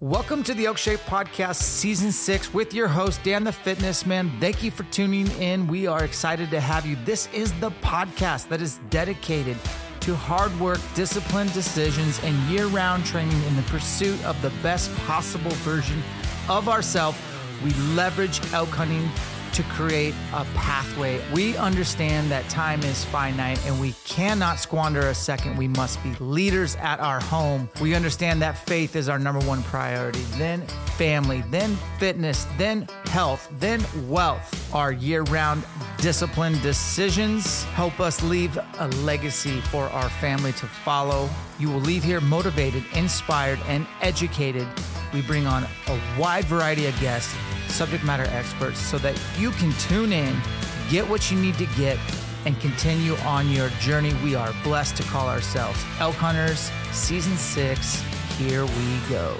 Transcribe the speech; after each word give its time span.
Welcome 0.00 0.44
to 0.44 0.54
the 0.54 0.66
Elk 0.66 0.78
Shape 0.78 1.00
Podcast, 1.00 1.56
Season 1.56 2.12
6, 2.12 2.54
with 2.54 2.72
your 2.72 2.86
host, 2.86 3.20
Dan 3.24 3.42
the 3.42 3.50
Fitness 3.50 4.06
Man. 4.06 4.30
Thank 4.38 4.62
you 4.62 4.70
for 4.70 4.84
tuning 4.92 5.26
in. 5.40 5.66
We 5.66 5.88
are 5.88 6.04
excited 6.04 6.52
to 6.52 6.60
have 6.60 6.86
you. 6.86 6.96
This 7.04 7.28
is 7.32 7.52
the 7.54 7.72
podcast 7.82 8.46
that 8.50 8.62
is 8.62 8.78
dedicated 8.90 9.56
to 9.98 10.14
hard 10.14 10.56
work, 10.60 10.78
disciplined 10.94 11.52
decisions, 11.52 12.22
and 12.22 12.36
year 12.48 12.66
round 12.66 13.06
training 13.06 13.42
in 13.42 13.56
the 13.56 13.62
pursuit 13.62 14.24
of 14.24 14.40
the 14.40 14.50
best 14.62 14.94
possible 14.98 15.50
version 15.50 16.00
of 16.48 16.68
ourselves. 16.68 17.18
We 17.64 17.72
leverage 17.96 18.40
elk 18.52 18.68
hunting 18.68 19.10
to 19.58 19.64
create 19.64 20.14
a 20.34 20.44
pathway. 20.54 21.20
We 21.32 21.56
understand 21.56 22.30
that 22.30 22.48
time 22.48 22.80
is 22.84 23.04
finite 23.06 23.60
and 23.66 23.80
we 23.80 23.92
cannot 24.04 24.60
squander 24.60 25.08
a 25.08 25.14
second. 25.14 25.58
We 25.58 25.66
must 25.66 26.00
be 26.04 26.14
leaders 26.20 26.76
at 26.76 27.00
our 27.00 27.18
home. 27.18 27.68
We 27.80 27.96
understand 27.96 28.40
that 28.42 28.56
faith 28.68 28.94
is 28.94 29.08
our 29.08 29.18
number 29.18 29.44
one 29.46 29.64
priority, 29.64 30.22
then 30.36 30.64
family, 30.96 31.42
then 31.50 31.76
fitness, 31.98 32.46
then 32.56 32.82
health, 33.06 33.48
then 33.58 33.84
wealth. 34.08 34.72
Our 34.72 34.92
year 34.92 35.22
round 35.24 35.64
disciplined 35.96 36.62
decisions 36.62 37.64
help 37.64 37.98
us 37.98 38.22
leave 38.22 38.56
a 38.78 38.86
legacy 39.02 39.60
for 39.60 39.86
our 39.86 40.08
family 40.08 40.52
to 40.52 40.66
follow. 40.66 41.28
You 41.58 41.68
will 41.68 41.80
leave 41.80 42.04
here 42.04 42.20
motivated, 42.20 42.84
inspired, 42.94 43.58
and 43.66 43.88
educated. 44.02 44.68
We 45.12 45.22
bring 45.22 45.48
on 45.48 45.64
a 45.64 46.00
wide 46.16 46.44
variety 46.44 46.86
of 46.86 47.00
guests 47.00 47.34
subject 47.68 48.04
matter 48.04 48.26
experts 48.30 48.78
so 48.78 48.98
that 48.98 49.18
you 49.38 49.50
can 49.52 49.72
tune 49.72 50.12
in, 50.12 50.36
get 50.90 51.08
what 51.08 51.30
you 51.30 51.38
need 51.38 51.56
to 51.58 51.66
get, 51.76 51.98
and 52.46 52.58
continue 52.60 53.14
on 53.18 53.50
your 53.50 53.68
journey. 53.80 54.14
We 54.24 54.34
are 54.34 54.52
blessed 54.62 54.96
to 54.96 55.02
call 55.04 55.28
ourselves 55.28 55.82
Elk 56.00 56.14
Hunters 56.14 56.70
Season 56.92 57.36
6. 57.36 58.00
Here 58.38 58.64
we 58.64 58.98
go. 59.08 59.36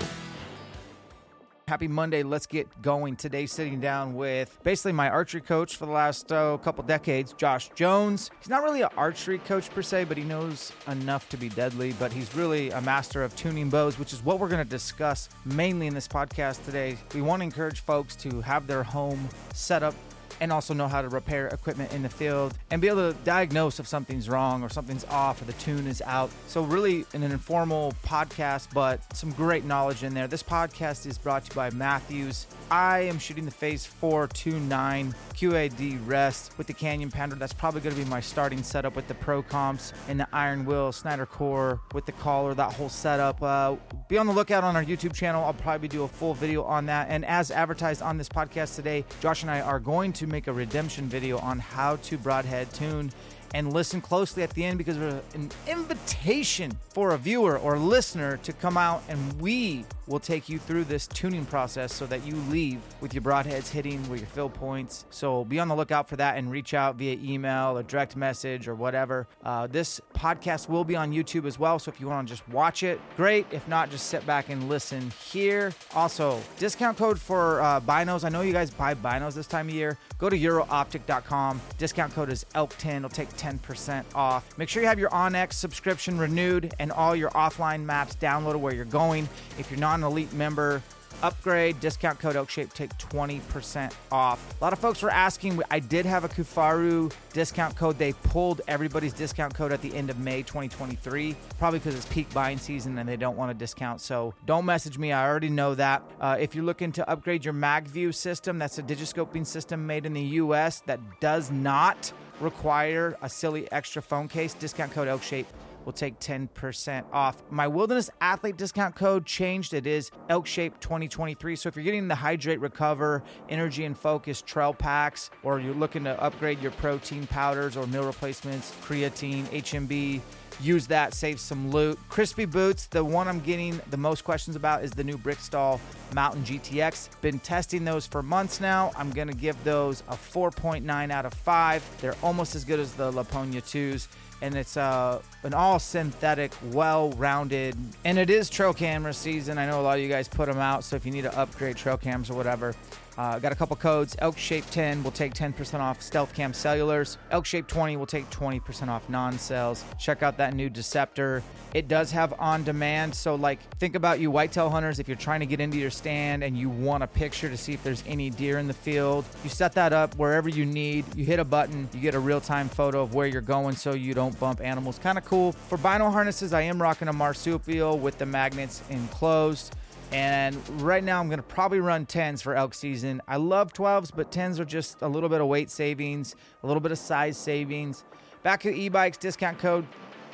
Happy 1.69 1.87
Monday. 1.87 2.23
Let's 2.23 2.47
get 2.47 2.81
going. 2.81 3.15
Today, 3.15 3.45
sitting 3.45 3.79
down 3.79 4.15
with 4.15 4.59
basically 4.63 4.93
my 4.93 5.11
archery 5.11 5.43
coach 5.43 5.77
for 5.77 5.85
the 5.85 5.93
last 5.93 6.33
uh, 6.33 6.57
couple 6.57 6.83
decades, 6.83 7.35
Josh 7.35 7.69
Jones. 7.75 8.31
He's 8.41 8.49
not 8.49 8.63
really 8.63 8.81
an 8.81 8.89
archery 8.97 9.37
coach 9.37 9.69
per 9.69 9.83
se, 9.83 10.05
but 10.05 10.17
he 10.17 10.25
knows 10.25 10.73
enough 10.87 11.29
to 11.29 11.37
be 11.37 11.51
deadly. 11.51 11.93
But 11.99 12.11
he's 12.11 12.35
really 12.35 12.71
a 12.71 12.81
master 12.81 13.23
of 13.23 13.37
tuning 13.37 13.69
bows, 13.69 13.99
which 13.99 14.15
is 14.15 14.25
what 14.25 14.41
we're 14.41 14.49
going 14.49 14.65
to 14.65 14.71
discuss 14.71 15.29
mainly 15.45 15.87
in 15.87 15.93
this 15.93 16.09
podcast 16.09 16.65
today. 16.65 16.97
We 17.15 17.21
want 17.21 17.41
to 17.41 17.45
encourage 17.45 17.81
folks 17.81 18.17
to 18.17 18.41
have 18.41 18.67
their 18.67 18.83
home 18.83 19.29
set 19.53 19.83
up 19.83 19.95
and 20.41 20.53
also 20.53 20.75
know 20.75 20.89
how 20.89 21.03
to 21.03 21.09
repair 21.09 21.49
equipment 21.49 21.93
in 21.93 22.03
the 22.03 22.09
field 22.09 22.55
and 22.71 22.81
be 22.81 22.89
able 22.89 23.13
to 23.13 23.19
diagnose 23.25 23.81
if 23.81 23.87
something's 23.87 24.29
wrong 24.29 24.63
or 24.63 24.69
something's 24.69 25.05
off 25.07 25.41
or 25.41 25.45
the 25.45 25.53
tune 25.55 25.87
is 25.87 26.03
out. 26.03 26.31
So, 26.47 26.63
really, 26.63 27.05
an 27.15 27.23
informal 27.23 27.95
podcast, 28.05 28.69
but 28.73 29.01
some 29.17 29.33
great 29.33 29.65
knowledge 29.65 30.03
in 30.03 30.15
there. 30.15 30.29
This 30.29 30.43
podcast 30.43 31.07
is 31.07 31.19
brought 31.19 31.45
to 31.47 31.51
you 31.51 31.57
by 31.57 31.71
Mathews. 31.71 32.47
I 32.71 33.01
am 33.01 33.19
shooting 33.19 33.45
the 33.45 33.51
Phase 33.51 33.87
429 33.87 35.15
QAD 35.35 36.07
rest 36.07 36.57
with 36.59 36.67
the 36.67 36.73
Canyon 36.73 37.11
Pounder. 37.11 37.37
That's 37.37 37.53
probably 37.53 37.81
going 37.81 37.95
to 37.97 38.03
be 38.03 38.09
my 38.09 38.21
starting 38.21 38.63
setup 38.63 38.95
with 38.95 39.09
the 39.09 39.15
Pro 39.15 39.43
Comps 39.43 39.93
and 40.09 40.21
the 40.21 40.29
Iron 40.33 40.65
Will 40.65 40.93
Snyder 40.93 41.27
Core 41.27 41.81
with 41.95 42.07
the 42.07 42.13
collar, 42.13 42.55
that 42.55 42.73
whole 42.75 42.89
setup. 42.89 43.43
Uh, 43.43 43.77
be 44.09 44.19
on 44.19 44.27
the 44.27 44.33
lookout 44.33 44.65
on 44.65 44.77
our 44.77 44.85
YouTube 44.85 45.15
channel. 45.15 45.45
I'll 45.45 45.55
probably 45.55 45.89
do 45.89 46.03
a 46.03 46.09
full 46.09 46.35
video 46.35 46.63
on 46.65 46.87
that. 46.87 47.09
And 47.09 47.25
as 47.25 47.51
advertised 47.51 48.03
on 48.03 48.19
this 48.19 48.29
podcast 48.29 48.77
today, 48.77 49.05
Josh 49.21 49.43
and 49.43 49.51
I 49.51 49.61
are 49.61 49.81
going 49.81 50.13
to 50.15 50.27
make 50.29 50.47
a 50.47 50.53
redemption 50.53 51.09
video 51.09 51.39
on 51.39 51.59
how 51.59 51.97
to 51.97 52.19
broadhead 52.19 52.73
tune 52.73 53.11
and 53.55 53.73
listen 53.73 54.01
closely 54.01 54.43
at 54.43 54.51
the 54.51 54.65
end 54.65 54.79
because 54.79 54.99
there's 54.99 55.23
an 55.35 55.51
invitation 55.67 56.77
for 56.91 57.13
a 57.13 57.19
viewer 57.19 57.59
or 57.59 57.79
listener 57.79 58.37
to 58.39 58.53
come 58.53 58.77
out 58.77 59.03
and 59.09 59.41
we 59.41 59.85
will 60.09 60.19
take 60.19 60.49
you 60.49 60.59
through 60.59 60.85
this 60.85 61.07
tuning 61.07 61.45
process 61.47 61.93
so 61.93 62.07
that 62.07 62.25
you 62.27 62.35
leave 62.49 62.81
with 63.01 63.13
your 63.15 63.23
broadheads 63.23 63.69
hitting 63.69 64.07
with 64.09 64.21
your 64.21 64.29
fill 64.29 64.49
points. 64.49 65.05
So 65.11 65.45
be 65.45 65.59
on 65.59 65.69
the 65.69 65.77
lookout 65.77 66.09
for 66.09 66.17
that 66.17 66.37
and 66.39 66.51
reach 66.51 66.75
out 66.75 66.97
via 66.97 67.17
email 67.23 67.77
or 67.79 67.83
direct 67.83 68.17
message 68.17 68.67
or 68.69 68.75
whatever. 68.75 69.27
Uh, 69.45 69.67
this 69.67 70.01
podcast 70.15 70.69
will 70.69 70.85
be 70.85 70.97
on 70.97 71.13
YouTube 71.13 71.47
as 71.47 71.59
well. 71.59 71.79
So 71.79 71.91
if 71.91 72.01
you 72.01 72.09
want 72.09 72.27
to 72.27 72.35
just 72.35 72.49
watch 72.49 72.83
it, 72.83 73.01
great. 73.17 73.47
If 73.51 73.69
not, 73.69 73.91
just 73.91 74.07
sit 74.07 74.27
back 74.27 74.49
and 74.49 74.69
listen 74.69 75.13
here. 75.23 75.73
Also, 75.95 76.41
discount 76.59 76.97
code 76.97 77.21
for 77.21 77.61
uh, 77.61 77.81
binos. 77.81 78.25
I 78.25 78.31
know 78.31 78.41
you 78.41 78.53
guys 78.53 78.71
buy 78.71 78.95
binos 78.95 79.35
this 79.35 79.47
time 79.47 79.69
of 79.69 79.75
year. 79.75 79.99
Go 80.19 80.29
to 80.29 80.37
eurooptic.com. 80.37 81.61
Discount 81.77 82.15
code 82.15 82.31
is 82.31 82.45
ELK10. 82.55 82.97
It'll 82.97 83.09
take 83.11 83.37
10% 83.39 84.05
off. 84.15 84.47
Make 84.59 84.69
sure 84.69 84.83
you 84.83 84.89
have 84.89 84.99
your 84.99 85.11
OnX 85.11 85.55
subscription 85.55 86.19
renewed 86.19 86.75
and 86.79 86.93
all 86.93 87.17
your 87.17 87.31
offline 87.31 87.85
maps 87.85 88.17
downloaded 88.17 88.61
where 88.61 88.75
you're 88.75 88.85
going. 88.85 89.29
If 89.59 89.71
you're 89.71 89.81
not 89.81 89.99
an 89.99 90.05
elite 90.05 90.33
member, 90.33 90.83
upgrade. 91.23 91.81
Discount 91.81 92.19
code 92.19 92.37
elkshape 92.37 92.73
take 92.73 92.97
20% 92.99 93.93
off. 94.13 94.55
A 94.61 94.65
lot 94.65 94.73
of 94.73 94.79
folks 94.79 95.03
were 95.03 95.11
asking 95.11 95.61
i 95.71 95.79
did 95.79 96.07
have 96.07 96.25
a 96.25 96.29
Kifaru 96.29 97.13
discount 97.33 97.77
code. 97.77 97.99
They 97.99 98.13
pulled 98.13 98.61
everybody's 98.69 99.13
discount 99.13 99.55
code 99.55 99.73
at 99.73 99.83
the 99.83 99.95
end 99.95 100.11
of 100.11 100.19
may 100.19 100.43
2023 100.43 101.35
probably 101.59 101.79
because 101.79 101.95
it's 101.95 102.07
peak 102.07 102.33
buying 102.33 102.59
season 102.59 102.99
and 102.99 103.09
they 103.09 103.17
don't 103.17 103.37
want 103.37 103.51
a 103.51 103.55
discount. 103.55 104.01
So 104.01 104.35
don't 104.47 104.65
message 104.65 104.99
me. 104.99 105.13
I 105.13 105.29
already 105.29 105.49
know 105.51 105.75
that. 105.75 106.03
Uh, 106.21 106.37
if 106.39 106.55
you're 106.55 106.65
looking 106.65 106.93
to 106.93 107.09
upgrade 107.09 107.45
your 107.45 107.55
magview 107.55 108.15
system 108.15 108.59
that's 108.59 108.79
a 108.79 108.83
digiscoping 108.83 109.47
system 109.47 109.87
made 109.87 110.07
in 110.07 110.13
the 110.13 110.23
us 110.23 110.81
that 110.87 111.01
does 111.21 111.51
not 111.51 112.13
require 112.41 113.17
a 113.23 113.29
silly 113.29 113.71
extra 113.73 114.03
phone 114.03 114.29
case 114.29 114.55
discount 114.55 114.93
code 114.93 115.09
elkshape 115.09 115.47
will 115.85 115.93
take 115.93 116.19
10% 116.21 117.05
off. 117.13 117.43
My 117.51 117.67
Wilderness 117.67 118.11
Athlete 118.21 118.59
discount 118.59 118.95
code 118.95 119.25
changed. 119.25 119.73
It 119.73 119.87
is 119.87 120.11
Elk 120.29 120.47
Shape 120.47 120.79
2023. 120.81 121.57
So 121.57 121.69
if 121.69 121.77
you're 121.77 121.85
getting 121.85 122.09
the 122.09 122.15
Hydrate 122.15 122.61
Recover, 122.61 123.23
Energy 123.49 123.87
and 123.87 123.97
Focus 123.97 124.43
trail 124.43 124.75
packs, 124.75 125.31
or 125.43 125.61
you're 125.61 125.75
looking 125.75 126.05
to 126.05 126.23
upgrade 126.23 126.61
your 126.61 126.73
protein 126.73 127.27
powders 127.27 127.75
or 127.75 127.87
meal 127.87 128.05
replacements, 128.05 128.75
creatine, 128.83 129.45
HMB, 129.45 130.21
use 130.61 130.87
that, 130.89 131.15
save 131.15 131.41
some 131.41 131.71
loot. 131.71 131.99
Crispi 132.09 132.51
boots, 132.51 132.87
the 132.87 133.05
one 133.05 133.29
I'm 133.29 133.41
getting 133.41 133.81
the 133.91 133.97
most 133.97 134.25
questions 134.25 134.57
about 134.57 134.85
is 134.85 134.91
the 134.91 135.05
new 135.05 135.19
Briksdal 135.19 135.81
Mountain 136.15 136.45
GTX. 136.45 137.21
Been 137.21 137.39
testing 137.41 137.85
those 137.85 138.07
for 138.07 138.23
months 138.23 138.61
now. 138.61 138.93
I'm 138.97 139.11
gonna 139.11 139.33
give 139.33 139.63
those 139.65 140.03
a 140.09 140.15
4.9 140.15 141.11
out 141.11 141.27
of 141.27 141.35
5. 141.35 141.99
They're 142.01 142.17
almost 142.23 142.55
as 142.55 142.65
good 142.65 142.81
as 142.81 142.93
the 142.95 143.13
Lapponia 143.13 143.63
2s 143.63 144.09
and 144.41 144.55
it's 144.55 144.77
uh, 144.77 145.21
an 145.43 145.55
all 145.55 145.79
synthetic, 145.79 146.53
well 146.71 147.11
rounded, 147.13 147.77
and 148.05 148.19
it 148.19 148.31
is 148.31 148.49
trail 148.49 148.73
camera 148.73 149.13
season. 149.13 149.59
I 149.59 149.67
know 149.67 149.81
a 149.81 149.83
lot 149.83 149.99
of 149.99 150.03
you 150.03 150.09
guys 150.09 150.29
put 150.29 150.47
them 150.47 150.59
out, 150.59 150.85
so 150.85 150.97
if 150.97 151.05
you 151.05 151.13
need 151.13 151.23
to 151.23 151.39
upgrade 151.39 151.77
trail 151.77 151.97
cams 151.97 152.31
or 152.31 152.35
whatever, 152.35 152.75
uh, 153.19 153.41
got 153.41 153.51
a 153.51 153.57
couple 153.57 153.75
codes. 153.75 154.15
Elk 154.21 154.39
Shape 154.39 154.65
10 154.71 155.03
will 155.03 155.11
take 155.11 155.35
10% 155.35 155.81
off 155.81 156.01
Stealth 156.01 156.33
Cam 156.35 156.53
Cellulars. 156.53 157.17
Elk 157.33 157.45
Shape 157.45 157.67
20 157.67 157.97
will 157.97 158.07
take 158.07 158.31
20% 158.31 158.89
off 158.89 159.09
non 159.09 159.37
cells. 159.41 159.85
Check 159.99 160.23
out 160.23 160.37
that 160.39 160.55
new 160.55 160.71
Deceptor. 160.71 161.43
It 161.75 161.89
does 161.89 162.13
have 162.13 162.33
on 162.39 162.63
demand. 162.63 163.13
So, 163.13 163.35
like, 163.35 163.59
think 163.79 163.97
about 163.97 164.21
you 164.21 164.31
whitetail 164.31 164.71
hunters. 164.71 165.01
If 165.01 165.09
you're 165.09 165.17
trying 165.17 165.41
to 165.41 165.47
get 165.47 165.61
into 165.61 165.77
your 165.79 165.91
stand 165.91 166.45
and 166.45 166.57
you 166.57 166.71
want 166.71 167.03
a 167.03 167.09
picture 167.09 167.49
to 167.49 167.57
see 167.57 167.73
if 167.73 167.83
there's 167.83 168.05
any 168.07 168.31
deer 168.31 168.59
in 168.59 168.69
the 168.69 168.75
field, 168.75 169.25
you 169.43 169.51
set 169.51 169.73
that 169.73 169.93
up 169.93 170.15
wherever 170.15 170.49
you 170.49 170.65
need. 170.65 171.05
You 171.17 171.25
hit 171.25 171.41
a 171.41 171.45
button, 171.45 171.89
you 171.93 172.01
get 172.01 172.15
a 172.15 172.21
real 172.21 172.41
time 172.41 172.69
photo 172.69 173.03
of 173.03 173.15
where 173.15 173.27
you're 173.27 173.41
going 173.41 173.75
so 173.75 173.95
you 173.95 174.15
don't 174.15 174.39
bump 174.39 174.61
animals. 174.61 175.01
Kind 175.01 175.19
of 175.19 175.25
cool. 175.25 175.51
For 175.53 175.77
bino 175.77 176.09
harnesses, 176.09 176.53
I 176.53 176.63
am 176.63 176.81
rocking 176.81 177.09
a 177.09 177.13
marsupial 177.13 177.99
with 177.99 178.17
the 178.19 178.27
magnets 178.27 178.81
enclosed. 178.91 179.75
And 180.13 180.57
right 180.81 181.05
now, 181.05 181.21
I'm 181.21 181.29
going 181.29 181.39
to 181.39 181.43
probably 181.43 181.81
run 181.81 182.07
10s 182.07 182.43
for 182.43 182.55
elk 182.55 182.73
season. 182.73 183.21
I 183.29 183.37
love 183.37 183.73
12s, 183.73 184.11
but 184.15 184.31
10s 184.31 184.59
are 184.59 184.65
just 184.65 185.03
a 185.03 185.09
little 185.09 185.29
bit 185.29 185.41
of 185.41 185.49
weight 185.49 185.71
savings, 185.71 186.35
a 186.63 186.67
little 186.67 186.81
bit 186.81 186.93
of 186.93 186.99
size 186.99 187.37
savings. 187.37 188.05
Bakcou 188.45 188.75
e-bikes 188.75 189.19
discount 189.19 189.59
code 189.59 189.87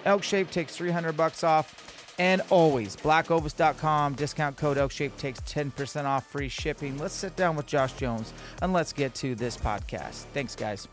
elk 0.05 0.23
shape 0.23 0.51
takes 0.51 0.77
300 0.77 1.17
bucks 1.17 1.43
off. 1.43 1.91
And 2.17 2.43
always 2.51 2.95
blackovis.com 2.95 4.15
discount 4.15 4.57
code 4.57 4.79
elk 4.79 4.93
shape 4.93 5.17
takes 5.17 5.41
10% 5.41 6.05
off 6.05 6.25
free 6.31 6.49
shipping. 6.49 6.97
Let's 6.97 7.15
sit 7.15 7.35
down 7.35 7.57
with 7.57 7.67
josh 7.67 7.95
jones 7.95 8.33
and 8.63 8.73
let's 8.73 8.93
get 8.93 9.15
to 9.17 9.35
this 9.35 9.57
podcast. 9.57 10.27
Thanks 10.33 10.55
guys. 10.55 10.87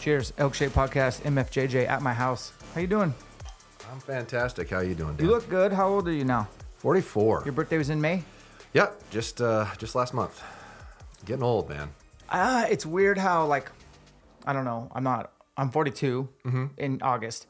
Cheers 0.00 0.32
elk 0.38 0.54
shape 0.54 0.72
podcast 0.72 1.20
mfjj 1.22 1.86
at 1.86 2.00
my 2.00 2.14
house. 2.14 2.52
How 2.74 2.80
you 2.80 2.86
doing 2.86 3.12
I'm 3.90 4.00
fantastic. 4.00 4.70
How 4.70 4.80
you 4.80 4.94
doing, 4.94 5.16
Dan? 5.16 5.26
you 5.26 5.32
look 5.32 5.48
good 5.48 5.72
how 5.72 5.88
old 5.88 6.08
are 6.08 6.12
you 6.12 6.24
now 6.24 6.48
44. 6.76 7.42
your 7.44 7.52
birthday 7.52 7.78
was 7.78 7.90
in 7.90 8.00
may 8.00 8.22
Yep, 8.72 9.10
just 9.10 9.40
uh, 9.40 9.66
just 9.78 9.94
last 9.94 10.12
month. 10.12 10.42
Getting 11.24 11.42
old, 11.42 11.68
man. 11.70 11.88
Ah, 12.28 12.66
it's 12.68 12.84
weird 12.84 13.16
how 13.16 13.46
like 13.46 13.70
I 14.44 14.52
don't 14.52 14.64
know. 14.64 14.90
I'm 14.94 15.02
not. 15.02 15.32
I'm 15.56 15.70
42 15.70 16.28
in 16.76 16.98
August, 17.00 17.46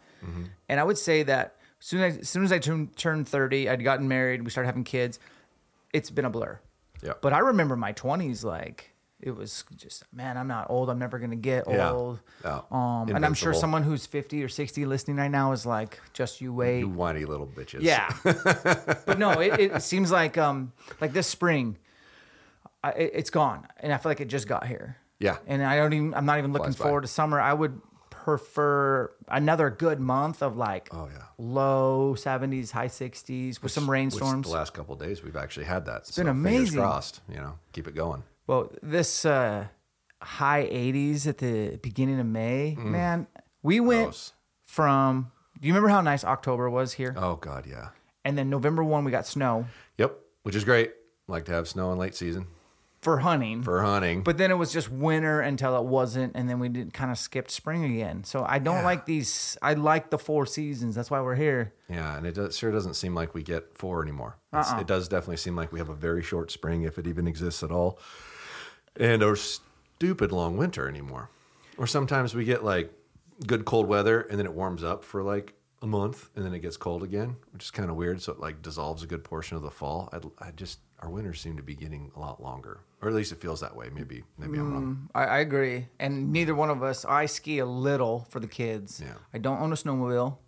and 0.69 0.79
I 0.81 0.85
would 0.85 0.99
say 0.99 1.25
that 1.25 1.56
as 1.81 1.87
soon 1.87 2.00
as, 2.03 2.19
as 2.19 2.29
soon 2.29 2.44
as 2.44 2.53
I 2.53 2.59
turned 2.61 2.97
turned 2.97 3.27
30, 3.29 3.69
I'd 3.69 3.82
gotten 3.82 4.06
married. 4.06 4.44
We 4.44 4.50
started 4.50 4.69
having 4.69 4.85
kids. 4.85 5.19
It's 5.93 6.11
been 6.11 6.25
a 6.25 6.31
blur. 6.31 6.61
Yeah. 7.03 7.15
But 7.21 7.32
I 7.32 7.39
remember 7.39 7.75
my 7.75 7.93
20s 7.93 8.44
like 8.44 8.93
it 9.21 9.31
was 9.35 9.65
just 9.77 10.05
man. 10.13 10.37
I'm 10.37 10.47
not 10.49 10.67
old. 10.71 10.91
I'm 10.91 10.99
never 10.99 11.19
gonna 11.19 11.37
get 11.37 11.65
Yeah. 11.69 11.91
old. 11.93 12.21
Yeah. 12.45 12.61
Um, 12.71 13.09
and 13.09 13.25
I'm 13.25 13.35
sure 13.35 13.51
Invincible. 13.51 13.55
someone 13.61 13.83
who's 13.83 14.05
50 14.07 14.43
or 14.43 14.49
60 14.49 14.85
listening 14.85 15.17
right 15.17 15.31
now 15.31 15.53
is 15.53 15.65
like, 15.65 15.99
just 16.13 16.41
you 16.41 16.53
wait. 16.53 16.81
You 16.81 16.89
whiny 16.89 17.25
little 17.25 17.47
bitches. 17.47 17.81
Yeah, 17.83 18.13
but 19.07 19.19
no, 19.19 19.33
it, 19.41 19.59
it 19.61 19.83
seems 19.83 20.11
like 20.11 20.37
um 20.37 20.73
like 21.01 21.13
this 21.13 21.27
spring, 21.27 21.79
I, 22.85 22.91
it, 22.91 23.11
it's 23.15 23.31
gone, 23.31 23.67
and 23.81 23.93
I 23.93 23.97
feel 23.99 24.11
like 24.11 24.21
it 24.21 24.29
just 24.29 24.47
got 24.49 24.67
here. 24.67 24.97
Yeah. 25.19 25.39
and 25.47 25.63
I 25.65 25.77
don't 25.77 25.93
even. 25.95 26.13
I'm 26.15 26.27
not 26.27 26.39
even 26.39 26.53
looking 26.53 26.67
Flies 26.73 26.77
by. 26.77 26.85
forward 26.85 27.01
to 27.03 27.09
summer. 27.09 27.41
I 27.41 27.55
would 27.55 27.81
prefer 28.11 29.11
another 29.29 29.71
good 29.71 30.01
month 30.01 30.43
of 30.43 30.57
like 30.57 30.89
Oh, 30.93 31.09
yeah. 31.11 31.23
low 31.39 32.15
70s, 32.19 32.73
high 32.73 32.89
60s 32.89 33.63
with 33.63 33.71
some 33.73 33.85
Which 33.87 33.93
rainstorms. 33.93 34.49
the 34.49 34.53
last 34.53 34.75
couple 34.75 34.95
of 34.95 35.01
days 35.01 35.23
we've 35.23 35.37
actually 35.37 35.65
had 35.67 35.87
that. 35.87 35.99
It's 36.03 36.17
been 36.17 36.27
amazing. 36.27 36.81
crossed. 36.81 37.21
You 37.31 37.37
know, 37.37 37.59
keep 37.73 37.87
it 37.89 37.95
going. 37.95 38.25
Well, 38.46 38.70
this 38.82 39.25
uh, 39.25 39.66
high 40.22 40.64
80s 40.70 41.26
at 41.26 41.38
the 41.38 41.78
beginning 41.82 42.20
of 42.20 42.26
May, 42.26 42.76
man, 42.78 43.26
we 43.62 43.81
went 43.81 44.00
Mm. 44.00 44.04
Gross. 44.04 44.32
from. 44.64 45.32
Do 45.60 45.66
you 45.66 45.72
remember 45.75 45.88
how 45.88 46.00
nice 46.00 46.25
October 46.25 46.69
was 46.70 46.93
here? 46.94 47.14
Oh 47.16 47.37
God, 47.37 47.66
yeah. 47.66 47.88
And 48.25 48.37
then 48.37 48.50
November 48.50 48.82
one, 48.84 49.04
we 49.04 49.10
got 49.10 49.26
snow 49.26 49.66
Yep, 49.98 50.16
which 50.43 50.54
is 50.56 50.64
great. 50.64 50.93
Like 51.28 51.44
to 51.46 51.52
have 51.52 51.66
snow 51.69 51.93
in 51.93 51.98
late 51.98 52.14
season 52.14 52.46
for 53.00 53.19
hunting. 53.19 53.62
for 53.62 53.82
hunting. 53.82 54.22
But 54.22 54.37
then 54.37 54.50
it 54.50 54.54
was 54.58 54.72
just 54.72 54.90
winter 54.90 55.40
until 55.40 55.76
it 55.76 55.84
wasn't, 55.84 56.32
and 56.37 56.48
then 56.48 56.58
we 56.58 56.69
did 56.69 56.93
kind 56.93 57.10
of 57.10 57.19
skipped 57.19 57.50
spring 57.50 57.84
again. 57.84 58.25
So 58.25 58.44
I 58.48 58.58
don't 58.58 58.76
Yeah. 58.78 58.84
like 58.84 59.06
these. 59.06 59.56
I 59.62 59.75
like 59.75 60.10
the 60.10 60.19
four 60.19 60.44
seasons. 60.46 60.94
That's 60.94 61.10
why 61.10 61.20
we're 61.20 61.34
here. 61.37 61.72
yeah, 61.88 62.16
and 62.16 62.26
it 62.26 62.34
does, 62.34 62.56
sure 62.56 62.70
doesn't 62.72 62.94
seem 62.94 63.14
like 63.14 63.32
we 63.34 63.43
get 63.43 63.76
four 63.78 64.02
anymore. 64.02 64.37
Uh-uh. 64.52 64.81
It 64.81 64.87
does 64.87 65.08
definitely 65.08 65.37
seem 65.38 65.56
like 65.56 65.72
we 65.72 65.78
have 65.78 65.88
a 65.88 65.94
very 65.94 66.22
short 66.22 66.50
spring, 66.50 66.82
if 66.82 66.98
it 66.98 67.06
even 67.06 67.26
exists 67.28 67.62
at 67.62 67.70
all, 67.70 67.98
and 68.98 69.22
a 69.22 69.37
stupid 69.37 70.32
long 70.32 70.56
winter 70.56 70.88
anymore. 70.88 71.31
Or 71.78 71.87
sometimes 71.87 72.34
we 72.34 72.44
get 72.44 72.64
like 72.64 72.93
good 73.46 73.64
cold 73.64 73.87
weather, 73.87 74.22
and 74.22 74.38
then 74.38 74.46
it 74.46 74.52
warms 74.52 74.82
up 74.82 75.04
for 75.04 75.22
like 75.22 75.54
a 75.82 75.87
month, 75.87 76.31
and 76.34 76.44
then 76.44 76.54
it 76.54 76.60
gets 76.60 76.76
cold 76.76 77.02
again, 77.02 77.37
which 77.52 77.64
is 77.64 77.70
kind 77.70 77.90
of 77.90 77.96
weird. 77.96 78.22
So 78.22 78.32
it 78.32 78.40
like 78.40 78.62
dissolves 78.62 79.02
a 79.02 79.06
good 79.06 79.25
portion 79.25 79.56
of 79.56 79.62
the 79.62 79.70
fall. 79.70 80.08
I, 80.12 80.46
I 80.46 80.50
just 80.52 80.81
our 81.00 81.10
winters 81.10 81.40
seem 81.40 81.56
to 81.58 81.62
be 81.62 81.75
getting 81.75 82.10
a 82.16 82.19
lot 82.19 82.43
longer, 82.43 82.81
or 83.02 83.08
at 83.08 83.14
least 83.14 83.32
it 83.32 83.40
feels 83.40 83.60
that 83.60 83.76
way. 83.76 83.90
Maybe 83.93 84.25
maybe 84.38 84.58
I'm 84.58 84.72
wrong. 84.72 85.10
I, 85.14 85.25
I 85.25 85.38
agree. 85.38 85.88
And 86.00 86.32
neither 86.32 86.54
one 86.54 86.70
of 86.70 86.82
us. 86.82 87.04
I 87.04 87.26
ski 87.26 87.58
a 87.58 87.66
little 87.66 88.26
for 88.31 88.40
the 88.40 88.46
kids. 88.46 89.02
Yeah. 89.04 89.14
I 89.34 89.38
don't 89.38 89.60
own 89.60 89.72
a 89.72 89.76
snowmobile. 89.76 90.38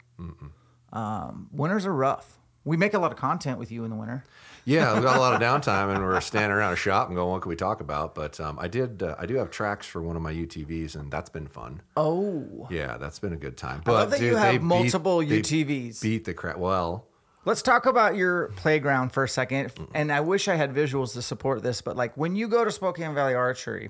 Um, 0.93 1.49
winters 1.53 1.85
are 1.85 1.93
rough. 1.93 2.39
We 2.65 2.77
make 2.77 2.95
a 2.95 2.99
lot 2.99 3.13
of 3.13 3.19
content 3.19 3.59
with 3.59 3.71
you 3.71 3.85
in 3.85 3.91
the 3.91 3.97
winter. 3.97 4.25
Yeah, 4.69 4.95
we 4.95 5.01
got 5.01 5.17
a 5.17 5.21
lot 5.21 5.33
of 5.35 5.41
downtime, 5.41 5.95
and 5.95 6.05
we're 6.05 6.21
standing 6.21 6.51
around 6.51 6.75
a 6.75 6.77
shop 6.77 7.07
and 7.09 7.17
going, 7.17 7.31
"What 7.31 7.41
can 7.41 7.49
we 7.49 7.57
talk 7.57 7.81
about?" 7.81 8.15
But 8.15 8.39
um, 8.39 8.59
I 8.59 8.69
did, 8.69 9.03
uh, 9.03 9.17
I 9.19 9.25
do 9.25 9.37
have 9.37 9.51
tracks 9.51 9.87
for 9.87 10.03
one 10.03 10.15
of 10.15 10.21
my 10.21 10.33
UTVs, 10.33 10.95
and 10.95 11.11
that's 11.11 11.31
been 11.31 11.47
fun. 11.49 11.81
Oh, 11.97 12.69
Yeah, 12.71 12.99
that's 12.99 13.19
been 13.19 13.33
a 13.33 13.37
good 13.39 13.57
time. 13.57 13.81
But 13.83 13.93
I 13.93 13.99
love 14.01 14.11
that 14.11 14.21
you 14.21 14.37
have 14.37 14.53
beat- 14.53 14.63
multiple 14.63 15.21
they 15.21 15.41
UTVs. 15.41 16.03
Beat 16.03 16.27
the 16.27 16.35
crap. 16.35 16.59
Well, 16.59 17.07
Let's 17.45 17.63
talk 17.63 17.87
about 17.87 18.15
your 18.15 18.49
playground 18.57 19.13
for 19.13 19.25
a 19.25 19.29
second. 19.29 19.73
And 19.95 20.13
I 20.13 20.21
wish 20.21 20.49
I 20.49 20.57
had 20.57 20.75
visuals 20.75 21.15
to 21.15 21.23
support 21.23 21.63
this, 21.63 21.81
but 21.81 21.97
like 21.97 22.15
when 22.15 22.37
you 22.37 22.47
go 22.47 22.63
to 22.63 22.71
Spokane 22.71 23.15
Valley 23.15 23.33
Archery, 23.33 23.89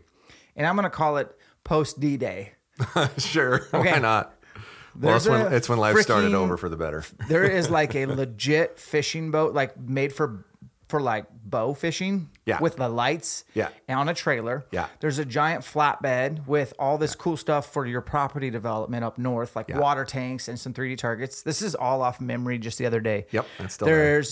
and 0.55 0.65
I'm 0.65 0.77
going 0.77 0.85
to 0.85 0.91
call 0.91 1.17
it 1.17 1.37
post 1.65 1.99
D 1.99 2.17
Day. 2.17 2.53
sure, 3.19 3.67
Okay. 3.75 3.93
why 3.93 3.99
not? 3.99 4.35
Well, 5.01 5.17
it's 5.17 5.27
when, 5.29 5.53
it's 5.53 5.69
when 5.69 5.79
life 5.79 5.97
started 5.99 6.35
over 6.35 6.57
for 6.57 6.69
the 6.69 6.77
better. 6.77 7.03
there 7.29 7.43
is 7.45 7.69
like 7.81 7.97
a 7.97 8.07
legit 8.07 8.79
fishing 8.79 9.33
boat, 9.33 9.55
like 9.55 9.77
made 9.79 10.13
for 10.13 10.45
for 10.89 11.01
like 11.01 11.27
bow 11.45 11.75
fishing. 11.75 12.31
Yeah. 12.47 12.61
With 12.61 12.77
the 12.77 12.89
lights. 12.89 13.45
Yeah. 13.55 13.69
And 13.89 13.99
on 14.01 14.09
a 14.09 14.15
trailer. 14.15 14.65
Yeah. 14.73 14.87
There's 15.01 15.19
a 15.19 15.25
giant 15.25 15.63
flatbed 15.65 16.47
with 16.47 16.73
all 16.79 16.97
this 16.97 17.15
cool 17.15 17.37
stuff 17.37 17.71
for 17.73 17.85
your 17.87 18.01
property 18.01 18.49
development 18.51 19.05
up 19.05 19.19
north, 19.19 19.55
like 19.55 19.69
Yeah. 19.69 19.79
water 19.79 20.05
tanks 20.07 20.49
and 20.49 20.59
some 20.59 20.73
3D 20.73 20.97
targets. 20.97 21.43
This 21.43 21.61
is 21.61 21.75
all 21.75 22.01
off 22.01 22.21
memory 22.23 22.57
just 22.59 22.79
the 22.79 22.87
other 22.87 23.01
day. 23.01 23.27
Yep, 23.33 23.47
that's 23.59 23.75
still 23.75 23.87
there. 23.87 24.23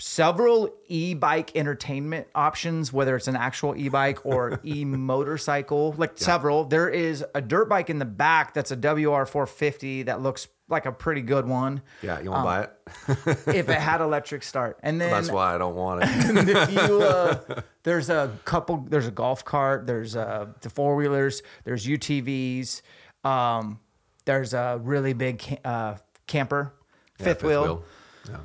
Several 0.00 0.70
e-bike 0.88 1.54
entertainment 1.54 2.26
options 2.34 2.92
whether 2.92 3.14
it's 3.16 3.28
an 3.28 3.36
actual 3.36 3.76
e-bike 3.76 4.24
or 4.24 4.58
e-motorcycle 4.64 5.94
like 5.98 6.16
several 6.16 6.64
there 6.64 6.88
is 6.88 7.24
a 7.34 7.40
dirt 7.40 7.68
bike 7.68 7.90
in 7.90 7.98
the 7.98 8.04
back 8.04 8.54
that's 8.54 8.70
a 8.70 8.76
wr450 8.76 10.06
that 10.06 10.20
looks 10.20 10.48
like 10.68 10.86
a 10.86 10.92
pretty 10.92 11.20
good 11.20 11.46
one 11.46 11.82
Yeah, 12.02 12.20
you 12.20 12.30
want 12.30 12.40
to 12.40 12.44
buy 12.44 12.62
it? 12.62 13.56
if 13.56 13.68
it 13.68 13.78
had 13.80 14.00
electric 14.08 14.42
start. 14.42 14.78
And 14.82 15.00
then 15.00 15.10
That's 15.10 15.30
why 15.30 15.54
I 15.54 15.58
don't 15.58 15.74
want 15.74 16.02
it. 16.04 16.08
if 16.48 16.72
you 16.72 17.02
uh, 17.02 17.60
there's 17.82 18.08
a 18.08 18.32
couple 18.44 18.86
there's 18.88 19.06
a 19.06 19.10
golf 19.10 19.44
cart, 19.44 19.86
there's 19.86 20.14
uh 20.16 20.46
the 20.60 20.70
four 20.70 20.94
wheelers, 20.96 21.42
there's 21.64 21.86
UTVs, 21.86 22.82
um, 23.24 23.80
there's 24.24 24.54
a 24.54 24.80
really 24.82 25.12
big 25.12 25.42
uh, 25.64 25.96
camper, 26.28 26.72
Yeah, 27.18 27.24
fifth, 27.24 27.42
wheel. 27.42 27.84
Yeah. 28.28 28.36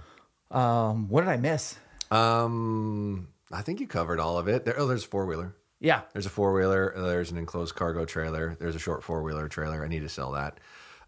Um, 0.52 1.08
what 1.10 1.22
did 1.22 1.30
I 1.30 1.38
miss? 1.38 1.78
Um, 2.12 3.28
I 3.52 3.62
think 3.62 3.80
you 3.80 3.88
covered 3.88 4.20
all 4.20 4.38
of 4.38 4.48
it. 4.48 4.66
There, 4.66 4.80
oh, 4.80 4.88
there's 4.88 5.04
a 5.04 5.08
four 5.08 5.26
wheeler. 5.26 5.56
Yeah, 5.82 6.02
There's 6.14 6.26
a 6.26 6.30
four 6.30 6.54
wheeler. 6.54 6.94
There's 6.96 7.32
an 7.32 7.38
enclosed 7.38 7.76
cargo 7.76 8.06
trailer. 8.06 8.56
There's 8.60 8.76
a 8.76 8.80
short 8.80 9.04
four 9.04 9.22
wheeler 9.24 9.48
trailer. 9.50 9.84
I 9.84 9.88
need 9.88 10.00
to 10.02 10.10
sell 10.10 10.32
that. 10.32 10.60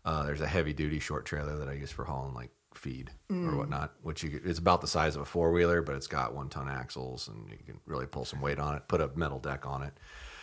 Uh, 0.06 0.24
there's 0.24 0.42
a 0.42 0.48
heavy 0.48 0.74
duty 0.74 1.00
short 1.00 1.26
trailer 1.26 1.58
that 1.58 1.70
I 1.70 1.74
use 1.74 1.90
for 1.92 2.04
hauling 2.04 2.34
like 2.34 2.52
feed 2.76 3.10
Mm. 3.32 3.52
or 3.52 3.58
whatnot, 3.58 3.94
which 4.04 4.24
you, 4.24 4.40
it's 4.46 4.60
about 4.60 4.82
the 4.82 4.88
size 4.88 5.16
of 5.16 5.22
a 5.22 5.26
four 5.26 5.52
wheeler, 5.52 5.82
but 5.82 5.96
it's 5.96 6.06
got 6.08 6.36
one 6.36 6.48
ton 6.50 6.70
axles 6.70 7.28
and 7.28 7.50
you 7.50 7.58
can 7.66 7.80
really 7.86 8.06
pull 8.06 8.24
some 8.26 8.40
weight 8.42 8.60
on 8.60 8.76
it. 8.76 8.88
Put 8.88 9.02
a 9.02 9.10
metal 9.16 9.40
deck 9.40 9.66
on 9.66 9.82
it. 9.84 9.94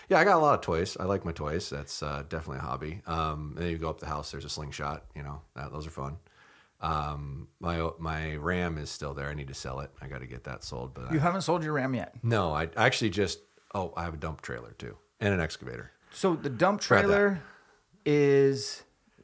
Yeah, 0.08 0.18
I 0.18 0.24
got 0.24 0.36
a 0.36 0.40
lot 0.40 0.54
of 0.54 0.60
toys. 0.62 0.96
I 0.98 1.04
like 1.04 1.24
my 1.24 1.32
toys. 1.32 1.70
That's 1.70 2.02
uh, 2.02 2.24
definitely 2.28 2.58
a 2.58 2.62
hobby. 2.62 3.02
Um, 3.06 3.52
and 3.56 3.64
then 3.64 3.70
you 3.70 3.78
go 3.78 3.88
up 3.88 4.00
the 4.00 4.06
house. 4.06 4.30
There's 4.32 4.44
a 4.44 4.50
slingshot. 4.50 5.04
You 5.14 5.22
know, 5.22 5.42
that, 5.54 5.70
those 5.72 5.86
are 5.86 5.90
fun. 5.90 6.16
Um, 6.80 7.48
my 7.60 7.88
my 7.98 8.34
Ram 8.36 8.76
is 8.78 8.90
still 8.90 9.14
there. 9.14 9.28
I 9.28 9.34
need 9.34 9.48
to 9.48 9.54
sell 9.54 9.80
it. 9.80 9.90
I 10.02 10.06
got 10.08 10.20
to 10.20 10.26
get 10.26 10.44
that 10.44 10.62
sold. 10.64 10.92
But 10.94 11.12
you 11.12 11.18
I, 11.18 11.22
haven't 11.22 11.42
sold 11.42 11.62
your 11.64 11.72
Ram 11.72 11.94
yet. 11.94 12.14
no, 12.22 12.52
I 12.52 12.68
actually 12.76 13.10
just 13.10 13.38
oh, 13.74 13.92
I 13.96 14.04
have 14.04 14.14
a 14.14 14.18
dump 14.18 14.40
trailer 14.42 14.72
too 14.78 14.96
and 15.20 15.32
an 15.32 15.40
excavator. 15.40 15.92
So 16.10 16.34
the 16.36 16.50
dump 16.50 16.80
trailer 16.80 17.40
is 18.04 18.82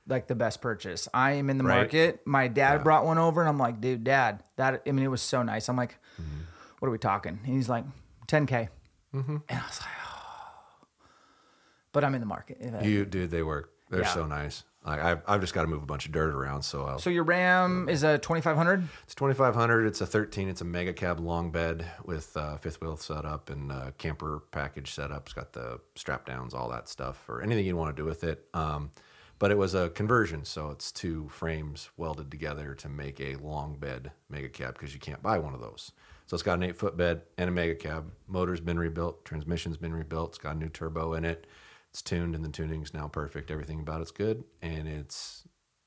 like 0.08 0.26
the 0.26 0.34
best 0.34 0.60
purchase. 0.62 1.06
I 1.12 1.32
am 1.32 1.50
in 1.50 1.58
the 1.58 1.64
Right. 1.64 1.76
market. 1.76 2.26
My 2.26 2.48
dad 2.48 2.78
Yeah. 2.78 2.82
brought 2.82 3.04
one 3.04 3.18
over, 3.18 3.40
and 3.42 3.48
I'm 3.48 3.58
like, 3.58 3.80
dude, 3.80 4.02
dad, 4.04 4.42
that 4.56 4.82
I 4.86 4.92
mean, 4.92 5.04
it 5.04 5.08
was 5.10 5.22
so 5.22 5.42
nice. 5.42 5.68
I'm 5.68 5.76
like, 5.76 5.98
Mm-hmm. 6.20 6.40
what 6.78 6.88
are 6.88 6.92
we 6.92 6.98
talking? 6.98 7.38
And 7.44 7.54
he's 7.54 7.68
like, 7.68 7.84
10k, 8.26 8.68
and 9.12 9.42
I 9.48 9.54
was 9.66 9.80
like, 9.80 9.88
oh. 10.04 10.86
but 11.92 12.04
I'm 12.04 12.14
in 12.14 12.20
the 12.20 12.26
market. 12.26 12.58
You, 12.82 13.04
dude, 13.04 13.30
they 13.30 13.42
work. 13.42 13.70
They're 13.90 14.00
Yeah. 14.00 14.06
so 14.14 14.26
nice. 14.26 14.64
Like 14.84 15.00
I've, 15.00 15.22
I've 15.26 15.40
just 15.40 15.52
got 15.52 15.62
to 15.62 15.68
move 15.68 15.82
a 15.82 15.86
bunch 15.86 16.06
of 16.06 16.12
dirt 16.12 16.34
around. 16.34 16.62
So 16.62 16.84
I'll, 16.84 16.98
so 16.98 17.10
your 17.10 17.24
Ram 17.24 17.88
is 17.88 18.02
a 18.02 18.18
2500. 18.18 18.88
it's 19.04 19.14
2500. 19.14 19.86
It's 19.86 20.00
a 20.00 20.06
13. 20.06 20.48
It's 20.48 20.62
a 20.62 20.64
mega 20.64 20.92
cab 20.92 21.20
long 21.20 21.50
bed 21.50 21.84
with 22.04 22.34
uh, 22.36 22.56
fifth 22.56 22.80
wheel 22.80 22.96
setup 22.96 23.50
and 23.50 23.70
uh, 23.70 23.90
camper 23.98 24.42
package 24.52 24.92
setup. 24.92 25.26
It's 25.26 25.34
got 25.34 25.52
the 25.52 25.80
strap 25.96 26.24
downs, 26.26 26.54
all 26.54 26.70
that 26.70 26.88
stuff, 26.88 27.28
or 27.28 27.42
anything 27.42 27.66
you 27.66 27.76
want 27.76 27.94
to 27.94 28.02
do 28.02 28.06
with 28.06 28.24
it. 28.24 28.46
Um, 28.54 28.90
but 29.38 29.50
it 29.50 29.56
was 29.56 29.74
a 29.74 29.88
conversion, 29.88 30.44
so 30.44 30.68
it's 30.70 30.92
two 30.92 31.28
frames 31.30 31.88
welded 31.96 32.30
together 32.30 32.74
to 32.74 32.88
make 32.90 33.20
a 33.20 33.36
long 33.36 33.76
bed 33.76 34.12
mega 34.28 34.50
cab 34.50 34.74
because 34.74 34.92
you 34.92 35.00
can't 35.00 35.22
buy 35.22 35.38
one 35.38 35.54
of 35.54 35.60
those. 35.60 35.92
So 36.26 36.34
it's 36.34 36.42
got 36.42 36.58
an 36.58 36.62
eight 36.62 36.76
foot 36.76 36.96
bed 36.96 37.22
and 37.38 37.48
a 37.48 37.52
mega 37.52 37.74
cab. 37.74 38.12
Motor's 38.28 38.60
been 38.60 38.78
rebuilt, 38.78 39.24
transmission's 39.24 39.78
been 39.78 39.94
rebuilt. 39.94 40.30
It's 40.30 40.38
got 40.38 40.56
a 40.56 40.58
new 40.58 40.68
turbo 40.68 41.14
in 41.14 41.24
it. 41.24 41.46
It's 41.90 42.02
tuned, 42.02 42.34
and 42.34 42.44
the 42.44 42.48
tuning's 42.50 42.94
now 42.94 43.08
perfect. 43.08 43.50
Everything 43.50 43.80
about 43.80 44.00
it's 44.00 44.10
good, 44.12 44.44
and 44.62 44.86
it's 44.86 45.42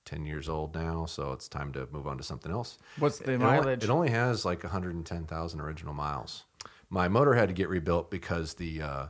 10 0.06 0.26
years 0.26 0.50
old 0.50 0.76
now, 0.76 1.06
so 1.06 1.32
it's 1.32 1.48
time 1.48 1.72
to 1.74 1.88
move 1.92 2.08
on 2.08 2.18
to 2.18 2.24
something 2.24 2.52
else. 2.52 2.78
What's 3.00 3.20
the 3.20 3.32
It 3.32 3.36
only- 3.36 3.46
mileage? 3.46 3.84
It 3.86 3.90
only 3.90 4.10
has 4.10 4.44
like 4.44 4.64
110,000 4.64 5.62
original 5.62 5.94
miles. 5.94 6.44
My 6.90 7.08
motor 7.08 7.34
had 7.36 7.48
to 7.48 7.54
get 7.54 7.70
rebuilt 7.70 8.12
because 8.12 8.56
the 8.56 8.82
uh, 8.82 9.06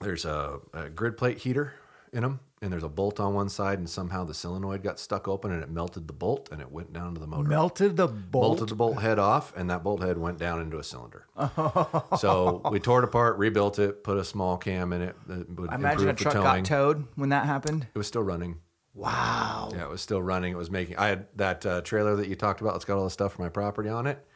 there's 0.00 0.24
a, 0.24 0.58
a 0.74 0.90
grid 0.90 1.16
plate 1.16 1.38
heater 1.38 1.72
in 2.12 2.22
them, 2.22 2.40
and 2.60 2.72
there's 2.72 2.84
a 2.84 2.88
bolt 2.88 3.20
on 3.20 3.34
one 3.34 3.48
side, 3.48 3.78
and 3.78 3.88
somehow 3.88 4.24
the 4.24 4.34
solenoid 4.34 4.82
got 4.82 4.98
stuck 4.98 5.28
open, 5.28 5.52
and 5.52 5.62
it 5.62 5.70
melted 5.70 6.08
the 6.08 6.12
bolt, 6.12 6.48
and 6.50 6.60
it 6.60 6.70
went 6.70 6.92
down 6.92 7.14
to 7.14 7.20
the 7.20 7.26
motor. 7.26 7.48
Melted 7.48 7.96
the 7.96 8.08
bolt. 8.08 8.58
Bolted 8.58 8.68
the 8.68 8.74
bolt 8.74 9.00
head 9.00 9.18
off, 9.18 9.56
and 9.56 9.70
that 9.70 9.82
bolt 9.84 10.02
head 10.02 10.18
went 10.18 10.38
down 10.38 10.60
into 10.60 10.78
a 10.78 10.84
cylinder. 10.84 11.26
so 12.18 12.62
we 12.70 12.80
tore 12.80 13.00
it 13.00 13.04
apart, 13.04 13.38
rebuilt 13.38 13.78
it, 13.78 14.02
put 14.02 14.16
a 14.16 14.24
small 14.24 14.56
cam 14.56 14.92
in 14.92 15.02
it. 15.02 15.16
That 15.26 15.48
would 15.58 15.70
I 15.70 15.76
imagine 15.76 16.08
a 16.08 16.14
truck 16.14 16.34
got 16.34 16.64
towed 16.64 17.06
when 17.14 17.28
that 17.28 17.46
happened. 17.46 17.86
It 17.94 17.98
was 17.98 18.06
still 18.06 18.22
running. 18.22 18.58
Wow. 18.94 19.70
Yeah, 19.72 19.84
it 19.84 19.90
was 19.90 20.00
still 20.00 20.20
running. 20.20 20.52
It 20.52 20.56
was 20.56 20.70
making. 20.70 20.96
I 20.96 21.06
had 21.06 21.26
that 21.36 21.64
uh, 21.64 21.80
trailer 21.82 22.16
that 22.16 22.28
you 22.28 22.34
talked 22.34 22.60
about. 22.60 22.74
It's 22.74 22.84
got 22.84 22.98
all 22.98 23.04
the 23.04 23.10
stuff 23.10 23.34
for 23.34 23.42
my 23.42 23.48
property 23.48 23.88
on 23.88 24.06
it. 24.06 24.26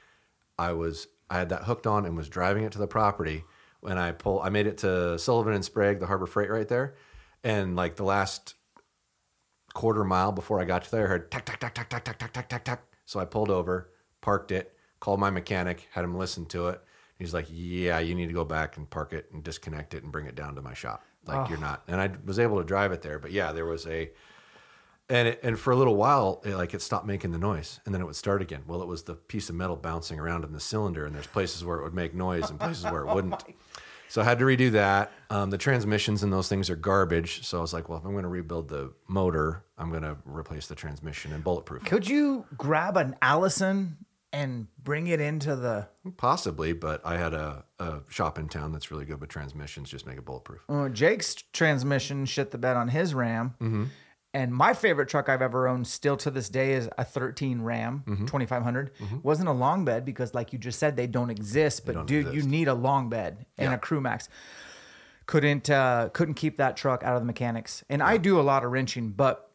I 0.59 0.73
was. 0.73 1.09
I 1.29 1.39
had 1.39 1.49
that 1.49 1.65
hooked 1.65 1.87
on 1.87 2.07
and 2.07 2.17
was 2.17 2.29
driving 2.29 2.63
it 2.63 2.73
to 2.73 2.79
the 2.79 2.87
property. 2.87 3.45
When 3.81 3.99
I 3.99 4.13
pull, 4.13 4.41
I 4.41 4.51
made 4.51 4.69
it 4.69 4.79
to 4.79 5.19
Sullivan 5.19 5.55
and 5.55 5.65
Sprague, 5.65 5.99
the 5.99 6.07
Harbor 6.07 6.27
Freight 6.27 6.51
right 6.51 6.69
there, 6.69 6.95
and 7.45 7.77
like 7.77 7.97
the 7.97 8.05
last 8.05 8.55
quarter 9.75 10.05
mile 10.05 10.33
before 10.33 10.61
I 10.61 10.65
got 10.65 10.85
to 10.85 10.91
there, 10.91 11.07
I 11.07 11.09
heard 11.09 11.31
tack 11.31 11.47
tack 11.47 11.61
tack 11.61 11.75
tack 11.75 11.89
tack 11.89 12.05
tack 12.05 12.19
tack 12.19 12.33
tack 12.33 12.49
tack 12.49 12.65
tack. 12.65 12.83
So 13.05 13.21
I 13.21 13.25
pulled 13.25 13.51
over, 13.51 13.91
parked 14.21 14.53
it, 14.53 14.75
called 15.01 15.21
my 15.21 15.31
mechanic, 15.31 15.89
had 15.93 16.05
him 16.05 16.17
listen 16.17 16.47
to 16.47 16.69
it. 16.69 16.81
He's 17.19 17.35
like, 17.35 17.47
"Yeah, 17.51 17.99
you 17.99 18.15
need 18.15 18.29
to 18.29 18.33
go 18.33 18.45
back 18.45 18.77
and 18.77 18.89
park 18.89 19.13
it 19.13 19.31
and 19.33 19.45
disconnect 19.45 19.95
it 19.95 20.03
and 20.03 20.11
bring 20.11 20.27
it 20.27 20.35
down 20.35 20.55
to 20.57 20.63
my 20.63 20.75
shop. 20.75 21.05
Like 21.25 21.49
you're 21.49 21.59
not." 21.59 21.83
And 21.87 22.01
I 22.01 22.11
was 22.25 22.39
able 22.39 22.59
to 22.59 22.65
drive 22.65 22.93
it 22.93 23.03
there, 23.03 23.19
but 23.19 23.31
yeah, 23.31 23.53
there 23.53 23.67
was 23.67 23.87
a 23.87 24.11
and 25.09 25.29
it, 25.29 25.41
and 25.43 25.59
for 25.59 25.73
a 25.73 25.77
little 25.77 25.97
while, 25.97 26.41
it, 26.45 26.55
like 26.55 26.75
it 26.75 26.81
stopped 26.81 27.07
making 27.07 27.33
the 27.33 27.39
noise, 27.39 27.81
and 27.85 27.95
then 27.95 28.01
it 28.01 28.07
would 28.07 28.17
start 28.17 28.41
again. 28.41 28.63
Well, 28.67 28.81
it 28.81 28.89
was 28.89 29.03
the 29.03 29.15
piece 29.15 29.49
of 29.51 29.55
metal 29.55 29.77
bouncing 29.77 30.19
around 30.19 30.45
in 30.45 30.53
the 30.53 30.61
cylinder, 30.61 31.05
and 31.05 31.15
there's 31.15 31.27
places 31.27 31.65
where 31.65 31.79
it 31.79 31.83
would 31.83 31.95
make 31.95 32.15
noise 32.15 32.49
and 32.49 32.59
places 32.59 32.85
where 32.85 33.03
it 33.03 33.07
oh 33.11 33.15
wouldn't. 33.15 33.45
So 34.13 34.21
I 34.21 34.25
had 34.25 34.39
to 34.41 34.45
redo 34.45 34.71
that. 34.73 35.11
Um, 35.31 35.49
the 35.49 35.57
transmissions 35.57 36.23
and 36.23 36.31
those 36.31 36.47
things 36.47 36.69
are 36.69 36.77
garbage. 36.77 37.47
So 37.47 37.57
I 37.57 37.61
was 37.63 37.73
like, 37.73 37.89
well, 37.89 37.97
if 37.97 38.05
I'm 38.05 38.13
going 38.13 38.25
to 38.25 38.29
rebuild 38.29 38.69
the 38.69 38.93
motor, 39.09 39.65
I'm 39.79 39.89
going 39.89 40.03
to 40.03 40.19
replace 40.27 40.67
the 40.67 40.75
transmission 40.75 41.33
and 41.33 41.43
bulletproof. 41.43 41.83
it. 41.83 41.89
Could 41.89 42.07
you 42.07 42.45
grab 42.59 42.99
an 42.99 43.17
Allison 43.23 43.97
and 44.31 44.67
bring 44.85 45.07
it 45.07 45.19
into 45.19 45.57
the? 45.57 45.89
Possibly, 46.19 46.75
but 46.75 47.01
I 47.07 47.17
had 47.17 47.33
a, 47.33 47.65
a 47.79 48.01
shop 48.11 48.39
in 48.39 48.51
town 48.51 48.73
that's 48.73 48.91
really 48.91 49.07
good 49.07 49.19
with 49.19 49.31
transmissions. 49.31 49.89
Just 49.89 50.07
make 50.07 50.19
it 50.19 50.27
bulletproof. 50.27 50.61
Uh, 50.69 50.91
Jake's 50.91 51.35
transmission 51.55 52.27
shit 52.27 52.51
the 52.51 52.59
bed 52.59 52.77
on 52.77 52.89
his 52.89 53.15
Ram. 53.15 53.91
Mm-hmm. 54.35 54.43
And 54.43 54.55
my 54.55 54.73
favorite 54.75 55.09
truck 55.09 55.29
I've 55.29 55.43
ever 55.43 55.69
owned, 55.69 55.87
still 55.87 56.17
to 56.19 56.31
this 56.31 56.49
day, 56.49 56.73
is 56.73 56.89
a 56.99 57.05
13 57.05 57.63
Ram 57.63 58.03
Mm-hmm. 58.07 58.27
2500. 58.27 58.91
Wasn't 59.23 59.49
a 59.49 59.53
long 59.53 59.85
bed 59.85 60.05
because, 60.05 60.35
like 60.35 60.53
you 60.53 60.59
just 60.59 60.79
said, 60.79 60.97
they 60.97 61.07
don't 61.07 61.31
exist. 61.31 61.85
But 61.87 61.95
don't 61.95 62.07
dude, 62.07 62.27
exist. 62.29 62.37
you 62.45 62.51
need 62.51 62.69
a 62.69 62.75
long 62.75 63.09
bed 63.09 63.45
and 63.59 63.71
Yeah. 63.71 63.75
a 63.75 63.79
crew 63.79 64.01
max. 64.01 64.29
Couldn't 65.27 65.71
uh, 65.71 66.09
couldn't 66.13 66.35
keep 66.35 66.57
that 66.59 66.77
truck 66.77 67.05
out 67.05 67.15
of 67.15 67.23
the 67.23 67.27
mechanics. 67.27 67.85
And 67.89 68.03
I 68.03 68.17
do 68.17 68.41
a 68.41 68.43
lot 68.43 68.65
of 68.65 68.73
wrenching, 68.73 69.11
but 69.11 69.49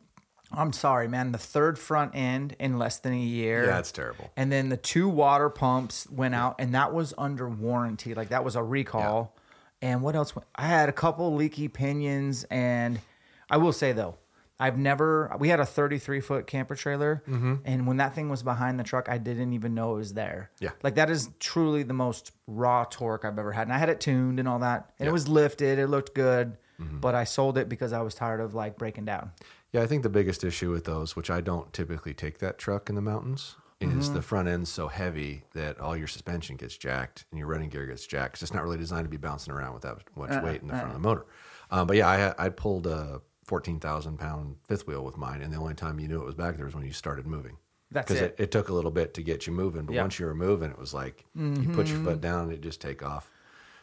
I'm 0.51 0.71
sorry, 0.71 1.09
man. 1.09 1.33
The 1.33 1.37
third 1.37 1.77
front 1.77 2.15
end 2.15 2.55
in 2.57 2.79
less 2.79 2.99
than 2.99 3.11
a 3.13 3.19
year. 3.19 3.65
Yeah, 3.65 3.79
it's 3.79 3.91
terrible. 3.91 4.31
And 4.37 4.49
then 4.49 4.69
the 4.69 4.77
two 4.77 5.09
water 5.09 5.49
pumps 5.49 6.07
went 6.09 6.35
out, 6.35 6.55
and 6.59 6.73
that 6.73 6.93
was 6.93 7.13
under 7.17 7.49
warranty. 7.49 8.13
Like 8.13 8.29
that 8.29 8.45
was 8.45 8.55
a 8.55 8.63
recall. 8.63 9.35
And 9.81 10.01
what 10.01 10.15
else? 10.15 10.33
I 10.55 10.67
had 10.67 10.87
a 10.87 10.93
couple 10.93 11.35
leaky 11.35 11.67
pinions, 11.67 12.45
and 12.45 13.01
I 13.49 13.57
will 13.57 13.73
say 13.73 13.91
though, 13.91 14.15
I've 14.59 14.77
never. 14.77 15.35
We 15.39 15.49
had 15.49 15.59
a 15.59 15.65
33 15.65 16.19
foot 16.21 16.47
camper 16.47 16.75
trailer, 16.75 17.21
and 17.27 17.85
when 17.87 17.97
that 17.97 18.15
thing 18.15 18.29
was 18.29 18.41
behind 18.43 18.79
the 18.79 18.83
truck, 18.83 19.07
I 19.09 19.17
didn't 19.19 19.53
even 19.53 19.73
know 19.75 19.93
it 19.93 19.97
was 19.97 20.13
there. 20.13 20.49
Yeah. 20.59 20.71
like 20.83 20.95
that 20.95 21.09
is 21.09 21.29
truly 21.39 21.83
the 21.83 21.93
most 21.93 22.31
raw 22.47 22.85
torque 22.89 23.23
I've 23.25 23.37
ever 23.37 23.51
had, 23.51 23.63
and 23.67 23.73
I 23.73 23.77
had 23.77 23.89
it 23.89 23.99
tuned 23.99 24.39
and 24.39 24.47
all 24.47 24.59
that, 24.59 24.91
and 24.99 25.05
Yeah. 25.05 25.09
it 25.09 25.13
was 25.13 25.27
lifted. 25.27 25.77
It 25.79 25.87
looked 25.87 26.15
good, 26.15 26.57
but 26.79 27.13
I 27.15 27.23
sold 27.23 27.57
it 27.57 27.69
because 27.69 27.93
I 27.93 28.01
was 28.01 28.15
tired 28.15 28.39
of 28.41 28.53
like 28.55 28.77
breaking 28.77 29.05
down. 29.05 29.31
Yeah, 29.73 29.81
I 29.81 29.87
think 29.87 30.01
the 30.03 30.09
biggest 30.09 30.43
issue 30.43 30.71
with 30.71 30.85
those, 30.85 31.15
which 31.15 31.29
I 31.29 31.41
don't 31.41 31.71
typically 31.73 32.13
take 32.13 32.39
that 32.39 32.57
truck 32.57 32.89
in 32.89 32.95
the 32.95 33.01
mountains, 33.01 33.57
is 33.79 34.11
the 34.11 34.23
front 34.23 34.47
end's 34.47 34.71
so 34.71 34.87
heavy 34.87 35.43
that 35.53 35.79
all 35.79 35.95
your 35.95 36.07
suspension 36.07 36.55
gets 36.55 36.75
jacked 36.75 37.25
and 37.29 37.37
your 37.37 37.47
running 37.47 37.69
gear 37.69 37.85
gets 37.85 38.07
jacked. 38.07 38.33
'cause 38.35 38.41
it's 38.43 38.53
not 38.53 38.63
really 38.63 38.77
designed 38.77 39.05
to 39.05 39.09
be 39.09 39.17
bouncing 39.17 39.53
around 39.53 39.73
with 39.75 39.83
that 39.83 39.97
much 40.15 40.41
weight 40.43 40.61
in 40.63 40.67
the 40.67 40.73
front 40.73 40.87
of 40.87 40.93
the 40.93 40.99
motor. 40.99 41.25
Um, 41.69 41.85
but 41.85 41.95
yeah, 41.97 42.07
I, 42.39 42.45
I 42.45 42.49
pulled 42.49 42.87
a 42.87 43.21
14,000 43.47 44.17
pound 44.17 44.57
fifth 44.63 44.85
wheel 44.87 45.03
with 45.03 45.17
mine, 45.17 45.41
and 45.41 45.51
the 45.51 45.57
only 45.57 45.73
time 45.73 45.99
you 45.99 46.07
knew 46.07 46.21
it 46.21 46.25
was 46.25 46.35
back 46.35 46.55
there 46.57 46.65
was 46.65 46.75
when 46.75 46.85
you 46.85 46.91
started 46.93 47.25
moving. 47.25 47.57
That's 47.91 48.07
Because 48.07 48.21
it. 48.21 48.35
it. 48.37 48.43
It, 48.43 48.51
took 48.51 48.67
a 48.69 48.73
little 48.73 48.91
bit 48.91 49.13
to 49.15 49.23
get 49.23 49.47
you 49.47 49.53
moving, 49.53 49.85
but 49.85 49.93
Yeah. 49.95 50.01
once 50.01 50.19
you 50.19 50.25
were 50.25 50.35
moving, 50.35 50.69
it 50.69 50.77
was 50.77 50.93
like 50.93 51.23
you 51.35 51.69
put 51.73 51.87
your 51.87 51.99
foot 52.03 52.19
down 52.21 52.43
and 52.45 52.51
it 52.51 52.61
just 52.61 52.81
take 52.81 53.01
off. 53.01 53.29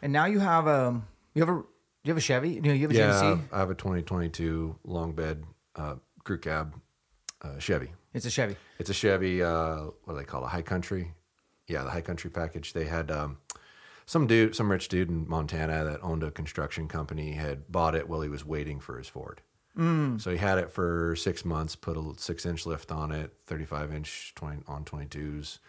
And 0.01 0.13
now 0.13 0.25
you 0.25 0.39
have 0.39 0.67
a 0.67 1.01
you 1.33 1.41
have 1.41 1.49
a 1.49 1.63
you 2.03 2.11
have 2.11 2.17
a 2.17 2.21
Chevy. 2.21 2.61
You, 2.63 2.71
you 2.71 2.81
have 2.83 2.91
a 2.91 2.93
Yeah, 2.93 3.11
GMC. 3.11 3.39
I 3.51 3.57
have 3.57 3.71
a 3.71 3.75
2022 3.75 4.77
long 4.83 5.13
bed 5.13 5.43
uh, 5.75 5.95
crew 6.23 6.37
cab 6.37 6.75
uh, 7.41 7.57
Chevy. 7.57 7.91
It's 8.13 8.27
a 8.27 8.29
Chevy. 8.29 8.55
It's 8.77 8.91
a 8.91 8.93
Chevy. 8.93 9.41
Uh, 9.41 9.85
what 10.03 10.13
do 10.13 10.19
they 10.19 10.23
call 10.25 10.43
it? 10.43 10.45
A 10.45 10.49
high 10.49 10.61
country. 10.61 11.13
Yeah, 11.67 11.83
the 11.83 11.89
high 11.89 12.01
country 12.01 12.29
package. 12.29 12.73
They 12.73 12.85
had 12.85 13.09
um, 13.09 13.39
some 14.05 14.27
dude, 14.27 14.55
some 14.55 14.69
rich 14.71 14.87
dude 14.87 15.09
in 15.09 15.27
Montana 15.27 15.83
that 15.83 15.99
owned 16.03 16.21
a 16.21 16.29
construction 16.29 16.87
company 16.87 17.31
had 17.31 17.71
bought 17.71 17.95
it 17.95 18.07
while 18.07 18.21
he 18.21 18.29
was 18.29 18.45
waiting 18.45 18.79
for 18.79 18.99
his 18.99 19.07
Ford. 19.07 19.41
Mm. 19.77 20.21
So 20.21 20.31
he 20.31 20.37
had 20.37 20.57
it 20.57 20.71
for 20.71 21.15
six 21.15 21.43
months. 21.45 21.75
Put 21.75 21.97
a 21.97 22.13
six 22.17 22.45
inch 22.45 22.65
lift 22.65 22.91
on 22.91 23.11
it, 23.11 23.33
thirty 23.47 23.65
five 23.65 23.93
inch 23.93 24.33
20, 24.35 24.63
on 24.67 24.85
twenty 24.85 25.05
twos. 25.07 25.59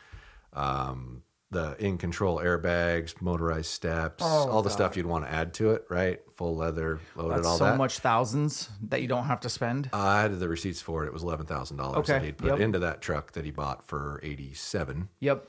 Um, 0.53 1.23
the 1.51 1.77
in 1.79 1.97
control 1.97 2.39
airbags, 2.39 3.21
motorized 3.21 3.71
steps, 3.71 4.23
all 4.25 4.63
the 4.63 4.71
stuff 4.71 4.97
you'd 4.97 5.07
want 5.07 5.25
to 5.25 5.31
add 5.33 5.55
to 5.55 5.71
it, 5.73 5.85
right? 5.89 6.21
Full 6.35 6.57
leather, 6.57 6.99
loaded, 7.15 7.37
That's 7.39 7.47
all 7.47 7.59
so 7.59 7.65
that. 7.67 7.77
much 7.79 8.01
thousands 8.01 8.69
that 8.89 9.01
you 9.01 9.07
don't 9.09 9.25
have 9.27 9.41
to 9.41 9.49
spend. 9.49 9.89
Uh, 9.93 9.99
I 9.99 10.23
had 10.23 10.39
the 10.39 10.49
receipts 10.49 10.83
for 10.83 11.05
it. 11.05 11.07
It 11.07 11.13
was 11.13 11.23
eleven 11.23 11.47
thousand 11.47 11.77
dollars 11.77 11.99
Okay, 11.99 12.15
that 12.15 12.23
he'd 12.25 12.39
put 12.39 12.49
yep. 12.51 12.61
into 12.61 12.81
that 12.81 13.01
truck 13.01 13.33
that 13.33 13.45
he 13.45 13.51
bought 13.53 13.87
for 13.87 14.21
eighty 14.25 14.55
seven, 14.55 15.09
Yep. 15.21 15.47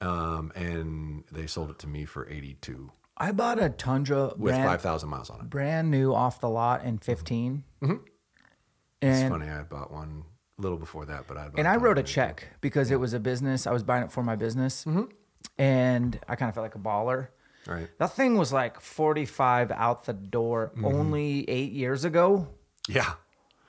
um, 0.00 0.50
and 0.56 1.24
they 1.30 1.46
sold 1.46 1.70
it 1.70 1.78
to 1.80 1.86
me 1.86 2.04
for 2.06 2.26
eighty 2.30 2.56
two 2.60 2.90
I 3.16 3.30
bought 3.32 3.62
a 3.62 3.68
Tundra 3.70 4.32
with 4.36 4.54
brand, 4.54 4.64
five 4.64 4.82
thousand 4.82 5.08
miles 5.08 5.30
on 5.30 5.40
it. 5.40 5.50
brand 5.50 5.90
new 5.90 6.12
off 6.12 6.40
the 6.40 6.48
lot 6.48 6.84
in 6.84 6.98
15. 6.98 7.62
Mm-hmm. 7.82 7.92
Mm-hmm. 7.92 8.04
It's 9.02 9.18
And 9.20 9.30
funny. 9.32 9.46
I 9.46 9.56
had 9.58 9.68
bought 9.68 9.92
one 9.92 10.24
a 10.58 10.62
little 10.62 10.78
before 10.78 11.04
that, 11.06 11.26
but 11.28 11.36
I 11.36 11.48
bought 11.48 11.58
and 11.58 11.68
I 11.68 11.76
wrote 11.76 11.98
a 11.98 12.02
check 12.02 12.48
because 12.60 12.90
it 12.90 12.98
was 12.98 13.12
a 13.12 13.20
business. 13.20 13.66
I 13.66 13.72
was 13.72 13.82
buying 13.82 14.02
it 14.04 14.10
for 14.12 14.22
my 14.22 14.34
business. 14.36 14.84
Mm-hmm. 14.84 15.04
And 15.58 16.18
I 16.28 16.36
kind 16.36 16.48
of 16.48 16.54
felt 16.54 16.64
like 16.64 16.74
a 16.74 16.78
baller. 16.78 17.28
Right. 17.66 17.88
That 17.98 18.12
thing 18.12 18.36
was 18.36 18.52
like 18.52 18.80
45 18.80 19.70
out 19.70 20.04
the 20.06 20.12
door 20.12 20.72
only 20.82 21.48
8 21.48 21.72
years 21.72 22.04
ago. 22.04 22.48
Yeah, 22.88 23.14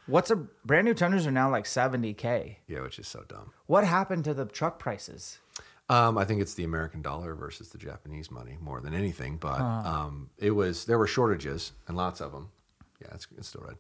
What's 0.08 0.30
a 0.30 0.36
brand 0.36 0.86
new 0.86 0.94
Tundras 0.94 1.25
are 1.25 1.32
now 1.32 1.50
like 1.50 1.66
70k. 1.66 2.58
yeah, 2.68 2.82
which 2.82 3.00
is 3.00 3.08
so 3.08 3.24
dumb. 3.28 3.54
What 3.66 3.84
happened 3.86 4.24
to 4.25 4.34
the 4.36 4.46
truck 4.46 4.78
prices? 4.78 5.40
Um, 5.88 6.18
I 6.18 6.25
think 6.25 6.42
it's 6.42 6.56
the 6.56 6.63
American 6.63 7.01
dollar 7.01 7.36
versus 7.36 7.70
the 7.70 7.77
Japanese 7.77 8.32
money 8.32 8.58
more 8.60 8.82
than 8.82 8.94
anything. 8.94 9.38
But 9.38 9.62
um, 9.62 10.30
it 10.38 10.51
was 10.51 10.86
there 10.86 10.98
were 10.98 11.08
shortages 11.08 11.74
and 11.88 11.96
lots 11.96 12.22
of 12.22 12.32
them. 12.32 12.50
Yeah, 13.01 13.10
it's, 13.13 13.27
it's 13.38 13.48
still 13.50 13.63
red. 13.68 13.77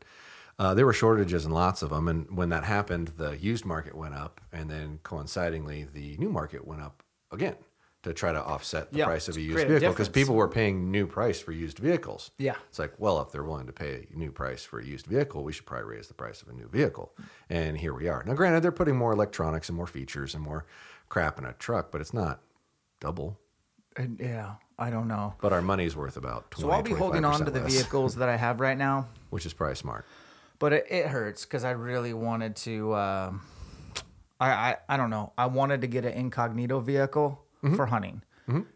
Uh, 0.57 0.73
there 0.73 0.85
were 0.85 0.93
shortages 0.93 1.43
and 1.45 1.53
lots 1.53 1.81
of 1.81 1.89
them, 1.89 2.07
and 2.07 2.37
when 2.37 2.49
that 2.49 2.63
happened, 2.63 3.09
the 3.17 3.37
used 3.37 3.65
market 3.65 3.93
went 3.93 4.13
up, 4.13 4.39
and 4.53 4.69
then 4.69 4.99
coincidingly, 5.03 5.85
the 5.93 6.15
new 6.17 6.29
market 6.29 6.65
went 6.65 6.81
up 6.81 7.03
again 7.31 7.55
to 8.03 8.13
try 8.13 8.31
to 8.31 8.41
offset 8.41 8.91
the 8.91 8.99
Yeah, 8.99 9.05
price 9.05 9.27
of 9.27 9.35
a 9.35 9.41
used 9.41 9.67
vehicle 9.67 9.89
because 9.89 10.07
people 10.07 10.35
were 10.35 10.47
paying 10.47 10.91
new 10.91 11.07
price 11.07 11.41
for 11.41 11.51
used 11.51 11.79
vehicles. 11.79 12.29
Yeah. 12.37 12.55
It's 12.69 12.77
like, 12.79 12.93
well, 12.99 13.19
if 13.21 13.31
they're 13.31 13.43
willing 13.43 13.65
to 13.65 13.73
pay 13.73 14.07
a 14.13 14.17
new 14.17 14.31
price 14.31 14.63
for 14.63 14.79
a 14.79 14.85
used 14.85 15.07
vehicle, 15.07 15.43
we 15.43 15.51
should 15.51 15.65
probably 15.65 15.87
raise 15.95 16.07
the 16.07 16.13
price 16.13 16.41
of 16.43 16.47
a 16.49 16.53
new 16.53 16.69
vehicle. 16.69 17.11
And 17.49 17.75
here 17.77 17.95
we 17.95 18.07
are. 18.07 18.23
Now, 18.23 18.35
granted, 18.35 18.61
they're 18.61 18.71
putting 18.71 18.95
more 18.95 19.11
electronics 19.11 19.69
and 19.69 19.75
more 19.75 19.87
features 19.87 20.35
and 20.35 20.43
more 20.43 20.65
crap 21.09 21.37
in 21.39 21.45
a 21.45 21.53
truck, 21.53 21.91
but 21.91 22.01
it's 22.01 22.13
not 22.13 22.41
double. 22.99 23.39
And 23.97 24.19
yeah, 24.19 24.55
I 24.77 24.89
don't 24.89 25.07
know. 25.07 25.35
But 25.41 25.53
our 25.53 25.61
money's 25.61 25.95
worth 25.95 26.17
about 26.17 26.51
20 26.51 26.67
So 26.67 26.71
I'll 26.73 26.83
be 26.83 26.91
holding 26.91 27.23
on 27.25 27.39
to 27.45 27.51
the 27.51 27.61
less, 27.61 27.73
vehicles 27.73 28.15
that 28.15 28.27
I 28.29 28.35
have 28.35 28.59
right 28.59 28.77
now, 28.77 29.07
which 29.29 29.45
is 29.45 29.53
probably 29.53 29.75
smart. 29.75 30.05
but 30.59 30.73
it, 30.73 30.85
it 30.89 31.07
hurts 31.07 31.45
because 31.45 31.63
I 31.63 31.71
really 31.71 32.13
wanted 32.13 32.55
to. 32.57 32.93
Um, 32.95 33.41
I, 34.39 34.49
I 34.51 34.77
I 34.89 34.97
don't 34.97 35.09
know. 35.09 35.31
I 35.37 35.45
wanted 35.45 35.81
to 35.81 35.87
get 35.87 36.03
an 36.05 36.13
incognito 36.13 36.79
vehicle 36.79 37.41
Mm-hmm. 37.63 37.77
for 37.77 37.85
hunting 37.87 38.21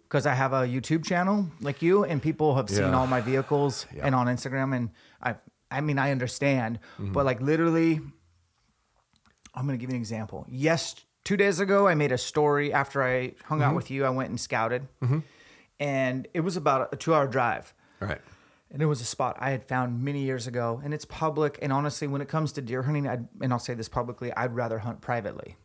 because 0.03 0.25
I 0.25 0.33
have 0.33 0.51
a 0.51 0.61
YouTube 0.65 1.05
channel 1.05 1.45
like 1.61 1.83
you, 1.83 2.05
and 2.05 2.19
people 2.19 2.55
have 2.55 2.69
seen 2.71 2.79
Yeah. 2.79 2.97
all 2.97 3.05
my 3.05 3.21
vehicles 3.21 3.85
and 4.01 4.15
on 4.15 4.25
Instagram, 4.25 4.75
and 4.75 4.89
I 5.21 5.35
I 5.69 5.81
mean, 5.81 5.99
I 5.99 6.09
understand, 6.11 6.79
Mm-hmm. 6.97 7.11
but 7.11 7.23
like 7.25 7.39
literally, 7.39 7.99
I'm 9.53 9.65
gonna 9.65 9.77
give 9.77 9.89
you 9.89 9.95
an 9.95 10.01
example. 10.01 10.45
Yes, 10.49 10.95
two 11.29 11.37
days 11.37 11.59
ago, 11.59 11.87
I 11.87 11.93
made 11.93 12.11
a 12.11 12.17
story 12.17 12.73
after 12.73 13.03
I 13.03 13.33
hung 13.45 13.59
Mm-hmm. 13.59 13.61
out 13.69 13.75
with 13.75 13.91
you. 13.91 14.03
I 14.03 14.09
went 14.09 14.29
and 14.29 14.39
scouted, 14.39 14.87
and 15.79 16.27
it 16.33 16.39
was 16.39 16.57
about 16.57 16.91
a 16.91 16.95
two-hour 16.95 17.27
drive. 17.27 17.71
Right. 17.99 18.19
And 18.71 18.81
it 18.81 18.87
was 18.87 18.99
a 18.99 19.05
spot 19.05 19.37
I 19.39 19.51
had 19.51 19.63
found 19.63 20.03
many 20.03 20.21
years 20.23 20.47
ago, 20.47 20.81
and 20.83 20.91
it's 20.91 21.05
public. 21.05 21.59
And 21.61 21.71
honestly, 21.71 22.07
when 22.07 22.21
it 22.21 22.29
comes 22.29 22.51
to 22.53 22.61
deer 22.63 22.81
hunting, 22.81 23.07
I'd, 23.07 23.27
and 23.41 23.53
I'll 23.53 23.59
say 23.59 23.75
this 23.75 23.87
publicly, 23.89 24.33
I'd 24.33 24.55
rather 24.55 24.79
hunt 24.79 25.01
privately. 25.01 25.55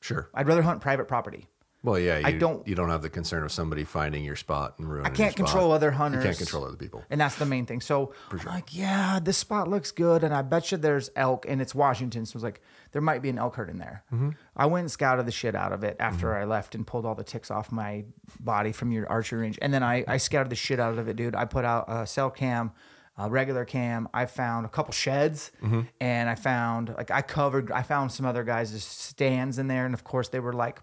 Sure. 0.00 0.28
I'd 0.34 0.48
rather 0.48 0.62
hunt 0.62 0.80
private 0.80 1.06
property. 1.06 1.46
Well, 1.84 1.98
yeah, 1.98 2.18
you, 2.18 2.26
I 2.26 2.32
don't- 2.32 2.66
You 2.66 2.74
don't 2.76 2.90
have 2.90 3.02
the 3.02 3.10
concern 3.10 3.42
of 3.42 3.50
somebody 3.50 3.82
finding 3.84 4.22
your 4.24 4.36
spot 4.36 4.74
and 4.78 4.88
ruining. 4.88 5.06
I 5.06 5.08
can't 5.08 5.18
your 5.36 5.46
spot. 5.46 5.46
control 5.46 5.72
other 5.72 5.90
hunters. 5.90 6.22
You 6.22 6.28
can't 6.28 6.38
control 6.38 6.64
other 6.64 6.76
people. 6.76 7.02
And 7.10 7.20
that's 7.20 7.36
the 7.36 7.44
main 7.46 7.66
thing. 7.66 7.80
So 7.80 8.12
I'm 8.30 8.38
like, 8.46 8.74
yeah, 8.74 9.18
this 9.20 9.36
spot 9.36 9.68
looks 9.68 9.90
good. 9.90 10.22
And 10.22 10.32
I 10.32 10.42
bet 10.42 10.70
you 10.70 10.78
there's 10.78 11.10
elk 11.16 11.44
and 11.48 11.60
it's 11.60 11.74
Washington. 11.74 12.24
So 12.24 12.34
I 12.34 12.38
was 12.38 12.42
like, 12.44 12.60
there 12.92 13.02
might 13.02 13.20
be 13.20 13.30
an 13.30 13.38
elk 13.38 13.56
herd 13.56 13.68
in 13.70 13.78
there. 13.78 14.04
Mm-hmm. 14.12 14.30
I 14.56 14.66
went 14.66 14.82
and 14.82 14.90
scouted 14.92 15.26
the 15.26 15.32
shit 15.32 15.54
out 15.56 15.72
of 15.72 15.82
it 15.82 15.96
after 15.98 16.36
I 16.36 16.44
left 16.44 16.74
and 16.76 16.86
pulled 16.86 17.04
all 17.04 17.14
the 17.16 17.24
ticks 17.24 17.50
off 17.50 17.72
my 17.72 18.04
body 18.38 18.70
from 18.70 18.92
your 18.92 19.08
archery 19.10 19.40
range. 19.40 19.58
And 19.60 19.74
then 19.74 19.82
I, 19.82 20.04
I 20.06 20.18
scouted 20.18 20.50
the 20.50 20.56
shit 20.56 20.78
out 20.78 20.98
of 20.98 21.08
it, 21.08 21.16
dude. 21.16 21.34
I 21.34 21.46
put 21.46 21.64
out 21.64 21.86
a 21.88 22.06
cell 22.06 22.30
cam, 22.30 22.70
a 23.18 23.28
regular 23.28 23.64
cam. 23.64 24.08
I 24.14 24.26
found 24.26 24.66
a 24.66 24.68
couple 24.68 24.92
sheds 24.92 25.50
Mm-hmm. 25.62 25.80
and 26.00 26.30
I 26.30 26.34
found, 26.36 26.94
like, 26.96 27.10
I 27.10 27.22
covered, 27.22 27.72
I 27.72 27.82
found 27.82 28.12
some 28.12 28.24
other 28.26 28.44
guys' 28.44 28.84
stands 28.84 29.58
in 29.58 29.66
there. 29.66 29.84
And 29.84 29.94
of 29.94 30.04
course, 30.04 30.28
they 30.28 30.38
were 30.40 30.52
like, 30.52 30.78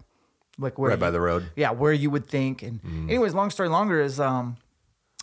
like 0.60 0.78
where 0.78 0.90
Right 0.90 0.98
by 1.00 1.10
the 1.10 1.20
road. 1.20 1.50
yeah, 1.56 1.70
where 1.72 1.92
you 1.92 2.10
would 2.10 2.26
think. 2.28 2.62
And 2.62 2.80
Mm-hmm. 2.82 3.08
anyways, 3.10 3.34
long 3.34 3.50
story 3.50 3.68
longer 3.68 4.00
is 4.00 4.20
um, 4.20 4.56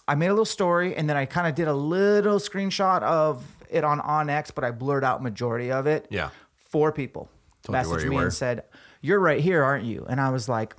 I 0.08 0.15
made 0.15 0.27
a 0.27 0.34
little 0.34 0.44
story 0.46 0.96
and 0.96 1.10
then 1.10 1.15
I 1.15 1.25
kind 1.25 1.48
of 1.48 1.56
did 1.56 1.67
a 1.70 1.74
little 1.74 2.39
screenshot 2.39 3.01
of 3.03 3.46
it 3.70 3.84
on 3.84 4.00
OnX, 4.00 4.51
but 4.53 4.63
I 4.63 4.72
blurred 4.72 5.03
out 5.06 5.22
majority 5.24 5.72
of 5.72 5.88
it. 5.88 6.08
Yeah. 6.10 6.29
Four 6.56 6.91
people 6.91 7.29
Told 7.63 7.77
messaged 7.77 8.03
you 8.03 8.10
me 8.10 8.15
were. 8.17 8.24
and 8.24 8.34
said, 8.34 8.63
"You're 9.01 9.20
right 9.20 9.39
here, 9.39 9.63
aren't 9.63 9.86
you?" 9.86 10.06
And 10.10 10.20
I 10.20 10.29
was 10.32 10.50
like. 10.50 10.75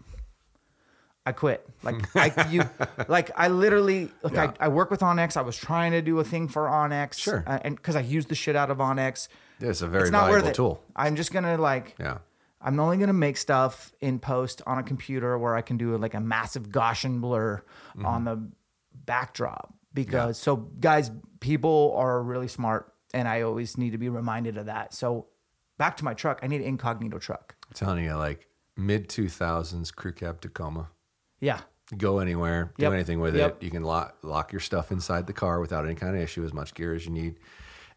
I 1.27 1.33
quit. 1.33 1.69
Like 1.83 2.17
I, 2.17 2.49
you, 2.51 2.63
like 3.07 3.31
I 3.37 3.49
literally, 3.49 4.11
like 4.23 4.33
Yeah. 4.33 4.53
I, 4.61 4.65
I 4.65 4.69
work 4.69 4.91
with 4.91 5.01
onX. 5.01 5.37
I 5.37 5.43
was 5.43 5.59
trying 5.59 5.93
to 5.93 6.01
do 6.01 6.19
a 6.21 6.25
thing 6.25 6.49
for 6.49 6.63
onX, 6.67 7.19
Sure. 7.19 7.45
uh, 7.47 7.59
and 7.63 7.77
because 7.77 7.97
I 7.97 8.01
used 8.01 8.31
the 8.31 8.35
shit 8.35 8.57
out 8.57 8.71
of 8.71 8.79
onX, 8.79 9.29
Yeah, 9.61 9.69
it's 9.69 9.83
a 9.83 9.89
very 9.89 10.05
it's 10.05 10.11
not 10.11 10.21
valuable 10.27 10.43
worth 10.47 10.51
it. 10.53 10.55
tool. 10.57 10.83
I'm 10.97 11.17
just 11.17 11.31
gonna 11.31 11.59
like, 11.59 11.97
Yeah. 12.01 12.19
I'm 12.61 12.79
only 12.81 12.97
gonna 12.97 13.13
make 13.13 13.37
stuff 13.37 13.93
in 14.01 14.19
post 14.19 14.63
on 14.67 14.79
a 14.79 14.83
computer 14.83 15.39
where 15.39 15.55
I 15.55 15.63
can 15.63 15.77
do 15.77 15.97
like 15.97 16.15
a 16.15 16.21
massive 16.21 16.69
Gaussian 16.71 17.21
blur 17.21 17.63
Mm-hmm. 17.97 18.07
on 18.07 18.25
the 18.25 18.49
backdrop 19.07 19.75
because 19.95 20.39
so 20.39 20.57
guys, 20.57 21.11
people 21.41 21.95
are 21.97 22.23
really 22.23 22.49
smart, 22.49 22.93
and 23.15 23.27
I 23.29 23.43
always 23.43 23.79
need 23.79 23.91
to 23.93 23.99
be 23.99 24.09
reminded 24.09 24.57
of 24.57 24.67
that. 24.67 24.93
So 24.95 25.27
back 25.79 25.97
to 25.99 26.05
my 26.05 26.15
truck, 26.15 26.41
I 26.43 26.47
need 26.47 26.61
an 26.61 26.67
incognito 26.67 27.19
truck. 27.19 27.55
I'm 27.67 27.75
telling 27.75 28.05
you, 28.05 28.15
like 28.15 28.47
mid 28.77 29.09
two 29.09 29.29
thousands 29.29 29.91
crew 29.91 30.13
cab 30.13 30.41
Tacoma. 30.41 30.89
Yeah, 31.41 31.61
Go 31.97 32.19
anywhere, 32.19 32.73
do 32.77 32.83
Yep. 32.85 32.93
anything 32.93 33.19
with 33.21 33.35
Yep. 33.35 33.57
it. 33.63 33.65
You 33.65 33.71
can 33.71 33.83
lock 33.83 34.17
lock 34.23 34.53
your 34.53 34.61
stuff 34.61 34.93
inside 34.93 35.27
the 35.27 35.33
car 35.33 35.59
without 35.61 35.85
any 35.87 35.95
kind 35.95 36.15
of 36.17 36.21
issue, 36.23 36.45
as 36.45 36.53
much 36.53 36.75
gear 36.75 36.93
as 36.95 37.07
you 37.07 37.13
need. 37.13 37.39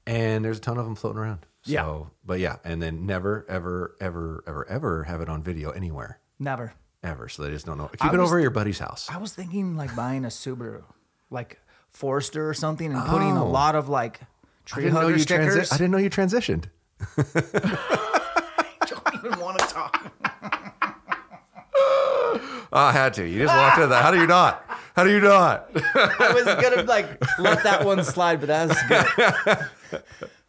And 0.08 0.46
there's 0.46 0.60
a 0.60 0.62
ton 0.62 0.78
of 0.78 0.86
them 0.86 0.96
floating 0.96 1.20
around. 1.20 1.46
So, 1.64 1.72
Yeah. 1.72 2.04
but 2.26 2.40
yeah, 2.40 2.56
and 2.64 2.82
then 2.82 3.06
never, 3.06 3.46
ever, 3.48 3.96
ever, 4.00 4.44
ever, 4.48 4.68
ever 4.68 5.04
have 5.04 5.22
it 5.22 5.30
on 5.30 5.44
video 5.44 5.70
anywhere, 5.72 6.20
never. 6.40 6.74
ever. 7.04 7.30
So 7.30 7.44
they 7.44 7.50
just 7.52 7.66
don't 7.68 7.78
know. 7.78 7.88
Keep 7.88 8.04
I 8.06 8.08
it 8.14 8.18
was- 8.18 8.28
over 8.30 8.40
at 8.40 8.42
your 8.42 8.50
buddy's 8.52 8.80
house. 8.80 9.08
I 9.12 9.18
was 9.18 9.34
thinking 9.34 9.76
like 9.76 9.96
buying 9.96 10.26
a 10.26 10.30
Subaru, 10.30 10.84
like 11.30 11.60
Forester 11.92 12.50
or 12.50 12.54
something, 12.56 12.92
and 12.94 13.06
putting 13.06 13.38
a 13.38 13.44
Oh. 13.46 13.50
lot 13.50 13.76
of 13.76 13.90
like 13.90 14.22
tree 14.66 14.90
hugger 14.90 15.20
stickers. 15.20 15.56
transi- 15.70 15.74
I 15.74 15.78
didn't 15.78 15.92
know 15.92 15.98
you 16.00 16.10
transitioned. 16.10 16.66
I 17.18 18.86
don't 18.88 19.16
even 19.26 19.40
want 19.40 19.60
to 19.60 19.66
talk. 19.68 20.12
Oh, 21.76 22.40
I 22.74 22.92
had 22.92 23.14
to. 23.16 23.28
You 23.28 23.40
just 23.44 23.56
walked 23.56 23.78
into 23.78 23.88
that. 23.88 24.04
How 24.04 24.12
do 24.12 24.20
you 24.20 24.28
not? 24.28 24.66
How 24.96 25.04
do 25.04 25.12
you 25.12 25.20
not? 25.22 25.70
I 25.76 26.32
was 26.34 26.44
gonna 26.46 26.84
like 26.84 27.08
let 27.40 27.64
that 27.64 27.86
one 27.86 28.04
slide, 28.04 28.40
but 28.42 28.48
that 28.48 28.68
was 28.70 28.78
good. 29.92 30.02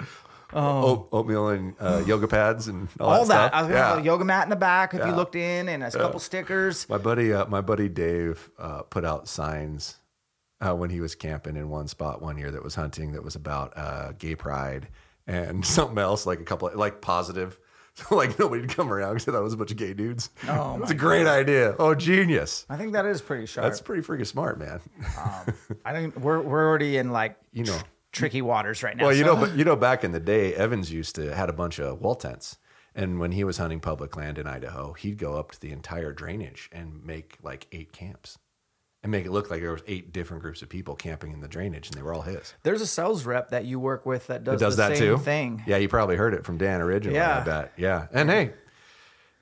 Oat, 0.55 1.09
oatmeal 1.12 1.49
and 1.49 1.75
uh, 1.81 2.03
yoga 2.07 2.29
pads 2.29 2.69
and 2.69 2.88
all, 3.01 3.11
All 3.11 3.25
that. 3.27 3.53
that. 3.53 3.55
I 3.55 3.59
stuff. 3.59 3.62
was 3.69 3.75
gonna 3.75 3.87
have 3.88 3.99
a 3.99 4.03
yoga 4.03 4.25
mat 4.25 4.45
in 4.45 4.51
the 4.51 4.57
back 4.57 4.95
if 4.95 5.05
you 5.07 5.12
looked 5.12 5.37
in, 5.37 5.69
and 5.69 5.83
a 5.83 5.91
couple 5.91 6.21
stickers. 6.21 6.88
My 6.88 6.99
buddy, 6.99 7.33
uh, 7.33 7.47
my 7.47 7.61
buddy 7.61 7.88
Dave, 7.88 8.51
uh, 8.59 8.83
put 8.83 9.05
out 9.05 9.29
signs 9.29 9.97
uh, 10.61 10.75
when 10.75 10.91
he 10.91 11.01
was 11.01 11.15
camping 11.15 11.57
in 11.57 11.69
one 11.69 11.88
spot 11.88 12.23
one 12.23 12.38
year 12.38 12.51
that 12.51 12.62
was 12.62 12.75
hunting 12.75 13.12
that 13.12 13.23
was 13.25 13.35
about 13.35 13.73
uh, 13.77 14.12
gay 14.12 14.35
pride 14.37 14.88
and 15.27 15.65
something 15.67 15.99
else, 15.99 16.27
like 16.27 16.41
a 16.41 16.45
couple, 16.45 16.71
like 16.75 17.01
positive. 17.01 17.59
So 17.95 18.17
like 18.17 18.38
nobody'd 18.38 18.71
come 18.71 18.91
around 18.91 19.17
because 19.17 19.27
that 19.27 19.43
was 19.43 19.53
a 19.53 19.57
bunch 19.59 19.71
of 19.71 19.77
gay 19.77 19.93
dudes. 19.93 20.31
Oh, 20.49 20.77
it 20.77 20.81
was 20.81 20.91
a 20.91 20.95
great 20.95 21.27
idea. 21.27 21.77
Oh, 21.79 21.95
genius! 21.95 22.65
I 22.71 22.79
think 22.79 22.95
that 22.95 23.05
is 23.05 23.21
pretty 23.21 23.45
sharp. 23.45 23.67
That's 23.67 23.83
pretty 23.83 24.01
freaking 24.01 24.27
smart, 24.27 24.59
man. 24.59 24.81
I 25.85 25.93
think 25.93 26.17
we're 26.17 26.41
we're 26.41 26.67
already 26.67 26.97
in 26.97 27.11
like 27.11 27.37
You 27.53 27.65
know. 27.65 27.79
Tricky 28.12 28.42
waters 28.42 28.83
right 28.83 28.96
now. 28.96 29.05
Well, 29.07 29.14
you 29.14 29.25
so- 29.25 29.35
know, 29.35 29.40
but 29.40 29.57
you 29.57 29.64
know, 29.64 29.77
back 29.77 30.05
in 30.05 30.12
the 30.12 30.20
day, 30.20 30.55
Evans 30.55 30.92
used 30.92 31.14
to 31.16 31.35
had 31.35 31.48
a 31.48 31.53
bunch 31.53 31.79
of 31.81 32.01
wall 32.01 32.14
tents, 32.14 32.59
and 32.94 33.18
when 33.18 33.33
he 33.33 33.42
was 33.44 33.57
hunting 33.59 33.81
public 33.81 34.16
land 34.16 34.38
in 34.38 34.46
Idaho, 34.46 34.92
he'd 34.92 35.18
go 35.18 35.37
up 35.37 35.53
to 35.53 35.61
the 35.61 35.72
entire 35.72 36.12
drainage 36.12 36.68
and 36.72 37.05
make 37.05 37.38
like 37.42 37.66
eight 37.72 37.92
camps, 37.92 38.38
and 39.03 39.11
make 39.11 39.25
it 39.27 39.33
look 39.33 39.51
like 39.51 39.61
there 39.62 39.72
was 39.72 39.83
eight 39.87 40.12
different 40.12 40.42
groups 40.42 40.62
of 40.62 40.68
people 40.68 40.94
camping 40.94 41.33
in 41.33 41.40
the 41.40 41.48
drainage, 41.48 41.88
and 41.88 41.96
they 41.96 42.03
were 42.03 42.12
all 42.14 42.22
his. 42.22 42.55
there's 42.62 42.83
a 42.83 42.87
sales 42.87 43.25
rep 43.25 43.48
that 43.51 43.64
you 43.64 43.81
work 43.81 44.05
with 44.07 44.27
that 44.29 44.44
does, 44.44 44.61
It 44.61 44.64
does 44.64 44.77
the 44.77 44.88
that 44.88 44.96
same 44.98 45.16
too. 45.16 45.18
thing. 45.18 45.62
Yeah, 45.66 45.79
you 45.79 45.88
probably 45.88 46.16
heard 46.16 46.35
it 46.35 46.44
from 46.44 46.59
Dan 46.59 46.81
originally. 46.81 47.18
I 47.18 47.38
Yeah. 47.38 47.44
bet. 47.44 47.72
Yeah, 47.77 48.07
and 48.12 48.31
hey, 48.31 48.53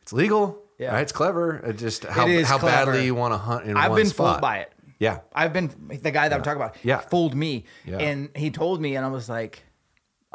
it's 0.03 0.13
legal. 0.13 0.63
Yeah. 0.79 0.95
right? 0.95 1.03
It's 1.03 1.13
clever. 1.13 1.57
It 1.59 1.77
just 1.77 2.05
how 2.05 2.27
is 2.27 2.49
how 2.49 2.57
clever. 2.57 2.93
badly 2.93 3.05
you 3.05 3.15
want 3.15 3.35
to 3.35 3.39
hunt 3.39 3.67
in 3.67 3.77
I've 3.77 3.91
one 3.91 4.01
been 4.01 4.09
fooled 4.11 4.41
by 4.41 4.59
it. 4.61 4.73
Yeah, 5.01 5.21
I've 5.35 5.53
been 5.53 5.73
the 5.89 6.11
guy 6.13 6.29
that 6.29 6.37
I'm 6.37 6.43
talking 6.43 6.61
about. 6.63 6.77
Yeah. 6.85 6.99
fooled 7.01 7.35
me. 7.35 7.65
Yeah. 7.85 7.99
and 7.99 8.29
he 8.37 8.51
told 8.51 8.81
me, 8.81 8.95
and 8.97 9.05
I 9.05 9.09
was 9.09 9.29
like, 9.29 9.65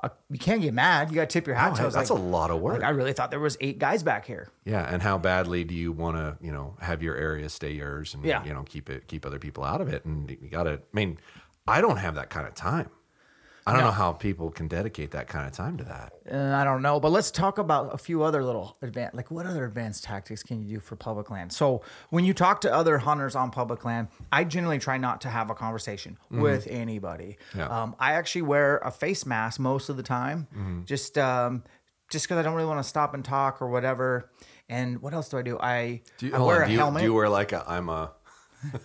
uh, 0.03 0.09
"You 0.29 0.39
can't 0.39 0.61
get 0.61 0.73
mad. 0.73 1.09
You 1.09 1.15
got 1.15 1.29
to 1.29 1.33
tip 1.33 1.45
your 1.47 1.55
hat." 1.55 1.69
No, 1.69 1.75
to. 1.77 1.81
I 1.83 1.85
was 1.85 1.93
that's 1.93 2.09
like, 2.09 2.19
a 2.19 2.21
lot 2.21 2.51
of 2.51 2.59
work. 2.59 2.81
Like, 2.81 2.83
I 2.83 2.89
really 2.89 3.13
thought 3.13 3.29
there 3.29 3.39
was 3.39 3.55
eight 3.61 3.77
guys 3.79 4.03
back 4.03 4.25
here. 4.25 4.49
Yeah, 4.65 4.81
and 4.91 5.01
how 5.01 5.17
badly 5.17 5.63
do 5.63 5.73
you 5.75 5.91
want 5.93 6.17
to, 6.17 6.37
you 6.41 6.51
know, 6.51 6.75
have 6.81 7.01
your 7.01 7.15
area 7.15 7.47
stay 7.47 7.71
yours 7.71 8.13
and 8.15 8.25
Yeah. 8.25 8.43
you 8.43 8.53
know 8.53 8.63
keep 8.63 8.89
it 8.89 9.07
keep 9.07 9.25
other 9.25 9.39
people 9.39 9.63
out 9.63 9.79
of 9.81 9.87
it? 9.87 10.03
And 10.03 10.29
you 10.29 10.49
got 10.49 10.63
to. 10.63 10.73
I 10.73 10.79
mean, 10.93 11.19
I 11.67 11.79
don't 11.79 11.97
have 11.97 12.15
that 12.15 12.29
kind 12.29 12.45
of 12.47 12.55
time. 12.55 12.89
I 13.67 13.73
don't 13.73 13.81
know 13.81 13.91
how 13.91 14.11
people 14.13 14.51
can 14.51 14.67
dedicate 14.67 15.09
that 15.11 15.27
kind 15.27 15.47
of 15.47 15.51
time 15.53 15.77
to 15.77 15.83
that. 15.85 16.13
And 16.27 16.53
I 16.53 16.63
don't 16.63 16.83
know, 16.83 16.99
but 16.99 17.11
let's 17.11 17.31
talk 17.31 17.57
about 17.57 17.93
a 17.93 17.97
few 17.97 18.21
other 18.21 18.43
little 18.43 18.77
advanced, 18.83 19.15
like 19.15 19.31
what 19.31 19.47
other 19.47 19.65
advanced 19.65 20.03
tactics 20.03 20.43
can 20.43 20.61
you 20.61 20.75
do 20.75 20.79
for 20.79 20.95
public 20.95 21.31
land? 21.31 21.51
So 21.51 21.81
when 22.11 22.25
you 22.25 22.33
talk 22.35 22.61
to 22.61 22.71
other 22.73 22.99
hunters 22.99 23.35
on 23.35 23.49
public 23.49 23.83
land, 23.83 24.09
I 24.31 24.43
generally 24.43 24.77
try 24.77 24.97
not 24.97 25.21
to 25.21 25.29
have 25.29 25.49
a 25.49 25.55
conversation 25.55 26.17
with 26.29 26.67
anybody. 26.69 27.37
Mm-hmm. 27.49 27.59
Yeah. 27.59 27.67
Um, 27.83 27.95
I 27.99 28.13
actually 28.13 28.43
wear 28.43 28.77
a 28.77 28.91
face 28.91 29.25
mask 29.25 29.59
most 29.59 29.89
of 29.89 29.97
the 29.97 30.03
time, 30.03 30.47
Mm-hmm. 30.55 30.83
just 30.83 31.17
um, 31.17 31.63
just 32.11 32.25
because 32.25 32.37
I 32.37 32.43
don't 32.43 32.53
really 32.53 32.67
want 32.67 32.83
to 32.83 32.87
stop 32.87 33.13
and 33.15 33.25
talk 33.25 33.61
or 33.63 33.67
whatever. 33.69 34.29
And 34.69 35.01
what 35.01 35.13
else 35.13 35.29
do 35.29 35.37
I 35.37 35.41
do? 35.43 35.57
I, 35.59 36.01
Do 36.17 36.27
you, 36.27 36.35
I 36.35 36.39
wear 36.39 36.57
on, 36.57 36.63
a 36.63 36.65
do 36.67 36.71
you, 36.73 36.77
helmet. 36.79 36.99
Do 37.01 37.05
you 37.05 37.13
wear 37.13 37.29
like 37.29 37.51
a 37.51 37.63
I'm 37.67 37.89
a 37.89 38.11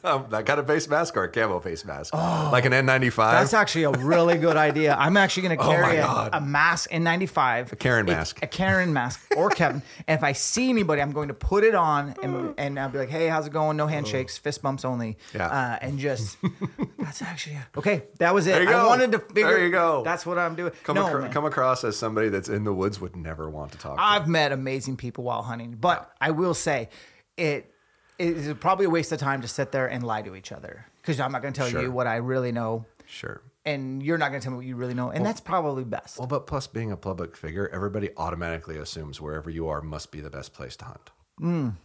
that 0.03 0.47
kind 0.47 0.61
of 0.61 0.67
face 0.67 0.89
mask 0.89 1.17
or 1.17 1.25
a 1.25 1.29
camo 1.31 1.61
face 1.61 1.85
mask, 1.85 2.15
like 2.15 2.65
an 2.65 2.73
N95? 2.73 3.13
Oh. 3.19 3.31
That's 3.33 3.55
actually 3.55 3.85
a 3.85 3.91
really 3.91 4.37
good 4.39 4.57
idea. 4.57 4.95
I'm 4.99 5.17
actually 5.17 5.45
going 5.45 5.59
to 5.59 5.65
Oh 5.65 5.69
carry 5.71 5.97
a, 5.99 6.31
a 6.35 6.41
mask 6.41 6.91
N95, 6.91 7.73
a 7.73 7.77
Karen 7.77 8.07
mask. 8.07 8.41
a 8.43 8.47
Karen 8.47 8.93
mask, 8.93 9.21
or 9.37 9.51
Kevin. 9.51 9.83
and 10.07 10.19
if 10.19 10.25
I 10.25 10.33
see 10.33 10.69
anybody, 10.71 11.03
I'm 11.03 11.13
going 11.13 11.29
to 11.29 11.35
put 11.35 11.65
it 11.65 11.75
on 11.75 12.15
and, 12.23 12.55
and 12.59 12.79
I'll 12.79 12.89
be 12.89 12.99
like, 12.99 13.09
"Hey, 13.11 13.29
how's 13.29 13.47
it 13.47 13.53
going? 13.53 13.77
No 13.77 13.87
handshakes, 13.87 14.39
fist 14.39 14.63
bumps 14.63 14.85
only." 14.85 15.17
Oh. 15.35 15.39
Yeah. 15.39 15.47
uh, 15.49 15.79
and 15.81 15.99
just 15.99 16.37
that's 16.99 17.23
actually 17.23 17.57
okay. 17.77 18.05
That 18.19 18.35
was 18.35 18.47
it. 18.47 18.53
There 18.53 18.63
you 18.63 18.69
I 18.69 18.73
go. 18.73 18.87
wanted 18.89 19.13
to 19.13 19.19
figure. 19.19 19.47
There 19.47 19.65
you 19.65 19.71
go. 19.71 20.03
That's 20.05 20.25
what 20.27 20.39
I'm 20.39 20.55
doing. 20.55 20.73
come, 20.85 20.97
no, 20.97 21.07
acro- 21.07 21.29
come 21.31 21.45
across 21.45 21.85
as 21.85 21.97
somebody 21.97 22.29
that's 22.29 22.49
in 22.49 22.65
the 22.65 22.73
woods 22.73 23.01
would 23.01 23.17
never 23.17 23.49
want 23.51 23.73
to 23.73 23.79
talk. 23.79 23.97
I've 24.01 24.29
met 24.29 24.53
amazing 24.53 24.97
people 24.97 25.25
while 25.25 25.43
hunting, 25.43 25.77
but 25.81 26.11
I 26.21 26.31
will 26.33 26.55
say 26.55 26.89
it 27.37 27.73
it 28.21 28.37
is 28.37 28.55
probably 28.61 28.87
a 28.87 28.91
waste 28.91 29.11
of 29.13 29.19
time 29.19 29.41
to 29.43 29.49
sit 29.49 29.73
there 29.73 29.87
and 29.89 30.03
lie 30.05 30.23
to 30.23 30.35
each 30.37 30.53
other 30.53 30.87
because 31.01 31.19
I'm 31.21 31.33
not 31.33 31.43
going 31.43 31.55
to 31.55 31.59
tell 31.61 31.69
Sure. 31.71 31.83
you 31.83 31.91
what 31.91 32.07
I 32.07 32.17
really 32.17 32.53
know, 32.53 32.85
sure. 33.07 33.41
and 33.65 34.03
you're 34.03 34.19
not 34.19 34.29
going 34.31 34.41
to 34.41 34.45
tell 34.45 34.53
me 34.53 34.59
what 34.59 34.67
you 34.67 34.77
really 34.77 34.95
know, 34.95 35.11
and 35.11 35.25
that's 35.25 35.41
probably 35.41 35.85
best. 35.85 36.19
Well, 36.19 36.27
but 36.29 36.47
plus 36.47 36.67
being 36.67 36.93
a 36.93 36.97
public 36.97 37.37
figure, 37.37 37.69
everybody 37.73 38.11
automatically 38.17 38.77
assumes 38.77 39.21
wherever 39.21 39.49
you 39.51 39.69
are 39.69 39.81
must 39.81 40.11
be 40.13 40.21
the 40.21 40.31
best 40.31 40.53
place 40.53 40.77
to 40.77 40.85
hunt. 40.85 41.11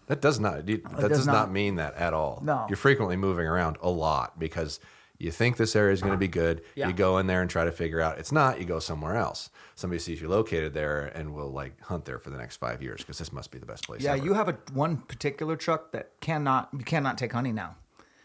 That 0.08 0.20
does 0.22 0.40
not. 0.40 0.66
That, 0.66 0.84
does, 0.84 0.92
Mm. 1.06 1.10
does 1.10 1.26
not. 1.28 1.34
not. 1.34 1.52
mean 1.52 1.76
that 1.76 1.96
at 1.96 2.14
all. 2.14 2.42
No. 2.44 2.66
you're 2.68 2.76
frequently 2.76 3.16
moving 3.16 3.48
around 3.48 3.78
a 3.82 3.90
lot 3.90 4.38
because 4.38 4.82
you 5.18 5.32
think 5.32 5.56
this 5.56 5.78
area 5.78 5.94
is 5.94 6.02
going 6.02 6.12
to 6.12 6.18
be 6.18 6.28
good. 6.28 6.62
Yeah. 6.76 6.88
You 6.90 6.94
go 6.94 7.20
in 7.20 7.28
there 7.28 7.42
and 7.42 7.50
try 7.50 7.64
to 7.64 7.72
figure 7.72 8.02
out 8.02 8.18
it's 8.20 8.34
not. 8.34 8.60
You 8.60 8.66
go 8.66 8.80
somewhere 8.80 9.16
else. 9.16 9.50
Somebody 9.76 10.00
sees 10.00 10.22
you 10.22 10.30
located 10.30 10.74
there 10.74 11.08
and 11.16 11.34
will 11.34 11.52
like 11.52 11.80
hunt 11.82 12.06
there 12.06 12.18
for 12.18 12.30
the 12.30 12.38
next 12.38 12.56
five 12.58 12.82
years 12.82 13.02
because 13.02 13.18
this 13.18 13.34
must 13.34 13.52
be 13.52 13.60
the 13.60 13.66
best 13.66 13.86
place. 13.86 14.02
Yeah, 14.02 14.14
ever. 14.14 14.24
you 14.24 14.34
have 14.34 14.48
a 14.48 14.58
one 14.74 14.98
particular 14.98 15.56
truck 15.58 15.92
that 15.92 16.12
cannot 16.22 16.70
you 16.74 16.84
cannot 16.86 17.18
take 17.18 17.34
honey 17.34 17.52
now. 17.52 17.76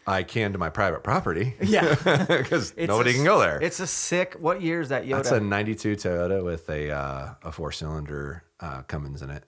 I 0.07 0.23
can 0.23 0.51
to 0.53 0.57
my 0.57 0.69
private 0.69 1.03
property 1.03 1.55
Yeah. 1.61 1.93
because 2.27 2.75
nobody 2.77 3.11
a- 3.11 3.13
can 3.13 3.23
go 3.23 3.39
there. 3.39 3.59
It's 3.61 3.79
a 3.79 3.85
sick. 3.87 4.35
What 4.39 4.61
year 4.61 4.81
is 4.81 4.89
that 4.89 5.03
Yoda? 5.05 5.17
That's 5.17 5.31
a 5.31 5.39
'92 5.39 5.95
Toyota 5.97 6.43
with 6.43 6.69
a 6.69 6.89
uh, 6.89 7.33
a 7.43 7.51
four 7.51 7.71
cylinder 7.71 8.43
uh, 8.61 8.81
Cummins 8.83 9.21
in 9.21 9.29
it, 9.29 9.43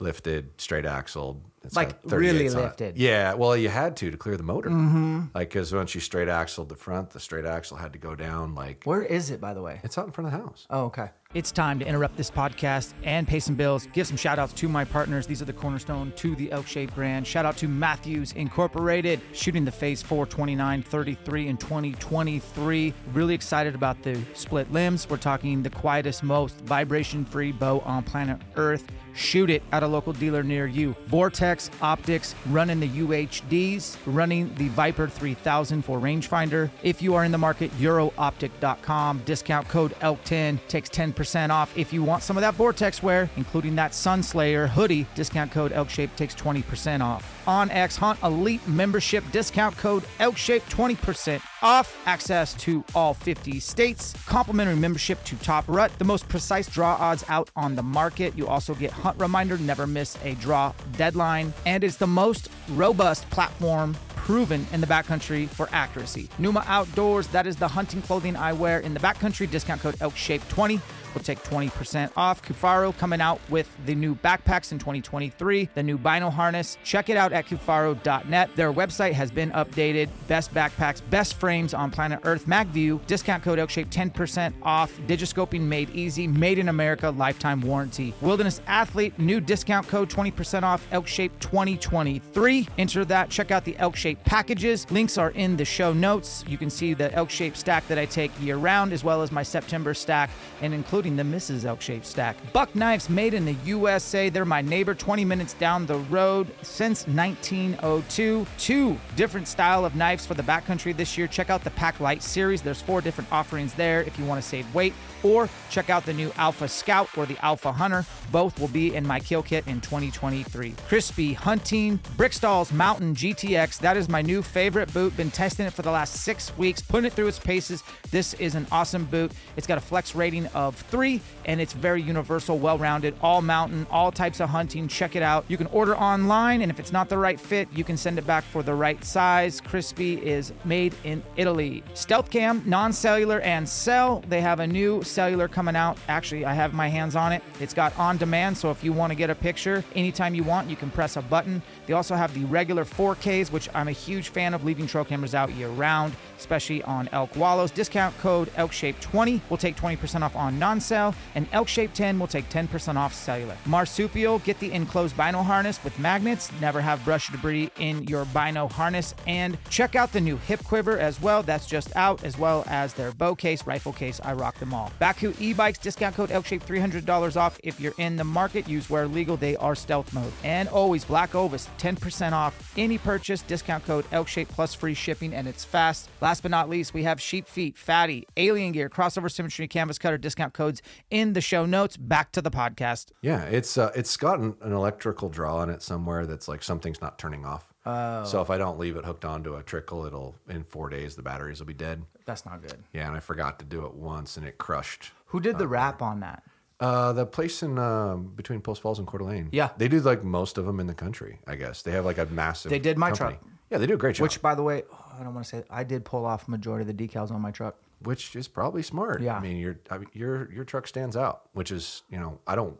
lifted, 0.00 0.60
straight 0.60 0.86
axled. 0.86 1.42
It's 1.62 1.76
Like, 1.76 1.98
really 2.04 2.46
38s 2.46 2.56
on 2.56 2.62
lifted. 2.62 2.96
Yeah, 2.96 3.34
well, 3.34 3.54
you 3.54 3.68
had 3.68 3.94
to 3.98 4.10
to 4.10 4.16
clear 4.16 4.38
the 4.38 4.42
motor. 4.42 4.70
Mm-hmm. 4.70 5.24
Like 5.34 5.50
because 5.50 5.74
once 5.74 5.94
you 5.94 6.00
straight 6.00 6.28
axled 6.28 6.70
the 6.70 6.74
front, 6.76 7.10
the 7.10 7.20
straight 7.20 7.44
axle 7.44 7.76
had 7.76 7.92
to 7.92 7.98
go 7.98 8.14
down. 8.14 8.54
Like 8.54 8.82
Where 8.84 9.02
is 9.02 9.30
it, 9.30 9.40
by 9.42 9.52
the 9.52 9.60
way? 9.60 9.78
it's 9.84 9.98
out 9.98 10.06
in 10.06 10.12
front 10.12 10.32
of 10.32 10.32
the 10.32 10.38
house. 10.38 10.66
Oh, 10.70 10.84
okay. 10.84 11.10
It's 11.32 11.52
time 11.52 11.78
to 11.78 11.86
interrupt 11.86 12.16
this 12.16 12.30
podcast 12.30 12.92
and 13.04 13.28
pay 13.28 13.38
some 13.38 13.54
bills. 13.54 13.86
Give 13.92 14.04
some 14.06 14.16
shout 14.16 14.38
outs 14.40 14.52
to 14.54 14.68
my 14.68 14.84
partners. 14.84 15.26
These 15.28 15.40
are 15.42 15.44
the 15.44 15.52
cornerstone 15.52 16.12
to 16.16 16.34
the 16.34 16.50
Elk 16.50 16.66
Shape 16.66 16.92
brand. 16.94 17.24
Shout 17.26 17.44
out 17.44 17.56
to 17.58 17.68
Mathews 17.68 18.32
Incorporated, 18.32 19.20
shooting 19.32 19.64
the 19.64 19.70
phase 19.70 20.02
429, 20.02 20.82
33, 20.82 21.46
and 21.48 21.60
2023. 21.60 22.94
Really 23.12 23.34
excited 23.34 23.74
about 23.74 24.02
the 24.02 24.20
split 24.34 24.72
limbs. 24.72 25.08
We're 25.08 25.18
talking 25.18 25.62
the 25.62 25.70
quietest, 25.70 26.22
most 26.22 26.56
vibration 26.62 27.24
free 27.24 27.52
bow 27.52 27.80
on 27.80 28.02
planet 28.02 28.38
Earth. 28.56 28.84
Shoot 29.14 29.50
it 29.50 29.62
at 29.72 29.82
a 29.82 29.86
local 29.86 30.12
dealer 30.12 30.42
near 30.42 30.66
you. 30.66 30.94
Vortex 31.06 31.70
Optics 31.80 32.34
running 32.48 32.80
the 32.80 32.88
UHDs, 32.88 33.96
running 34.06 34.54
the 34.54 34.68
Viper 34.68 35.08
3000 35.08 35.82
for 35.82 35.98
rangefinder. 35.98 36.70
If 36.82 37.02
you 37.02 37.14
are 37.14 37.24
in 37.24 37.32
the 37.32 37.38
market, 37.38 37.70
eurooptic.com. 37.78 39.22
Discount 39.24 39.68
code 39.68 39.92
ELK10 40.00 40.58
takes 40.68 40.88
10% 40.88 41.50
off. 41.50 41.76
If 41.76 41.92
you 41.92 42.02
want 42.02 42.22
some 42.22 42.36
of 42.36 42.40
that 42.42 42.54
Vortex 42.54 43.02
wear, 43.02 43.28
including 43.36 43.74
that 43.76 43.92
Sunslayer 43.92 44.68
hoodie, 44.68 45.06
discount 45.14 45.50
code 45.50 45.72
ELKShape 45.72 46.14
takes 46.16 46.34
20% 46.34 47.00
off. 47.00 47.42
On 47.46 47.70
X 47.70 47.96
Hunt 47.96 48.22
Elite 48.22 48.66
membership, 48.68 49.24
discount 49.32 49.76
code 49.76 50.04
ELKShape 50.18 50.62
20% 50.70 51.40
off. 51.62 51.96
Access 52.06 52.54
to 52.54 52.84
all 52.94 53.14
50 53.14 53.60
states. 53.60 54.14
Complimentary 54.26 54.76
membership 54.76 55.22
to 55.24 55.36
Top 55.36 55.64
Rut, 55.68 55.90
the 55.98 56.04
most 56.04 56.28
precise 56.28 56.68
draw 56.68 56.96
odds 56.98 57.24
out 57.28 57.50
on 57.56 57.76
the 57.76 57.82
market. 57.82 58.36
You 58.36 58.46
also 58.46 58.74
get 58.74 58.90
Hunt 58.90 59.18
Reminder, 59.20 59.58
never 59.58 59.86
miss 59.86 60.16
a 60.24 60.34
draw 60.34 60.72
deadline. 60.96 61.52
And 61.66 61.84
it's 61.84 61.96
the 61.96 62.06
most 62.06 62.48
robust 62.70 63.28
platform 63.30 63.96
proven 64.16 64.66
in 64.72 64.80
the 64.80 64.86
backcountry 64.86 65.48
for 65.48 65.68
accuracy. 65.72 66.28
Pnuma 66.38 66.64
Outdoors, 66.66 67.26
that 67.28 67.46
is 67.46 67.56
the 67.56 67.68
hunting 67.68 68.02
clothing 68.02 68.36
I 68.36 68.52
wear 68.52 68.80
in 68.80 68.94
the 68.94 69.00
backcountry. 69.00 69.50
Discount 69.50 69.80
code 69.80 69.96
ELKShape20 69.96 70.80
will 71.14 71.22
take 71.22 71.42
20% 71.42 72.10
off. 72.16 72.42
Kifaru 72.42 72.96
coming 72.98 73.20
out 73.20 73.40
with 73.48 73.68
the 73.86 73.94
new 73.94 74.14
backpacks 74.14 74.72
in 74.72 74.78
2023, 74.78 75.70
the 75.74 75.82
new 75.82 75.98
Bino 75.98 76.30
harness. 76.30 76.78
Check 76.84 77.08
it 77.08 77.16
out 77.16 77.32
at 77.32 77.46
kifaru.net. 77.46 78.56
Their 78.56 78.72
website 78.72 79.12
has 79.12 79.30
been 79.30 79.50
updated. 79.52 80.08
Best 80.28 80.52
backpacks, 80.54 81.02
best 81.10 81.34
frames 81.34 81.74
on 81.74 81.90
planet 81.90 82.20
Earth. 82.24 82.46
MagView, 82.46 83.04
discount 83.06 83.42
code 83.42 83.58
ELKShape 83.58 83.90
10% 83.90 84.54
off. 84.62 84.92
Digiscoping 85.06 85.60
made 85.60 85.90
easy, 85.90 86.26
made 86.26 86.58
in 86.58 86.68
America, 86.68 87.10
lifetime 87.10 87.60
warranty. 87.60 88.14
Wilderness 88.20 88.60
Athlete, 88.66 89.18
new 89.18 89.40
discount 89.40 89.86
code 89.88 90.08
20% 90.08 90.62
off 90.62 90.88
ElkShape 90.90 91.30
2023. 91.40 92.68
Enter 92.78 93.04
that. 93.04 93.30
Check 93.30 93.50
out 93.50 93.64
the 93.64 93.74
ElkShape 93.74 94.22
packages. 94.24 94.90
Links 94.90 95.18
are 95.18 95.30
in 95.30 95.56
the 95.56 95.64
show 95.64 95.92
notes. 95.92 96.44
You 96.48 96.58
can 96.58 96.70
see 96.70 96.94
the 96.94 97.10
ElkShape 97.10 97.56
stack 97.56 97.86
that 97.88 97.98
I 97.98 98.06
take 98.06 98.30
year 98.40 98.56
round, 98.56 98.92
as 98.92 99.04
well 99.04 99.22
as 99.22 99.32
my 99.32 99.42
September 99.42 99.94
stack, 99.94 100.30
and 100.60 100.74
including 101.00 101.16
the 101.16 101.36
Mrs. 101.36 101.64
ElkShape 101.64 102.04
stack. 102.04 102.36
Buck 102.52 102.74
knives 102.76 103.08
made 103.08 103.32
in 103.32 103.46
the 103.46 103.56
USA. 103.64 104.28
They're 104.28 104.44
my 104.44 104.60
neighbor 104.60 104.94
20 104.94 105.24
minutes 105.24 105.54
down 105.54 105.86
the 105.86 105.96
road 105.96 106.46
since 106.60 107.06
1902. 107.06 108.46
Two 108.58 108.98
different 109.16 109.48
style 109.48 109.86
of 109.86 109.94
knives 109.94 110.26
for 110.26 110.34
the 110.34 110.42
backcountry 110.42 110.94
this 110.94 111.16
year. 111.16 111.26
Check 111.26 111.48
out 111.48 111.64
the 111.64 111.70
PakLite 111.70 112.20
series. 112.20 112.60
There's 112.60 112.82
four 112.82 113.00
different 113.00 113.32
offerings 113.32 113.72
there 113.72 114.02
if 114.02 114.18
you 114.18 114.26
want 114.26 114.42
to 114.42 114.46
save 114.46 114.74
weight. 114.74 114.92
Or 115.22 115.48
check 115.70 115.88
out 115.88 116.04
the 116.04 116.12
new 116.12 116.32
Alpha 116.36 116.68
Scout 116.68 117.08
or 117.16 117.24
the 117.24 117.42
Alpha 117.42 117.72
Hunter. 117.72 118.04
Both 118.30 118.58
will 118.60 118.68
be 118.68 118.94
in 118.94 119.06
my 119.06 119.20
kill 119.20 119.42
kit 119.42 119.66
in 119.66 119.80
2023. 119.80 120.72
Crispi 120.72 121.34
Hunting 121.34 121.98
Briksdal's 122.16 122.72
Mountain 122.72 123.14
GTX. 123.14 123.78
That 123.78 123.96
is 123.96 124.08
my 124.08 124.20
new 124.20 124.42
favorite 124.42 124.92
boot. 124.92 125.16
Been 125.16 125.30
testing 125.30 125.66
it 125.66 125.72
for 125.72 125.82
the 125.82 125.90
last 125.90 126.16
six 126.16 126.56
weeks, 126.58 126.82
putting 126.82 127.06
it 127.06 127.14
through 127.14 127.28
its 127.28 127.38
paces. 127.38 127.82
This 128.10 128.34
is 128.34 128.54
an 128.54 128.66
awesome 128.70 129.06
boot. 129.06 129.32
It's 129.56 129.66
got 129.66 129.78
a 129.78 129.82
flex 129.82 130.14
rating 130.14 130.46
of 130.48 130.89
three, 130.90 131.20
and 131.44 131.60
it's 131.60 131.72
very 131.72 132.02
universal, 132.02 132.58
well 132.58 132.78
rounded, 132.78 133.14
all 133.22 133.40
mountain, 133.40 133.86
all 133.90 134.12
types 134.12 134.40
of 134.40 134.48
hunting. 134.48 134.88
Check 134.88 135.16
it 135.16 135.22
out. 135.22 135.44
You 135.48 135.56
can 135.56 135.66
order 135.68 135.96
online, 135.96 136.62
and 136.62 136.70
if 136.70 136.78
it's 136.80 136.92
not 136.92 137.08
the 137.08 137.18
right 137.18 137.40
fit, 137.40 137.68
you 137.72 137.84
can 137.84 137.96
send 137.96 138.18
it 138.18 138.26
back 138.26 138.44
for 138.44 138.62
the 138.62 138.74
right 138.74 139.02
size. 139.04 139.60
Crispi 139.60 140.20
is 140.20 140.52
made 140.64 140.94
in 141.04 141.22
Italy. 141.36 141.82
Stealth 141.94 142.30
Cam, 142.30 142.62
non 142.66 142.92
cellular, 142.92 143.40
and 143.40 143.68
cell. 143.68 144.22
They 144.28 144.40
have 144.40 144.60
a 144.60 144.66
new 144.66 145.02
cellular 145.02 145.48
coming 145.48 145.76
out. 145.76 145.98
Actually, 146.08 146.44
I 146.44 146.54
have 146.54 146.74
my 146.74 146.88
hands 146.88 147.16
on 147.16 147.32
it. 147.32 147.42
It's 147.60 147.74
got 147.74 147.96
on 147.98 148.16
demand, 148.16 148.58
so 148.58 148.70
if 148.70 148.82
you 148.82 148.92
want 148.92 149.10
to 149.10 149.14
get 149.14 149.30
a 149.30 149.34
picture 149.34 149.84
anytime 149.94 150.34
you 150.34 150.42
want, 150.42 150.68
you 150.68 150.76
can 150.76 150.90
press 150.90 151.16
a 151.16 151.22
button. 151.22 151.62
They 151.90 151.94
also 151.94 152.14
have 152.14 152.32
the 152.34 152.44
regular 152.44 152.84
4Ks, 152.84 153.50
which 153.50 153.68
I'm 153.74 153.88
a 153.88 153.90
huge 153.90 154.28
fan 154.28 154.54
of 154.54 154.62
leaving 154.62 154.86
trail 154.86 155.04
cameras 155.04 155.34
out 155.34 155.50
year 155.50 155.66
round, 155.70 156.14
especially 156.38 156.84
on 156.84 157.08
elk 157.10 157.34
wallows. 157.34 157.72
Discount 157.72 158.16
code 158.18 158.46
ELKSHAPE20 158.54 159.40
will 159.50 159.56
take 159.56 159.74
20% 159.74 160.22
off 160.22 160.36
on 160.36 160.56
non 160.56 160.80
cell, 160.80 161.16
and 161.34 161.50
ELKSHAPE10 161.50 162.20
will 162.20 162.28
take 162.28 162.48
10% 162.48 162.94
off 162.94 163.12
cellular. 163.12 163.56
Marsupial, 163.66 164.38
get 164.38 164.60
the 164.60 164.70
enclosed 164.70 165.16
bino 165.16 165.42
harness 165.42 165.82
with 165.82 165.98
magnets. 165.98 166.52
Never 166.60 166.80
have 166.80 167.04
brush 167.04 167.28
debris 167.28 167.72
in 167.80 168.04
your 168.04 168.24
bino 168.26 168.68
harness. 168.68 169.16
And 169.26 169.58
check 169.68 169.96
out 169.96 170.12
the 170.12 170.20
new 170.20 170.36
hip 170.36 170.62
quiver 170.62 170.96
as 170.96 171.20
well. 171.20 171.42
That's 171.42 171.66
just 171.66 171.96
out, 171.96 172.22
as 172.22 172.38
well 172.38 172.62
as 172.68 172.94
their 172.94 173.10
bow 173.10 173.34
case, 173.34 173.66
rifle 173.66 173.92
case. 173.92 174.20
I 174.22 174.34
rock 174.34 174.60
them 174.60 174.72
all. 174.72 174.92
Bakcou 175.00 175.34
e 175.40 175.54
bikes, 175.54 175.80
discount 175.80 176.14
code 176.14 176.30
ELKSHAPE 176.30 176.62
$300 176.62 177.36
off. 177.36 177.58
If 177.64 177.80
you're 177.80 177.94
in 177.98 178.14
the 178.14 178.22
market, 178.22 178.68
use 178.68 178.88
where 178.88 179.08
legal. 179.08 179.36
They 179.36 179.56
are 179.56 179.74
stealth 179.74 180.14
mode. 180.14 180.32
And 180.44 180.68
always 180.68 181.04
Black 181.04 181.34
Ovis, 181.34 181.68
10% 181.80 182.32
off 182.32 182.74
any 182.76 182.98
purchase. 182.98 183.42
Discount 183.42 183.84
code 183.86 184.04
ELKSHAPE 184.10 184.48
plus 184.48 184.74
free 184.74 184.94
shipping, 184.94 185.34
and 185.34 185.48
it's 185.48 185.64
fast. 185.64 186.08
Last 186.20 186.42
but 186.42 186.50
not 186.50 186.68
least, 186.68 186.92
we 186.92 187.04
have 187.04 187.20
Sheep 187.20 187.48
Feet, 187.48 187.78
Fatty, 187.78 188.26
Alien 188.36 188.72
Gear, 188.72 188.88
Crossover 188.88 189.30
Symmetry, 189.30 189.66
Canvas 189.66 189.98
Cutter 189.98 190.18
discount 190.18 190.52
codes 190.52 190.82
in 191.10 191.32
the 191.32 191.40
show 191.40 191.64
notes. 191.64 191.96
Back 191.96 192.32
to 192.32 192.42
the 192.42 192.50
podcast. 192.50 193.12
Yeah, 193.22 193.44
it's 193.44 193.78
uh, 193.78 193.90
it's 193.94 194.16
got 194.16 194.38
an, 194.38 194.54
an 194.60 194.72
electrical 194.72 195.28
draw 195.28 195.56
on 195.56 195.70
it 195.70 195.82
somewhere 195.82 196.26
that's 196.26 196.48
like 196.48 196.62
something's 196.62 197.00
not 197.00 197.18
turning 197.18 197.44
off. 197.44 197.72
Oh. 197.86 198.24
So 198.24 198.42
if 198.42 198.50
I 198.50 198.58
don't 198.58 198.78
leave 198.78 198.96
it 198.96 199.04
hooked 199.04 199.24
onto 199.24 199.56
a 199.56 199.62
trickle, 199.62 200.04
it'll 200.04 200.34
in 200.48 200.64
four 200.64 200.90
days 200.90 201.16
the 201.16 201.22
batteries 201.22 201.60
will 201.60 201.66
be 201.66 201.74
dead. 201.74 202.02
That's 202.26 202.44
not 202.44 202.60
good. 202.60 202.84
Yeah, 202.92 203.08
and 203.08 203.16
I 203.16 203.20
forgot 203.20 203.58
to 203.60 203.64
do 203.64 203.86
it 203.86 203.94
once, 203.94 204.36
and 204.36 204.46
it 204.46 204.58
crushed. 204.58 205.12
Who 205.26 205.40
did 205.40 205.58
the 205.58 205.66
rap 205.68 206.02
on 206.02 206.20
that? 206.20 206.42
Uh, 206.80 207.12
the 207.12 207.26
place 207.26 207.62
in 207.62 207.78
um, 207.78 208.32
between 208.34 208.60
Post 208.62 208.80
Falls 208.80 208.98
and 208.98 209.06
Coeur 209.06 209.18
d'Alene. 209.18 209.50
Yeah. 209.52 209.68
they 209.76 209.86
do 209.86 210.00
like 210.00 210.24
most 210.24 210.56
of 210.56 210.64
them 210.64 210.80
in 210.80 210.86
the 210.86 210.94
country. 210.94 211.38
I 211.46 211.56
guess 211.56 211.82
they 211.82 211.90
have 211.90 212.06
like 212.06 212.16
a 212.16 212.24
massive. 212.26 212.70
They 212.70 212.78
did 212.78 212.96
my 212.96 213.10
company. 213.10 213.38
truck. 213.38 213.52
Yeah, 213.70 213.78
they 213.78 213.86
do 213.86 213.94
a 213.94 213.98
great 213.98 214.16
job. 214.16 214.22
Which, 214.22 214.40
by 214.40 214.54
the 214.54 214.62
way, 214.62 214.82
oh, 214.90 215.12
I 215.20 215.22
don't 215.22 215.34
want 215.34 215.46
to 215.46 215.56
say 215.56 215.64
I 215.68 215.84
did 215.84 216.04
pull 216.04 216.24
off 216.24 216.48
majority 216.48 216.88
of 216.90 216.96
the 216.96 217.08
decals 217.08 217.30
on 217.30 217.40
my 217.42 217.50
truck. 217.50 217.76
which 218.02 218.34
is 218.34 218.48
probably 218.48 218.82
smart. 218.82 219.20
Yeah. 219.20 219.36
I 219.36 219.40
mean, 219.40 219.58
your 219.58 219.78
I 219.90 219.98
mean, 219.98 220.08
your 220.14 220.50
your 220.50 220.64
truck 220.64 220.86
stands 220.86 221.16
out, 221.16 221.42
which 221.52 221.70
is 221.70 222.02
you 222.10 222.18
know 222.18 222.38
I 222.46 222.54
don't. 222.54 222.78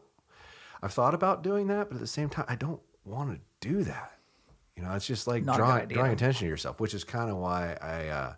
I've 0.83 0.95
thought 0.95 1.13
about 1.13 1.43
doing 1.43 1.67
that, 1.67 1.89
but 1.91 1.97
at 1.97 2.01
the 2.01 2.07
same 2.07 2.31
time, 2.31 2.47
I 2.49 2.57
don't 2.57 2.81
want 3.05 3.35
to 3.35 3.69
do 3.69 3.83
that. 3.85 4.13
You 4.77 4.83
know, 4.83 4.95
it's 4.95 5.07
just 5.07 5.27
like 5.27 5.45
Not 5.45 5.57
drawing 5.59 5.89
drawing 5.89 6.13
attention 6.13 6.47
to 6.47 6.49
yourself, 6.49 6.81
which 6.81 6.95
is 6.95 7.05
kind 7.05 7.31
of 7.31 7.37
why 7.37 7.77
I 7.83 8.09
uh, 8.09 8.33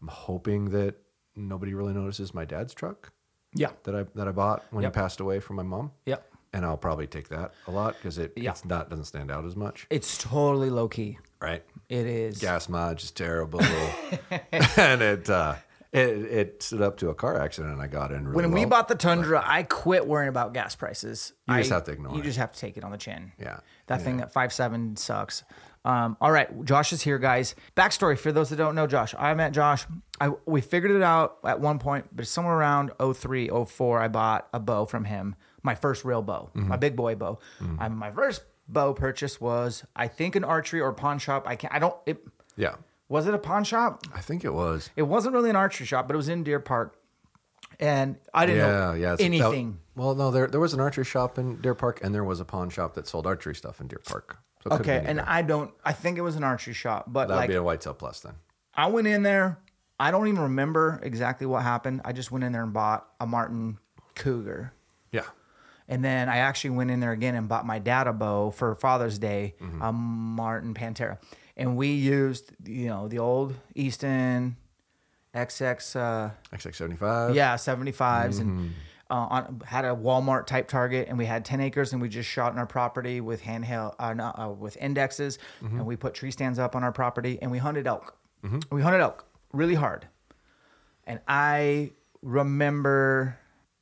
I'm 0.00 0.08
hoping 0.08 0.70
that 0.70 0.94
nobody 1.34 1.74
really 1.74 1.92
notices 1.94 2.32
my 2.32 2.44
dad's 2.44 2.74
truck 2.74 3.12
Yeah. 3.54 3.70
that 3.84 3.94
I 3.94 4.04
that 4.14 4.28
I 4.28 4.32
bought 4.32 4.64
when 4.70 4.82
Yep. 4.82 4.94
he 4.94 5.00
passed 5.00 5.20
away 5.20 5.40
from 5.40 5.56
my 5.56 5.62
mom. 5.62 5.92
Yep. 6.06 6.26
And 6.52 6.64
I'll 6.64 6.76
probably 6.76 7.06
take 7.06 7.28
that 7.28 7.52
a 7.68 7.70
lot 7.70 7.94
because 7.94 8.18
it 8.18 8.32
Yeah. 8.36 8.50
it's 8.50 8.64
not 8.64 8.90
doesn't 8.90 9.04
stand 9.04 9.30
out 9.30 9.44
as 9.44 9.54
much, 9.56 9.86
It's 9.90 10.18
totally 10.18 10.68
low 10.70 10.88
key. 10.88 11.18
right? 11.40 11.64
It 11.88 12.06
is. 12.06 12.38
Gas 12.38 12.68
mileage 12.68 13.04
is 13.04 13.10
terrible, 13.12 13.60
and 14.76 15.02
it 15.02 15.28
uh, 15.30 15.54
it 15.92 16.08
it 16.08 16.62
stood 16.62 16.82
up 16.82 16.96
to 16.98 17.08
a 17.10 17.14
car 17.14 17.40
accident, 17.40 17.72
and 17.72 17.82
I 17.82 17.86
got 17.88 18.12
in. 18.12 18.26
Really 18.28 18.42
When 18.42 18.52
we 18.52 18.60
well. 18.60 18.68
bought 18.70 18.88
the 18.88 18.94
Tundra, 18.94 19.42
I 19.44 19.62
quit 19.64 20.06
worrying 20.06 20.28
about 20.28 20.52
gas 20.54 20.74
prices. 20.76 21.32
You 21.48 21.56
just 21.58 21.70
I- 21.72 21.74
have 21.76 21.84
to 21.84 21.92
ignore 21.92 22.12
You 22.12 22.16
it. 22.16 22.18
You 22.18 22.24
just 22.24 22.38
have 22.38 22.52
to 22.52 22.58
take 22.58 22.76
it 22.76 22.84
on 22.84 22.90
the 22.92 22.98
chin. 22.98 23.32
Yeah. 23.38 23.60
That 23.88 24.02
thing 24.02 24.20
at 24.20 24.32
five 24.32 24.52
seven 24.52 24.96
sucks. 24.96 25.42
Um, 25.84 26.16
all 26.20 26.30
right, 26.30 26.64
Josh 26.64 26.92
is 26.92 27.00
here, 27.02 27.18
guys. 27.18 27.54
Backstory 27.76 28.18
for 28.18 28.32
those 28.32 28.50
that 28.50 28.56
don't 28.56 28.74
know 28.74 28.86
Josh. 28.86 29.14
I 29.18 29.32
met 29.34 29.52
Josh. 29.52 29.86
I 30.20 30.30
we 30.46 30.60
figured 30.60 30.90
it 30.90 31.02
out 31.02 31.38
at 31.44 31.60
one 31.60 31.78
point, 31.78 32.06
but 32.14 32.26
somewhere 32.26 32.54
around 32.56 32.90
03, 33.00 33.48
04, 33.66 34.00
I 34.00 34.08
bought 34.08 34.48
a 34.52 34.60
bow 34.60 34.84
from 34.84 35.04
him. 35.06 35.36
My 35.62 35.74
first 35.74 36.04
real 36.04 36.20
bow, 36.22 36.50
Mm-hmm. 36.54 36.68
my 36.68 36.76
big 36.76 36.96
boy 36.96 37.14
bow. 37.14 37.38
Um, 37.78 37.96
my 37.96 38.10
first 38.10 38.42
bow 38.68 38.92
purchase 38.92 39.40
was, 39.40 39.84
I 39.96 40.06
think, 40.08 40.36
an 40.36 40.44
archery 40.44 40.80
or 40.80 40.92
pawn 40.92 41.18
shop. 41.18 41.44
I 41.46 41.56
can't. 41.56 41.72
I 41.74 41.78
don't. 41.78 41.96
It 42.04 42.26
yeah, 42.56 42.74
was 43.08 43.26
it 43.26 43.32
a 43.34 43.38
pawn 43.38 43.64
shop? 43.64 44.02
I 44.14 44.20
think 44.20 44.44
it 44.44 44.52
was. 44.52 44.90
It 44.96 45.02
wasn't 45.04 45.34
really 45.34 45.48
an 45.50 45.56
archery 45.56 45.86
shop, 45.86 46.06
but 46.06 46.14
it 46.14 46.18
was 46.18 46.28
in 46.28 46.44
Deer 46.44 46.60
Park, 46.60 46.98
and 47.78 48.16
I 48.34 48.44
didn't 48.46 48.60
Yeah, 48.66 48.70
know 48.88 48.92
yeah. 48.94 49.16
anything. 49.18 49.72
that- 49.72 50.00
well, 50.00 50.14
no, 50.14 50.30
there 50.30 50.46
there 50.46 50.60
was 50.60 50.74
an 50.74 50.80
archery 50.80 51.04
shop 51.04 51.38
in 51.38 51.56
Deer 51.60 51.74
Park, 51.74 52.00
and 52.02 52.14
there 52.14 52.24
was 52.24 52.40
a 52.40 52.44
pawn 52.44 52.68
shop 52.70 52.94
that 52.94 53.06
sold 53.06 53.26
archery 53.26 53.54
stuff 53.54 53.80
in 53.80 53.86
Deer 53.88 54.00
Park. 54.04 54.38
So 54.62 54.76
Okay, 54.76 55.02
and. 55.06 55.20
I 55.20 55.42
don't. 55.42 55.70
I 55.84 55.92
think 55.92 56.18
it 56.18 56.22
was 56.22 56.36
an 56.36 56.44
archery 56.44 56.74
shop, 56.74 57.06
but 57.08 57.28
that 57.28 57.34
would 57.34 57.40
like 57.40 57.48
be 57.48 57.54
a 57.56 57.62
whitetail 57.62 57.94
plus 57.94 58.20
then. 58.20 58.34
I 58.74 58.88
went 58.88 59.06
in 59.06 59.22
there. 59.22 59.58
I 59.98 60.10
don't 60.10 60.28
even 60.28 60.40
remember 60.42 61.00
exactly 61.02 61.46
what 61.46 61.62
happened. 61.62 62.00
I 62.04 62.12
just 62.12 62.30
went 62.30 62.44
in 62.44 62.52
there 62.52 62.62
and 62.62 62.72
bought 62.72 63.06
a 63.20 63.26
Martin 63.26 63.78
Cougar. 64.14 64.72
Yeah. 65.12 65.22
And 65.88 66.04
then 66.04 66.28
I 66.28 66.38
actually 66.38 66.70
went 66.70 66.90
in 66.90 67.00
there 67.00 67.12
again 67.12 67.34
and 67.34 67.48
bought 67.48 67.66
my 67.66 67.78
dad 67.78 68.06
a 68.06 68.12
bow 68.12 68.50
for 68.50 68.74
Father's 68.76 69.18
Day, 69.18 69.54
Mm-hmm. 69.60 69.82
a 69.82 69.92
Martin 69.92 70.72
Pantera. 70.74 71.18
And 71.56 71.76
we 71.76 71.88
used, 71.88 72.52
you 72.64 72.86
know, 72.86 73.08
the 73.08 73.18
old 73.18 73.54
Easton 73.74 74.56
XX, 75.34 75.96
uh, 75.96 76.30
XX75. 76.56 77.34
yeah, 77.34 77.54
75s, 77.56 77.94
Mm-hmm. 77.94 78.40
and 78.40 78.72
uh, 79.10 79.14
on, 79.14 79.62
had 79.66 79.84
a 79.84 79.88
Walmart 79.94 80.46
type 80.46 80.68
target. 80.68 81.08
And 81.08 81.18
we 81.18 81.26
had 81.26 81.44
10 81.44 81.60
acres, 81.60 81.92
and 81.92 82.00
we 82.00 82.08
just 82.08 82.28
shot 82.28 82.52
in 82.52 82.58
our 82.58 82.66
property 82.66 83.20
with 83.20 83.42
handheld, 83.42 83.94
uh, 83.98 84.14
no, 84.14 84.24
uh, 84.26 84.48
with 84.56 84.76
indexes. 84.76 85.38
Mm-hmm. 85.62 85.78
And 85.78 85.86
we 85.86 85.96
put 85.96 86.14
tree 86.14 86.30
stands 86.30 86.58
up 86.58 86.74
on 86.76 86.84
our 86.84 86.92
property, 86.92 87.38
and 87.42 87.50
we 87.50 87.58
hunted 87.58 87.86
elk. 87.86 88.16
We 88.70 88.80
hunted 88.80 89.00
elk 89.00 89.26
really 89.52 89.74
hard. 89.74 90.06
And 91.04 91.20
I 91.28 91.92
remember, 92.22 93.38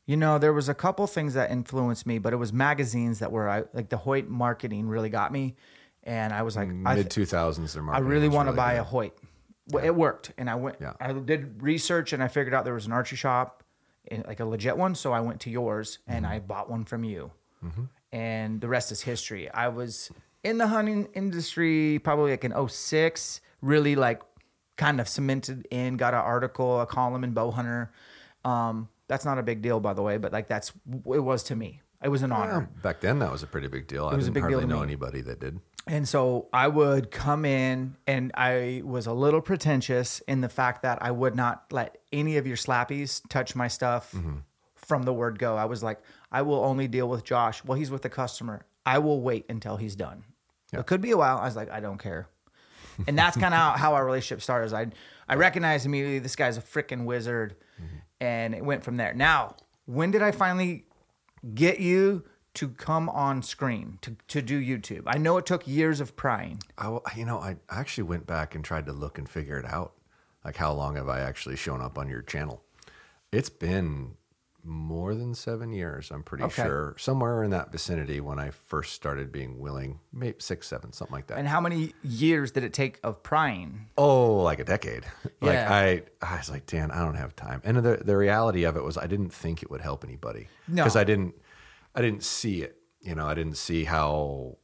you 0.07 0.17
know, 0.17 0.39
there 0.39 0.53
was 0.53 0.69
a 0.69 0.75
couple 0.75 1.07
things 1.07 1.35
that 1.35 1.51
influenced 1.51 2.07
me, 2.07 2.19
but 2.19 2.33
it 2.33 2.37
was 2.37 2.53
magazines 2.53 3.19
that 3.19 3.31
were 3.31 3.49
I, 3.49 3.65
like 3.73 3.89
the 3.89 3.99
Hoyt 3.99 4.29
marketing 4.29 4.89
really 4.89 5.11
got 5.11 5.33
me, 5.33 5.57
and 6.05 6.33
I 6.33 6.43
was 6.43 6.57
like, 6.57 6.69
I, 6.69 6.95
Mid 6.97 7.11
2000s, 7.11 7.75
their 7.75 7.89
I 7.91 7.99
really 7.99 8.29
want 8.29 8.49
to 8.49 8.53
buy 8.53 8.75
good. 8.75 8.81
a 8.81 8.85
Hoyt. 8.85 9.19
Well, 9.71 9.85
It 9.85 9.95
worked, 9.95 10.33
and 10.39 10.49
I 10.49 10.55
went. 10.55 10.77
Yeah. 10.81 10.95
I 10.99 11.13
did 11.13 11.63
research, 11.63 12.13
and 12.15 12.23
I 12.23 12.29
figured 12.29 12.55
out 12.55 12.65
there 12.65 12.75
was 12.75 12.87
an 12.87 12.93
archery 12.93 13.19
shop, 13.19 13.63
like 14.27 14.41
a 14.41 14.45
legit 14.45 14.77
one. 14.77 14.95
So 14.95 15.13
I 15.13 15.21
went 15.21 15.41
to 15.43 15.51
yours, 15.51 15.99
and 16.07 16.25
Mm-hmm. 16.25 16.35
I 16.35 16.39
bought 16.41 16.71
one 16.71 16.85
from 16.85 17.05
you, 17.05 17.31
and 18.13 18.61
the 18.61 18.69
rest 18.69 18.93
is 18.93 19.03
history. 19.03 19.51
I 19.51 19.69
was 19.69 20.11
in 20.45 20.59
the 20.59 20.67
hunting 20.69 21.09
industry 21.15 22.01
probably 22.03 22.31
like 22.31 22.45
in 22.45 22.69
06, 22.69 23.41
really 23.61 23.97
like 23.97 24.23
kind 24.77 25.01
of 25.01 25.09
cemented 25.09 25.67
in. 25.71 25.97
Got 25.97 26.15
an 26.15 26.21
article, 26.21 26.81
a 26.81 26.87
column 26.87 27.25
in 27.25 27.35
Bowhunter. 27.35 27.89
Um, 28.45 28.89
that's 29.09 29.25
not 29.25 29.39
a 29.39 29.43
big 29.43 29.63
deal, 29.63 29.81
by 29.81 29.95
the 29.95 30.03
way, 30.03 30.17
but 30.19 30.33
like 30.33 30.49
that's 30.49 30.73
it 30.93 31.21
was 31.21 31.43
to 31.45 31.57
me. 31.57 31.83
It 32.03 32.09
was 32.11 32.23
an 32.23 32.31
honor. 32.31 32.71
Back 32.83 33.01
then, 33.01 33.19
that 33.19 33.33
was 33.33 33.43
a 33.43 33.47
pretty 33.49 33.67
big 33.67 33.89
deal. 33.89 34.07
I 34.07 34.15
was 34.15 34.27
a 34.29 34.31
didn't 34.31 34.35
big 34.35 34.43
deal 34.45 34.59
hardly 34.61 34.65
to 34.65 34.69
know 34.69 34.81
me. 34.81 34.87
anybody 34.87 35.21
that 35.23 35.41
did. 35.41 35.59
And 35.89 36.07
so 36.07 36.49
I 36.53 36.69
would 36.69 37.11
come 37.11 37.45
in 37.45 37.97
and 38.07 38.31
I 38.35 38.83
was 38.85 39.07
a 39.07 39.13
little 39.13 39.41
pretentious 39.41 40.21
in 40.29 40.43
the 40.43 40.49
fact 40.49 40.83
that 40.83 41.03
I 41.03 41.11
would 41.11 41.35
not 41.35 41.65
let 41.73 41.99
any 42.13 42.37
of 42.37 42.47
your 42.47 42.57
slappies 42.57 43.23
touch 43.29 43.57
my 43.57 43.69
stuff 43.69 44.13
mm-hmm. 44.13 44.39
from 44.75 45.05
the 45.05 45.13
word 45.13 45.39
go. 45.39 45.57
I 45.57 45.65
was 45.65 45.83
like, 45.83 46.01
I 46.31 46.43
will 46.43 46.63
only 46.63 46.89
deal 46.89 47.09
with 47.09 47.25
Josh. 47.25 47.65
Well, 47.65 47.79
he's 47.79 47.91
with 47.91 48.03
the 48.03 48.11
customer. 48.11 48.67
I 48.85 48.99
will 48.99 49.21
wait 49.21 49.47
until 49.49 49.77
he's 49.77 49.97
done. 49.97 50.25
It 50.73 50.87
could 50.87 51.01
be 51.01 51.11
a 51.11 51.17
while. 51.17 51.39
I 51.39 51.45
was 51.47 51.57
like, 51.57 51.71
I 51.71 51.81
don't 51.81 51.99
care. 51.99 52.29
And 53.07 53.17
that's 53.17 53.37
kind 53.37 53.55
of 53.55 53.61
how, 53.61 53.71
how 53.73 53.95
our 53.95 54.05
relationship 54.05 54.43
started. 54.43 54.75
I 54.75 54.89
I 55.29 55.37
recognized 55.37 55.87
immediately 55.87 56.19
this 56.19 56.37
guy's 56.37 56.57
a 56.57 56.61
freaking 56.61 57.05
wizard, 57.05 57.55
mm-hmm. 57.81 57.97
and 58.21 58.55
it 58.55 58.65
went 58.65 58.83
from 58.83 58.97
there. 58.97 59.15
Now, 59.15 59.57
when 59.87 60.11
did 60.11 60.23
I 60.23 60.33
finally 60.33 60.85
get 61.55 61.81
you 61.81 62.25
to 62.59 62.69
come 62.71 63.09
on 63.09 63.43
screen 63.43 63.99
to, 64.03 64.17
to 64.29 64.43
do 64.43 64.61
YouTube? 64.61 65.03
I 65.07 65.19
know 65.19 65.37
it 65.39 65.47
took 65.47 65.67
years 65.67 66.01
of 66.01 66.17
prying. 66.17 66.61
I, 66.77 66.99
you 67.17 67.25
know, 67.25 67.39
I 67.39 67.57
actually 67.71 68.05
went 68.05 68.27
back 68.27 68.55
and 68.55 68.65
tried 68.65 68.87
to 68.87 68.93
look 68.93 69.19
and 69.19 69.29
figure 69.29 69.59
it 69.59 69.65
out. 69.67 69.93
Like, 70.45 70.57
how 70.57 70.73
long 70.73 70.97
have 70.97 71.09
I 71.09 71.21
actually 71.21 71.57
shown 71.57 71.81
up 71.81 71.99
on 71.99 72.09
your 72.09 72.23
channel? 72.23 72.63
It's 73.33 73.51
been 73.51 74.15
more 74.65 75.15
than 75.15 75.35
seven 75.35 75.73
years, 75.73 76.11
I'm 76.11 76.23
pretty 76.23 76.45
Okay. 76.45 76.63
sure. 76.65 76.95
Somewhere 76.99 77.43
in 77.45 77.51
that 77.53 77.71
vicinity 77.73 78.21
when 78.21 78.39
I 78.39 78.51
first 78.51 78.93
started 78.93 79.31
being 79.33 79.59
willing, 79.59 80.01
maybe 80.13 80.37
six, 80.41 80.67
seven, 80.67 80.93
something 80.93 81.15
like 81.15 81.29
that. 81.29 81.39
And 81.39 81.47
how 81.49 81.61
many 81.61 81.95
years 82.03 82.51
did 82.51 82.65
it 82.65 82.73
take 82.75 82.99
of 83.03 83.23
prying? 83.23 83.87
Oh, 83.97 84.37
like 84.43 84.59
a 84.59 84.65
decade. 84.65 85.05
Like 85.41 85.53
Yeah. 85.55 85.73
I, 85.73 86.03
I 86.21 86.37
was 86.39 86.51
like, 86.51 86.67
Dan, 86.67 86.91
I 86.91 87.05
don't 87.05 87.15
have 87.15 87.37
time. 87.37 87.61
And 87.65 87.77
the 87.79 87.99
the 88.05 88.17
reality 88.17 88.65
of 88.65 88.77
it 88.77 88.83
was, 88.83 88.99
I 88.99 89.07
didn't 89.07 89.31
think 89.33 89.63
it 89.63 89.71
would 89.71 89.81
help 89.81 90.03
anybody 90.05 90.49
No. 90.67 90.83
because 90.83 90.97
I 90.97 91.05
didn't, 91.05 91.35
I 91.99 92.01
didn't 92.01 92.23
see 92.23 92.63
it. 92.63 92.77
You 93.01 93.17
know, 93.17 93.27
I 93.27 93.35
didn't 93.35 93.57
see 93.57 93.83
how. 93.83 94.59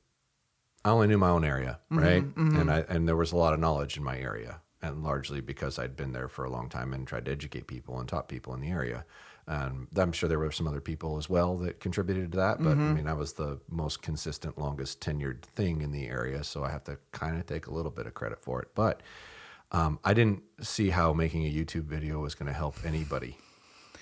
I 0.84 0.90
only 0.90 1.08
knew 1.08 1.18
my 1.18 1.30
own 1.30 1.44
area, 1.44 1.80
mm-hmm, 1.90 2.02
right? 2.02 2.22
Mm-hmm. 2.22 2.60
And 2.60 2.70
I 2.70 2.84
and 2.88 3.08
there 3.08 3.16
was 3.16 3.32
a 3.32 3.36
lot 3.36 3.54
of 3.54 3.60
knowledge 3.60 3.96
in 3.96 4.04
my 4.04 4.16
area, 4.18 4.60
and 4.80 5.02
largely 5.02 5.40
because 5.40 5.78
I'd 5.78 5.96
been 5.96 6.12
there 6.12 6.28
for 6.28 6.44
a 6.44 6.50
long 6.50 6.68
time 6.68 6.92
and 6.92 7.08
tried 7.08 7.24
to 7.24 7.32
educate 7.32 7.66
people 7.66 7.98
and 7.98 8.08
taught 8.08 8.28
people 8.28 8.54
in 8.54 8.60
the 8.60 8.70
area. 8.70 9.04
And 9.46 9.88
I'm 9.96 10.12
sure 10.12 10.28
there 10.28 10.38
were 10.38 10.52
some 10.52 10.68
other 10.68 10.80
people 10.80 11.18
as 11.18 11.28
well 11.28 11.56
that 11.58 11.80
contributed 11.80 12.32
to 12.32 12.38
that, 12.38 12.62
but 12.62 12.70
I 12.70 12.74
mm-hmm. 12.74 12.94
mean, 12.94 13.08
I 13.08 13.12
was 13.14 13.34
the 13.34 13.60
most 13.68 14.00
consistent, 14.00 14.56
longest 14.56 15.00
tenured 15.00 15.42
thing 15.42 15.82
in 15.82 15.90
the 15.90 16.06
area, 16.06 16.44
so 16.44 16.64
I 16.64 16.70
have 16.70 16.84
to 16.84 16.98
kind 17.12 17.36
of 17.36 17.44
take 17.46 17.66
a 17.66 17.74
little 17.74 17.90
bit 17.90 18.06
of 18.06 18.14
credit 18.14 18.40
for 18.42 18.62
it. 18.62 18.68
But 18.74 19.02
um, 19.72 19.98
I 20.04 20.14
didn't 20.14 20.44
see 20.60 20.90
how 20.90 21.12
making 21.12 21.44
a 21.44 21.52
YouTube 21.52 21.84
video 21.84 22.20
was 22.20 22.34
going 22.34 22.46
to 22.46 22.56
help 22.56 22.76
anybody. 22.86 23.36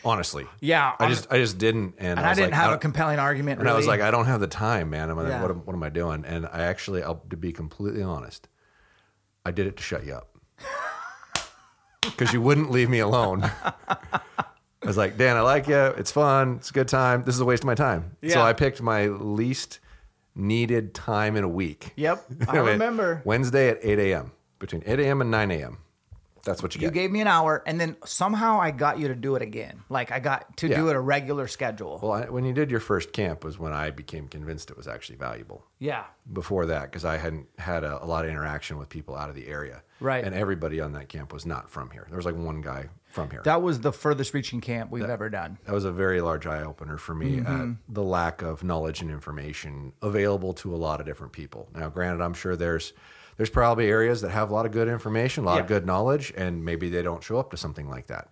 Honestly, 0.05 0.47
Yeah, 0.61 0.95
I 0.99 1.09
just 1.09 1.27
I 1.31 1.39
just 1.39 1.59
didn't, 1.59 1.95
and, 1.99 2.19
And 2.19 2.21
I, 2.21 2.31
was 2.31 2.39
didn't 2.39 2.51
like, 2.53 2.61
have 2.61 2.71
I 2.73 2.75
a 2.75 2.79
compelling 2.79 3.19
argument. 3.19 3.61
and 3.61 3.69
I 3.69 3.75
was 3.75 3.87
like, 3.87 4.01
I 4.01 4.11
don't 4.11 4.27
have 4.27 4.41
the 4.41 4.47
time, 4.49 4.91
man. 4.91 5.11
I'm 5.11 5.17
like, 5.17 5.29
Yeah. 5.29 5.41
what, 5.43 5.51
am, 5.51 5.59
what 5.65 5.75
am 5.75 5.83
I 5.83 5.89
doing? 5.91 6.25
And 6.27 6.47
I 6.47 6.63
actually, 6.63 7.03
I'll 7.03 7.23
to 7.31 7.37
be 7.37 7.53
completely 7.53 8.03
honest, 8.03 8.49
I 9.45 9.51
did 9.53 9.67
it 9.67 9.77
to 9.77 9.83
shut 9.83 10.05
you 10.05 10.15
up 10.15 10.29
because 12.03 12.33
you 12.33 12.41
wouldn't 12.43 12.71
leave 12.71 12.89
me 12.91 12.99
alone. 12.99 13.43
I 14.85 14.87
was 14.87 14.97
like, 14.97 15.17
Dan, 15.17 15.37
I 15.37 15.41
like 15.43 15.69
you. 15.69 15.77
It's 15.77 16.11
fun. 16.11 16.57
It's 16.57 16.71
a 16.71 16.73
good 16.73 16.89
time. 16.89 17.23
This 17.23 17.37
is 17.37 17.41
a 17.41 17.45
waste 17.45 17.63
of 17.63 17.67
my 17.69 17.75
time. 17.77 18.17
So 18.29 18.41
I 18.43 18.53
picked 18.53 18.83
my 18.83 19.07
least 19.07 19.79
needed 20.35 20.95
time 20.95 21.37
in 21.37 21.45
a 21.45 21.49
week. 21.49 21.93
Yep, 21.97 22.25
I 22.49 22.57
remember. 22.59 23.23
Wednesday 23.25 23.69
at 23.69 23.79
8 23.83 23.99
a.m. 24.01 24.33
Between 24.59 24.83
8 24.87 24.99
a.m. 25.01 25.21
and 25.21 25.31
9 25.31 25.51
a.m. 25.53 25.79
That's 26.45 26.63
what 26.63 26.75
you, 26.75 26.81
you 26.81 26.89
get. 26.89 26.95
gave 26.95 27.11
me 27.13 27.21
an 27.21 27.29
hour, 27.29 27.63
and 27.67 27.81
then 27.81 27.97
somehow 28.05 28.61
I 28.61 28.73
got 28.73 28.99
you 28.99 29.09
to 29.09 29.15
do 29.15 29.37
it 29.37 29.43
again. 29.43 29.81
Like 29.89 30.11
I 30.11 30.19
got 30.19 30.57
to 30.59 30.69
Yeah. 30.69 30.77
do 30.77 30.89
it 30.89 30.97
a 30.97 31.01
regular 31.01 31.47
schedule. 31.47 32.01
well, 32.03 32.13
I, 32.13 32.25
when 32.29 32.45
you 32.45 32.53
did 32.53 32.71
your 32.71 32.81
first 32.81 33.13
camp 33.13 33.45
was 33.45 33.59
when 33.59 33.73
I 33.73 33.91
became 33.91 34.27
convinced 34.29 34.71
it 34.71 34.77
was 34.77 34.89
actually 34.89 35.17
valuable. 35.17 35.65
yeah, 35.79 36.05
before 36.33 36.67
that 36.67 36.83
because 36.85 37.05
I 37.05 37.17
hadn't 37.17 37.47
had 37.59 37.85
a, 37.85 38.03
a 38.05 38.07
lot 38.07 38.25
of 38.25 38.31
interaction 38.31 38.79
with 38.79 38.89
people 38.89 39.15
out 39.17 39.29
of 39.29 39.35
the 39.35 39.47
area. 39.49 39.83
Right. 40.01 40.25
And 40.25 40.35
everybody 40.35 40.81
on 40.81 40.93
that 40.93 41.09
camp 41.09 41.33
was 41.33 41.47
not 41.47 41.71
from 41.71 41.91
here. 41.91 42.07
There 42.09 42.17
was 42.17 42.27
like 42.27 42.35
one 42.37 42.61
guy 42.61 42.89
from 43.11 43.31
here. 43.31 43.43
that 43.45 43.63
was 43.63 43.81
the 43.81 43.93
furthest 43.93 44.33
reaching 44.35 44.61
camp 44.61 44.91
we've 44.91 45.05
ever 45.05 45.29
done. 45.31 45.59
That 45.67 45.75
was 45.75 45.85
a 45.85 45.93
very 45.93 46.21
large 46.21 46.47
eye 46.47 46.63
opener 46.63 46.97
for 46.97 47.15
me 47.15 47.37
Mm-hmm. 47.37 47.71
at 47.73 47.77
the 47.89 48.03
lack 48.03 48.43
of 48.43 48.65
knowledge 48.65 49.01
and 49.01 49.11
information 49.11 49.93
available 50.03 50.55
to 50.55 50.75
a 50.75 50.77
lot 50.77 50.99
of 50.99 51.07
different 51.07 51.33
people. 51.33 51.69
Now, 51.75 51.89
granted, 51.89 52.23
I'm 52.25 52.35
sure 52.35 52.57
there's 52.57 52.93
there's 53.43 53.51
probably 53.51 53.89
areas 53.89 54.21
that 54.21 54.31
have 54.31 54.53
a 54.53 54.55
lot 54.55 54.67
of 54.67 54.71
good 54.71 54.87
information, 54.87 55.43
a 55.43 55.47
lot 55.49 55.61
of 55.61 55.67
good 55.67 55.85
knowledge, 55.85 56.33
and 56.37 56.65
maybe 56.65 56.89
they 56.89 57.03
don't 57.03 57.25
show 57.25 57.39
up 57.39 57.51
to 57.51 57.57
something 57.57 57.91
like 57.91 58.07
that. 58.07 58.29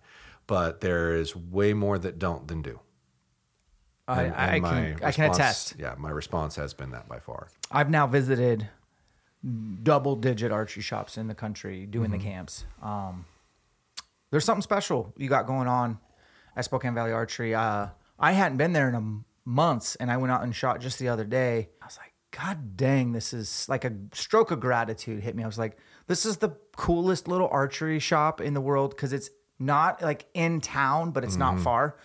But 0.47 0.79
there 0.79 1.13
is 1.15 1.35
way 1.35 1.73
more 1.73 1.99
that 1.99 2.17
don't 2.17 2.47
than 2.47 2.61
do. 2.61 2.79
I, 4.07 4.23
And- 4.23 4.33
I, 4.35 4.45
and 4.55 4.61
my 4.63 4.69
can 4.69 4.99
I 5.03 5.11
can 5.11 5.31
attest. 5.31 5.75
Yeah, 5.77 5.95
my 5.97 6.09
response 6.11 6.55
has 6.55 6.73
been 6.73 6.91
that 6.91 7.09
by 7.09 7.19
far. 7.19 7.49
I've 7.69 7.89
now 7.89 8.07
visited 8.07 8.69
double 9.83 10.15
digit 10.15 10.53
archery 10.53 10.81
shops 10.81 11.17
in 11.17 11.27
the 11.27 11.35
country 11.35 11.85
doing 11.85 12.09
Mm-hmm. 12.09 12.17
the 12.19 12.23
camps. 12.23 12.63
Um, 12.81 13.25
there's 14.29 14.45
something 14.45 14.61
special 14.61 15.13
you 15.17 15.27
got 15.27 15.45
going 15.45 15.67
on 15.67 15.99
at 16.55 16.63
Spokane 16.63 16.93
Valley 16.93 17.11
Archery. 17.11 17.53
Uh, 17.53 17.87
I 18.17 18.31
hadn't 18.31 18.57
been 18.57 18.71
there 18.71 18.87
in 18.87 18.95
a 18.95 19.49
months, 19.49 19.97
and 19.97 20.09
I 20.09 20.15
went 20.15 20.31
out 20.31 20.41
and 20.43 20.55
shot 20.55 20.79
just 20.79 20.99
the 20.99 21.09
other 21.09 21.25
day. 21.25 21.67
I 21.81 21.85
was 21.85 21.97
like, 21.97 22.10
God 22.31 22.77
dang, 22.77 23.11
this 23.11 23.33
is 23.33 23.67
like 23.67 23.83
a 23.85 23.93
stroke 24.13 24.51
of 24.51 24.59
gratitude 24.59 25.21
hit 25.21 25.35
me. 25.35 25.43
I 25.43 25.45
was 25.47 25.57
like, 25.57 25.77
this 26.07 26.25
is 26.25 26.37
the 26.37 26.49
coolest 26.77 27.27
little 27.27 27.49
archery 27.51 27.99
shop 27.99 28.39
in 28.41 28.53
the 28.53 28.61
world 28.61 28.91
because 28.91 29.11
it's 29.13 29.29
not 29.59 30.01
like 30.01 30.25
in 30.33 30.61
town, 30.61 31.11
but 31.11 31.23
it's 31.23 31.35
not 31.35 31.55
Mm-hmm. 31.55 31.63
far, 31.63 31.97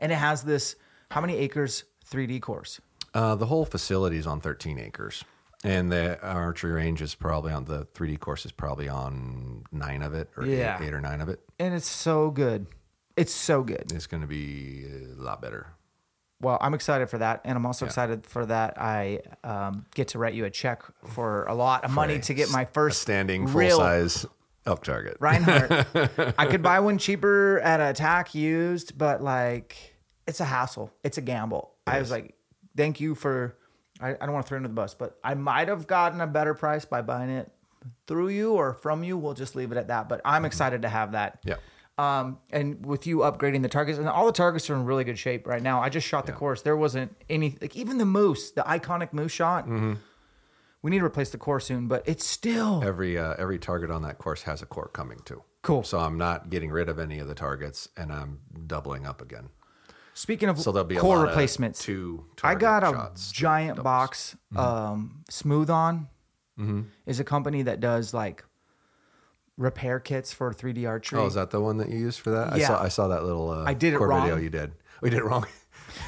and 0.00 0.10
it 0.10 0.16
has 0.16 0.42
this 0.42 0.76
how 1.10 1.20
many 1.20 1.36
acres 1.36 1.84
3D 2.10 2.40
course. 2.40 2.80
Uh, 3.14 3.34
the 3.34 3.46
whole 3.46 3.64
facility 3.64 4.16
is 4.16 4.26
on 4.26 4.40
13 4.40 4.78
acres, 4.78 5.24
and 5.62 5.92
the 5.92 6.18
archery 6.22 6.72
range 6.72 7.00
is 7.02 7.14
probably 7.14 7.52
on 7.52 7.64
the 7.66 7.84
3D 7.94 8.18
course 8.18 8.44
is 8.46 8.52
probably 8.52 8.88
on 8.88 9.64
nine 9.72 10.02
of 10.02 10.14
it, 10.14 10.30
or 10.36 10.44
Yeah. 10.46 10.78
eight, 10.80 10.86
eight 10.88 10.94
or 10.94 11.00
nine 11.00 11.20
of 11.20 11.28
it. 11.28 11.40
and 11.58 11.74
it's 11.74 11.88
so 11.88 12.30
good. 12.30 12.66
It's 13.16 13.32
so 13.32 13.62
good. 13.62 13.92
It's 13.94 14.06
going 14.06 14.20
to 14.22 14.26
be 14.26 14.84
a 15.16 15.22
lot 15.22 15.40
better. 15.40 15.68
Well, 16.40 16.58
I'm 16.60 16.74
excited 16.74 17.08
for 17.08 17.18
that, 17.18 17.40
and 17.44 17.56
I'm 17.56 17.64
also 17.64 17.86
excited 17.86 18.26
for 18.26 18.44
that. 18.46 18.80
I 18.80 19.20
um, 19.42 19.86
get 19.94 20.08
to 20.08 20.18
write 20.18 20.34
you 20.34 20.44
a 20.44 20.50
check 20.50 20.82
for 21.06 21.44
a 21.44 21.54
lot 21.54 21.84
of 21.84 21.90
money 21.90 22.18
to 22.20 22.34
get 22.34 22.50
my 22.50 22.66
first 22.66 23.00
standing 23.00 23.46
full 23.46 23.60
real 23.60 23.78
size 23.78 24.26
up 24.66 24.84
target. 24.84 25.18
Rinehart. 25.18 26.34
I 26.38 26.46
could 26.46 26.62
buy 26.62 26.80
one 26.80 26.98
cheaper 26.98 27.60
at 27.60 27.80
a 27.80 27.90
Attack 27.90 28.34
used, 28.34 28.98
but 28.98 29.22
like 29.22 29.96
it's 30.26 30.40
a 30.40 30.44
hassle. 30.44 30.92
It's 31.02 31.16
a 31.16 31.22
gamble. 31.22 31.72
I 31.86 32.00
was 32.00 32.10
like, 32.10 32.34
thank 32.76 33.00
you 33.00 33.14
for. 33.14 33.56
I, 33.98 34.10
I 34.10 34.26
don't 34.26 34.32
want 34.32 34.44
to 34.44 34.48
throw 34.48 34.56
under 34.56 34.68
the 34.68 34.74
bus, 34.74 34.92
but 34.92 35.18
I 35.24 35.32
might 35.34 35.68
have 35.68 35.86
gotten 35.86 36.20
a 36.20 36.26
better 36.26 36.52
price 36.52 36.84
by 36.84 37.00
buying 37.00 37.30
it 37.30 37.50
through 38.06 38.28
you 38.28 38.52
or 38.52 38.74
from 38.74 39.02
you. 39.02 39.16
We'll 39.16 39.32
just 39.32 39.56
leave 39.56 39.72
it 39.72 39.78
at 39.78 39.88
that. 39.88 40.08
But 40.08 40.20
I'm 40.24 40.44
excited 40.44 40.82
to 40.82 40.88
have 40.88 41.12
that. 41.12 41.40
Yeah. 41.44 41.56
Um, 41.98 42.38
and 42.50 42.84
with 42.84 43.06
you 43.06 43.18
upgrading 43.18 43.62
the 43.62 43.68
targets, 43.70 43.98
and 43.98 44.06
all 44.08 44.26
the 44.26 44.32
targets 44.32 44.68
are 44.68 44.74
in 44.74 44.84
really 44.84 45.02
good 45.04 45.18
shape 45.18 45.46
right 45.46 45.62
now. 45.62 45.80
I 45.80 45.88
just 45.88 46.06
shot 46.06 46.26
the 46.26 46.32
course. 46.32 46.60
There 46.60 46.76
wasn't 46.76 47.16
any, 47.30 47.56
like 47.62 47.74
even 47.74 47.96
the 47.96 48.04
moose, 48.04 48.50
the 48.50 48.60
iconic 48.62 49.14
moose 49.14 49.32
shot. 49.32 49.66
We 50.82 50.90
need 50.90 50.98
to 50.98 51.04
replace 51.04 51.30
the 51.30 51.38
core 51.38 51.58
soon, 51.58 51.88
but 51.88 52.02
it's 52.06 52.24
still 52.24 52.82
Every 52.84 53.18
uh, 53.18 53.34
every 53.38 53.58
target 53.58 53.90
on 53.90 54.02
that 54.02 54.18
course 54.18 54.42
has 54.42 54.60
a 54.62 54.66
core 54.66 54.90
coming 54.92 55.18
too. 55.24 55.42
Cool. 55.62 55.82
So 55.82 55.98
I'm 55.98 56.16
not 56.18 56.48
getting 56.50 56.70
rid 56.70 56.88
of 56.88 56.98
any 56.98 57.18
of 57.18 57.26
the 57.28 57.34
targets, 57.34 57.88
and 57.96 58.12
I'm 58.12 58.40
doubling 58.66 59.04
up 59.06 59.20
again. 59.22 59.48
Speaking 60.14 60.48
of 60.48 60.60
So 60.60 60.70
there'll 60.72 60.86
be 60.86 60.96
core 60.96 61.22
replacements, 61.22 61.82
two 61.82 62.26
I 62.44 62.54
got 62.54 62.82
a 62.84 62.86
shots, 62.86 63.32
giant 63.32 63.76
doubles. 63.76 63.84
box. 63.84 64.36
Um, 64.54 65.24
Smooth 65.30 65.70
On 65.70 66.08
Mm-hmm. 66.58 66.82
is 67.04 67.20
a 67.20 67.24
company 67.24 67.62
that 67.62 67.80
does 67.80 68.14
like 68.14 68.42
repair 69.56 69.98
kits 70.00 70.32
for 70.32 70.52
3D 70.52 70.86
archery. 70.88 71.18
Oh, 71.18 71.26
is 71.26 71.34
that 71.34 71.50
the 71.50 71.60
one 71.60 71.78
that 71.78 71.88
you 71.88 71.98
used 71.98 72.20
for 72.20 72.30
that? 72.30 72.52
I 72.52 72.56
Yeah. 72.56 72.66
saw 72.68 72.82
I 72.82 72.88
saw 72.88 73.08
that 73.08 73.24
little 73.24 73.50
uh, 73.50 73.64
I 73.64 73.74
did 73.74 73.94
it 73.94 73.98
core 73.98 74.08
video 74.08 74.34
wrong. 74.34 74.42
you 74.42 74.50
did. 74.50 74.72
We 75.02 75.10
did 75.10 75.18
it 75.20 75.24
wrong. 75.24 75.46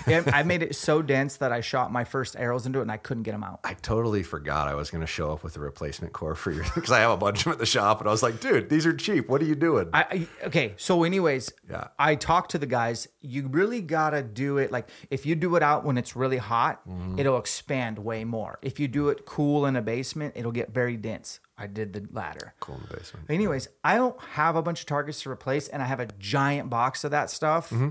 Yeah, 0.06 0.22
I 0.32 0.42
made 0.42 0.62
it 0.62 0.74
so 0.74 1.00
dense 1.02 1.36
that 1.38 1.52
I 1.52 1.60
shot 1.60 1.92
my 1.92 2.04
first 2.04 2.36
arrows 2.36 2.66
into 2.66 2.78
it 2.80 2.82
and 2.82 2.92
I 2.92 2.96
couldn't 2.96 3.22
get 3.22 3.32
them 3.32 3.44
out. 3.44 3.60
I 3.64 3.74
totally 3.74 4.22
forgot 4.22 4.66
I 4.68 4.74
was 4.74 4.90
going 4.90 5.00
to 5.02 5.06
show 5.06 5.32
up 5.32 5.42
with 5.44 5.56
a 5.56 5.60
replacement 5.60 6.12
core 6.12 6.34
for 6.34 6.50
your 6.50 6.64
because 6.74 6.90
I 6.90 7.00
have 7.00 7.10
a 7.10 7.16
bunch 7.16 7.38
of 7.40 7.44
them 7.44 7.52
at 7.54 7.58
the 7.58 7.66
shop, 7.66 8.00
and 8.00 8.08
I 8.08 8.10
was 8.12 8.22
like, 8.22 8.40
dude, 8.40 8.68
these 8.70 8.84
are 8.86 8.92
cheap. 8.94 9.28
What 9.28 9.40
are 9.40 9.44
you 9.46 9.54
doing? 9.54 9.88
I, 9.94 10.26
I 10.42 10.46
okay. 10.46 10.74
So, 10.76 11.04
anyways, 11.04 11.52
Yeah. 11.70 11.88
I 11.98 12.14
talked 12.16 12.50
to 12.52 12.58
the 12.58 12.66
guys. 12.66 13.08
You 13.20 13.46
really 13.48 13.80
gotta 13.80 14.22
do 14.22 14.58
it 14.58 14.70
like 14.72 14.88
if 15.10 15.24
you 15.26 15.34
do 15.34 15.56
it 15.56 15.62
out 15.62 15.84
when 15.84 15.96
it's 15.98 16.14
really 16.16 16.38
hot, 16.38 16.86
Mm-hmm. 16.88 17.18
it'll 17.18 17.38
expand 17.38 17.98
way 17.98 18.24
more. 18.24 18.58
If 18.62 18.78
you 18.80 18.88
do 18.88 19.08
it 19.10 19.24
cool 19.26 19.64
in 19.66 19.76
a 19.76 19.82
basement, 19.82 20.34
it'll 20.36 20.52
get 20.52 20.72
very 20.72 20.96
dense. 20.96 21.40
I 21.58 21.66
did 21.66 21.92
the 21.92 22.06
latter. 22.12 22.54
cool 22.60 22.76
in 22.76 22.82
the 22.88 22.96
basement. 22.96 23.26
Anyways, 23.28 23.66
I 23.82 23.96
don't 23.96 24.18
have 24.22 24.54
a 24.56 24.62
bunch 24.62 24.80
of 24.80 24.86
targets 24.86 25.22
to 25.22 25.30
replace, 25.30 25.66
and 25.68 25.82
I 25.82 25.86
have 25.86 25.98
a 26.00 26.06
giant 26.18 26.70
box 26.70 27.02
of 27.04 27.10
that 27.10 27.30
stuff. 27.30 27.70
Mm-hmm. 27.70 27.88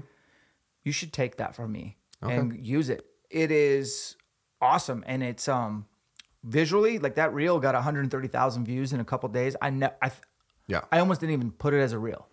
You 0.83 0.91
should 0.93 1.11
take 1.11 1.35
that 1.37 1.55
from 1.55 1.71
me 1.73 1.97
and 2.21 2.65
use 2.65 2.89
it. 2.89 3.05
It 3.29 3.51
is 3.51 4.15
awesome, 4.61 5.03
and 5.05 5.21
it's 5.21 5.47
um 5.47 5.85
visually 6.43 6.97
like 6.97 7.15
that 7.15 7.33
reel 7.33 7.59
got 7.59 7.73
130,000 7.75 8.63
views 8.65 8.93
in 8.93 8.99
a 9.01 9.05
couple 9.05 9.27
days. 9.29 9.55
I 9.61 9.69
ne- 9.69 9.93
I 10.01 10.11
Yeah. 10.67 10.81
I 10.91 10.99
almost 10.99 11.19
didn't 11.19 11.33
even 11.33 11.51
put 11.51 11.73
it 11.73 11.79
as 11.81 11.91
a 11.91 11.99
reel. 11.99 12.27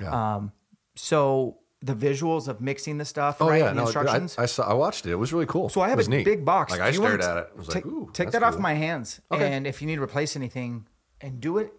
yeah. 0.00 0.36
Um, 0.36 0.52
so 0.96 1.58
the 1.80 1.94
visuals 1.94 2.48
of 2.48 2.60
mixing 2.60 2.98
the 2.98 3.04
stuff, 3.04 3.36
oh 3.40 3.48
right? 3.48 3.58
yeah, 3.58 3.68
the 3.68 3.74
no, 3.74 3.82
I, 3.82 3.84
instructions. 3.84 4.36
I 4.38 4.46
saw. 4.46 4.68
I 4.68 4.74
watched 4.74 5.06
it. 5.06 5.12
It 5.12 5.16
was 5.16 5.32
really 5.32 5.46
cool. 5.46 5.68
so 5.68 5.80
I 5.80 5.88
have 5.90 5.98
a 6.00 6.08
neat. 6.08 6.24
big 6.24 6.44
box. 6.44 6.72
Like 6.72 6.80
I 6.80 6.90
stared 6.90 7.20
at 7.22 7.36
it. 7.36 7.50
I 7.54 7.58
was 7.58 7.68
take, 7.68 7.84
like, 7.84 7.86
ooh, 7.86 8.10
take 8.12 8.30
that 8.32 8.42
off 8.42 8.58
my 8.58 8.74
hands, 8.74 9.20
Okay. 9.30 9.52
and 9.52 9.66
if 9.66 9.80
you 9.80 9.86
need 9.86 9.96
to 9.96 10.02
replace 10.02 10.34
anything, 10.36 10.86
and 11.20 11.40
do 11.40 11.58
it 11.58 11.72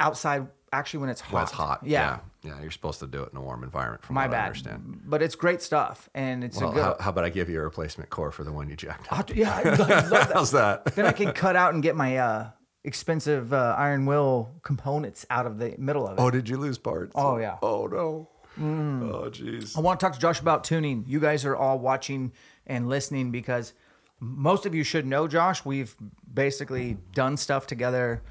outside. 0.00 0.48
Actually, 0.72 1.00
when 1.00 1.08
it's 1.10 1.20
hot. 1.20 1.32
When 1.32 1.42
it's 1.44 1.52
hot. 1.52 1.80
Yeah. 1.84 2.18
yeah, 2.42 2.50
yeah. 2.56 2.60
You're 2.60 2.72
supposed 2.72 2.98
to 3.00 3.06
do 3.06 3.22
it 3.22 3.30
in 3.32 3.38
a 3.38 3.40
warm 3.40 3.62
environment. 3.62 4.04
From 4.04 4.14
My 4.14 4.26
what 4.26 4.36
I 4.36 4.44
understand. 4.46 5.00
But 5.06 5.22
it's 5.22 5.36
great 5.36 5.62
stuff, 5.62 6.10
and 6.12 6.42
it's 6.44 6.60
Well, 6.60 6.70
a 6.72 6.74
good. 6.74 6.82
how, 6.82 6.96
how 7.00 7.10
about 7.10 7.24
I 7.24 7.30
give 7.30 7.48
you 7.48 7.60
a 7.60 7.62
replacement 7.62 8.10
core 8.10 8.32
for 8.32 8.42
the 8.44 8.52
one 8.52 8.68
you 8.68 8.76
jacked 8.76 9.10
up? 9.12 9.34
yeah, 9.34 9.54
I, 9.54 9.60
I 9.62 9.74
love 9.76 9.88
that. 10.10 10.30
How's 10.34 10.50
that? 10.50 10.84
then 10.96 11.06
I 11.06 11.12
can 11.12 11.32
cut 11.32 11.54
out 11.56 11.72
and 11.72 11.82
get 11.84 11.94
my 11.96 12.18
uh, 12.18 12.50
expensive 12.84 13.52
uh, 13.52 13.74
Iron 13.78 14.06
Will 14.06 14.50
components 14.62 15.24
out 15.30 15.46
of 15.46 15.58
the 15.58 15.76
middle 15.78 16.06
of 16.06 16.18
it. 16.18 16.20
Oh, 16.20 16.30
did 16.30 16.48
you 16.48 16.56
lose 16.58 16.78
parts? 16.78 17.12
Oh, 17.14 17.38
yeah. 17.38 17.56
Oh 17.62 17.86
no. 17.86 18.28
Oh 18.58 19.28
jeez. 19.30 19.76
I 19.76 19.80
want 19.80 20.00
to 20.00 20.06
talk 20.06 20.14
to 20.14 20.20
Josh 20.20 20.40
about 20.40 20.64
tuning. 20.64 21.04
You 21.06 21.20
guys 21.20 21.44
are 21.44 21.56
all 21.56 21.78
watching 21.78 22.32
and 22.66 22.88
listening 22.88 23.30
because 23.30 23.74
most 24.20 24.66
of 24.66 24.74
you 24.74 24.82
should 24.82 25.06
know 25.06 25.28
Josh. 25.28 25.64
We've 25.64 25.94
basically 26.32 26.96
done 27.12 27.36
stuff 27.36 27.66
together 27.66 28.22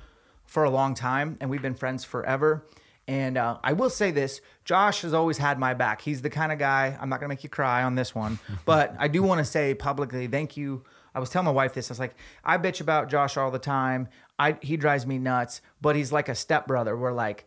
for 0.46 0.64
a 0.64 0.70
long 0.70 0.94
time 0.94 1.38
and 1.40 1.50
we've 1.50 1.62
been 1.62 1.76
friends 1.76 2.04
forever. 2.04 2.66
And 3.08 3.38
uh, 3.38 3.60
I 3.64 3.74
will 3.74 3.90
say 3.90 4.12
this 4.12 4.42
Josh 4.64 5.02
has 5.02 5.14
always 5.14 5.38
had 5.38 5.60
my 5.60 5.74
back. 5.74 6.02
He's 6.02 6.22
the 6.22 6.30
kind 6.30 6.52
of 6.52 6.58
guy, 6.58 6.98
I'm 7.00 7.10
not 7.10 7.20
going 7.20 7.30
to 7.30 7.36
make 7.36 7.44
you 7.44 7.50
cry 7.50 7.84
on 7.84 7.96
this 7.96 8.16
one, 8.16 8.40
but 8.66 8.96
I 8.98 9.08
do 9.08 9.22
want 9.22 9.40
to 9.40 9.46
say 9.46 9.74
publicly 9.74 10.28
thank 10.28 10.58
you. 10.58 10.84
I 11.14 11.20
was 11.20 11.30
telling 11.30 11.46
my 11.46 11.52
wife 11.52 11.74
this. 11.74 11.90
I 11.90 11.94
was 11.94 12.00
like, 12.00 12.16
I 12.44 12.58
bitch 12.58 12.82
about 12.82 13.10
Josh 13.10 13.38
all 13.38 13.50
the 13.50 13.60
time. 13.60 14.10
I, 14.38 14.58
he 14.62 14.76
drives 14.76 15.06
me 15.08 15.18
nuts, 15.18 15.62
but 15.80 15.96
he's 15.96 16.12
like 16.12 16.28
a 16.28 16.36
stepbrother. 16.36 16.98
We're 16.98 17.14
like, 17.14 17.46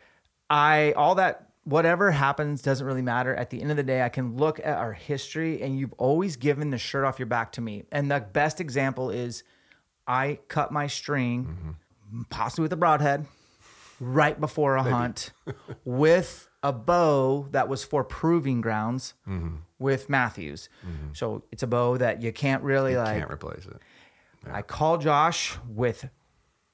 I, 0.49 0.93
all 0.93 1.17
that 1.17 1.48
whatever 1.69 2.11
happens 2.11 2.63
doesn't 2.63 2.87
really 2.87 3.03
matter. 3.03 3.35
At 3.35 3.51
the 3.51 3.61
end 3.61 3.71
of 3.71 3.77
the 3.77 3.83
day, 3.83 4.03
I 4.03 4.09
can 4.09 4.37
look 4.37 4.59
at 4.59 4.79
our 4.79 4.95
history 4.95 5.61
and 5.61 5.79
you've 5.79 5.93
always 5.99 6.37
given 6.37 6.71
the 6.71 6.79
shirt 6.79 7.05
off 7.05 7.19
your 7.19 7.27
back 7.27 7.53
to 7.53 7.61
me. 7.61 7.85
And 7.93 8.11
the 8.11 8.21
best 8.21 8.61
example 8.61 9.11
is 9.11 9.45
I 10.07 10.39
cut 10.49 10.73
my 10.73 10.87
string, 10.87 11.45
mm-hmm. 11.45 12.23
possibly 12.31 12.63
with 12.63 12.73
a 12.73 12.77
broadhead, 12.77 13.27
right 14.01 14.41
before 14.41 14.77
a 14.77 14.83
hunt 14.83 15.33
with 15.85 16.49
a 16.63 16.73
bow 16.73 17.49
that 17.51 17.69
was 17.69 17.85
for 17.85 18.03
proving 18.03 18.63
grounds 18.63 19.13
mm-hmm. 19.29 19.57
with 19.79 20.09
Mathews. 20.09 20.71
Mm-hmm. 20.87 21.09
So 21.13 21.45
it's 21.53 21.63
a 21.63 21.67
bow 21.67 21.99
that 21.99 22.23
you 22.23 22.33
can't 22.33 22.63
really 22.63 22.97
like. 22.97 23.19
Can't 23.19 23.31
replace 23.31 23.67
it. 23.67 23.77
I 24.51 24.63
call 24.63 24.97
Josh 24.97 25.59
with 25.69 26.09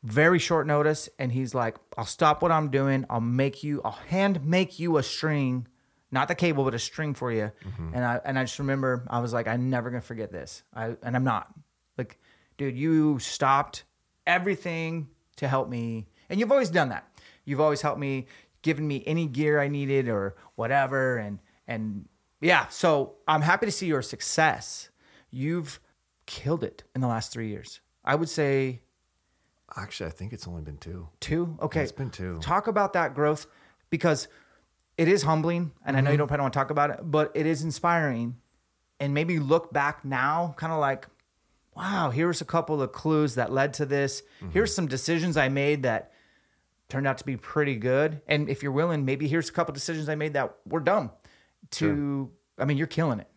very 0.04 0.38
short 0.38 0.66
notice, 0.66 1.08
and 1.18 1.32
he's 1.32 1.54
like, 1.54 1.76
"I'll 1.96 2.04
stop 2.04 2.42
what 2.42 2.52
I'm 2.52 2.70
doing. 2.70 3.06
I'll 3.08 3.20
make 3.20 3.64
you. 3.64 3.80
I'll 3.84 3.92
hand 3.92 4.44
make 4.44 4.78
you 4.78 4.98
a 4.98 5.02
string, 5.02 5.66
not 6.12 6.28
the 6.28 6.34
cable, 6.34 6.62
but 6.62 6.74
a 6.74 6.78
string 6.78 7.14
for 7.14 7.32
you." 7.32 7.50
Mm-hmm. 7.66 7.94
And 7.94 8.04
I 8.04 8.20
and 8.24 8.38
I 8.38 8.44
just 8.44 8.58
remember 8.58 9.06
I 9.08 9.20
was 9.20 9.32
like, 9.32 9.48
"I'm 9.48 9.70
never 9.70 9.90
gonna 9.90 10.02
forget 10.02 10.30
this." 10.30 10.62
I 10.74 10.96
and 11.02 11.16
I'm 11.16 11.24
not 11.24 11.52
like, 11.96 12.18
dude, 12.58 12.76
you 12.76 13.18
stopped 13.18 13.84
everything 14.26 15.08
to 15.36 15.48
help 15.48 15.70
me, 15.70 16.06
and 16.28 16.38
you've 16.38 16.52
always 16.52 16.70
done 16.70 16.90
that. 16.90 17.08
You've 17.46 17.60
always 17.60 17.80
helped 17.80 17.98
me, 17.98 18.26
given 18.60 18.86
me 18.86 19.02
any 19.06 19.26
gear 19.26 19.58
I 19.58 19.68
needed 19.68 20.08
or 20.08 20.36
whatever, 20.54 21.16
and 21.16 21.38
and 21.66 22.08
yeah. 22.42 22.68
So 22.68 23.14
I'm 23.26 23.40
happy 23.40 23.64
to 23.64 23.72
see 23.72 23.86
your 23.86 24.02
success. 24.02 24.90
You've 25.30 25.80
killed 26.26 26.62
it 26.62 26.84
in 26.94 27.00
the 27.00 27.08
last 27.08 27.32
three 27.32 27.48
years. 27.48 27.80
I 28.04 28.16
would 28.16 28.28
say 28.28 28.82
Actually, 29.76 30.08
I 30.08 30.12
think 30.12 30.32
it's 30.32 30.46
only 30.46 30.62
been 30.62 30.76
two. 30.78 31.08
two. 31.20 31.56
Okay, 31.60 31.82
It's 31.82 31.92
been 31.92 32.10
two. 32.10 32.38
Talk 32.40 32.66
about 32.66 32.92
that 32.92 33.14
growth 33.14 33.46
because 33.90 34.28
it 34.98 35.08
is 35.08 35.22
humbling, 35.22 35.72
and 35.84 35.96
I 35.96 35.98
Mm-hmm. 35.98 36.04
know 36.04 36.10
you 36.12 36.16
don't 36.18 36.28
probably 36.28 36.42
want 36.42 36.52
to 36.54 36.58
talk 36.58 36.70
about 36.70 36.90
it, 36.90 37.00
but 37.02 37.32
it 37.34 37.46
is 37.46 37.62
inspiring. 37.62 38.36
And 39.00 39.12
maybe 39.14 39.38
look 39.40 39.72
back 39.72 40.04
now, 40.04 40.54
kind 40.56 40.72
of 40.72 40.78
like, 40.78 41.06
wow, 41.76 42.10
here's 42.10 42.40
a 42.40 42.44
couple 42.44 42.80
of 42.80 42.92
clues 42.92 43.34
that 43.34 43.50
led 43.52 43.74
to 43.74 43.86
this. 43.86 44.22
Mm-hmm. 44.40 44.50
Here's 44.50 44.72
some 44.74 44.86
decisions 44.86 45.36
I 45.36 45.48
made 45.48 45.82
that 45.82 46.12
turned 46.88 47.06
out 47.08 47.18
to 47.18 47.24
be 47.24 47.36
pretty 47.36 47.74
good. 47.74 48.22
And 48.28 48.48
if 48.48 48.62
you're 48.62 48.70
willing, 48.70 49.04
maybe 49.04 49.26
here's 49.26 49.48
a 49.48 49.52
couple 49.52 49.74
decisions 49.74 50.08
I 50.08 50.14
made 50.14 50.34
that 50.34 50.54
were 50.66 50.78
dumb. 50.80 51.10
To, 51.72 52.30
I 52.58 52.64
mean, 52.66 52.76
you're 52.76 52.86
killing 52.86 53.18
it. 53.20 53.28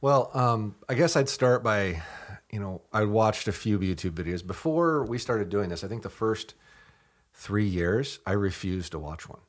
Well, 0.00 0.30
um, 0.34 0.74
I 0.88 0.94
guess 0.94 1.14
I'd 1.14 1.28
start 1.28 1.62
by, 1.62 2.02
you 2.52 2.60
know, 2.60 2.82
I 2.92 3.04
watched 3.04 3.48
a 3.48 3.52
few 3.52 3.78
YouTube 3.78 4.10
videos 4.12 4.46
before 4.46 5.04
we 5.04 5.18
started 5.18 5.48
doing 5.48 5.70
this. 5.70 5.82
I 5.82 5.88
think 5.88 6.02
the 6.02 6.10
first 6.10 6.54
three 7.32 7.66
years, 7.66 8.20
I 8.26 8.32
refused 8.32 8.92
to 8.92 8.98
watch 8.98 9.28
one. 9.28 9.40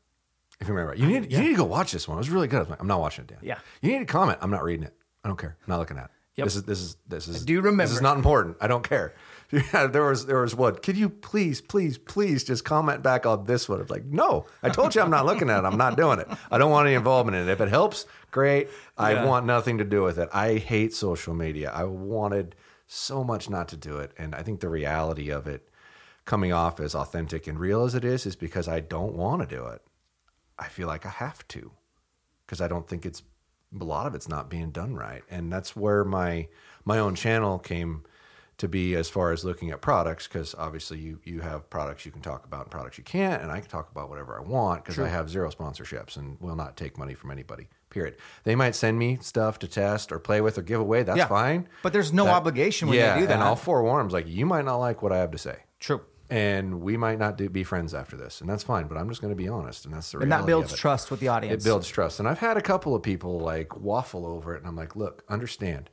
If 0.62 0.68
you 0.70 0.74
remember, 0.74 0.96
you 0.96 1.08
need 1.08 1.32
you 1.32 1.40
need 1.40 1.50
to 1.50 1.56
go 1.58 1.66
watch 1.66 1.92
this 1.92 2.08
one. 2.08 2.18
It 2.18 2.22
was 2.22 2.30
really 2.30 2.48
good. 2.48 2.58
I 2.58 2.62
was 2.62 2.70
like, 2.70 2.80
I'm 2.82 2.88
not 2.88 3.02
watching 3.02 3.26
it, 3.26 3.28
Dan. 3.28 3.40
Yeah. 3.42 3.60
You 3.82 3.92
need 3.92 4.00
to 4.00 4.06
comment. 4.06 4.40
I'm 4.42 4.52
not 4.52 4.64
reading 4.64 4.86
it. 4.86 4.94
I 5.24 5.28
don't 5.28 5.38
care. 5.38 5.58
I'm 5.68 5.72
not 5.72 5.80
looking 5.80 5.98
at 5.98 6.06
it. 6.06 6.12
Yep. 6.36 6.46
This 6.46 6.56
is 6.56 6.64
this 6.64 6.80
is 6.82 6.98
this 7.08 7.28
is. 7.28 7.46
do 7.46 7.56
This 7.58 7.66
remember. 7.66 7.94
is 7.94 8.02
not 8.02 8.16
important. 8.16 8.58
I 8.62 8.68
don't 8.68 8.88
care. 8.88 9.14
Yeah, 9.52 9.88
there 9.92 10.06
was 10.06 10.26
there 10.26 10.42
was 10.42 10.56
what? 10.56 10.82
Could 10.82 10.96
you 10.98 11.10
please 11.10 11.60
please 11.60 11.98
please 11.98 12.44
just 12.46 12.64
comment 12.64 13.04
back 13.04 13.26
on 13.26 13.44
this 13.46 13.68
one? 13.68 13.82
It's 13.82 13.92
like 13.92 14.06
no. 14.06 14.46
I 14.64 14.70
told 14.70 14.96
you 14.96 15.02
I'm 15.02 15.12
not 15.12 15.26
looking 15.26 15.50
at 15.50 15.60
it. 15.64 15.68
I'm 15.68 15.78
not 15.78 15.98
doing 15.98 16.20
it. 16.20 16.28
I 16.50 16.58
don't 16.58 16.72
want 16.72 16.88
any 16.88 16.96
involvement 16.96 17.36
in 17.36 17.50
it. 17.50 17.52
If 17.52 17.60
it 17.62 17.68
helps, 17.70 18.06
great. 18.32 18.70
I 18.98 19.26
want 19.26 19.46
nothing 19.46 19.78
to 19.80 19.84
do 19.84 20.02
with 20.04 20.18
it. 20.18 20.30
I 20.34 20.56
hate 20.56 20.94
social 20.94 21.34
media. 21.34 21.72
I 21.72 21.84
wanted 21.84 22.56
so 22.88 23.24
much 23.24 23.50
not 23.50 23.68
to 23.70 23.78
do 23.78 23.98
it, 23.98 24.12
and 24.18 24.36
I 24.36 24.44
think 24.44 24.60
the 24.60 24.70
reality 24.70 25.30
of 25.30 25.48
it 25.48 25.70
coming 26.26 26.54
off 26.54 26.80
as 26.80 26.96
authentic 26.96 27.48
and 27.48 27.60
real 27.60 27.84
as 27.84 27.96
it 27.96 28.06
is 28.06 28.26
is 28.26 28.36
because 28.36 28.68
I 28.68 28.80
don't 28.80 29.16
want 29.16 29.42
to 29.42 29.56
do 29.56 29.66
it. 29.68 29.82
I 30.58 30.68
feel 30.68 30.88
like 30.88 31.06
I 31.06 31.10
have 31.10 31.48
to 31.50 31.72
because 32.46 32.62
I 32.62 32.68
don't 32.68 32.88
think 32.88 33.06
it's 33.06 33.24
a 33.80 33.84
lot 33.84 34.06
of 34.06 34.16
it's 34.16 34.30
not 34.30 34.50
being 34.50 34.72
done 34.72 34.96
right, 34.96 35.24
and 35.30 35.52
that's 35.52 35.76
where 35.76 36.04
my 36.04 36.48
my 36.86 37.00
own 37.00 37.16
channel 37.16 37.60
came 37.60 38.04
to 38.58 38.68
be 38.68 38.96
as 38.96 39.10
far 39.10 39.32
as 39.32 39.44
looking 39.44 39.72
at 39.72 39.82
products 39.82 40.28
because 40.28 40.54
obviously 40.58 41.00
you 41.00 41.20
you 41.24 41.42
have 41.42 41.70
products 41.70 42.06
you 42.06 42.12
can 42.12 42.22
talk 42.22 42.46
about 42.46 42.62
and 42.62 42.72
products 42.72 42.98
you 42.98 43.04
can't, 43.04 43.42
and 43.42 43.52
I 43.52 43.60
can 43.60 43.70
talk 43.70 43.90
about 43.92 44.10
whatever 44.10 44.38
I 44.38 44.42
want 44.42 44.84
because 44.84 45.00
I 45.00 45.10
have 45.10 45.30
zero 45.30 45.50
sponsorships 45.50 46.18
and 46.18 46.40
will 46.40 46.56
not 46.56 46.78
take 46.78 46.98
money 46.98 47.16
from 47.16 47.32
anybody. 47.32 47.68
Period. 47.94 48.16
They 48.44 48.56
might 48.56 48.74
send 48.76 48.98
me 48.98 49.20
stuff 49.22 49.60
to 49.60 49.68
test 49.68 50.12
or 50.12 50.18
play 50.20 50.42
with 50.42 50.58
or 50.58 50.64
give 50.64 50.80
away. 50.82 51.04
That's 51.04 51.18
Yeah. 51.20 51.28
fine. 51.28 51.70
But 51.84 51.94
there's 51.94 52.12
no 52.12 52.26
That- 52.26 52.34
obligation 52.34 52.88
when 52.90 52.98
yeah, 52.98 53.14
they 53.14 53.22
do 53.22 53.28
that. 53.28 53.34
and 53.36 53.44
I'll 53.44 53.56
forewarn 53.56 54.00
them 54.08 54.14
like 54.14 54.28
you 54.28 54.46
might 54.46 54.66
not 54.66 54.78
like 54.78 55.02
what 55.04 55.12
I 55.12 55.18
have 55.20 55.30
to 55.32 55.38
say 55.38 55.58
True. 55.80 56.02
and 56.30 56.82
we 56.82 56.98
might 56.98 57.20
not 57.20 57.38
do, 57.38 57.48
be 57.50 57.64
friends 57.64 57.94
after 57.94 58.18
this, 58.18 58.42
and 58.42 58.50
that's 58.50 58.64
fine. 58.64 58.88
But 58.88 58.98
I'm 58.98 59.08
just 59.10 59.22
going 59.22 59.32
to 59.32 59.36
be 59.38 59.48
honest, 59.48 59.86
and 59.86 59.94
that's 59.94 60.12
the 60.12 60.18
And 60.18 60.26
reality 60.26 60.42
that 60.42 60.48
builds 60.48 60.76
trust 60.76 61.12
with 61.12 61.20
the 61.20 61.28
audience. 61.28 61.64
It 61.64 61.68
builds 61.68 61.88
trust, 61.88 62.20
and 62.20 62.28
I've 62.28 62.40
had 62.40 62.58
a 62.58 62.62
couple 62.62 62.96
of 62.96 63.04
people 63.04 63.40
like 63.40 63.80
waffle 63.80 64.26
over 64.26 64.56
it, 64.56 64.60
and 64.60 64.68
I'm 64.68 64.76
like, 64.76 64.96
look, 64.96 65.24
understand. 65.30 65.92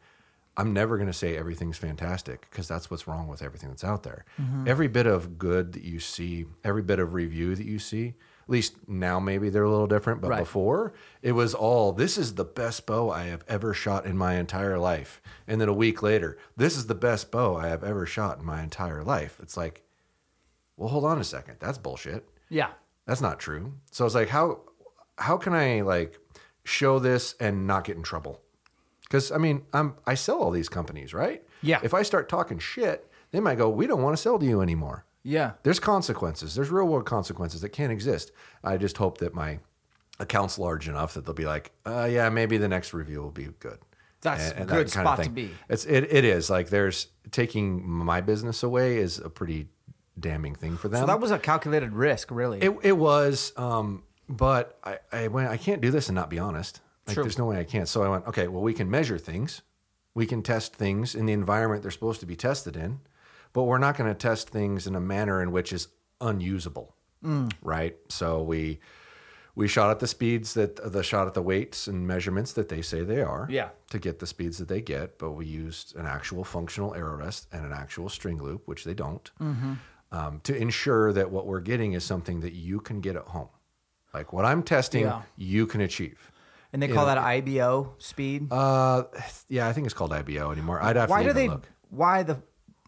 I'm 0.57 0.72
never 0.72 0.96
going 0.96 1.07
to 1.07 1.12
say 1.12 1.36
everything's 1.36 1.78
fantastic 1.78 2.46
because 2.51 2.66
that's 2.68 2.90
what's 2.90 3.07
wrong 3.07 3.28
with 3.28 3.40
everything 3.42 3.68
that's 3.70 3.84
out 3.84 4.03
there. 4.03 4.24
Mm-hmm. 4.40 4.66
Every 4.68 4.88
bit 4.88 5.07
of 5.07 5.38
good 5.38 5.72
that 5.74 5.84
you 5.84 6.01
see, 6.01 6.46
every 6.64 6.82
bit 6.82 6.98
of 6.98 7.14
review 7.14 7.55
that 7.55 7.64
you 7.66 7.78
see, 7.78 8.14
least 8.51 8.74
now 8.88 9.20
maybe 9.20 9.48
they're 9.48 9.64
a 9.64 9.70
little 9.70 9.86
different, 9.86 10.20
but 10.20 10.30
Right. 10.30 10.38
before 10.40 10.92
it 11.22 11.32
was 11.32 11.55
all 11.55 11.92
this 11.92 12.18
is 12.18 12.34
the 12.34 12.44
best 12.44 12.86
bow 12.86 13.11
I 13.11 13.24
have 13.24 13.44
ever 13.48 13.72
shot 13.74 14.07
in 14.07 14.16
my 14.16 14.34
entire 14.34 14.78
life. 14.78 15.20
And 15.46 15.61
then 15.61 15.68
a 15.68 15.72
week 15.72 16.03
later, 16.03 16.36
this 16.57 16.76
is 16.76 16.86
the 16.86 16.94
best 16.94 17.30
bow 17.30 17.57
I 17.57 17.68
have 17.68 17.84
ever 17.84 18.07
shot 18.07 18.38
in 18.38 18.44
my 18.44 18.62
entire 18.62 19.03
life. 19.03 19.38
It's 19.42 19.57
like, 19.57 19.82
well, 20.76 20.88
hold 20.88 21.05
on 21.05 21.18
a 21.20 21.24
second. 21.24 21.57
That's 21.61 21.78
bullshit. 21.78 22.28
Yeah. 22.48 22.70
That's 23.07 23.20
not 23.20 23.38
true. 23.38 23.74
So 23.90 24.05
it's 24.07 24.14
like 24.14 24.28
how 24.28 24.61
how 25.18 25.36
can 25.36 25.53
I 25.55 25.82
like 25.82 26.18
show 26.64 26.98
this 26.98 27.34
and 27.40 27.66
not 27.66 27.84
get 27.84 27.96
in 27.96 28.03
trouble? 28.03 28.40
Because 29.03 29.30
I 29.32 29.38
mean, 29.38 29.62
I'm 29.72 29.94
I 30.07 30.14
sell 30.14 30.38
all 30.40 30.51
these 30.51 30.68
companies, 30.68 31.12
right? 31.12 31.42
Yeah. 31.62 31.80
If 31.82 31.92
I 31.94 32.03
start 32.03 32.28
talking 32.28 32.59
shit, 32.59 33.07
they 33.32 33.40
might 33.40 33.59
go, 33.59 33.68
"We 33.68 33.86
don't 33.86 34.03
want 34.03 34.16
to 34.16 34.22
sell 34.22 34.38
to 34.38 34.46
you 34.46 34.61
anymore." 34.62 35.05
Yeah. 35.22 35.52
There's 35.62 35.80
consequences. 35.80 36.54
There's 36.54 36.70
real 36.70 36.86
world 36.86 37.06
consequences 37.06 37.60
that 37.60 37.70
can't 37.70 37.92
exist. 37.92 38.32
I 38.64 38.76
just 38.76 38.96
hope 38.96 39.18
that 39.18 39.34
my 39.34 39.58
account's 40.18 40.58
large 40.58 40.88
enough 40.88 41.14
that 41.14 41.24
they'll 41.24 41.34
be 41.34 41.46
like, 41.46 41.72
uh, 41.86 42.08
"Yeah, 42.10 42.28
maybe 42.28 42.58
the 42.58 42.68
next 42.68 42.92
review 42.94 43.22
will 43.22 43.30
be 43.30 43.48
good." 43.58 43.78
That's 44.22 44.50
a 44.50 44.54
that 44.54 44.68
good 44.68 44.90
kind 44.90 45.08
of 45.08 45.14
spot 45.14 45.24
to 45.24 45.30
be. 45.30 45.50
It's 45.68 45.84
it, 45.86 46.12
it 46.12 46.24
is 46.24 46.50
like 46.50 46.68
there's 46.68 47.08
taking 47.30 47.88
my 47.88 48.20
business 48.20 48.62
away 48.62 48.98
is 48.98 49.18
a 49.18 49.30
pretty 49.30 49.68
damning 50.18 50.54
thing 50.54 50.76
for 50.76 50.88
them. 50.88 51.00
So 51.00 51.06
that 51.06 51.20
was 51.20 51.30
a 51.30 51.38
calculated 51.38 51.92
risk, 51.92 52.30
really. 52.30 52.58
It, 52.60 52.76
it 52.82 52.92
was, 52.92 53.52
um, 53.56 54.02
but 54.28 54.78
I, 54.84 54.98
I 55.12 55.28
went, 55.28 55.48
I 55.48 55.56
can't 55.56 55.80
do 55.80 55.90
this 55.90 56.08
and 56.08 56.14
not 56.16 56.28
be 56.28 56.38
honest. 56.38 56.80
Like, 57.06 57.14
True. 57.14 57.24
there's 57.24 57.38
no 57.38 57.46
way 57.46 57.58
I 57.58 57.64
can't. 57.64 57.88
So 57.88 58.02
I 58.02 58.08
went, 58.08 58.26
okay, 58.26 58.48
well, 58.48 58.62
we 58.62 58.74
can 58.74 58.90
measure 58.90 59.18
things. 59.18 59.62
We 60.14 60.26
can 60.26 60.42
test 60.42 60.74
things 60.74 61.14
in 61.14 61.26
the 61.26 61.32
environment 61.32 61.82
they're 61.82 61.90
supposed 61.90 62.20
to 62.20 62.26
be 62.26 62.36
tested 62.36 62.76
in, 62.76 63.00
but 63.53 63.64
we're 63.64 63.78
not 63.78 63.96
going 63.96 64.09
to 64.11 64.14
test 64.18 64.48
things 64.51 64.86
in 64.86 64.94
a 64.94 65.01
manner 65.01 65.42
in 65.42 65.53
which 65.53 65.72
is 65.72 65.88
unusable. 66.20 66.94
Mm. 67.24 67.53
Right. 67.62 67.96
So 68.09 68.42
we, 68.42 68.80
we 69.55 69.68
shot 69.68 69.90
at 69.90 69.98
the 69.98 70.07
speeds 70.07 70.55
that 70.55 70.92
the 70.92 71.03
shot 71.03 71.26
at 71.26 71.34
the 71.34 71.42
weights 71.42 71.86
and 71.86 72.07
measurements 72.07 72.53
that 72.55 72.68
they 72.68 72.82
say 72.82 73.03
they 73.03 73.20
are. 73.22 73.46
Yeah. 73.51 73.70
To 73.90 73.98
get 73.98 74.18
the 74.20 74.26
speeds 74.26 74.59
that 74.59 74.68
they 74.68 74.80
get, 74.80 75.18
but 75.18 75.32
we 75.32 75.46
used 75.46 75.96
an 75.96 76.07
actual 76.07 76.44
functional 76.44 76.94
arrow 76.94 77.16
rest 77.16 77.48
and 77.53 77.64
an 77.66 77.72
actual 77.72 78.09
string 78.09 78.42
loop, 78.42 78.66
which 78.68 78.84
they 78.84 78.94
don't, 78.94 79.30
Mm-hmm. 79.40 79.72
um, 80.12 80.40
to 80.44 80.57
ensure 80.57 81.12
that 81.12 81.30
what 81.30 81.46
we're 81.46 81.61
getting 81.61 81.92
is 81.92 82.05
something 82.05 82.40
that 82.40 82.53
you 82.53 82.80
can 82.80 83.01
get 83.01 83.16
at 83.16 83.24
home. 83.28 83.48
Like 84.14 84.32
what 84.32 84.44
I'm 84.44 84.62
testing, 84.62 85.03
Yeah. 85.03 85.22
you 85.36 85.66
can 85.66 85.80
achieve. 85.82 86.30
and 86.72 86.80
they 86.82 86.88
call 86.88 87.07
that 87.07 87.18
IBO 87.18 87.94
speed. 87.98 88.46
Uh, 88.53 89.05
yeah, 89.48 89.66
I 89.68 89.72
think 89.72 89.86
it's 89.86 89.94
called 89.94 90.12
IBO 90.12 90.53
anymore. 90.53 90.80
I'd 90.82 90.96
have 90.96 91.11
why 91.11 91.22
to 91.22 91.28
do 91.30 91.32
they? 91.34 91.48
look. 91.48 91.68
Why 91.90 92.22
the? 92.22 92.40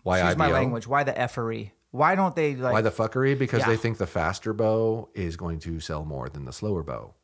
Why 0.02 0.18
excuse 0.20 0.36
my 0.36 0.50
language. 0.50 0.86
Why 0.86 1.04
the 1.04 1.18
effery? 1.18 1.72
Why 1.90 2.14
don't 2.14 2.34
they 2.34 2.54
like? 2.56 2.72
Why 2.72 2.80
the 2.80 2.90
fuckery? 2.90 3.38
Because 3.38 3.60
Yeah. 3.60 3.68
they 3.68 3.76
think 3.76 3.98
the 3.98 4.06
faster 4.06 4.52
bow 4.52 5.08
is 5.14 5.36
going 5.36 5.58
to 5.60 5.78
sell 5.80 6.04
more 6.04 6.28
than 6.28 6.44
the 6.44 6.52
slower 6.52 6.82
bow. 6.82 7.14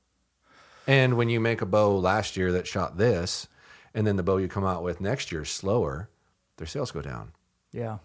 And 0.87 1.17
when 1.17 1.29
you 1.29 1.41
make 1.41 1.61
a 1.61 1.67
bow 1.67 1.97
last 1.97 2.37
year 2.37 2.53
that 2.53 2.67
shot 2.67 2.97
this, 2.99 3.49
and 3.95 4.07
then 4.07 4.17
the 4.17 4.23
bow 4.23 4.37
you 4.39 4.49
come 4.49 4.65
out 4.65 4.83
with 4.83 5.01
next 5.01 5.33
year 5.33 5.43
is 5.43 5.51
slower, 5.51 6.09
their 6.57 6.67
sales 6.67 6.91
go 6.91 7.03
down. 7.03 7.33
yeah. 7.73 7.99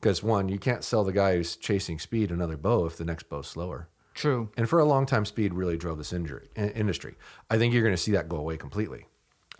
Because 0.00 0.22
one, 0.22 0.48
you 0.48 0.58
can't 0.58 0.82
sell 0.82 1.04
the 1.04 1.12
guy 1.12 1.34
who's 1.36 1.56
chasing 1.56 1.98
speed 1.98 2.30
another 2.30 2.56
bow 2.56 2.86
if 2.86 2.96
the 2.96 3.04
next 3.04 3.28
bow's 3.28 3.46
slower. 3.48 3.86
True. 4.14 4.48
And 4.56 4.66
for 4.66 4.78
a 4.78 4.84
long 4.86 5.04
time, 5.04 5.26
speed 5.26 5.52
really 5.52 5.76
drove 5.76 5.98
this 5.98 6.14
injury, 6.14 6.48
in- 6.56 6.70
industry. 6.70 7.16
I 7.50 7.58
think 7.58 7.74
you're 7.74 7.82
going 7.82 7.92
to 7.94 8.00
see 8.02 8.12
that 8.12 8.26
go 8.26 8.38
away 8.38 8.56
completely. 8.56 9.06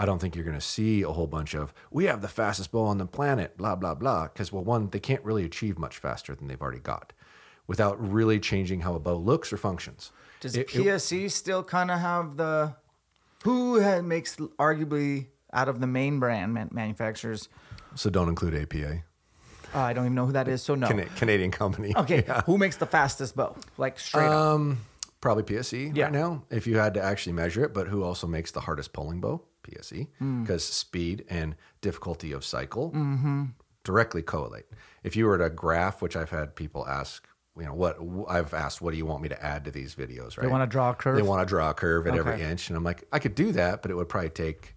I 0.01 0.07
don't 0.07 0.19
think 0.19 0.35
you're 0.35 0.47
going 0.47 0.57
to 0.59 0.63
see 0.63 1.03
a 1.03 1.11
whole 1.11 1.27
bunch 1.27 1.55
of, 1.55 1.75
we 1.91 2.07
have 2.07 2.23
the 2.23 2.29
fastest 2.29 2.73
bow 2.73 2.85
on 2.87 2.97
the 2.97 3.05
planet, 3.05 3.59
blah, 3.59 3.75
blah, 3.77 3.95
blah. 3.95 4.25
Because, 4.29 4.51
well, 4.51 4.65
one, 4.65 4.89
they 4.89 4.99
can't 4.99 5.23
really 5.23 5.45
achieve 5.45 5.79
much 5.79 5.99
faster 5.99 6.35
than 6.35 6.49
they've 6.49 6.61
already 6.63 6.79
got 6.81 7.13
without 7.67 8.01
really 8.01 8.41
changing 8.41 8.81
how 8.81 8.95
a 8.95 8.99
bow 8.99 9.17
looks 9.19 9.53
or 9.53 9.59
functions. 9.59 10.11
Does 10.41 10.57
It- 10.57 10.75
it- 10.75 11.29
still 11.31 11.63
kind 11.63 11.91
of 11.91 12.01
have 12.01 12.39
the? 12.39 12.75
Who 13.45 13.75
had, 13.77 14.05
makes 14.05 14.37
arguably 14.59 15.27
out 15.53 15.69
of 15.69 15.81
the 15.81 15.87
main 15.87 16.19
brand 16.19 16.55
man, 16.55 16.71
manufacturers? 16.73 17.51
so 17.95 18.09
don't 18.09 18.29
include 18.31 18.55
APA, 18.55 19.03
Uh, 19.75 19.79
I 19.81 19.93
don't 19.93 20.05
even 20.07 20.15
know 20.15 20.25
who 20.27 20.33
that 20.33 20.49
is. 20.49 20.63
So 20.63 20.75
no. 20.77 20.89
Cana- 20.89 21.07
Canadian 21.17 21.51
company. 21.51 21.93
Okay. 21.97 22.25
Who 22.47 22.57
makes 22.57 22.77
the 22.77 22.87
fastest 22.87 23.37
bow? 23.37 23.55
Like 23.77 23.99
straight 23.99 24.27
up. 24.29 24.33
Um, 24.33 24.79
probably 25.21 25.43
PSE 25.43 25.93
Yeah. 25.95 26.05
right 26.05 26.13
now, 26.13 26.43
if 26.51 26.67
you 26.67 26.79
had 26.79 26.95
to 26.95 27.03
actually 27.03 27.35
measure 27.35 27.63
it. 27.65 27.75
But 27.75 27.89
who 27.89 28.03
also 28.03 28.27
makes 28.27 28.51
the 28.51 28.61
hardest 28.61 28.93
pulling 28.95 29.21
bow? 29.21 29.43
PSE, 29.71 30.09
because 30.43 30.65
speed 30.65 31.25
and 31.31 31.55
difficulty 31.81 32.33
of 32.33 32.45
cycle 32.45 32.91
Mm-hmm. 32.91 33.45
directly 33.85 34.23
correlate. 34.23 34.67
If 35.03 35.17
you 35.17 35.27
were 35.27 35.39
to 35.39 35.49
graph, 35.51 36.03
which 36.03 36.17
I've 36.17 36.31
had 36.31 36.55
people 36.55 36.87
ask, 36.87 37.27
you 37.59 37.65
know, 37.65 37.75
what 37.75 37.97
I've 38.29 38.53
asked, 38.55 38.81
what 38.83 38.91
do 38.93 38.97
you 38.99 39.07
want 39.07 39.23
me 39.23 39.29
to 39.31 39.43
add 39.45 39.65
to 39.65 39.71
these 39.71 39.95
videos? 39.95 40.37
Right? 40.37 40.43
They 40.47 40.47
wanna 40.53 40.67
draw 40.67 40.91
a 40.91 40.95
curve? 40.95 41.17
They 41.17 41.23
want 41.23 41.41
to 41.41 41.47
draw 41.47 41.71
a 41.71 41.75
curve 41.75 42.07
at 42.07 42.15
every 42.15 42.43
inch, 42.43 42.69
and 42.69 42.77
I'm 42.77 42.85
like, 42.85 43.05
I 43.13 43.19
could 43.19 43.35
do 43.35 43.53
that, 43.53 43.83
but 43.83 43.91
it 43.91 43.95
would 43.95 44.09
probably 44.09 44.31
take. 44.31 44.75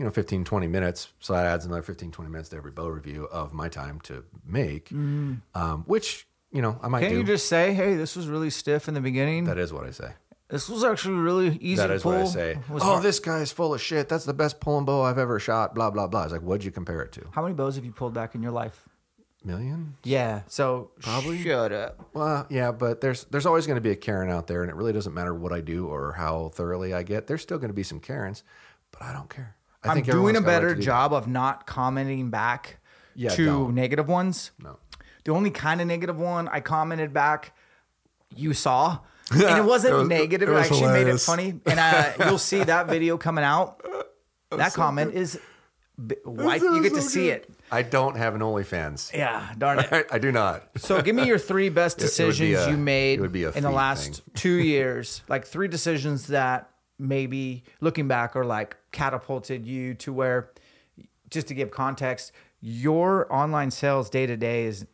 You 0.00 0.04
know, 0.04 0.12
15, 0.12 0.44
20 0.44 0.68
minutes. 0.68 1.08
So 1.18 1.32
that 1.32 1.44
adds 1.44 1.64
another 1.66 1.82
15, 1.82 2.12
20 2.12 2.30
minutes 2.30 2.50
to 2.50 2.56
every 2.56 2.70
bow 2.70 2.86
review 2.86 3.24
of 3.32 3.52
my 3.52 3.68
time 3.68 3.98
to 4.02 4.22
make, 4.46 4.92
um, 4.92 5.82
which, 5.86 6.28
you 6.52 6.62
know, 6.62 6.78
I 6.80 6.86
might. 6.86 7.02
Mm. 7.02 7.10
you 7.10 7.24
just 7.24 7.48
say, 7.48 7.74
"Hey, 7.74 7.96
this 7.96 8.14
was 8.14 8.28
really 8.28 8.50
stiff 8.50 8.86
in 8.86 8.94
the 8.94 9.00
beginning. 9.00 9.42
that 9.46 9.58
is 9.58 9.72
what 9.72 9.84
I 9.84 9.90
say. 9.90 10.12
This 10.48 10.68
was 10.68 10.82
actually 10.84 11.14
really 11.16 11.56
easy 11.58 11.76
That 11.76 11.88
to 11.88 11.94
is 11.94 12.02
pull." 12.02 12.12
what 12.12 12.20
I 12.22 12.24
say. 12.26 12.58
Was 12.70 12.82
Oh, 12.82 12.86
hard." 12.86 13.02
this 13.02 13.20
guy's 13.20 13.52
full 13.52 13.74
of 13.74 13.80
shit. 13.80 14.08
That's 14.08 14.24
the 14.24 14.34
best 14.34 14.60
pulling 14.60 14.84
bow 14.84 15.02
I've 15.02 15.18
ever 15.18 15.38
shot. 15.38 15.74
Blah 15.74 15.90
blah 15.90 16.06
blah. 16.06 16.24
It's 16.24 16.32
like, 16.32 16.42
what'd 16.42 16.64
you 16.64 16.70
compare 16.70 17.02
it 17.02 17.12
to? 17.12 17.26
How 17.32 17.42
many 17.42 17.54
bows 17.54 17.76
have 17.76 17.84
you 17.84 17.92
pulled 17.92 18.14
back 18.14 18.34
in 18.34 18.42
your 18.42 18.52
life? 18.52 18.88
Million? 19.44 19.94
Yeah. 20.02 20.42
So 20.48 20.90
probably 21.00 21.40
shut 21.42 21.72
up. 21.72 22.08
Well, 22.12 22.46
yeah, 22.50 22.72
but 22.72 23.00
there's 23.00 23.24
there's 23.24 23.46
always 23.46 23.66
going 23.66 23.76
to 23.76 23.80
be 23.80 23.90
a 23.92 23.96
Karen 23.96 24.30
out 24.30 24.46
there, 24.48 24.62
and 24.62 24.70
it 24.70 24.74
really 24.74 24.92
doesn't 24.92 25.14
matter 25.14 25.32
what 25.34 25.52
I 25.52 25.60
do 25.60 25.86
or 25.86 26.12
how 26.12 26.50
thoroughly 26.54 26.92
I 26.92 27.02
get. 27.04 27.26
There's 27.28 27.42
still 27.42 27.58
going 27.58 27.68
to 27.70 27.74
be 27.74 27.84
some 27.84 28.00
Karens, 28.00 28.42
but 28.90 29.02
I 29.02 29.12
don't 29.12 29.30
care. 29.30 29.54
I 29.84 29.90
I'm 29.90 29.94
think 29.94 30.06
doing 30.06 30.16
a 30.34 30.38
everyone's 30.38 30.38
got 30.40 30.46
right 30.50 30.54
better 30.56 30.68
to 30.70 30.74
do 30.74 30.80
that. 30.80 30.84
job 30.86 31.12
of 31.12 31.28
not 31.28 31.66
commenting 31.68 32.30
back 32.30 32.80
Yeah, 33.14 33.30
to 33.30 33.44
don't. 33.44 33.74
negative 33.76 34.08
ones. 34.08 34.50
No. 34.60 34.78
The 35.24 35.30
only 35.32 35.50
kind 35.50 35.80
of 35.80 35.86
negative 35.86 36.18
one 36.18 36.48
I 36.48 36.58
commented 36.60 37.12
back, 37.12 37.52
you 38.34 38.52
saw, 38.54 38.98
and 39.32 39.58
it 39.58 39.64
wasn't 39.64 39.94
It 39.94 39.96
was- 39.98 40.08
negative. 40.08 40.48
it 40.48 40.52
was 40.52 40.66
actually 40.70 40.92
made 40.92 41.06
it 41.06 41.20
funny, 41.20 41.60
and 41.66 41.78
uh, 41.80 42.12
you'll 42.26 42.38
see 42.38 42.62
that 42.64 42.86
video 42.88 43.16
coming 43.18 43.44
out. 43.44 43.82
That 44.50 44.72
comment 44.72 45.12
is 45.12 45.38
b- 46.06 46.16
white. 46.24 46.62
You 46.62 46.82
get 46.82 46.94
to 46.94 47.02
see 47.02 47.28
it. 47.28 47.50
I 47.70 47.82
don't 47.82 48.16
have 48.16 48.34
an 48.34 48.40
OnlyFans. 48.40 49.12
Yeah, 49.12 49.46
darn 49.58 49.80
it. 49.80 50.06
I, 50.10 50.18
do 50.18 50.32
not. 50.32 50.62
So 50.78 51.02
give 51.02 51.14
me 51.14 51.26
your 51.26 51.36
three 51.38 51.68
best 51.68 51.98
It- 51.98 52.00
it 52.00 52.04
would 52.04 52.08
decisions 52.32 52.66
a- 52.66 52.70
you 52.70 52.76
made 52.78 53.20
would 53.20 53.30
be 53.30 53.44
in 53.44 53.62
the 53.62 53.70
last 53.70 54.04
thing. 54.22 54.32
two 54.34 54.54
years. 54.54 55.22
Like 55.28 55.44
three 55.46 55.68
decisions 55.68 56.28
that 56.28 56.70
maybe 56.98 57.62
looking 57.82 58.08
back 58.08 58.36
are 58.36 58.44
like 58.46 58.78
catapulted 58.90 59.66
you 59.66 59.92
to 59.96 60.14
where, 60.14 60.50
just 61.28 61.48
to 61.48 61.54
give 61.54 61.70
context, 61.70 62.32
your 62.62 63.30
online 63.30 63.70
sales 63.70 64.08
day 64.08 64.24
to 64.24 64.36
day 64.38 64.64
is 64.64 64.86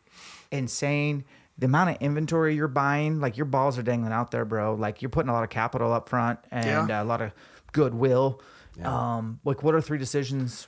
insane. 0.51 1.25
The 1.59 1.67
amount 1.67 1.91
of 1.91 1.97
inventory 2.01 2.55
you're 2.57 2.67
buying, 2.69 3.21
like 3.21 3.37
your 3.37 3.47
balls 3.47 3.79
are 3.79 3.83
dangling 3.83 4.13
out 4.13 4.31
there, 4.33 4.45
bro. 4.45 4.75
Like 4.75 5.03
you're 5.03 5.09
putting 5.09 5.29
a 5.31 5.33
lot 5.33 5.45
of 5.45 5.51
capital 5.51 5.93
up 5.93 6.09
front 6.09 6.41
and 6.51 6.89
Yeah. 6.89 7.03
a 7.03 7.05
lot 7.05 7.21
of 7.23 7.33
goodwill. 7.73 8.41
Um, 8.83 9.39
like 9.45 9.63
what 9.63 9.75
are 9.75 9.81
three 9.81 9.99
decisions 9.99 10.67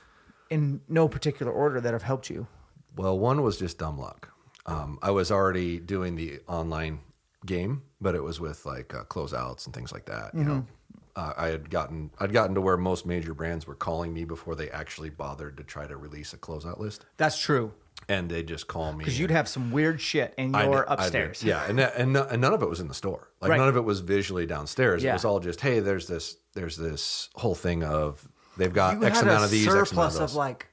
in 0.49 0.79
no 0.87 1.09
particular 1.09 1.51
order 1.51 1.81
that 1.81 1.91
have 1.93 2.03
helped 2.03 2.29
you? 2.29 2.47
Well, 2.95 3.19
one 3.19 3.41
was 3.43 3.57
just 3.57 3.77
dumb 3.79 3.97
luck. 3.97 4.31
Um, 4.65 4.97
I 5.01 5.11
was 5.11 5.29
already 5.31 5.79
doing 5.79 6.15
the 6.15 6.39
online 6.47 6.99
game, 7.45 7.83
but 7.99 8.15
it 8.15 8.23
was 8.23 8.39
with 8.39 8.65
like 8.65 8.93
uh, 8.95 9.03
closeouts 9.03 9.65
and 9.65 9.75
things 9.75 9.91
like 9.91 10.05
that. 10.05 10.33
You 10.33 10.43
know, 10.45 10.65
uh, 11.17 11.33
I 11.37 11.47
had 11.47 11.69
gotten 11.69 12.11
I'd 12.19 12.31
gotten 12.31 12.55
to 12.55 12.61
where 12.61 12.77
most 12.77 13.05
major 13.05 13.33
brands 13.33 13.67
were 13.67 13.75
calling 13.75 14.13
me 14.13 14.23
before 14.23 14.55
they 14.55 14.69
actually 14.69 15.09
bothered 15.09 15.57
to 15.57 15.63
try 15.63 15.85
to 15.85 15.97
release 15.97 16.31
a 16.33 16.37
closeout 16.37 16.79
list, 16.79 17.05
That's 17.17 17.37
true. 17.41 17.73
And 18.09 18.29
they 18.29 18.41
just 18.43 18.67
call 18.67 18.93
me 18.93 18.99
Because 18.99 19.19
you'd 19.19 19.31
have 19.31 19.47
some 19.47 19.71
weird 19.71 19.99
shit 19.99 20.33
in 20.37 20.53
your 20.53 20.83
upstairs. 20.87 21.43
Yeah, 21.43 21.65
and 21.67 21.79
and 21.79 22.15
and 22.15 22.41
none 22.41 22.53
of 22.53 22.61
it 22.61 22.69
was 22.69 22.79
in 22.79 22.87
the 22.87 22.93
store. 22.93 23.29
Like 23.41 23.51
Right. 23.51 23.57
none 23.57 23.67
of 23.67 23.75
it 23.75 23.83
was 23.83 23.99
visually 23.99 24.45
downstairs. 24.45 25.03
Yeah. 25.03 25.11
It 25.11 25.13
was 25.13 25.25
all 25.25 25.39
just 25.39 25.61
hey, 25.61 25.79
there's 25.79 26.07
this 26.07 26.37
there's 26.53 26.77
this 26.77 27.29
whole 27.35 27.55
thing 27.55 27.83
of 27.83 28.27
they've 28.57 28.73
got 28.73 28.97
You 28.99 29.05
X 29.05 29.21
amount 29.21 29.43
of 29.43 29.51
these, 29.51 29.65
X 29.67 29.73
amount 29.73 29.87
surplus 29.89 30.15
of 30.15 30.21
of 30.23 30.33
like 30.35 30.67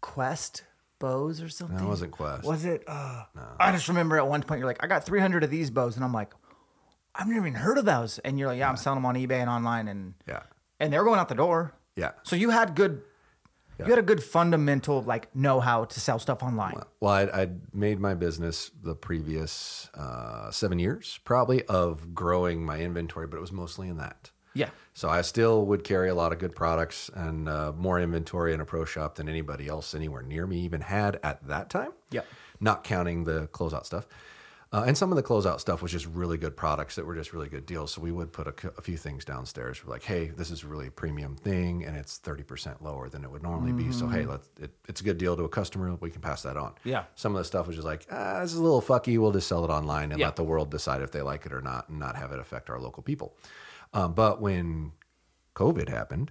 Quest 0.00 0.64
bows 1.00 1.40
or 1.42 1.48
something. 1.48 1.76
No, 1.78 1.84
it 1.84 1.88
wasn't 1.88 2.12
Quest. 2.12 2.44
Was 2.44 2.64
it? 2.64 2.84
Uh, 2.86 3.24
I 3.58 3.72
just 3.72 3.88
remember 3.88 4.16
at 4.16 4.26
one 4.28 4.42
point 4.42 4.58
you're 4.60 4.68
like, 4.68 4.82
I 4.82 4.86
got 4.86 5.04
300 5.04 5.44
of 5.44 5.50
these 5.50 5.70
bows, 5.70 5.96
and 5.96 6.04
I'm 6.04 6.12
like, 6.12 6.32
I've 7.14 7.26
never 7.26 7.40
even 7.46 7.54
heard 7.54 7.78
of 7.78 7.84
those. 7.84 8.18
And 8.20 8.38
you're 8.38 8.48
like, 8.48 8.58
Yeah, 8.58 8.68
I'm 8.68 8.76
selling 8.76 8.98
them 8.98 9.06
on 9.06 9.14
eBay 9.16 9.40
and 9.40 9.50
online, 9.50 9.88
and 9.88 10.14
Yeah. 10.26 10.42
and 10.78 10.92
they're 10.92 11.04
going 11.04 11.18
out 11.18 11.28
the 11.28 11.34
door. 11.34 11.74
Yeah. 11.96 12.12
So 12.22 12.36
you 12.36 12.50
had 12.50 12.74
good. 12.76 13.02
You 13.86 13.92
had 13.92 13.98
a 13.98 14.06
good 14.06 14.22
fundamental 14.22 15.02
like 15.02 15.34
know 15.34 15.60
how 15.60 15.84
to 15.84 16.00
sell 16.00 16.18
stuff 16.18 16.42
online. 16.42 16.74
Well, 17.00 17.12
I'd, 17.12 17.30
I'd 17.30 17.74
made 17.74 18.00
my 18.00 18.14
business 18.14 18.70
the 18.82 18.94
previous 18.94 19.88
uh, 19.94 20.50
seven 20.50 20.78
years, 20.78 21.20
probably, 21.24 21.64
of 21.64 22.14
growing 22.14 22.64
my 22.64 22.80
inventory, 22.80 23.26
but 23.26 23.36
it 23.36 23.40
was 23.40 23.52
mostly 23.52 23.88
in 23.88 23.96
that. 23.98 24.30
Yeah. 24.54 24.70
So 24.94 25.08
I 25.08 25.22
still 25.22 25.64
would 25.66 25.84
carry 25.84 26.08
a 26.08 26.14
lot 26.14 26.32
of 26.32 26.40
good 26.40 26.56
products 26.56 27.08
and 27.14 27.48
uh, 27.48 27.72
more 27.76 28.00
inventory 28.00 28.52
in 28.52 28.60
a 28.60 28.64
pro 28.64 28.84
shop 28.84 29.14
than 29.14 29.28
anybody 29.28 29.68
else 29.68 29.94
anywhere 29.94 30.22
near 30.22 30.46
me 30.46 30.58
even 30.60 30.80
had 30.80 31.20
at 31.22 31.46
that 31.46 31.70
time. 31.70 31.92
Yep. 32.10 32.26
Not 32.58 32.82
counting 32.82 33.22
the 33.22 33.46
closeout 33.48 33.86
stuff. 33.86 34.08
Uh, 34.70 34.84
and 34.86 34.98
some 34.98 35.10
of 35.10 35.16
the 35.16 35.22
closeout 35.22 35.60
stuff 35.60 35.80
was 35.80 35.90
just 35.90 36.04
really 36.06 36.36
good 36.36 36.54
products 36.54 36.94
that 36.96 37.06
were 37.06 37.14
just 37.14 37.32
really 37.32 37.48
good 37.48 37.64
deals. 37.64 37.90
So 37.92 38.02
we 38.02 38.12
would 38.12 38.32
put 38.34 38.46
a 38.76 38.82
few 38.82 38.98
things 38.98 39.24
downstairs. 39.24 39.82
We're 39.82 39.90
like, 39.90 40.02
hey, 40.02 40.26
this 40.28 40.50
is 40.50 40.62
a 40.62 40.66
really 40.66 40.88
a 40.88 40.90
premium 40.90 41.36
thing, 41.36 41.86
and 41.86 41.96
it's 41.96 42.18
thirty 42.18 42.42
percent 42.42 42.82
lower 42.82 43.08
than 43.08 43.24
it 43.24 43.30
would 43.30 43.42
normally 43.42 43.72
be. 43.72 43.90
So 43.92 44.06
hey, 44.08 44.26
let's 44.26 44.50
it, 44.60 44.70
it's 44.86 45.00
a 45.00 45.04
good 45.04 45.16
deal 45.16 45.36
to 45.38 45.44
a 45.44 45.48
customer. 45.48 45.94
We 45.98 46.10
can 46.10 46.20
pass 46.20 46.42
that 46.42 46.58
on. 46.58 46.74
Yeah. 46.84 47.04
Some 47.14 47.34
of 47.34 47.38
the 47.38 47.44
stuff 47.46 47.66
was 47.66 47.76
just 47.76 47.86
like, 47.86 48.06
ah, 48.10 48.40
this 48.42 48.52
is 48.52 48.58
a 48.58 48.62
little 48.62 48.82
fucky. 48.82 49.18
We'll 49.18 49.32
just 49.32 49.48
sell 49.48 49.64
it 49.64 49.70
online 49.70 50.12
and 50.12 50.20
Yeah. 50.20 50.26
let 50.26 50.36
the 50.36 50.44
world 50.44 50.70
decide 50.70 51.00
if 51.00 51.12
they 51.12 51.22
like 51.22 51.46
it 51.46 51.52
or 51.54 51.62
not, 51.62 51.88
and 51.88 51.98
not 51.98 52.16
have 52.16 52.32
it 52.32 52.38
affect 52.38 52.68
our 52.68 52.78
local 52.78 53.02
people. 53.02 53.36
Um, 53.94 54.12
but 54.12 54.38
when 54.38 54.92
COVID 55.54 55.88
happened, 55.88 56.30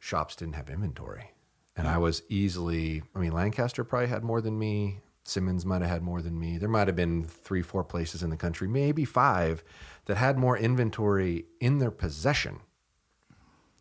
shops 0.00 0.34
didn't 0.34 0.54
have 0.56 0.68
inventory. 0.68 1.30
And 1.76 1.86
I 1.86 1.98
was 1.98 2.22
easily, 2.28 3.04
I 3.14 3.20
mean, 3.20 3.30
Lancaster 3.30 3.84
probably 3.84 4.08
had 4.08 4.24
more 4.24 4.40
than 4.40 4.58
me. 4.58 4.98
Simmons 5.28 5.66
might 5.66 5.82
have 5.82 5.90
had 5.90 6.02
more 6.02 6.22
than 6.22 6.38
me. 6.38 6.58
There 6.58 6.68
might 6.68 6.88
have 6.88 6.96
been 6.96 7.24
three, 7.24 7.62
four 7.62 7.84
places 7.84 8.22
in 8.22 8.30
the 8.30 8.36
country, 8.36 8.66
maybe 8.66 9.04
five, 9.04 9.62
that 10.06 10.16
had 10.16 10.38
more 10.38 10.56
inventory 10.56 11.46
in 11.60 11.78
their 11.78 11.90
possession 11.90 12.60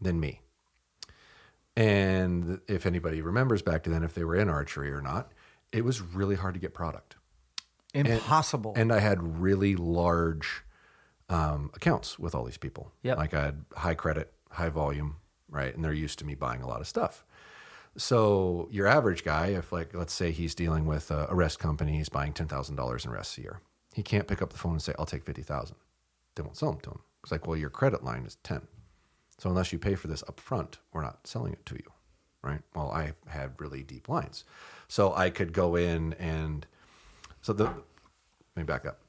than 0.01 0.19
me. 0.19 0.41
And 1.75 2.59
if 2.67 2.85
anybody 2.85 3.21
remembers 3.21 3.61
back 3.61 3.83
to 3.83 3.89
then, 3.89 4.03
if 4.03 4.13
they 4.13 4.23
were 4.23 4.35
in 4.35 4.49
archery 4.49 4.91
or 4.91 5.01
not, 5.01 5.31
it 5.71 5.85
was 5.85 6.01
really 6.01 6.35
hard 6.35 6.55
to 6.55 6.59
get 6.59 6.73
product. 6.73 7.15
Impossible. 7.93 8.73
And 8.75 8.91
I 8.91 8.99
had 8.99 9.39
really 9.39 9.75
large 9.75 10.63
um, 11.29 11.71
accounts 11.73 12.17
with 12.17 12.33
all 12.35 12.43
these 12.43 12.57
people. 12.57 12.91
Yep. 13.03 13.17
Like 13.17 13.33
I 13.33 13.45
had 13.45 13.65
high 13.75 13.93
credit, 13.93 14.33
high 14.51 14.69
volume, 14.69 15.17
right? 15.49 15.73
And 15.73 15.83
they're 15.83 15.93
used 15.93 16.19
to 16.19 16.25
me 16.25 16.35
buying 16.35 16.61
a 16.61 16.67
lot 16.67 16.81
of 16.81 16.87
stuff. 16.87 17.23
So 17.97 18.67
your 18.71 18.87
average 18.87 19.23
guy, 19.23 19.47
if 19.47 19.71
like 19.71 19.93
let's 19.95 20.13
say 20.13 20.31
he's 20.31 20.53
dealing 20.53 20.85
with 20.85 21.11
uh, 21.11 21.27
a, 21.29 21.33
a 21.33 21.35
rest 21.35 21.59
company, 21.59 21.97
he's 21.97 22.09
buying 22.09 22.33
ten 22.33 22.47
thousand 22.47 22.75
dollars 22.75 23.05
in 23.05 23.11
rests 23.11 23.37
a 23.37 23.41
year. 23.41 23.61
He 23.93 24.03
can't 24.03 24.27
pick 24.27 24.41
up 24.41 24.51
the 24.51 24.57
phone 24.57 24.73
and 24.73 24.81
say, 24.81 24.93
"I'll 24.99 25.05
take 25.05 25.23
fifty 25.23 25.41
thousand. 25.41 25.77
They 26.35 26.43
won't 26.43 26.57
sell 26.57 26.71
them 26.71 26.81
to 26.81 26.91
him. 26.91 26.99
It's 27.23 27.31
like, 27.31 27.47
well, 27.47 27.57
your 27.57 27.71
credit 27.71 28.03
line 28.03 28.25
is 28.25 28.37
ten. 28.43 28.61
So 29.39 29.49
unless 29.49 29.73
you 29.73 29.79
pay 29.79 29.95
for 29.95 30.07
this 30.07 30.23
up 30.27 30.39
front, 30.39 30.77
we're 30.93 31.01
not 31.01 31.25
selling 31.25 31.53
it 31.53 31.65
to 31.67 31.75
you, 31.75 31.91
right? 32.43 32.61
Well, 32.75 32.91
I 32.91 33.13
had 33.27 33.59
really 33.59 33.83
deep 33.83 34.09
lines, 34.09 34.45
so 34.87 35.13
I 35.13 35.29
could 35.29 35.51
go 35.53 35.75
in 35.75 36.13
and 36.13 36.65
so 37.41 37.53
the 37.53 37.63
let 37.63 37.73
me 38.55 38.63
back 38.63 38.85
up. 38.85 39.01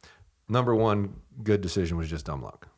Number 0.48 0.74
one 0.74 1.14
good 1.42 1.60
decision 1.60 1.98
was 1.98 2.08
just 2.08 2.26
dumb 2.26 2.42
luck. 2.42 2.68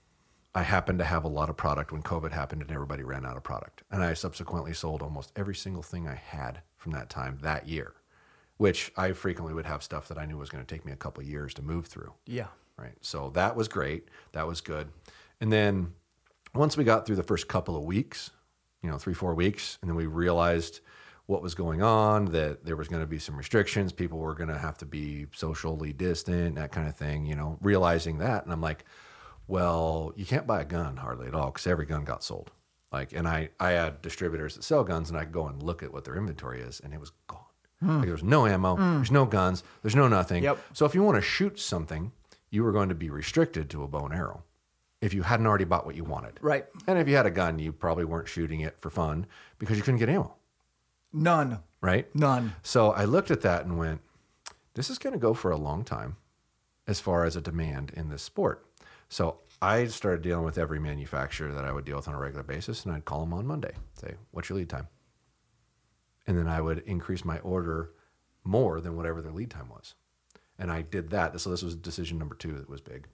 I 0.55 0.63
happened 0.63 0.99
to 0.99 1.05
have 1.05 1.25
a 1.25 1.29
lot 1.29 1.49
of 1.49 1.57
product 1.57 1.93
when 1.93 2.03
COVID 2.03 2.33
happened 2.33 2.63
and 2.63 2.71
everybody 2.71 3.05
ran 3.05 3.25
out 3.25 3.37
of 3.37 3.43
product. 3.43 3.83
And 3.91 4.03
I 4.03 4.15
subsequently 4.15 4.73
sold 4.73 5.01
almost 5.01 5.33
every 5.37 5.55
single 5.55 5.83
thing 5.83 6.09
I 6.09 6.17
had 6.17 6.63
from 6.77 6.93
that 6.93 7.09
time 7.09 7.39
that 7.43 7.69
year, 7.69 7.95
which 8.57 8.93
I 8.97 9.13
frequently 9.13 9.55
would 9.55 9.67
have 9.67 9.83
stuff 9.83 10.09
that 10.09 10.19
I 10.19 10.27
knew 10.27 10.39
was 10.39 10.51
going 10.51 10.65
to 10.65 10.75
take 10.75 10.85
me 10.85 10.93
a 10.93 10.97
couple 10.97 11.23
years 11.23 11.55
to 11.55 11.63
move 11.63 11.87
through. 11.87 12.13
yeah. 12.27 12.49
Right. 12.77 12.97
So 13.03 13.29
that 13.35 13.57
was 13.57 13.69
great. 13.69 14.09
That 14.33 14.47
was 14.47 14.63
good. 14.63 14.89
And 15.39 15.53
then 15.53 15.93
once 16.55 16.79
we 16.79 16.85
got 16.85 17.05
through 17.05 17.17
the 17.17 17.23
first 17.23 17.47
couple 17.47 17.77
of 17.77 17.85
weeks, 17.85 18.31
you 18.83 18.91
know, 18.91 18.97
three, 18.97 19.13
four 19.13 19.35
weeks, 19.35 19.77
and 19.83 19.91
then 19.91 19.97
we 19.97 20.07
realized 20.07 20.81
what 21.27 21.43
was 21.43 21.55
going 21.55 21.83
on, 21.83 22.25
that 22.33 22.65
there 22.65 22.77
was 22.77 22.89
going 22.89 23.03
to 23.03 23.07
be 23.07 23.19
some 23.19 23.37
restrictions. 23.37 23.93
People 23.93 24.19
were 24.19 24.35
going 24.35 24.49
to 24.49 24.57
have 24.57 24.79
to 24.79 24.87
be 24.87 25.27
socially 25.35 25.93
distant, 25.93 26.57
that 26.57 26.73
kind 26.73 26.89
of 26.89 26.97
thing, 26.97 27.27
you 27.27 27.37
know, 27.37 27.59
realizing 27.61 28.17
that. 28.19 28.45
And 28.45 28.53
I'm 28.53 28.63
like, 28.63 28.87
well, 29.51 30.13
you 30.17 30.25
can't 30.25 30.47
buy 30.47 30.61
a 30.61 30.65
gun 30.65 30.97
hardly 30.97 31.27
at 31.27 31.35
all 31.35 31.47
because 31.47 31.67
every 31.67 31.87
gun 31.87 32.05
got 32.05 32.23
sold. 32.23 32.51
Like, 32.93 33.13
and 33.13 33.29
I, 33.29 33.51
I 33.59 33.71
had 33.73 34.03
distributors 34.03 34.55
that 34.55 34.65
sell 34.65 34.85
guns 34.85 35.11
and 35.11 35.19
I 35.19 35.25
could 35.25 35.33
go 35.33 35.47
and 35.47 35.63
look 35.63 35.83
at 35.83 35.93
what 35.93 36.05
their 36.05 36.17
inventory 36.17 36.61
is 36.61 36.81
and 36.81 36.93
it 36.93 37.01
was 37.01 37.13
gone. 37.27 37.39
Hmm. 37.81 38.01
Like, 38.01 38.09
was 38.11 38.23
no 38.23 38.47
ammo, 38.47 38.77
hmm. 38.77 38.97
there's 38.97 39.11
no 39.11 39.25
guns, 39.25 39.63
there's 39.83 39.97
no 39.97 40.09
nothing. 40.09 40.43
Yep. 40.43 40.59
So 40.73 40.87
if 40.87 40.95
you 40.95 41.03
want 41.03 41.17
to 41.17 41.23
shoot 41.23 41.59
something, 41.59 42.13
you 42.51 42.63
were 42.63 42.73
going 42.73 42.89
to 42.89 42.95
be 42.95 43.11
restricted 43.11 43.71
to 43.71 43.83
a 43.83 43.89
bow 43.89 44.05
and 44.05 44.15
arrow 44.15 44.43
if 45.01 45.15
you 45.15 45.23
hadn't 45.23 45.47
already 45.47 45.65
bought 45.65 45.87
what 45.87 45.97
you 45.97 46.05
wanted. 46.05 46.39
Right. 46.43 46.67
And 46.87 46.99
if 46.99 47.09
you 47.09 47.17
had 47.17 47.27
a 47.27 47.31
gun, 47.31 47.59
you 47.59 47.73
probably 47.73 48.05
weren't 48.05 48.29
shooting 48.29 48.61
it 48.61 48.79
for 48.79 48.91
fun 48.91 49.27
because 49.59 49.77
you 49.77 49.83
couldn't 49.83 49.99
get 49.99 50.09
ammo, 50.09 50.35
None. 51.13 51.61
right? 51.81 52.15
None. 52.15 52.55
So 52.63 52.91
I 52.93 53.05
looked 53.05 53.31
at 53.31 53.41
that 53.43 53.65
and 53.65 53.79
went, 53.79 54.01
this 54.75 54.91
is 54.91 54.99
going 54.99 55.15
to 55.15 55.19
go 55.19 55.33
for 55.33 55.51
a 55.51 55.57
long 55.57 55.85
time 55.85 56.17
as 56.87 57.01
far 57.01 57.25
as 57.25 57.37
a 57.37 57.41
demand 57.41 57.93
in 57.97 58.11
this 58.11 58.23
sport. 58.23 58.67
So 59.11 59.41
I 59.61 59.87
started 59.87 60.23
dealing 60.23 60.45
with 60.45 60.57
every 60.57 60.79
manufacturer 60.79 61.53
that 61.53 61.65
I 61.65 61.73
would 61.73 61.85
deal 61.85 61.97
with 61.97 62.09
on 62.09 62.15
a 62.15 62.19
regular 62.19 62.45
basis, 62.45 62.85
and 62.85 62.95
I'd 62.95 63.05
call 63.05 63.21
them 63.21 63.35
on 63.35 63.47
Monday, 63.47 63.73
say, 63.93 64.15
what's 64.31 64.49
your 64.49 64.57
lead 64.57 64.71
time? 64.71 64.89
And 66.27 66.39
then 66.39 66.49
I 66.49 66.61
would 66.61 66.79
increase 66.87 67.25
my 67.25 67.41
order 67.41 67.91
more 68.45 68.81
than 68.81 68.97
whatever 68.97 69.21
their 69.21 69.33
lead 69.33 69.51
time 69.51 69.69
was. 69.69 69.95
And 70.59 70.71
I 70.71 70.83
did 70.83 71.11
that. 71.11 71.39
So 71.41 71.51
this 71.51 71.63
was 71.63 71.75
decision 71.75 72.19
number 72.19 72.37
two 72.37 72.53
that 72.53 72.69
was 72.71 72.81
big. 72.81 73.09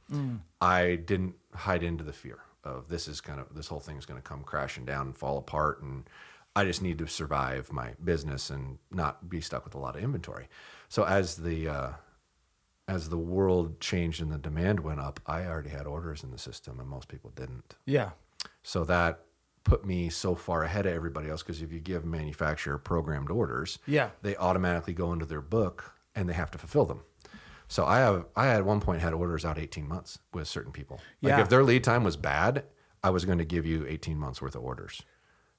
I 0.60 0.96
didn't 0.96 1.34
hide 1.54 1.82
into 1.82 2.04
the 2.04 2.12
fear 2.12 2.40
of 2.62 2.88
this 2.88 3.08
is 3.08 3.20
kind 3.20 3.40
of 3.40 3.54
this 3.54 3.68
whole 3.68 3.80
thing 3.80 3.96
is 3.96 4.04
going 4.04 4.20
to 4.20 4.28
come 4.28 4.42
crashing 4.42 4.84
down 4.84 5.06
and 5.06 5.16
fall 5.16 5.38
apart, 5.38 5.80
and 5.82 6.08
I 6.54 6.64
just 6.64 6.82
need 6.82 6.98
to 6.98 7.06
survive 7.06 7.72
my 7.72 7.92
business 8.04 8.50
and 8.50 8.78
not 8.90 9.30
be 9.30 9.40
stuck 9.40 9.64
with 9.64 9.74
a 9.74 9.78
lot 9.78 9.96
of 9.96 10.02
inventory. 10.02 10.48
So 10.88 11.04
as 11.04 11.36
the 11.36 11.68
uh, 11.68 11.90
as 12.88 13.08
the 13.08 13.18
world 13.18 13.80
changed 13.80 14.22
and 14.22 14.30
the 14.30 14.38
demand 14.38 14.80
went 14.80 15.00
up, 15.00 15.20
I 15.26 15.44
already 15.44 15.70
had 15.70 15.86
orders 15.86 16.22
in 16.22 16.30
the 16.30 16.38
system, 16.38 16.78
and 16.78 16.88
most 16.88 17.08
people 17.08 17.30
didn't. 17.34 17.74
Yeah. 17.84 18.10
So 18.62 18.84
that 18.84 19.20
put 19.64 19.84
me 19.84 20.08
so 20.08 20.36
far 20.36 20.62
ahead 20.62 20.86
of 20.86 20.92
everybody 20.92 21.28
else 21.28 21.42
because 21.42 21.60
if 21.62 21.72
you 21.72 21.80
give 21.80 22.04
a 22.04 22.06
manufacturer 22.06 22.78
programmed 22.78 23.30
orders, 23.30 23.80
Yeah. 23.86 24.10
they 24.22 24.36
automatically 24.36 24.94
go 24.94 25.12
into 25.12 25.26
their 25.26 25.40
book 25.40 25.94
and 26.14 26.28
they 26.28 26.34
have 26.34 26.52
to 26.52 26.58
fulfill 26.58 26.84
them. 26.84 27.00
So 27.66 27.84
I 27.84 27.98
have 27.98 28.26
I 28.36 28.46
at 28.50 28.64
one 28.64 28.80
point 28.80 29.02
had 29.02 29.12
orders 29.12 29.44
out 29.44 29.58
18 29.58 29.88
months 29.88 30.20
with 30.32 30.46
certain 30.46 30.70
people. 30.70 31.00
Like 31.20 31.30
Yeah. 31.32 31.40
if 31.40 31.48
their 31.48 31.64
lead 31.64 31.82
time 31.82 32.04
was 32.04 32.16
bad, 32.16 32.64
I 33.02 33.10
was 33.10 33.24
going 33.24 33.38
to 33.38 33.44
give 33.44 33.66
you 33.66 33.84
18 33.88 34.16
months 34.16 34.40
worth 34.40 34.54
of 34.54 34.62
orders. 34.62 35.02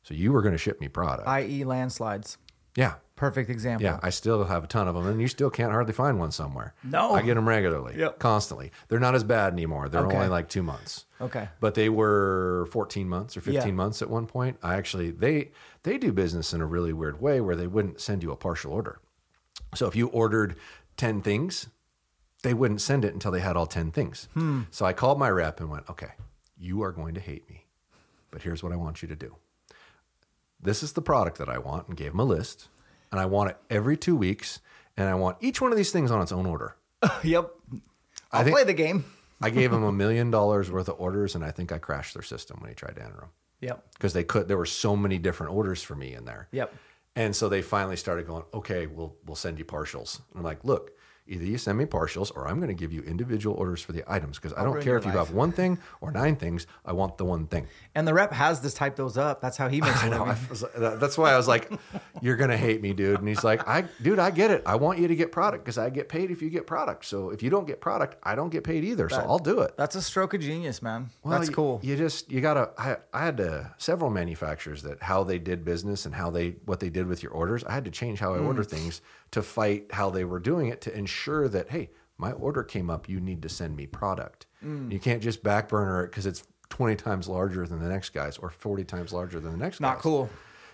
So 0.04 0.14
you 0.14 0.32
were 0.32 0.42
going 0.42 0.54
to 0.54 0.58
ship 0.58 0.80
me 0.80 0.88
product. 0.88 1.28
I.e. 1.28 1.66
landslides. 1.66 2.38
Yeah. 2.78 2.94
Perfect 3.18 3.50
example. 3.50 3.84
Yeah, 3.84 4.00
I 4.04 4.12
still 4.12 4.44
have 4.44 4.64
a 4.64 4.68
ton 4.68 4.88
of 4.88 4.94
them, 4.94 5.08
and 5.08 5.20
you 5.20 5.28
still 5.28 5.50
can't 5.50 5.72
hardly 5.72 5.92
find 5.92 6.20
one 6.20 6.30
somewhere. 6.30 6.76
No. 6.84 7.16
I 7.16 7.24
get 7.24 7.34
them 7.34 7.50
regularly, 7.50 7.98
Yep. 7.98 8.20
constantly. 8.20 8.72
They're 8.90 9.00
not 9.00 9.16
as 9.16 9.24
bad 9.24 9.54
anymore. 9.54 9.90
They're 9.90 10.06
Okay. 10.06 10.16
only 10.18 10.28
like 10.30 10.48
two 10.50 10.62
months. 10.62 11.06
Okay. 11.20 11.50
but 11.60 11.74
they 11.74 11.90
were 11.90 12.68
14 12.72 13.10
months 13.10 13.36
or 13.36 13.42
15 13.42 13.70
Yeah. 13.70 13.74
months 13.74 14.04
at 14.04 14.10
one 14.12 14.28
point. 14.28 14.60
I 14.62 14.76
actually 14.76 15.10
they 15.10 15.52
they 15.82 15.98
do 15.98 16.14
business 16.14 16.54
in 16.54 16.62
a 16.62 16.66
really 16.68 16.94
weird 16.94 17.20
way 17.20 17.42
where 17.42 17.56
they 17.56 17.66
wouldn't 17.66 18.00
send 18.00 18.22
you 18.22 18.32
a 18.32 18.36
partial 18.38 18.72
order. 18.72 19.00
So 19.74 19.88
if 19.88 19.96
you 19.96 20.10
ordered 20.10 20.56
10 20.96 21.22
things, 21.24 21.70
they 22.44 22.54
wouldn't 22.54 22.82
send 22.82 23.04
it 23.04 23.14
until 23.16 23.32
they 23.32 23.40
had 23.40 23.58
all 23.58 23.66
10 23.66 23.90
things. 23.92 24.28
Hmm. 24.36 24.62
So 24.70 24.86
I 24.86 24.94
called 24.94 25.18
my 25.18 25.32
rep 25.32 25.60
and 25.60 25.72
went, 25.72 25.90
"Okay, 25.90 26.12
you 26.56 26.84
are 26.84 26.92
going 26.92 27.16
to 27.16 27.20
hate 27.20 27.50
me, 27.50 27.66
but 28.30 28.44
here's 28.44 28.62
what 28.62 28.72
I 28.72 28.76
want 28.76 29.02
you 29.02 29.08
to 29.08 29.16
do. 29.16 29.36
This 30.62 30.82
is 30.84 30.94
the 30.94 31.02
product 31.02 31.38
that 31.38 31.50
I 31.50 31.58
want," 31.58 31.88
and 31.88 31.96
gave 31.98 32.12
them 32.12 32.20
a 32.20 32.24
list, 32.26 32.68
and 33.12 33.20
I 33.20 33.26
want 33.26 33.52
it 33.52 33.58
every 33.70 33.96
2 33.98 34.16
weeks, 34.16 34.60
and 34.96 35.08
I 35.08 35.14
want 35.16 35.38
each 35.40 35.62
one 35.62 35.72
of 35.72 35.78
these 35.78 35.92
things 35.92 36.12
on 36.12 36.22
its 36.22 36.32
own 36.32 36.46
order. 36.46 36.76
yep. 37.24 37.52
I'll 38.32 38.44
play 38.44 38.64
the 38.64 38.74
game. 38.74 39.06
I 39.42 39.50
gave 39.52 39.70
them 39.72 39.84
a 39.84 39.92
million 40.04 40.32
dollars 40.32 40.72
worth 40.72 40.90
of 40.90 41.00
orders, 41.00 41.36
and 41.36 41.44
I 41.46 41.52
think 41.52 41.72
I 41.72 41.78
crashed 41.78 42.14
their 42.16 42.24
system 42.24 42.58
when 42.60 42.70
he 42.70 42.76
tried 42.76 42.96
to 42.96 43.04
enter 43.04 43.18
them 43.18 43.30
Yep. 43.62 43.86
because 43.94 44.14
they 44.14 44.24
could. 44.24 44.48
There 44.48 44.58
were 44.58 44.66
so 44.66 44.96
many 44.96 45.18
different 45.20 45.54
orders 45.54 45.82
for 45.84 45.96
me 45.96 46.14
in 46.16 46.26
there. 46.26 46.48
Yep. 46.52 46.74
And 47.16 47.36
so 47.36 47.48
they 47.50 47.62
finally 47.62 47.96
started 47.96 48.28
going, 48.28 48.44
okay, 48.54 48.86
we'll 48.88 49.16
we'll 49.26 49.36
send 49.36 49.58
you 49.60 49.66
partials. 49.66 50.20
And 50.32 50.40
I'm 50.40 50.44
like, 50.44 50.64
look, 50.64 50.92
either 51.28 51.46
you 51.46 51.58
send 51.58 51.78
me 51.78 51.86
partials 51.86 52.32
or 52.36 52.48
I'm 52.48 52.58
going 52.58 52.70
to 52.70 52.74
give 52.74 52.92
you 52.94 53.02
individual 53.02 53.56
orders 53.56 53.82
for 53.82 53.92
the 53.92 54.04
items 54.08 54.38
because 54.40 54.54
I 54.58 54.64
don't 54.64 54.82
care 54.82 54.98
if 54.98 55.06
you 55.06 55.12
life. 55.12 55.28
have 55.28 55.32
one 55.36 55.52
thing 55.52 55.78
or 56.02 56.12
nine 56.12 56.36
things. 56.36 56.68
I 56.86 56.94
want 56.94 57.18
the 57.18 57.26
one 57.26 57.48
thing. 57.48 57.68
And 57.96 58.08
the 58.08 58.14
rep 58.14 58.32
has 58.34 58.60
to 58.62 58.70
type 58.74 58.96
those 58.96 59.18
up. 59.18 59.42
That's 59.42 59.58
how 59.58 59.68
he 59.68 59.82
makes 59.82 60.02
I 60.04 60.08
a 60.08 60.10
know. 60.10 60.24
I 60.26 60.38
was- 60.50 60.66
that's 60.76 61.18
why 61.18 61.34
I 61.34 61.38
was 61.38 61.48
like, 61.48 61.72
"You're 62.22 62.36
gonna 62.38 62.58
hate 62.58 62.82
me, 62.82 62.94
dude." 62.94 63.20
And 63.20 63.28
he's 63.28 63.44
like, 63.44 63.68
"I, 63.68 63.86
dude, 64.02 64.20
I 64.20 64.32
get 64.32 64.52
it. 64.52 64.64
I 64.66 64.76
want 64.76 65.00
you 65.00 65.08
to 65.08 65.16
get 65.16 65.32
product 65.32 65.64
because 65.64 65.78
I 65.78 65.90
get 65.90 66.10
paid 66.10 66.32
if 66.32 66.42
you 66.42 66.50
get 66.50 66.66
product. 66.68 67.06
So 67.06 67.30
if 67.32 67.42
you 67.44 67.50
don't 67.50 67.66
get 67.68 67.82
product, 67.82 68.16
I 68.24 68.36
don't 68.36 68.50
get 68.50 68.64
paid 68.64 68.84
either. 68.84 69.10
So 69.10 69.18
I'll 69.18 69.40
do 69.40 69.60
it." 69.62 69.76
That's 69.78 69.96
a 69.96 70.02
stroke 70.02 70.34
of 70.34 70.42
genius, 70.42 70.82
man. 70.82 71.10
Well, 71.24 71.38
That's 71.38 71.50
you- 71.50 71.56
cool. 71.56 71.80
You 71.84 71.96
just 71.96 72.32
you 72.32 72.42
gotta. 72.42 72.70
I, 72.78 72.98
I 73.14 73.26
had 73.26 73.38
to 73.38 73.72
several 73.78 74.10
manufacturers 74.10 74.84
that 74.84 75.02
how 75.04 75.24
they 75.24 75.40
did 75.40 75.64
business 75.66 76.06
and 76.06 76.14
how 76.16 76.30
they 76.30 76.56
what 76.66 76.80
they 76.80 76.90
did 76.90 77.08
with 77.08 77.22
your 77.24 77.32
orders. 77.32 77.64
I 77.64 77.74
had 77.74 77.86
to 77.86 77.92
change 77.92 78.20
how 78.20 78.34
I 78.34 78.40
order 78.40 78.64
Mm. 78.64 78.70
things 78.70 79.02
to 79.32 79.42
fight 79.42 79.88
how 79.92 80.10
they 80.10 80.24
were 80.24 80.40
doing 80.40 80.68
it 80.68 80.82
to 80.82 80.98
ensure 80.98 81.48
that 81.50 81.70
hey, 81.70 81.90
my 82.18 82.32
order 82.32 82.64
came 82.64 82.90
up. 82.90 83.08
You 83.10 83.20
need 83.20 83.42
to 83.44 83.50
send 83.50 83.76
me 83.76 83.86
product. 83.88 84.46
Mm. 84.64 84.92
You 84.92 85.00
can't 85.00 85.22
just 85.22 85.44
back 85.44 85.70
burner 85.70 86.04
it 86.04 86.08
because 86.12 86.26
it's 86.26 86.44
twenty 86.70 86.96
times 86.96 87.28
larger 87.28 87.66
than 87.68 87.80
the 87.80 87.90
next 87.90 88.10
guy's 88.10 88.38
or 88.38 88.50
forty 88.50 88.84
times 88.84 89.14
larger 89.14 89.40
than 89.40 89.52
the 89.52 89.58
next. 89.58 89.78
Guy's 89.78 89.82
not 89.82 89.96
guy's. 89.96 90.02
cool. 90.04 90.30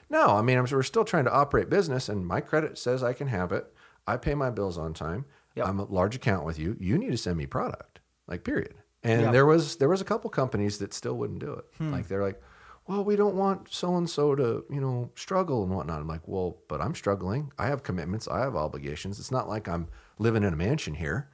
No, 0.10 0.28
I 0.38 0.42
mean, 0.42 0.58
I'm, 0.58 0.66
we're 0.72 0.84
still 0.84 1.06
trying 1.06 1.26
to 1.26 1.34
operate 1.34 1.70
business, 1.70 2.08
and 2.10 2.26
my 2.26 2.40
credit 2.42 2.78
says 2.78 3.04
I 3.04 3.14
can 3.14 3.28
have 3.28 3.52
it. 3.52 3.66
I 4.06 4.18
pay 4.18 4.36
my 4.36 4.50
bills 4.52 4.78
on 4.78 4.94
time. 4.94 5.26
Yep. 5.56 5.68
I'm 5.68 5.80
a 5.80 5.86
large 5.86 6.16
account 6.16 6.46
with 6.46 6.60
you. 6.60 6.76
You 6.80 6.98
need 6.98 7.12
to 7.12 7.18
send 7.18 7.38
me 7.38 7.46
product, 7.46 8.00
like 8.28 8.44
period. 8.44 8.76
And 9.04 9.22
Yep. 9.24 9.32
there 9.34 9.46
was 9.46 9.76
there 9.78 9.90
was 9.90 10.02
a 10.02 10.06
couple 10.06 10.30
companies 10.30 10.78
that 10.80 10.94
still 10.94 11.16
wouldn't 11.16 11.40
do 11.40 11.54
it. 11.54 11.66
Hmm. 11.78 11.92
Like 11.92 12.08
they're 12.08 12.24
like, 12.24 12.42
well, 12.88 13.04
we 13.04 13.16
don't 13.16 13.36
want 13.36 13.72
so 13.72 13.96
and 13.96 14.10
so 14.10 14.36
to 14.36 14.66
you 14.70 14.82
know 14.82 15.10
struggle 15.16 15.64
and 15.64 15.72
whatnot. 15.74 16.00
I'm 16.02 16.08
like, 16.08 16.28
well, 16.28 16.58
but 16.68 16.82
I'm 16.82 16.96
struggling. 16.96 17.52
I 17.58 17.68
have 17.68 17.84
commitments. 17.84 18.28
I 18.28 18.40
have 18.40 18.56
obligations. 18.56 19.20
It's 19.20 19.32
not 19.32 19.48
like 19.48 19.68
I'm 19.68 19.88
living 20.20 20.44
in 20.44 20.54
a 20.54 20.58
mansion 20.58 20.94
here. 20.96 21.30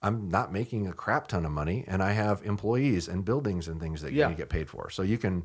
I'm 0.00 0.28
not 0.28 0.52
making 0.52 0.86
a 0.86 0.92
crap 0.92 1.26
ton 1.26 1.44
of 1.44 1.50
money, 1.50 1.84
and 1.88 2.02
I 2.02 2.12
have 2.12 2.42
employees 2.44 3.08
and 3.08 3.24
buildings 3.24 3.66
and 3.68 3.80
things 3.80 4.00
that 4.02 4.12
Yeah. 4.12 4.28
you 4.30 4.36
get 4.36 4.48
paid 4.48 4.68
for. 4.70 4.90
So 4.90 5.02
you 5.02 5.18
can 5.18 5.44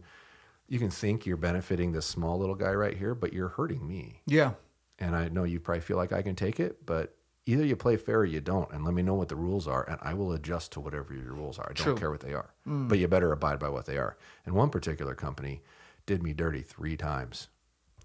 you 0.69 0.79
can 0.79 0.89
think 0.89 1.25
you're 1.25 1.37
benefiting 1.37 1.91
this 1.91 2.05
small 2.05 2.39
little 2.39 2.55
guy 2.55 2.71
right 2.73 2.95
here, 2.97 3.13
but 3.13 3.33
you're 3.33 3.49
hurting 3.49 3.85
me. 3.87 4.21
Yeah. 4.25 4.53
And 4.97 5.15
I 5.15 5.27
know 5.27 5.43
you 5.43 5.59
probably 5.59 5.81
feel 5.81 5.97
like 5.97 6.13
I 6.13 6.21
can 6.21 6.35
take 6.35 6.59
it, 6.59 6.85
but 6.85 7.15
either 7.45 7.65
you 7.65 7.75
play 7.75 7.97
fair 7.97 8.19
or 8.19 8.25
you 8.25 8.39
don't. 8.41 8.71
And 8.71 8.83
let 8.85 8.93
me 8.93 9.01
know 9.01 9.13
what 9.15 9.29
the 9.29 9.35
rules 9.35 9.67
are, 9.67 9.83
and 9.89 9.97
I 10.01 10.13
will 10.13 10.31
adjust 10.33 10.71
to 10.73 10.79
whatever 10.79 11.13
your 11.13 11.33
rules 11.33 11.59
are. 11.59 11.65
I 11.69 11.73
don't 11.73 11.85
True. 11.85 11.95
care 11.97 12.11
what 12.11 12.21
they 12.21 12.33
are, 12.33 12.53
but 12.65 12.99
you 12.99 13.07
better 13.07 13.31
abide 13.31 13.59
by 13.59 13.69
what 13.69 13.85
they 13.85 13.97
are. 13.97 14.17
And 14.45 14.55
one 14.55 14.69
particular 14.69 15.15
company 15.15 15.61
did 16.05 16.21
me 16.23 16.33
dirty 16.33 16.61
three 16.61 16.95
times. 16.97 17.47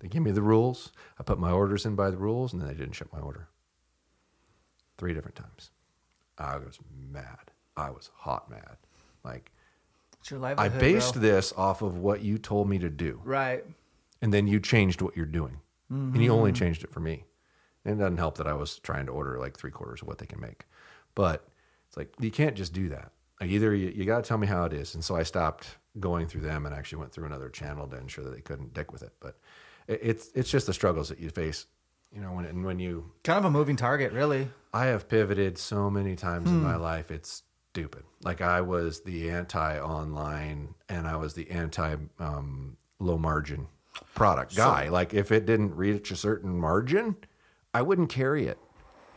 They 0.01 0.09
gave 0.09 0.22
me 0.22 0.30
the 0.30 0.43
rules. 0.43 0.93
I 1.18 1.22
put 1.24 1.39
my 1.41 1.51
orders 1.51 1.84
in 1.84 1.95
by 1.97 2.11
the 2.11 2.16
rules, 2.16 2.53
and 2.53 2.61
then 2.62 2.68
they 2.68 2.74
didn't 2.74 2.95
ship 2.95 3.09
my 3.12 3.20
order. 3.20 3.49
Three 4.97 5.14
different 5.14 5.36
times. 5.36 5.70
I 6.39 6.57
was 6.57 6.78
mad. 7.11 7.51
I 7.76 7.91
was 7.91 8.11
hot 8.14 8.51
mad. 8.51 8.76
Like 9.24 9.51
It's 10.20 10.30
your 10.30 10.45
I 10.45 10.68
based 10.68 11.14
bro. 11.14 11.22
this 11.22 11.53
off 11.57 11.82
of 11.82 11.99
what 11.99 12.22
you 12.22 12.39
told 12.39 12.68
me 12.68 12.78
to 12.78 12.89
do 12.91 13.20
Right. 13.24 13.64
and 14.22 14.32
then 14.32 14.47
you 14.49 14.59
changed 14.61 15.01
what 15.03 15.16
you're 15.16 15.26
doing 15.26 15.61
and 15.91 16.14
you 16.16 16.30
Mm-hmm. 16.30 16.30
only 16.39 16.53
changed 16.53 16.84
it 16.84 16.91
for 16.91 17.01
me 17.01 17.24
and 17.89 18.01
it 18.01 18.05
doesn't 18.05 18.18
help 18.18 18.36
that 18.39 18.47
i 18.47 18.53
was 18.53 18.78
trying 18.80 19.07
to 19.07 19.12
order 19.12 19.39
like 19.39 19.57
three 19.57 19.70
quarters 19.70 20.03
of 20.03 20.09
what 20.09 20.18
they 20.18 20.26
can 20.26 20.41
make 20.41 20.64
but 21.14 21.49
it's 21.89 21.97
like 21.97 22.12
you 22.20 22.30
can't 22.30 22.55
just 22.57 22.72
do 22.72 22.89
that 22.89 23.11
like 23.41 23.51
either 23.51 23.74
you, 23.74 23.89
you 23.89 24.05
got 24.05 24.22
to 24.22 24.28
tell 24.28 24.39
me 24.39 24.47
how 24.47 24.64
it 24.64 24.72
is 24.72 24.95
and 24.95 25.05
so 25.05 25.16
i 25.16 25.22
stopped 25.22 25.76
going 26.01 26.26
through 26.26 26.43
them 26.43 26.66
and 26.66 26.74
actually 26.74 26.99
went 26.99 27.12
through 27.12 27.26
another 27.26 27.49
channel 27.49 27.86
to 27.86 27.97
ensure 27.97 28.22
that 28.24 28.34
they 28.34 28.41
couldn't 28.41 28.72
dick 28.74 28.93
with 28.93 29.03
it 29.03 29.12
but 29.20 29.39
it, 29.86 29.99
it's 30.03 30.30
it's 30.34 30.51
just 30.51 30.66
the 30.66 30.74
struggles 30.74 31.09
that 31.09 31.18
you 31.18 31.30
face 31.30 31.66
you 32.14 32.20
know 32.20 32.32
when 32.32 32.45
and 32.45 32.64
when 32.64 32.78
you 32.78 33.11
Kind 33.24 33.39
of 33.39 33.45
a 33.45 33.51
moving 33.51 33.76
target, 33.76 34.12
really. 34.12 34.49
I 34.72 34.86
have 34.86 35.09
pivoted 35.09 35.59
so 35.59 35.91
many 35.91 36.16
times 36.16 36.49
in 36.51 36.62
my 36.62 36.74
Hmm. 36.76 36.80
life. 36.82 37.11
It's 37.11 37.43
stupid. 37.72 38.05
Like 38.22 38.41
I 38.41 38.62
was 38.62 39.03
the 39.03 39.28
anti 39.30 39.78
online 39.78 40.74
and 40.89 41.07
I 41.07 41.16
was 41.16 41.34
the 41.34 41.51
anti 41.51 41.97
um, 42.18 42.76
low 42.99 43.18
margin 43.18 43.66
product 44.14 44.57
guy. 44.57 44.89
like 44.89 45.12
if 45.12 45.30
it 45.32 45.45
didn't 45.45 45.74
reach 45.76 46.11
a 46.11 46.16
certain 46.16 46.59
margin, 46.59 47.16
I 47.79 47.83
wouldn't 47.83 48.09
carry 48.11 48.47
it. 48.49 48.59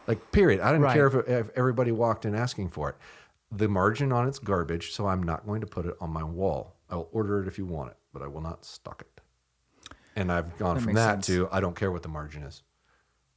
Like 0.07 0.31
period. 0.31 0.59
I 0.61 0.67
didn't 0.71 0.83
Right. 0.83 0.93
care 0.93 1.07
if, 1.07 1.27
if 1.27 1.49
everybody 1.55 1.91
walked 1.91 2.25
in 2.25 2.35
asking 2.35 2.69
for 2.69 2.89
it. 2.89 2.95
The 3.51 3.67
margin 3.67 4.11
on 4.11 4.27
it's 4.27 4.37
garbage, 4.39 4.91
so 4.91 5.07
I'm 5.07 5.23
not 5.23 5.45
going 5.47 5.61
to 5.61 5.67
put 5.67 5.85
it 5.87 5.95
on 5.99 6.11
my 6.11 6.23
wall. 6.23 6.75
I'll 6.91 7.09
order 7.11 7.41
it 7.41 7.47
if 7.47 7.57
you 7.57 7.65
want 7.65 7.89
it, 7.91 7.97
but 8.13 8.21
I 8.21 8.27
will 8.27 8.41
not 8.41 8.63
stock 8.65 9.01
it. 9.01 9.21
And 10.15 10.31
I've 10.31 10.57
gone 10.59 10.75
That 10.75 10.83
from 10.83 10.93
that 10.93 11.13
sense. 11.25 11.27
to 11.27 11.49
I 11.51 11.59
don't 11.59 11.75
care 11.75 11.91
what 11.91 12.03
the 12.03 12.09
margin 12.09 12.43
is. 12.43 12.61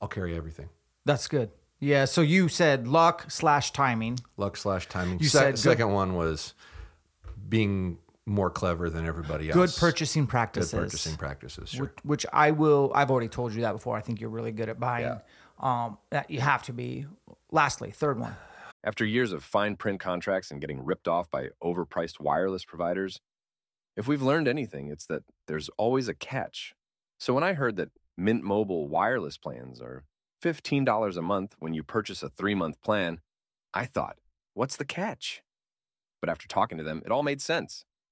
I'll 0.03 0.09
carry 0.09 0.37
everything. 0.37 0.69
That's 1.07 1.27
good. 1.27 1.51
Yeah. 1.81 2.05
So 2.05 2.21
you 2.21 2.49
said 2.49 2.87
luck 2.87 3.31
slash 3.31 3.73
timing. 3.73 4.19
luck 4.37 4.57
slash 4.59 4.89
timing. 4.89 5.21
You 5.21 5.29
Se- 5.29 5.39
said 5.39 5.51
good- 5.53 5.59
second 5.59 5.93
one 5.93 6.15
was 6.15 6.53
being 7.49 7.99
more 8.27 8.51
clever 8.51 8.89
than 8.91 9.07
everybody 9.07 9.51
else. 9.51 9.55
Good 9.55 9.81
purchasing 9.81 10.27
practices. 10.27 10.71
Good 10.71 10.79
practices. 10.79 11.01
purchasing 11.01 11.19
practices. 11.19 11.71
Sure. 11.71 11.83
which, 11.83 12.05
which 12.05 12.27
I 12.33 12.51
will. 12.51 12.91
I've 12.95 13.11
already 13.11 13.29
told 13.29 13.55
you 13.55 13.63
that 13.63 13.73
before. 13.73 13.97
I 13.97 14.01
think 14.01 14.21
you're 14.21 14.31
really 14.31 14.53
good 14.53 14.69
at 14.69 14.81
buying. 14.81 15.05
Yeah. 15.05 15.19
Um, 15.61 15.99
that 16.11 16.31
you 16.31 16.41
have 16.41 16.63
to 16.65 16.73
be. 16.73 17.07
Lastly, 17.51 17.91
third 17.91 18.19
one. 18.19 18.35
After 18.83 19.05
years 19.05 19.33
of 19.33 19.45
fine 19.45 19.77
print 19.77 20.01
contracts 20.01 20.51
and 20.51 20.61
getting 20.61 20.85
ripped 20.85 21.09
off 21.09 21.31
by 21.31 21.49
overpriced 21.63 22.21
wireless 22.21 22.65
providers, 22.65 23.21
if 23.97 24.09
we've 24.09 24.23
learned 24.23 24.49
anything, 24.49 24.89
it's 24.91 25.07
that 25.07 25.23
there's 25.47 25.71
always 25.79 26.09
a 26.09 26.15
catch. 26.15 26.75
So 27.19 27.33
when 27.33 27.45
I 27.45 27.55
heard 27.55 27.77
that 27.77 27.91
Mint 28.17 28.43
Mobile 28.43 28.89
wireless 28.89 29.39
plans 29.39 29.81
are 29.81 30.05
$15 30.43 31.17
a 31.17 31.23
month 31.23 31.55
when 31.59 31.73
you 31.73 31.83
purchase 31.83 32.23
a 32.23 32.29
three 32.29 32.55
month 32.55 32.83
plan, 32.83 33.21
I 33.73 33.87
thought, 33.87 34.19
what's 34.55 34.77
the 34.77 34.85
catch? 34.85 35.43
But 36.21 36.29
after 36.29 36.49
talking 36.49 36.79
to 36.79 36.85
them, 36.85 37.03
it 37.05 37.13
all 37.13 37.23
made 37.23 37.41
sense. 37.41 37.85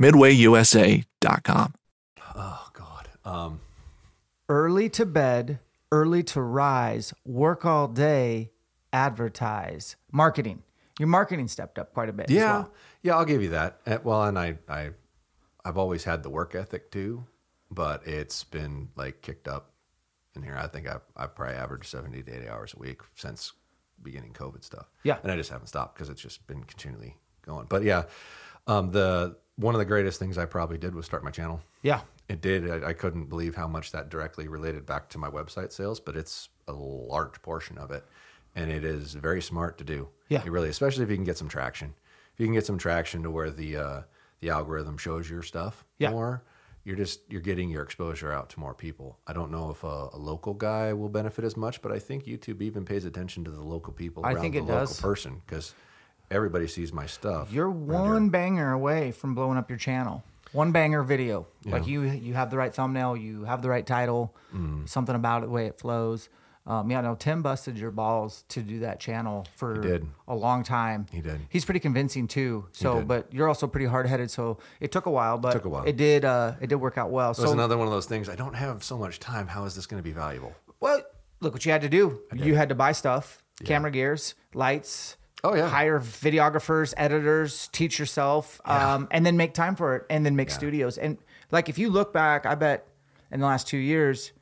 MidwayUSA.com. 0.00 1.74
Oh 2.34 2.68
God. 2.72 3.08
Um, 3.24 3.60
Early 4.48 4.88
to 4.90 5.04
bed, 5.06 5.58
early 5.90 6.22
to 6.24 6.40
rise, 6.40 7.12
work 7.24 7.64
all 7.64 7.88
day, 7.88 8.52
advertise, 8.92 9.96
marketing. 10.12 10.62
Your 11.00 11.08
marketing 11.08 11.48
stepped 11.48 11.78
up 11.78 11.92
quite 11.92 12.08
a 12.08 12.12
bit. 12.12 12.30
as 12.30 12.34
yeah, 12.36 12.52
well. 12.52 12.72
yeah, 13.02 13.16
I'll 13.16 13.24
give 13.24 13.42
you 13.42 13.50
that. 13.50 13.80
Uh, 13.86 13.98
Well, 14.04 14.22
and 14.24 14.38
I, 14.38 14.56
I, 14.68 14.90
I've 15.64 15.76
always 15.76 16.04
had 16.04 16.22
the 16.22 16.30
work 16.30 16.54
ethic 16.54 16.90
too, 16.92 17.24
but 17.70 18.06
it's 18.06 18.44
been 18.44 18.88
like 18.96 19.20
kicked 19.20 19.48
up 19.48 19.72
in 20.36 20.42
here. 20.42 20.56
I 20.56 20.68
think 20.68 20.88
I've, 20.88 21.02
I've 21.16 21.34
probably 21.34 21.56
averaged 21.56 21.86
seventy 21.86 22.22
to 22.22 22.32
eighty 22.34 22.48
hours 22.48 22.72
a 22.74 22.78
week 22.78 23.00
since 23.16 23.52
beginning 24.02 24.32
COVID 24.32 24.62
stuff. 24.62 24.88
Yeah. 25.02 25.16
and 25.22 25.32
I 25.32 25.36
just 25.36 25.50
haven't 25.50 25.66
stopped 25.66 25.94
because 25.96 26.08
it's 26.08 26.20
just 26.20 26.46
been 26.46 26.62
continually 26.64 27.16
going. 27.44 27.66
But 27.68 27.82
yeah, 27.82 28.04
um, 28.68 28.92
the 28.92 29.36
one 29.56 29.74
of 29.74 29.78
the 29.78 29.84
greatest 29.84 30.18
things 30.18 30.36
I 30.38 30.44
probably 30.44 30.78
did 30.78 30.94
was 30.94 31.06
start 31.06 31.24
my 31.24 31.30
channel. 31.30 31.60
Yeah. 31.82 32.00
It 32.28 32.40
did. 32.40 32.70
I, 32.70 32.88
I 32.88 32.92
couldn't 32.92 33.26
believe 33.26 33.54
how 33.54 33.66
much 33.68 33.92
that 33.92 34.08
directly 34.10 34.48
related 34.48 34.84
back 34.86 35.08
to 35.10 35.18
my 35.18 35.28
website 35.30 35.72
sales, 35.72 36.00
but 36.00 36.16
it's 36.16 36.48
a 36.68 36.72
large 36.72 37.40
portion 37.42 37.78
of 37.78 37.90
it, 37.90 38.04
and 38.54 38.70
it 38.70 38.84
is 38.84 39.14
very 39.14 39.40
smart 39.40 39.78
to 39.78 39.84
do. 39.84 40.08
Yeah. 40.28 40.42
It 40.44 40.50
really, 40.50 40.68
especially 40.68 41.04
if 41.04 41.10
you 41.10 41.16
can 41.16 41.24
get 41.24 41.38
some 41.38 41.48
traction. 41.48 41.94
If 42.34 42.40
you 42.40 42.46
can 42.46 42.54
get 42.54 42.66
some 42.66 42.78
traction 42.78 43.22
to 43.22 43.30
where 43.30 43.50
the 43.50 43.76
uh, 43.76 44.00
the 44.40 44.50
algorithm 44.50 44.98
shows 44.98 45.30
your 45.30 45.42
stuff 45.42 45.84
Yeah. 45.98 46.10
more, 46.10 46.42
you're 46.84 46.96
just 46.96 47.20
you're 47.28 47.40
getting 47.40 47.70
your 47.70 47.82
exposure 47.82 48.30
out 48.32 48.50
to 48.50 48.60
more 48.60 48.74
people. 48.74 49.18
I 49.26 49.32
don't 49.32 49.50
know 49.50 49.70
if 49.70 49.82
a, 49.84 50.08
a 50.12 50.18
local 50.18 50.52
guy 50.52 50.92
will 50.92 51.08
benefit 51.08 51.44
as 51.44 51.56
much, 51.56 51.80
but 51.80 51.92
I 51.92 51.98
think 52.00 52.24
YouTube 52.26 52.60
even 52.60 52.84
pays 52.84 53.04
attention 53.06 53.44
to 53.44 53.50
the 53.50 53.62
local 53.62 53.92
people 53.92 54.26
I 54.26 54.32
around 54.32 54.42
think 54.42 54.54
the 54.54 54.58
it 54.58 54.62
local 54.64 54.78
does. 54.80 55.00
person 55.00 55.40
because 55.46 55.74
everybody 56.30 56.66
sees 56.68 56.92
my 56.92 57.06
stuff. 57.06 57.52
You're 57.52 57.70
one 57.70 58.28
banger 58.30 58.72
away 58.72 59.12
from 59.12 59.34
blowing 59.34 59.58
up 59.58 59.68
your 59.70 59.78
channel. 59.78 60.22
One 60.52 60.72
banger 60.72 61.02
video. 61.02 61.46
Like 61.64 61.86
you 61.86 62.02
you 62.02 62.34
have 62.34 62.50
the 62.50 62.56
right 62.56 62.72
thumbnail, 62.72 63.16
you 63.16 63.44
have 63.44 63.62
the 63.62 63.68
right 63.68 63.86
title, 63.86 64.34
Mm. 64.54 64.88
something 64.88 65.14
about 65.14 65.42
it, 65.42 65.46
the 65.46 65.52
way 65.52 65.66
it 65.66 65.78
flows. 65.78 66.28
Um, 66.68 66.90
yeah, 66.90 67.00
no, 67.00 67.14
Tim 67.14 67.42
busted 67.42 67.78
your 67.78 67.92
balls 67.92 68.42
to 68.48 68.60
do 68.60 68.80
that 68.80 68.98
channel 68.98 69.46
for 69.54 70.00
a 70.26 70.34
long 70.34 70.64
time. 70.64 71.06
He 71.12 71.20
did. 71.20 71.38
He's 71.48 71.64
pretty 71.64 71.78
convincing 71.78 72.26
too. 72.26 72.66
So, 72.72 73.02
but 73.02 73.32
you're 73.32 73.46
also 73.46 73.68
pretty 73.68 73.86
hard 73.86 74.06
headed. 74.08 74.32
So 74.32 74.58
it 74.80 74.90
took 74.90 75.06
a 75.06 75.10
while, 75.10 75.38
but 75.38 75.52
Took 75.52 75.66
a 75.66 75.68
while. 75.68 75.84
it 75.84 75.96
did. 75.96 76.24
Uh, 76.24 76.54
it 76.60 76.66
did 76.68 76.76
work 76.76 76.98
out 76.98 77.10
well. 77.10 77.26
It 77.30 77.38
was 77.38 77.46
So 77.48 77.52
another 77.52 77.76
one 77.78 77.86
of 77.86 77.92
those 77.92 78.06
things. 78.06 78.28
I 78.28 78.34
don't 78.34 78.54
have 78.54 78.82
so 78.82 78.98
much 78.98 79.20
time. 79.20 79.46
How 79.46 79.64
is 79.64 79.76
this 79.76 79.86
going 79.86 80.02
to 80.02 80.04
be 80.04 80.10
valuable? 80.12 80.54
Well, 80.80 81.02
look 81.40 81.52
what 81.52 81.64
you 81.64 81.70
had 81.70 81.82
to 81.82 81.88
do. 81.88 82.20
You 82.34 82.56
had 82.56 82.68
to 82.70 82.74
buy 82.74 82.90
stuff, 82.92 83.38
camera 83.64 83.90
gears, 83.92 84.34
lights. 84.52 85.16
Oh, 85.46 85.54
yeah. 85.54 85.68
Hire 85.68 86.00
videographers, 86.00 86.92
editors, 86.96 87.68
teach 87.72 87.98
yourself, 87.98 88.60
um, 88.64 89.08
and 89.10 89.24
then 89.24 89.36
make 89.36 89.54
time 89.54 89.76
for 89.76 89.96
it, 89.96 90.06
and 90.10 90.26
then 90.26 90.36
make 90.36 90.50
studios. 90.50 90.98
And 90.98 91.18
like, 91.50 91.68
if 91.68 91.78
you 91.78 91.90
look 91.90 92.12
back, 92.12 92.46
I 92.46 92.54
bet 92.54 92.86
in 93.30 93.40
the 93.40 93.46
last 93.46 93.68
two 93.68 93.78
years, 93.78 94.32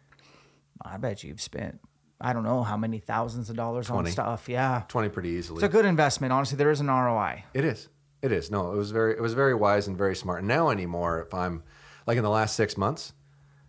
I 0.82 0.96
bet 0.96 1.22
you've 1.22 1.40
spent 1.40 1.80
I 2.20 2.32
don't 2.32 2.44
know 2.44 2.62
how 2.62 2.76
many 2.76 3.00
thousands 3.00 3.50
of 3.50 3.57
dollars 3.57 3.90
on 3.90 4.07
stuff. 4.07 4.48
Yeah, 4.48 4.84
Twenty 4.88 5.11
pretty 5.11 5.30
easily. 5.30 5.57
it's 5.59 5.64
a 5.64 5.68
good 5.68 5.84
investment. 5.84 6.32
Honestly, 6.32 6.57
there 6.57 6.70
is 6.70 6.80
an 6.80 6.86
ROI. 6.86 7.44
It 7.52 7.64
is. 7.64 7.88
It 8.22 8.32
is. 8.32 8.50
No, 8.50 8.72
it 8.72 8.76
was 8.76 8.90
very 8.90 9.12
it 9.12 9.20
was 9.20 9.34
very 9.34 9.55
wise 9.55 9.88
and 9.88 9.98
very 9.98 10.16
smart. 10.16 10.38
And 10.38 10.48
now 10.48 10.70
anymore, 10.70 11.20
if 11.20 11.34
I'm 11.34 11.62
like 12.07 12.16
in 12.16 12.22
the 12.22 12.30
last 12.30 12.57
six 12.57 12.78
months, 12.78 13.12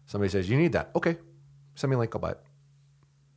somebody 0.06 0.30
says, 0.30 0.50
You 0.50 0.58
need 0.58 0.72
that. 0.72 0.92
Okay. 0.96 1.18
Send 1.76 1.92
me 1.92 1.96
a 1.96 2.00
link, 2.00 2.16
I'll 2.16 2.22
buy 2.22 2.32
it. 2.32 2.40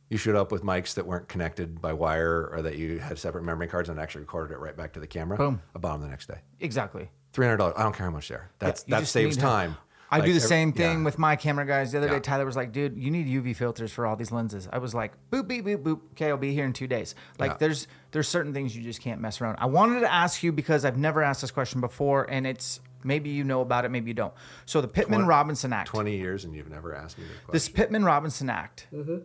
You 0.09 0.17
showed 0.17 0.35
up 0.35 0.51
with 0.51 0.63
mics 0.63 0.95
that 0.95 1.05
weren't 1.05 1.27
connected 1.27 1.79
by 1.81 1.93
wire 1.93 2.49
or 2.51 2.61
that 2.63 2.77
you 2.77 2.97
had 2.99 3.17
separate 3.19 3.43
memory 3.43 3.67
cards 3.67 3.89
and 3.89 3.99
actually 3.99 4.21
recorded 4.21 4.53
it 4.53 4.57
right 4.59 4.75
back 4.75 4.93
to 4.93 4.99
the 4.99 5.07
camera. 5.07 5.37
Boom. 5.37 5.61
I 5.75 5.79
bought 5.79 5.93
them 5.93 6.01
the 6.01 6.07
next 6.07 6.27
day. 6.27 6.39
Exactly. 6.59 7.09
Three 7.31 7.45
hundred 7.45 7.57
dollars. 7.57 7.75
I 7.77 7.83
don't 7.83 7.95
care 7.95 8.07
how 8.07 8.11
much 8.11 8.27
they 8.29 8.35
are. 8.35 8.49
That's 8.59 8.83
you 8.87 8.91
that 8.95 9.01
just 9.01 9.11
saves 9.11 9.37
need 9.37 9.41
to- 9.41 9.47
time. 9.47 9.77
I 10.11 10.17
Like, 10.17 10.25
do 10.25 10.31
the 10.33 10.37
every- 10.37 10.47
same 10.49 10.73
thing 10.73 10.97
yeah. 10.99 11.05
with 11.05 11.19
my 11.19 11.35
camera 11.35 11.67
guys. 11.67 11.91
The 11.91 11.99
other 11.99 12.07
Yeah. 12.07 12.13
day, 12.13 12.19
Tyler 12.21 12.43
was 12.43 12.55
like, 12.55 12.71
"Dude, 12.71 12.97
you 12.97 13.11
need 13.11 13.27
UV 13.27 13.53
filters 13.55 13.91
for 13.93 14.07
all 14.07 14.15
these 14.15 14.31
lenses." 14.31 14.67
I 14.73 14.79
was 14.79 14.95
like, 14.95 15.13
"Boop, 15.29 15.47
beep, 15.47 15.63
boop, 15.65 15.83
boop." 15.83 15.99
Okay, 16.13 16.29
I'll 16.31 16.37
be 16.37 16.51
here 16.55 16.65
in 16.65 16.73
two 16.73 16.87
days. 16.87 17.13
Like, 17.37 17.51
Yeah. 17.51 17.57
there's 17.59 17.87
there's 18.09 18.27
certain 18.27 18.51
things 18.51 18.75
you 18.75 18.81
just 18.81 19.01
can't 19.01 19.21
mess 19.21 19.39
around. 19.39 19.57
I 19.59 19.67
wanted 19.67 19.99
to 19.99 20.11
ask 20.11 20.41
you 20.41 20.51
because 20.51 20.83
I've 20.85 20.97
never 20.97 21.21
asked 21.21 21.41
this 21.41 21.51
question 21.51 21.79
before, 21.79 22.25
and 22.27 22.47
it's 22.47 22.79
maybe 23.03 23.29
you 23.29 23.43
know 23.43 23.61
about 23.61 23.85
it, 23.85 23.89
maybe 23.89 24.07
you 24.09 24.15
don't. 24.15 24.33
So 24.65 24.81
the 24.81 24.87
Pittman 24.87 25.27
Robertson 25.27 25.71
Act. 25.71 25.87
twenty 25.89 26.17
years 26.17 26.43
and 26.43 26.55
you've 26.55 26.71
never 26.71 26.95
asked 26.95 27.19
me 27.19 27.25
this 27.25 27.33
question. 27.41 27.51
This 27.53 27.69
Pittman 27.69 28.03
Robertson 28.03 28.49
Act. 28.49 28.87
Mm-hmm. 28.91 29.17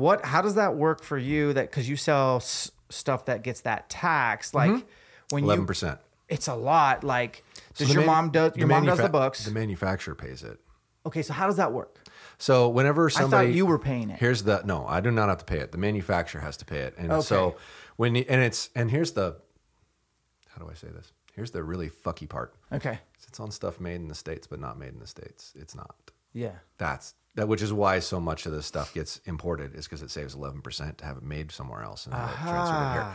What? 0.00 0.24
How 0.24 0.40
does 0.42 0.54
that 0.54 0.76
work 0.76 1.02
for 1.02 1.18
you? 1.18 1.52
That 1.52 1.70
because 1.70 1.88
you 1.88 1.96
sell 1.96 2.36
s- 2.36 2.70
stuff 2.88 3.26
that 3.26 3.42
gets 3.42 3.60
that 3.62 3.88
tax, 3.90 4.54
like 4.54 4.70
mm-hmm. 4.70 4.86
when 5.34 5.44
Eleven 5.44 5.62
you, 5.62 5.66
percent. 5.66 5.98
it's 6.28 6.48
a 6.48 6.54
lot. 6.54 7.04
Like, 7.04 7.44
does 7.76 7.92
your 7.92 8.04
mom 8.04 8.30
does 8.30 8.56
your 8.56 8.66
mom 8.66 8.86
does 8.86 8.98
the 8.98 9.08
books? 9.08 9.44
The 9.44 9.50
manufacturer 9.52 10.14
pays 10.14 10.42
it. 10.42 10.58
okay, 11.06 11.22
so 11.22 11.32
how 11.32 11.46
does 11.46 11.56
that 11.56 11.72
work? 11.72 11.98
So 12.38 12.70
whenever 12.70 13.10
somebody, 13.10 13.48
I 13.48 13.50
thought 13.50 13.54
you 13.54 13.66
were 13.66 13.78
paying 13.78 14.08
it. 14.10 14.18
Here's 14.18 14.42
the 14.44 14.62
no, 14.64 14.86
I 14.86 15.00
do 15.00 15.10
not 15.10 15.28
have 15.28 15.38
to 15.38 15.44
pay 15.44 15.58
it. 15.58 15.72
The 15.72 15.78
manufacturer 15.78 16.40
has 16.40 16.56
to 16.58 16.64
pay 16.64 16.78
it, 16.80 16.94
and 16.96 17.12
Okay. 17.12 17.22
so 17.22 17.56
when 17.96 18.14
you, 18.14 18.24
and 18.28 18.40
it's 18.40 18.70
and 18.74 18.90
here's 18.90 19.12
the 19.12 19.36
how 20.48 20.64
do 20.64 20.70
I 20.70 20.74
say 20.74 20.88
this? 20.88 21.12
Here's 21.34 21.50
the 21.50 21.62
really 21.62 21.90
fucky 21.90 22.28
part. 22.28 22.54
Okay. 22.72 22.98
It's 23.28 23.38
on 23.38 23.50
stuff 23.50 23.78
made 23.78 23.96
in 23.96 24.08
the 24.08 24.14
states, 24.14 24.46
but 24.46 24.58
not 24.58 24.78
made 24.78 24.92
in 24.92 24.98
the 24.98 25.06
states. 25.06 25.52
It's 25.54 25.74
not. 25.76 25.94
Yeah. 26.32 26.56
That's 26.78 27.14
that, 27.40 27.48
which 27.48 27.62
is 27.62 27.72
why 27.72 27.98
so 27.98 28.20
much 28.20 28.46
of 28.46 28.52
this 28.52 28.66
stuff 28.66 28.94
gets 28.94 29.20
imported, 29.24 29.74
is 29.74 29.86
because 29.86 30.02
it 30.02 30.10
saves 30.10 30.34
eleven 30.34 30.60
percent 30.60 30.98
to 30.98 31.04
have 31.06 31.16
it 31.16 31.22
made 31.22 31.50
somewhere 31.50 31.82
else 31.82 32.06
and 32.06 32.14
have 32.14 32.30
it 32.30 32.48
transferred 32.48 32.86
in 32.86 32.92
here. 32.92 33.06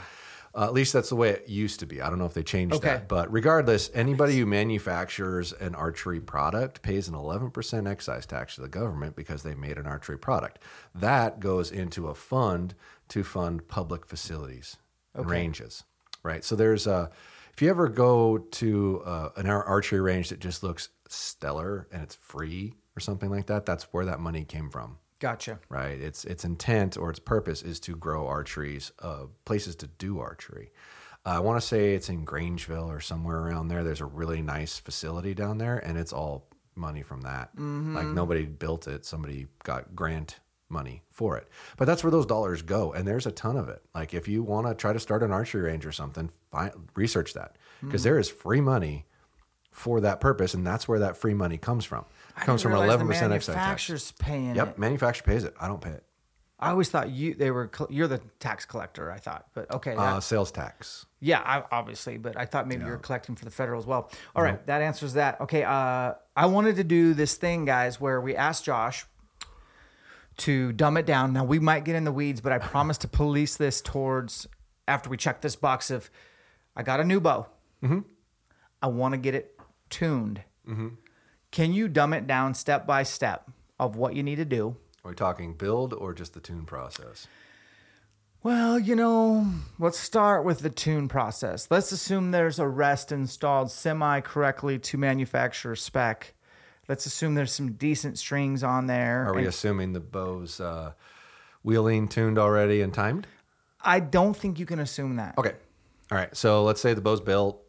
Uh, 0.57 0.63
at 0.63 0.73
least 0.73 0.93
that's 0.93 1.09
the 1.09 1.15
way 1.17 1.31
it 1.31 1.49
used 1.49 1.81
to 1.81 1.85
be. 1.85 2.01
I 2.01 2.09
don't 2.09 2.17
know 2.17 2.25
if 2.25 2.33
they 2.33 2.41
changed 2.41 2.75
Okay. 2.75 2.87
that, 2.87 3.09
but 3.09 3.29
regardless, 3.31 3.91
anybody 3.93 4.39
who 4.39 4.45
manufactures 4.45 5.51
an 5.51 5.75
archery 5.75 6.21
product 6.21 6.81
pays 6.81 7.07
an 7.09 7.13
eleven 7.15 7.51
percent 7.51 7.87
excise 7.87 8.25
tax 8.25 8.55
to 8.55 8.61
the 8.61 8.69
government 8.69 9.15
because 9.15 9.43
they 9.43 9.53
made 9.53 9.77
an 9.77 9.85
archery 9.85 10.17
product. 10.17 10.59
That 10.93 11.39
goes 11.39 11.71
into 11.71 12.07
a 12.07 12.15
fund 12.15 12.73
to 13.09 13.23
fund 13.23 13.67
public 13.67 14.05
facilities 14.05 14.77
and 15.13 15.29
ranges, 15.29 15.83
right? 16.23 16.43
So 16.43 16.55
there's 16.55 16.87
a. 16.87 17.11
If 17.53 17.61
you 17.61 17.69
ever 17.69 17.87
go 17.87 18.37
to 18.37 19.01
uh, 19.05 19.29
an 19.37 19.47
archery 19.47 20.01
range 20.01 20.29
that 20.29 20.39
just 20.39 20.61
looks 20.63 20.89
stellar 21.07 21.87
and 21.91 22.01
it's 22.01 22.15
free 22.15 22.75
or 22.95 22.99
something 22.99 23.29
like 23.29 23.47
that, 23.47 23.65
that's 23.65 23.83
where 23.91 24.05
that 24.05 24.19
money 24.19 24.43
came 24.45 24.69
from 24.69 24.97
Gotcha. 25.19 25.59
right? 25.69 25.99
Its 25.99 26.25
its 26.25 26.45
intent 26.45 26.97
or 26.97 27.09
its 27.09 27.19
purpose 27.19 27.61
is 27.61 27.79
to 27.81 27.95
grow 27.95 28.25
archeries, 28.25 28.91
uh, 28.99 29.25
places 29.45 29.75
to 29.77 29.87
do 29.87 30.19
archery. 30.19 30.71
Uh, 31.25 31.29
I 31.29 31.39
want 31.39 31.59
to 31.59 31.65
say 31.65 31.95
it's 31.95 32.09
in 32.09 32.25
Grangeville 32.25 32.87
or 32.87 32.99
somewhere 32.99 33.37
around 33.39 33.67
there. 33.69 33.83
There's 33.83 34.01
a 34.01 34.05
really 34.05 34.41
nice 34.41 34.77
facility 34.77 35.33
down 35.33 35.57
there, 35.57 35.77
and 35.79 35.97
it's 35.97 36.13
all 36.13 36.47
money 36.75 37.01
from 37.01 37.21
that. 37.21 37.49
Like 37.57 38.07
nobody 38.07 38.45
built 38.45 38.87
it; 38.87 39.05
somebody 39.05 39.47
got 39.63 39.95
grant 39.95 40.39
money 40.69 41.03
for 41.11 41.37
it. 41.37 41.47
But 41.77 41.85
that's 41.85 42.03
where 42.03 42.11
those 42.11 42.25
dollars 42.25 42.61
go, 42.61 42.91
and 42.93 43.07
there's 43.07 43.25
a 43.25 43.31
ton 43.31 43.55
of 43.57 43.69
it. 43.69 43.81
Like 43.95 44.13
if 44.13 44.27
you 44.27 44.43
want 44.43 44.67
to 44.67 44.75
try 44.75 44.93
to 44.93 44.99
start 44.99 45.23
an 45.23 45.31
archery 45.31 45.61
range 45.61 45.85
or 45.85 45.91
something, 45.91 46.29
find, 46.51 46.71
research 46.95 47.33
that 47.33 47.57
because 47.81 48.03
there 48.03 48.19
is 48.19 48.29
free 48.29 48.61
money 48.61 49.05
for 49.71 50.01
that 50.01 50.19
purpose, 50.19 50.53
and 50.53 50.65
that's 50.65 50.87
where 50.87 50.99
that 50.99 51.17
free 51.17 51.33
money 51.33 51.57
comes 51.57 51.85
from. 51.85 52.05
It 52.37 52.41
comes 52.43 52.61
from 52.61 52.73
eleven 52.73 53.07
percent 53.07 53.31
excise 53.33 53.55
tax. 53.55 53.65
manufacturer's 53.65 54.11
paying 54.13 54.55
Yep, 54.55 54.67
it. 54.69 54.77
manufacturer 54.79 55.25
pays 55.25 55.43
it. 55.43 55.53
I 55.59 55.67
don't 55.67 55.81
pay 55.81 55.91
it. 55.91 56.03
I 56.59 56.69
always 56.69 56.89
thought 56.89 57.09
you 57.09 57.33
they 57.33 57.51
were 57.51 57.67
col- 57.67 57.87
you're 57.89 58.07
the 58.07 58.19
tax 58.39 58.65
collector. 58.65 59.11
I 59.11 59.17
thought, 59.17 59.45
but 59.53 59.69
okay, 59.71 59.91
that, 59.91 59.99
Uh, 59.99 60.19
sales 60.21 60.51
tax. 60.51 61.05
yeah, 61.19 61.41
I, 61.45 61.63
obviously. 61.71 62.17
But 62.17 62.37
I 62.37 62.45
thought 62.45 62.67
maybe 62.67 62.85
you're 62.85 62.97
collecting 62.97 63.35
for 63.35 63.43
the 63.45 63.51
federal 63.51 63.79
as 63.79 63.85
well. 63.85 64.09
All 64.35 64.41
right, 64.43 64.65
that 64.67 64.81
answers 64.81 65.13
that. 65.13 65.39
Okay, 65.41 65.63
uh, 65.63 66.13
I 66.35 66.45
wanted 66.45 66.77
to 66.77 66.83
do 66.85 67.13
this 67.13 67.35
thing, 67.35 67.65
guys, 67.65 67.99
where 67.99 68.19
we 68.21 68.35
asked 68.35 68.63
Josh 68.65 69.05
to 70.37 70.71
dumb 70.73 70.97
it 70.97 71.05
down. 71.05 71.33
Now 71.33 71.43
we 71.45 71.59
might 71.59 71.83
get 71.85 71.95
in 71.95 72.03
the 72.03 72.11
weeds, 72.11 72.41
but 72.41 72.51
I 72.51 72.57
promise 72.73 72.97
to 72.99 73.07
police 73.07 73.55
this 73.57 73.81
towards 73.81 74.47
after 74.87 75.09
we 75.09 75.17
check 75.17 75.41
this 75.41 75.55
box 75.55 75.89
of 75.91 76.09
I 76.75 76.83
got 76.83 76.99
a 76.99 77.03
new 77.03 77.19
bow. 77.19 77.47
Mm-hmm. 77.83 77.99
I 78.81 78.87
want 78.87 79.13
to 79.13 79.17
get 79.17 79.35
it 79.35 79.59
tuned. 79.89 80.41
Can 81.55 81.71
you 81.71 81.87
dumb 81.87 82.11
it 82.11 82.27
down 82.27 82.53
step 82.53 82.85
by 82.85 83.03
step 83.03 83.49
of 83.79 83.95
what 83.95 84.13
you 84.13 84.23
need 84.23 84.35
to 84.35 84.45
do? 84.45 84.75
Are 85.05 85.11
we 85.11 85.15
talking 85.15 85.53
build 85.53 85.93
or 85.93 86.13
just 86.13 86.33
the 86.33 86.41
tune 86.41 86.65
process? 86.65 87.27
Well, 88.43 88.77
you 88.77 88.93
know, 88.93 89.49
let's 89.79 89.97
start 89.97 90.43
with 90.43 90.59
the 90.59 90.69
tune 90.69 91.07
process. 91.07 91.69
Let's 91.71 91.93
assume 91.93 92.31
there's 92.31 92.59
a 92.59 92.67
rest 92.67 93.13
installed 93.13 93.71
semi 93.71 94.19
correctly 94.19 94.79
to 94.79 94.97
manufacturer 94.97 95.77
spec. 95.77 96.33
Let's 96.89 97.05
assume 97.05 97.35
there's 97.35 97.53
some 97.53 97.71
decent 97.71 98.19
strings 98.19 98.61
on 98.61 98.87
there. 98.87 99.25
Are 99.25 99.33
we 99.33 99.39
And 99.39 99.47
assuming 99.47 99.93
the 99.93 100.01
bow's 100.01 100.59
uh, 100.59 100.91
wheeling 101.63 102.09
tuned 102.09 102.37
already 102.37 102.81
and 102.81 102.93
timed? 102.93 103.27
I 103.79 104.01
don't 104.01 104.35
think 104.35 104.59
you 104.59 104.65
can 104.65 104.79
assume 104.79 105.15
that. 105.15 105.37
Okay. 105.37 105.53
All 106.11 106.17
right. 106.17 106.35
So 106.35 106.65
let's 106.65 106.81
say 106.81 106.93
the 106.93 106.99
bow's 106.99 107.21
built. 107.21 107.64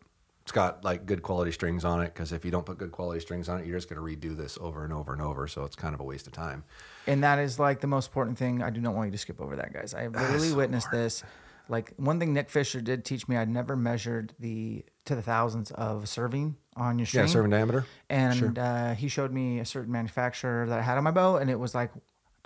It's 0.46 0.52
got 0.52 0.84
like 0.84 1.06
good 1.06 1.24
quality 1.24 1.50
strings 1.50 1.84
on 1.84 2.00
it 2.02 2.14
because 2.14 2.30
if 2.30 2.44
you 2.44 2.52
don't 2.52 2.64
put 2.64 2.78
good 2.78 2.92
quality 2.92 3.18
strings 3.18 3.48
on 3.48 3.58
it, 3.58 3.66
you're 3.66 3.76
just 3.76 3.90
going 3.90 4.00
to 4.00 4.28
redo 4.28 4.36
this 4.36 4.56
over 4.60 4.84
and 4.84 4.92
over 4.92 5.12
and 5.12 5.20
over. 5.20 5.48
So 5.48 5.64
it's 5.64 5.74
kind 5.74 5.92
of 5.92 5.98
a 5.98 6.04
waste 6.04 6.28
of 6.28 6.32
time. 6.32 6.62
And 7.08 7.24
that 7.24 7.40
is 7.40 7.58
like 7.58 7.80
the 7.80 7.88
most 7.88 8.06
important 8.06 8.38
thing. 8.38 8.62
I 8.62 8.70
do 8.70 8.80
not 8.80 8.94
want 8.94 9.08
you 9.08 9.10
to 9.10 9.18
skip 9.18 9.40
over 9.40 9.56
that, 9.56 9.72
guys. 9.72 9.92
I 9.92 10.02
have 10.02 10.14
literally 10.14 10.52
witnessed 10.52 10.92
this. 10.92 11.24
Like 11.68 11.94
one 11.96 12.20
thing 12.20 12.32
Nick 12.32 12.48
Fisher 12.48 12.80
did 12.80 13.04
teach 13.04 13.26
me, 13.26 13.36
I'd 13.36 13.48
never 13.48 13.74
measured 13.74 14.34
the 14.38 14.84
to 15.06 15.16
the 15.16 15.22
thousands 15.22 15.72
of 15.72 16.08
serving 16.08 16.54
on 16.76 17.00
your 17.00 17.06
string. 17.06 17.26
Yeah, 17.26 17.32
serving 17.32 17.50
diameter. 17.50 17.84
And 18.08 18.56
uh, 18.56 18.94
he 18.94 19.08
showed 19.08 19.32
me 19.32 19.58
a 19.58 19.64
certain 19.64 19.90
manufacturer 19.90 20.68
that 20.68 20.78
I 20.78 20.82
had 20.82 20.96
on 20.96 21.02
my 21.02 21.10
bow, 21.10 21.38
and 21.38 21.50
it 21.50 21.58
was 21.58 21.74
like, 21.74 21.90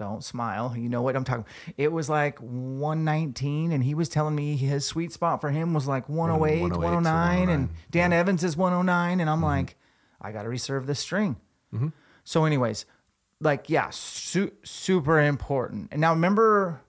don't 0.01 0.25
smile. 0.25 0.75
You 0.77 0.89
know 0.89 1.03
what 1.03 1.15
I'm 1.15 1.25
talking. 1.25 1.45
It 1.77 1.93
was 1.93 2.09
like 2.11 2.39
119, 2.41 3.73
and 3.73 3.85
he 3.85 3.95
was 3.95 4.09
telling 4.09 4.35
me 4.35 4.57
his 4.57 4.85
sweet 4.85 5.13
spot 5.13 5.41
for 5.41 5.51
him 5.51 5.75
was 5.75 5.87
like 5.87 6.09
108, 6.09 6.63
108 6.63 6.75
to 6.75 6.81
109, 6.81 7.39
and 7.43 7.49
109. 7.49 7.77
Dan 7.91 8.13
Evans 8.13 8.43
is 8.45 8.57
109, 8.57 9.21
and 9.21 9.29
Mm-hmm. 9.29 9.29
I'm 9.33 9.43
like, 9.43 9.77
I 10.21 10.33
got 10.33 10.43
to 10.43 10.49
reserve 10.49 10.87
this 10.87 10.99
string. 10.99 11.37
So, 12.25 12.45
anyways, 12.45 12.85
like, 13.41 13.71
yeah, 13.71 13.89
su- 13.91 14.53
super 14.65 15.21
important. 15.21 15.89
And 15.93 16.01
now 16.01 16.13
remember, 16.13 16.81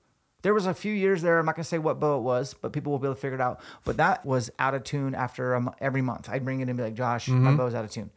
there 0.42 0.54
was 0.54 0.66
a 0.66 0.74
few 0.74 0.92
years 0.94 1.22
there. 1.22 1.38
I'm 1.40 1.46
not 1.46 1.56
gonna 1.56 1.64
say 1.64 1.78
what 1.78 2.00
bow 2.00 2.18
it 2.18 2.24
was, 2.24 2.54
but 2.54 2.74
people 2.74 2.92
will 2.92 3.00
be 3.00 3.06
able 3.08 3.16
to 3.16 3.22
figure 3.22 3.36
it 3.36 3.42
out. 3.42 3.60
But 3.86 3.98
that 3.98 4.26
was 4.26 4.50
out 4.60 4.74
of 4.74 4.84
tune 4.84 5.14
after 5.16 5.64
every 5.80 6.02
month. 6.02 6.30
I'd 6.30 6.44
bring 6.44 6.60
it 6.60 6.64
in 6.64 6.70
and 6.70 6.78
be 6.78 6.84
like, 6.84 6.96
Josh, 6.96 7.28
Mm-hmm. 7.28 7.44
my 7.44 7.54
bow's 7.56 7.74
out 7.76 7.86
of 7.86 7.92
tune. 7.92 8.10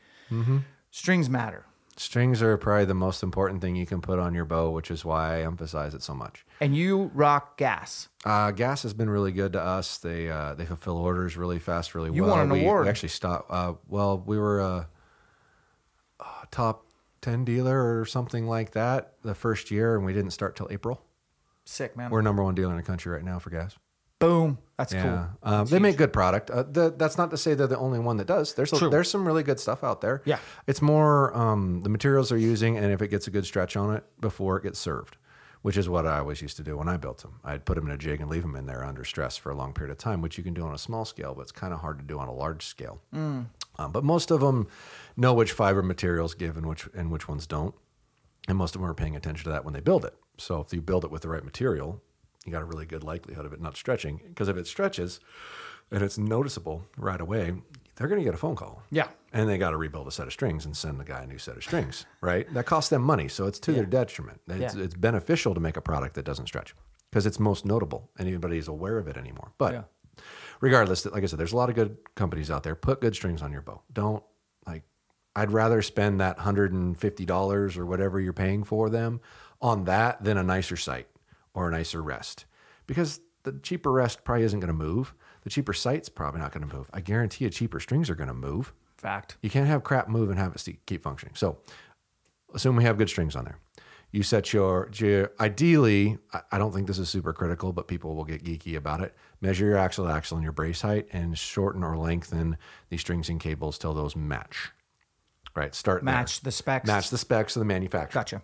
Strings 0.90 1.28
matter, 1.28 1.64
Strings 1.97 2.42
are 2.42 2.57
probably 2.57 2.84
the 2.86 2.95
most 2.95 3.22
important 3.22 3.61
thing 3.61 3.76
you 3.76 3.86
can 3.86 4.01
put 4.01 4.18
on 4.18 4.34
your 4.34 4.45
bow, 4.45 4.70
which 4.70 4.90
is 4.90 5.05
why 5.05 5.36
I 5.38 5.42
emphasize 5.42 5.95
it 5.95 6.03
so 6.03 6.12
much. 6.14 6.45
and 6.61 6.76
you 6.76 7.11
rock 7.14 7.57
gas. 7.57 8.09
Uh, 8.24 8.51
gas 8.51 8.82
has 8.82 8.92
been 8.95 9.09
really 9.09 9.30
good 9.32 9.53
to 9.53 9.61
us. 9.61 9.99
They 9.99 10.28
uh, 10.28 10.55
they 10.55 10.64
fulfill 10.66 10.97
orders 10.97 11.36
really 11.36 11.59
fast, 11.61 11.95
really 11.95 12.12
You 12.12 12.22
well. 12.22 12.32
won 12.32 12.40
an 12.40 12.51
we, 12.51 12.62
award. 12.62 12.84
We 12.84 12.90
actually 12.90 13.11
stopped. 13.11 13.51
Uh, 13.51 13.74
well, 13.88 14.22
we 14.26 14.38
were 14.38 14.61
a, 14.61 14.88
a 16.20 16.47
top 16.51 16.86
ten 17.20 17.45
dealer 17.45 18.01
or 18.01 18.05
something 18.05 18.47
like 18.47 18.72
that 18.72 19.14
the 19.22 19.34
first 19.34 19.70
year, 19.70 19.95
and 19.95 20.05
we 20.05 20.12
didn't 20.12 20.32
start 20.32 20.57
till 20.57 20.68
April. 20.70 21.01
Sick 21.64 21.97
man. 21.97 22.11
We're 22.11 22.22
number 22.22 22.42
one 22.42 22.55
dealer 22.55 22.72
in 22.72 22.76
the 22.76 22.82
country 22.82 23.12
right 23.12 23.24
now 23.24 23.38
for 23.38 23.51
gas. 23.51 23.76
Boom. 24.27 24.59
That's 24.77 24.93
Yeah, 24.93 25.29
cool. 25.43 25.53
um, 25.53 25.66
they 25.66 25.79
make 25.79 25.97
good 25.97 26.12
product. 26.12 26.51
Uh, 26.51 26.64
the, 26.64 26.93
that's 26.97 27.16
not 27.16 27.31
to 27.31 27.37
say 27.37 27.55
they're 27.55 27.66
the 27.68 27.79
only 27.79 28.01
one 28.01 28.16
that 28.16 28.27
does. 28.27 28.55
There's 28.55 28.72
a, 28.72 28.89
there's 28.89 29.09
some 29.11 29.25
really 29.27 29.43
good 29.45 29.61
stuff 29.61 29.85
out 29.85 30.01
there. 30.01 30.22
Yeah. 30.25 30.39
it's 30.66 30.83
more 30.83 31.37
um, 31.37 31.83
the 31.83 31.89
materials 31.89 32.31
they're 32.31 32.39
using, 32.39 32.77
and 32.77 32.87
if 32.93 33.01
it 33.01 33.09
gets 33.09 33.27
a 33.29 33.31
good 33.31 33.45
stretch 33.47 33.77
on 33.77 33.95
it 33.95 34.03
before 34.20 34.57
it 34.57 34.64
gets 34.64 34.81
served, 34.81 35.16
which 35.62 35.77
is 35.77 35.89
what 35.89 36.07
I 36.07 36.18
always 36.18 36.43
used 36.43 36.57
to 36.57 36.64
do 36.64 36.77
when 36.77 36.89
I 36.89 36.97
built 36.97 37.18
them. 37.22 37.39
I'd 37.45 37.64
put 37.64 37.77
them 37.77 37.87
in 37.87 37.93
a 37.93 37.97
jig 37.97 38.20
and 38.20 38.29
leave 38.29 38.43
them 38.43 38.57
in 38.57 38.66
there 38.66 38.85
under 38.85 39.05
stress 39.05 39.37
for 39.37 39.51
a 39.53 39.55
long 39.55 39.72
period 39.72 39.93
of 39.93 39.99
time, 39.99 40.20
which 40.20 40.37
you 40.39 40.43
can 40.45 40.55
do 40.55 40.62
on 40.66 40.75
a 40.75 40.79
small 40.79 41.05
scale, 41.05 41.35
but 41.35 41.43
it's 41.43 41.53
kind 41.53 41.72
of 41.72 41.79
hard 41.81 41.99
to 42.01 42.05
do 42.05 42.18
on 42.18 42.27
a 42.27 42.35
large 42.35 42.66
scale. 42.66 43.01
Um, 43.12 43.49
but 43.93 44.03
most 44.05 44.31
of 44.33 44.41
them 44.41 44.66
know 45.16 45.35
which 45.35 45.53
fiber 45.53 45.83
materials 45.83 46.35
give 46.35 46.57
and 46.57 46.66
which 46.66 46.89
and 46.95 47.11
which 47.12 47.29
ones 47.29 47.47
don't, 47.47 47.75
and 48.49 48.59
most 48.59 48.75
of 48.75 48.81
them 48.81 48.91
are 48.91 48.95
paying 48.95 49.14
attention 49.14 49.45
to 49.45 49.51
that 49.51 49.64
when 49.64 49.72
they 49.75 49.81
build 49.81 50.05
it. 50.05 50.14
So 50.37 50.61
if 50.61 50.72
you 50.72 50.81
build 50.83 51.05
it 51.05 51.12
with 51.12 51.22
the 51.22 51.29
right 51.29 51.45
material, 51.45 52.03
you 52.45 52.53
got 52.53 52.62
a 52.62 52.66
really 52.66 52.86
good 52.86 53.03
likelihood 53.05 53.47
of 53.47 53.53
it 53.53 53.61
not 53.61 53.76
stretching. 53.76 54.20
Because 54.28 54.49
if 54.49 54.57
it 54.57 54.66
stretches 54.66 55.20
and 55.90 56.03
it's 56.03 56.18
noticeable 56.18 56.84
right 56.97 57.20
away, 57.20 57.55
they're 57.97 58.09
going 58.09 58.18
to 58.20 58.24
get 58.24 58.34
a 58.34 58.38
phone 58.38 58.57
call. 58.57 58.82
Yeah. 58.90 59.09
And 59.32 59.49
they 59.49 59.59
got 59.59 59.70
to 59.70 59.76
rebuild 59.76 60.07
a 60.09 60.11
set 60.11 60.26
of 60.26 60.32
strings 60.32 60.64
and 60.66 60.76
send 60.76 60.99
the 61.01 61.05
guy 61.05 61.22
a 61.22 61.26
new 61.26 61.38
set 61.38 61.57
of 61.57 61.62
strings, 61.62 62.07
right? 62.20 62.53
That 62.55 62.66
costs 62.66 62.90
them 62.90 63.03
money. 63.03 63.28
So 63.28 63.47
it's 63.47 63.59
to 63.61 63.72
their 63.72 63.86
detriment. 63.86 64.40
It's, 64.49 64.74
Yeah. 64.74 64.82
it's 64.82 64.95
beneficial 64.95 65.55
to 65.55 65.61
make 65.61 65.76
a 65.76 65.80
product 65.80 66.14
that 66.16 66.24
doesn't 66.24 66.47
stretch 66.47 66.74
because 67.11 67.26
it's 67.26 67.38
most 67.40 67.64
notable 67.64 68.11
and 68.18 68.28
anybody's 68.28 68.68
aware 68.68 68.99
of 68.99 69.07
it 69.09 69.16
anymore. 69.16 69.53
But 69.59 69.72
Yeah. 69.74 69.82
regardless, 70.61 71.05
like 71.07 71.22
I 71.22 71.26
said, 71.26 71.38
there's 71.38 71.53
a 71.53 71.57
lot 71.57 71.68
of 71.68 71.74
good 71.76 71.97
companies 72.14 72.51
out 72.51 72.62
there. 72.62 72.74
Put 72.74 73.01
good 73.01 73.14
strings 73.14 73.42
on 73.42 73.53
your 73.53 73.62
bow. 73.62 73.82
Don't 73.92 74.22
like, 74.66 74.82
I'd 75.36 75.51
rather 75.53 75.80
spend 75.82 76.20
that 76.20 76.38
$150 76.38 77.76
or 77.76 77.86
whatever 77.86 78.20
you're 78.20 78.32
paying 78.32 78.64
for 78.64 78.90
them 78.90 79.20
on 79.61 79.84
that 79.84 80.22
than 80.22 80.36
a 80.36 80.42
nicer 80.42 80.76
sight 80.76 81.07
or 81.55 81.68
a 81.68 81.70
nicer 81.70 82.02
rest 82.02 82.44
because 82.86 83.20
the 83.44 83.52
cheaper 83.62 83.92
rest 83.92 84.24
probably 84.24 84.44
isn't 84.44 84.61
going 84.61 84.68
to 84.68 84.74
move. 84.74 85.14
The 85.42 85.50
cheaper 85.50 85.72
sight's 85.72 86.09
probably 86.09 86.40
not 86.40 86.52
going 86.52 86.68
to 86.68 86.74
move. 86.76 86.90
I 86.92 87.00
guarantee 87.00 87.44
you, 87.44 87.50
cheaper 87.50 87.80
strings 87.80 88.09
are 88.11 88.14
going 88.14 88.28
to 88.28 88.34
move. 88.34 88.72
Fact. 88.96 89.36
You 89.42 89.50
can't 89.50 89.66
have 89.66 89.84
crap 89.84 90.09
move 90.09 90.30
and 90.30 90.38
have 90.38 90.55
it 90.55 90.76
keep 90.86 91.02
functioning. 91.02 91.34
So, 91.34 91.59
assume 92.55 92.76
we 92.76 92.84
have 92.84 92.96
good 92.96 93.09
strings 93.09 93.36
on 93.36 93.44
there. 93.44 93.59
You 94.12 94.22
set 94.22 94.52
your, 94.52 94.88
your 94.94 95.32
ideally, 95.40 96.18
I- 96.52 96.57
don't 96.59 96.72
think 96.72 96.86
this 96.86 96.98
is 97.00 97.09
super 97.09 97.32
critical, 97.32 97.72
but 97.72 97.88
people 97.88 98.14
will 98.14 98.24
get 98.24 98.44
geeky 98.44 98.76
about 98.76 99.00
it. 99.00 99.14
Measure 99.40 99.66
your 99.66 99.76
axle 99.76 100.07
to 100.07 100.12
axle 100.12 100.36
and 100.38 100.44
your 100.44 100.52
brace 100.52 100.80
height 100.80 101.09
and 101.12 101.36
shorten 101.36 101.82
or 101.82 101.96
lengthen 101.98 102.57
the 102.90 102.96
strings 102.96 103.28
and 103.28 103.40
cables 103.40 103.76
till 103.76 103.92
those 103.92 104.14
match. 104.16 104.70
Right. 105.55 105.74
Start 105.74 106.05
there. 106.05 106.14
Match 106.14 106.40
the 106.40 106.52
specs. 106.52 106.86
Match 106.86 107.11
the 107.11 107.18
specs 107.18 107.57
of 107.57 107.61
the 107.61 107.66
manufacturer. 107.66 108.20
Gotcha. 108.20 108.42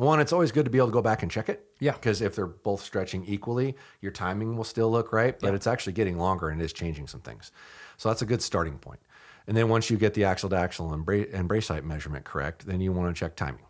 One, 0.00 0.18
it's 0.18 0.32
always 0.32 0.50
good 0.50 0.64
to 0.64 0.70
be 0.70 0.78
able 0.78 0.88
to 0.88 0.92
go 0.92 1.02
back 1.02 1.22
and 1.22 1.30
check 1.30 1.50
it. 1.50 1.66
Yeah. 1.78 1.92
Because 1.92 2.22
if 2.22 2.34
they're 2.34 2.46
both 2.46 2.80
stretching 2.82 3.24
equally, 3.26 3.76
your 4.00 4.12
timing 4.12 4.56
will 4.56 4.64
still 4.64 4.90
look 4.90 5.12
right, 5.12 5.38
but 5.38 5.54
it's 5.54 5.66
actually 5.66 5.92
getting 5.92 6.16
longer 6.16 6.48
and 6.48 6.60
it 6.60 6.64
is 6.64 6.72
changing 6.72 7.06
some 7.06 7.20
things. 7.20 7.52
So 7.98 8.08
that's 8.08 8.22
a 8.22 8.26
good 8.26 8.40
starting 8.40 8.78
point. 8.78 9.00
And 9.46 9.56
then 9.56 9.68
once 9.68 9.90
you 9.90 9.98
get 9.98 10.14
the 10.14 10.24
axle 10.24 10.48
to 10.50 10.56
axle 10.56 10.92
and, 10.94 11.04
bra- 11.04 11.24
and 11.32 11.46
brace 11.48 11.68
height 11.68 11.84
measurement 11.84 12.24
correct, 12.24 12.66
then 12.66 12.80
you 12.80 12.92
want 12.92 13.14
to 13.14 13.18
check 13.18 13.36
timing 13.36 13.64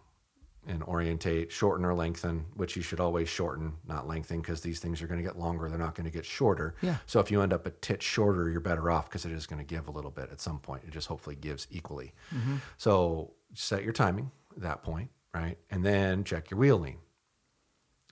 and 0.68 0.84
orientate, 0.84 1.50
shorten 1.50 1.84
or 1.84 1.94
lengthen, 1.94 2.44
which 2.54 2.76
you 2.76 2.82
should 2.82 3.00
always 3.00 3.28
shorten, 3.28 3.72
not 3.88 4.06
lengthen, 4.06 4.40
because 4.40 4.60
these 4.60 4.78
things 4.78 5.02
are 5.02 5.08
going 5.08 5.18
to 5.18 5.26
get 5.26 5.38
longer. 5.38 5.68
They're 5.68 5.78
not 5.78 5.94
going 5.94 6.04
to 6.04 6.12
get 6.12 6.24
shorter. 6.24 6.76
Yeah. 6.82 6.96
So 7.06 7.18
if 7.18 7.30
you 7.30 7.40
end 7.40 7.52
up 7.52 7.66
a 7.66 7.70
tit 7.70 8.02
shorter, 8.02 8.50
you're 8.50 8.60
better 8.60 8.90
off 8.90 9.08
because 9.08 9.24
it 9.24 9.32
is 9.32 9.46
going 9.46 9.58
to 9.58 9.64
give 9.64 9.88
a 9.88 9.90
little 9.90 10.10
bit 10.10 10.28
at 10.30 10.40
some 10.40 10.60
point. 10.60 10.84
It 10.86 10.90
just 10.90 11.08
hopefully 11.08 11.34
gives 11.34 11.66
equally. 11.70 12.12
Mm-hmm. 12.32 12.56
So 12.76 13.32
set 13.54 13.82
your 13.82 13.92
timing 13.92 14.30
at 14.54 14.62
that 14.62 14.82
point, 14.82 15.10
right? 15.34 15.58
And 15.70 15.84
then 15.84 16.24
check 16.24 16.50
your 16.50 16.58
wheel 16.58 16.78
lean. 16.78 16.98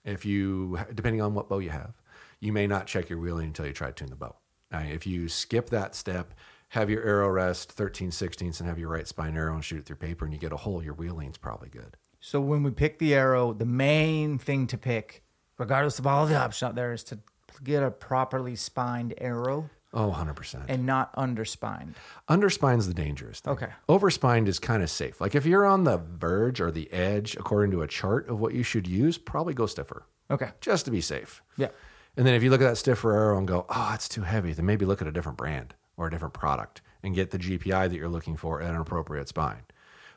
If 0.05 0.25
you, 0.25 0.79
depending 0.95 1.21
on 1.21 1.35
what 1.35 1.49
bow 1.49 1.59
you 1.59 1.71
have, 1.71 1.95
you 2.41 2.53
may 2.53 2.67
not 2.67 2.87
check 2.87 3.09
your 3.11 3.19
wheel 3.19 3.37
lean 3.37 3.49
until 3.49 3.67
you 3.67 3.73
try 3.73 3.89
to 3.89 3.93
tune 3.93 4.11
the 4.11 4.17
bow. 4.17 4.37
If 4.71 5.07
you 5.07 5.29
skip 5.29 5.71
that 5.71 5.95
step, 5.95 6.35
have 6.69 6.91
your 6.91 7.03
arrow 7.03 7.29
rest 7.29 7.73
13 7.73 8.11
16ths 8.11 8.61
and 8.61 8.69
have 8.69 8.79
your 8.79 8.91
right 8.91 9.09
spine 9.09 9.37
arrow 9.37 9.55
and 9.55 9.65
shoot 9.65 9.79
it 9.79 9.87
through 9.87 9.97
paper 9.97 10.25
and 10.25 10.35
you 10.35 10.39
get 10.39 10.53
a 10.53 10.57
hole, 10.57 10.83
your 10.83 10.95
wheel 10.95 11.15
lean's 11.15 11.39
probably 11.39 11.71
good. 11.71 11.97
So 12.21 12.41
when 12.41 12.63
we 12.63 12.71
pick 12.71 12.99
the 12.99 13.15
arrow, 13.15 13.53
the 13.53 13.65
main 13.65 14.39
thing 14.39 14.67
to 14.69 14.77
pick, 14.77 15.25
regardless 15.57 15.99
of 15.99 16.07
all 16.07 16.27
the 16.27 16.37
options 16.37 16.69
out 16.69 16.75
there, 16.75 16.93
is 16.93 17.03
to 17.05 17.19
get 17.65 17.83
a 17.83 17.91
properly 17.91 18.55
spined 18.57 19.15
arrow 19.19 19.71
Oh, 19.95 20.15
100%. 20.17 20.65
and 20.69 20.85
not 20.85 21.15
underspined. 21.17 21.95
Underspine's 22.29 22.87
the 22.87 22.95
dangerous 22.95 23.41
thing. 23.41 23.55
Okay. 23.55 23.69
Overspined 23.89 24.47
is 24.49 24.59
kind 24.59 24.83
of 24.83 24.91
safe. 24.91 25.21
Like 25.21 25.35
if 25.35 25.47
you're 25.47 25.65
on 25.65 25.85
the 25.85 25.97
verge 25.97 26.61
or 26.61 26.71
the 26.71 26.93
edge, 26.93 27.37
according 27.37 27.71
to 27.71 27.81
a 27.83 27.87
chart 27.87 28.29
of 28.29 28.39
what 28.39 28.53
you 28.55 28.63
should 28.63 28.87
use, 28.87 29.17
probably 29.17 29.55
go 29.55 29.65
stiffer, 29.67 30.05
Okay. 30.31 30.51
just 30.61 30.85
to 30.85 30.91
be 30.91 31.01
safe. 31.01 31.43
Yeah. 31.57 31.69
And 32.17 32.27
then 32.27 32.35
if 32.35 32.43
you 32.43 32.51
look 32.51 32.61
at 32.61 32.69
that 32.69 32.77
stiffer 32.77 33.13
arrow 33.17 33.39
and 33.39 33.49
go, 33.49 33.65
oh, 33.69 33.93
it's 33.95 34.09
too 34.09 34.23
heavy, 34.23 34.53
then 34.53 34.67
maybe 34.67 34.85
look 34.85 35.01
at 35.01 35.09
a 35.09 35.13
different 35.13 35.39
brand 35.39 35.75
or 35.97 36.09
a 36.09 36.11
different 36.11 36.35
product 36.35 36.83
and 37.03 37.15
get 37.15 37.31
the 37.31 37.39
GPI 37.39 37.89
that 37.89 37.97
you're 37.97 38.09
looking 38.09 38.37
for 38.37 38.61
at 38.61 38.75
an 38.75 38.81
appropriate 38.81 39.29
spine. 39.29 39.63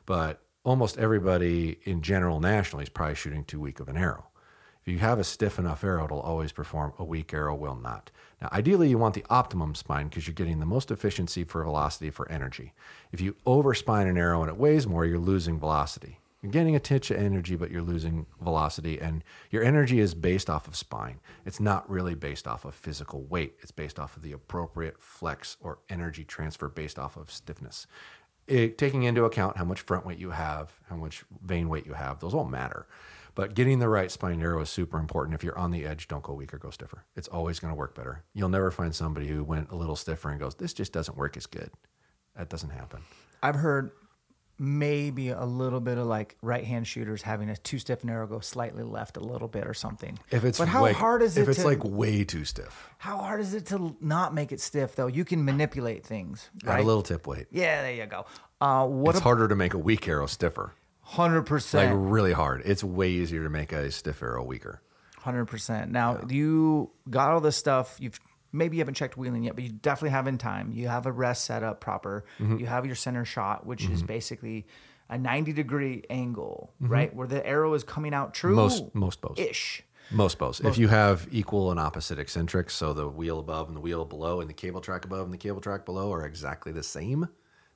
But 0.04 0.42
almost 0.64 0.98
everybody 0.98 1.78
in 1.84 2.02
general 2.02 2.40
nationally 2.40 2.82
is 2.82 2.88
probably 2.88 3.14
shooting 3.14 3.44
too 3.44 3.60
weak 3.60 3.80
of 3.80 3.88
an 3.88 3.96
arrow. 3.96 4.26
If 4.84 4.92
you 4.92 4.98
have 4.98 5.20
a 5.20 5.24
stiff 5.24 5.60
enough 5.60 5.84
arrow, 5.84 6.04
it'll 6.04 6.20
always 6.20 6.50
perform. 6.50 6.92
A 6.98 7.04
weak 7.04 7.32
arrow 7.32 7.54
will 7.54 7.76
not. 7.76 8.10
Now, 8.40 8.48
ideally, 8.52 8.88
you 8.88 8.98
want 8.98 9.14
the 9.14 9.24
optimum 9.30 9.76
spine 9.76 10.08
because 10.08 10.26
you're 10.26 10.34
getting 10.34 10.58
the 10.58 10.66
most 10.66 10.90
efficiency 10.90 11.44
for 11.44 11.62
velocity 11.62 12.10
for 12.10 12.28
energy. 12.30 12.72
If 13.12 13.20
you 13.20 13.36
overspine 13.46 14.08
an 14.08 14.18
arrow 14.18 14.42
and 14.42 14.50
it 14.50 14.56
weighs 14.56 14.88
more, 14.88 15.06
you're 15.06 15.20
losing 15.20 15.60
velocity. 15.60 16.18
You're 16.42 16.50
getting 16.50 16.74
a 16.74 16.80
titch 16.80 17.12
of 17.12 17.18
energy, 17.18 17.54
but 17.54 17.70
you're 17.70 17.82
losing 17.82 18.26
velocity. 18.40 19.00
And 19.00 19.22
your 19.50 19.62
energy 19.62 20.00
is 20.00 20.12
based 20.12 20.50
off 20.50 20.66
of 20.66 20.74
spine. 20.74 21.20
It's 21.46 21.60
not 21.60 21.88
really 21.88 22.16
based 22.16 22.48
off 22.48 22.64
of 22.64 22.74
physical 22.74 23.22
weight. 23.22 23.54
It's 23.60 23.70
based 23.70 24.00
off 24.00 24.16
of 24.16 24.22
the 24.22 24.32
appropriate 24.32 25.00
flex 25.00 25.56
or 25.60 25.78
energy 25.88 26.24
transfer 26.24 26.68
based 26.68 26.98
off 26.98 27.16
of 27.16 27.30
stiffness. 27.30 27.86
It, 28.48 28.76
taking 28.76 29.04
into 29.04 29.24
account 29.24 29.56
how 29.56 29.64
much 29.64 29.82
front 29.82 30.04
weight 30.04 30.18
you 30.18 30.30
have, 30.30 30.72
how 30.90 30.96
much 30.96 31.22
vane 31.44 31.68
weight 31.68 31.86
you 31.86 31.92
have, 31.92 32.18
those 32.18 32.34
all 32.34 32.44
matter. 32.44 32.88
But 33.34 33.54
getting 33.54 33.78
the 33.78 33.88
right 33.88 34.10
spine 34.10 34.42
arrow 34.42 34.60
is 34.60 34.68
super 34.70 34.98
important. 34.98 35.34
If 35.34 35.42
you're 35.42 35.58
on 35.58 35.70
the 35.70 35.86
edge, 35.86 36.06
don't 36.08 36.22
go 36.22 36.34
weaker, 36.34 36.58
go 36.58 36.70
stiffer. 36.70 37.04
It's 37.16 37.28
always 37.28 37.58
going 37.60 37.72
to 37.72 37.78
work 37.78 37.94
better. 37.94 38.24
You'll 38.34 38.50
never 38.50 38.70
find 38.70 38.94
somebody 38.94 39.26
who 39.28 39.42
went 39.42 39.70
a 39.70 39.76
little 39.76 39.96
stiffer 39.96 40.30
and 40.30 40.38
goes, 40.38 40.54
"This 40.54 40.72
just 40.74 40.92
doesn't 40.92 41.16
work 41.16 41.36
as 41.36 41.46
good." 41.46 41.70
That 42.36 42.48
doesn't 42.48 42.70
happen. 42.70 43.00
I've 43.42 43.56
heard 43.56 43.92
maybe 44.58 45.30
a 45.30 45.44
little 45.44 45.80
bit 45.80 45.98
of 45.98 46.06
like 46.06 46.36
right 46.42 46.64
hand 46.64 46.86
shooters 46.86 47.22
having 47.22 47.50
a 47.50 47.56
too 47.56 47.78
stiff 47.78 48.04
arrow 48.06 48.26
go 48.26 48.38
slightly 48.38 48.82
left 48.84 49.16
a 49.16 49.20
little 49.20 49.48
bit 49.48 49.66
or 49.66 49.74
something. 49.74 50.18
If 50.30 50.44
it's 50.44 50.58
but 50.58 50.68
how 50.68 50.82
like- 50.82 50.94
hard 50.96 51.22
is 51.22 51.36
it? 51.36 51.42
if 51.42 51.48
it's 51.48 51.60
to 51.62 51.66
like 51.66 51.82
way 51.82 52.22
too 52.24 52.44
stiff, 52.44 52.88
how 52.98 53.16
hard 53.18 53.40
is 53.40 53.54
it 53.54 53.66
to 53.66 53.96
not 54.00 54.34
make 54.34 54.52
it 54.52 54.60
stiff 54.60 54.94
though? 54.94 55.08
You 55.08 55.24
can 55.24 55.44
manipulate 55.44 56.04
things, 56.06 56.50
right? 56.64 56.74
add 56.74 56.80
a 56.80 56.84
little 56.84 57.02
tip 57.02 57.26
weight. 57.26 57.46
yeah, 57.50 57.82
there 57.82 57.94
you 57.94 58.06
go. 58.06 58.26
Uh, 58.60 58.86
what 58.86 59.14
it's 59.16 59.22
harder 59.24 59.48
to 59.48 59.56
make 59.56 59.74
a 59.74 59.78
weak 59.78 60.06
arrow 60.06 60.26
stiffer. 60.26 60.72
Hundred 61.12 61.48
Like 61.74 61.90
really 61.92 62.32
hard. 62.32 62.62
It's 62.64 62.82
way 62.84 63.10
easier 63.10 63.42
to 63.44 63.50
make 63.50 63.72
a 63.72 63.90
stiff 63.90 64.22
arrow 64.22 64.44
weaker. 64.44 64.82
hundred 65.18 65.46
percent. 65.46 65.90
Now 65.90 66.24
you 66.28 66.90
got 67.08 67.30
all 67.32 67.40
this 67.40 67.56
stuff. 67.56 67.96
You've 68.00 68.18
maybe 68.52 68.76
you 68.76 68.80
haven't 68.80 68.94
checked 68.94 69.16
wheeling 69.16 69.44
yet, 69.44 69.54
but 69.54 69.64
you 69.64 69.70
definitely 69.70 70.10
have 70.10 70.26
in 70.26 70.38
time. 70.38 70.72
You 70.72 70.88
have 70.88 71.06
a 71.06 71.12
rest 71.12 71.44
set 71.44 71.62
up 71.62 71.80
proper. 71.80 72.24
Mm-hmm. 72.38 72.58
You 72.58 72.66
have 72.66 72.86
your 72.86 72.94
center 72.96 73.24
shot, 73.24 73.66
which 73.66 73.88
is 73.88 74.02
basically 74.02 74.66
a 75.10 75.18
ninety 75.18 75.52
degree 75.52 76.02
angle, 76.10 76.72
Mm-hmm. 76.82 76.92
right, 76.92 77.14
where 77.14 77.26
the 77.28 77.44
arrow 77.46 77.74
is 77.74 77.84
coming 77.84 78.14
out 78.14 78.32
true. 78.34 78.54
Most 78.54 78.94
most 78.94 79.20
bows. 79.20 79.38
ish. 79.38 79.82
Most 80.10 80.38
bows. 80.38 80.60
If 80.60 80.76
you 80.78 80.88
have 80.88 81.26
equal 81.30 81.70
and 81.70 81.78
opposite 81.80 82.18
eccentrics, 82.18 82.74
so 82.74 82.92
the 82.92 83.08
wheel 83.08 83.38
above 83.38 83.68
and 83.68 83.76
the 83.76 83.80
wheel 83.80 84.04
below 84.04 84.40
and 84.40 84.50
the 84.50 84.54
cable 84.54 84.80
track 84.80 85.04
above 85.06 85.24
and 85.24 85.32
the 85.32 85.38
cable 85.38 85.60
track 85.60 85.86
below 85.86 86.12
are 86.12 86.26
exactly 86.26 86.70
the 86.72 86.82
same, 86.82 87.28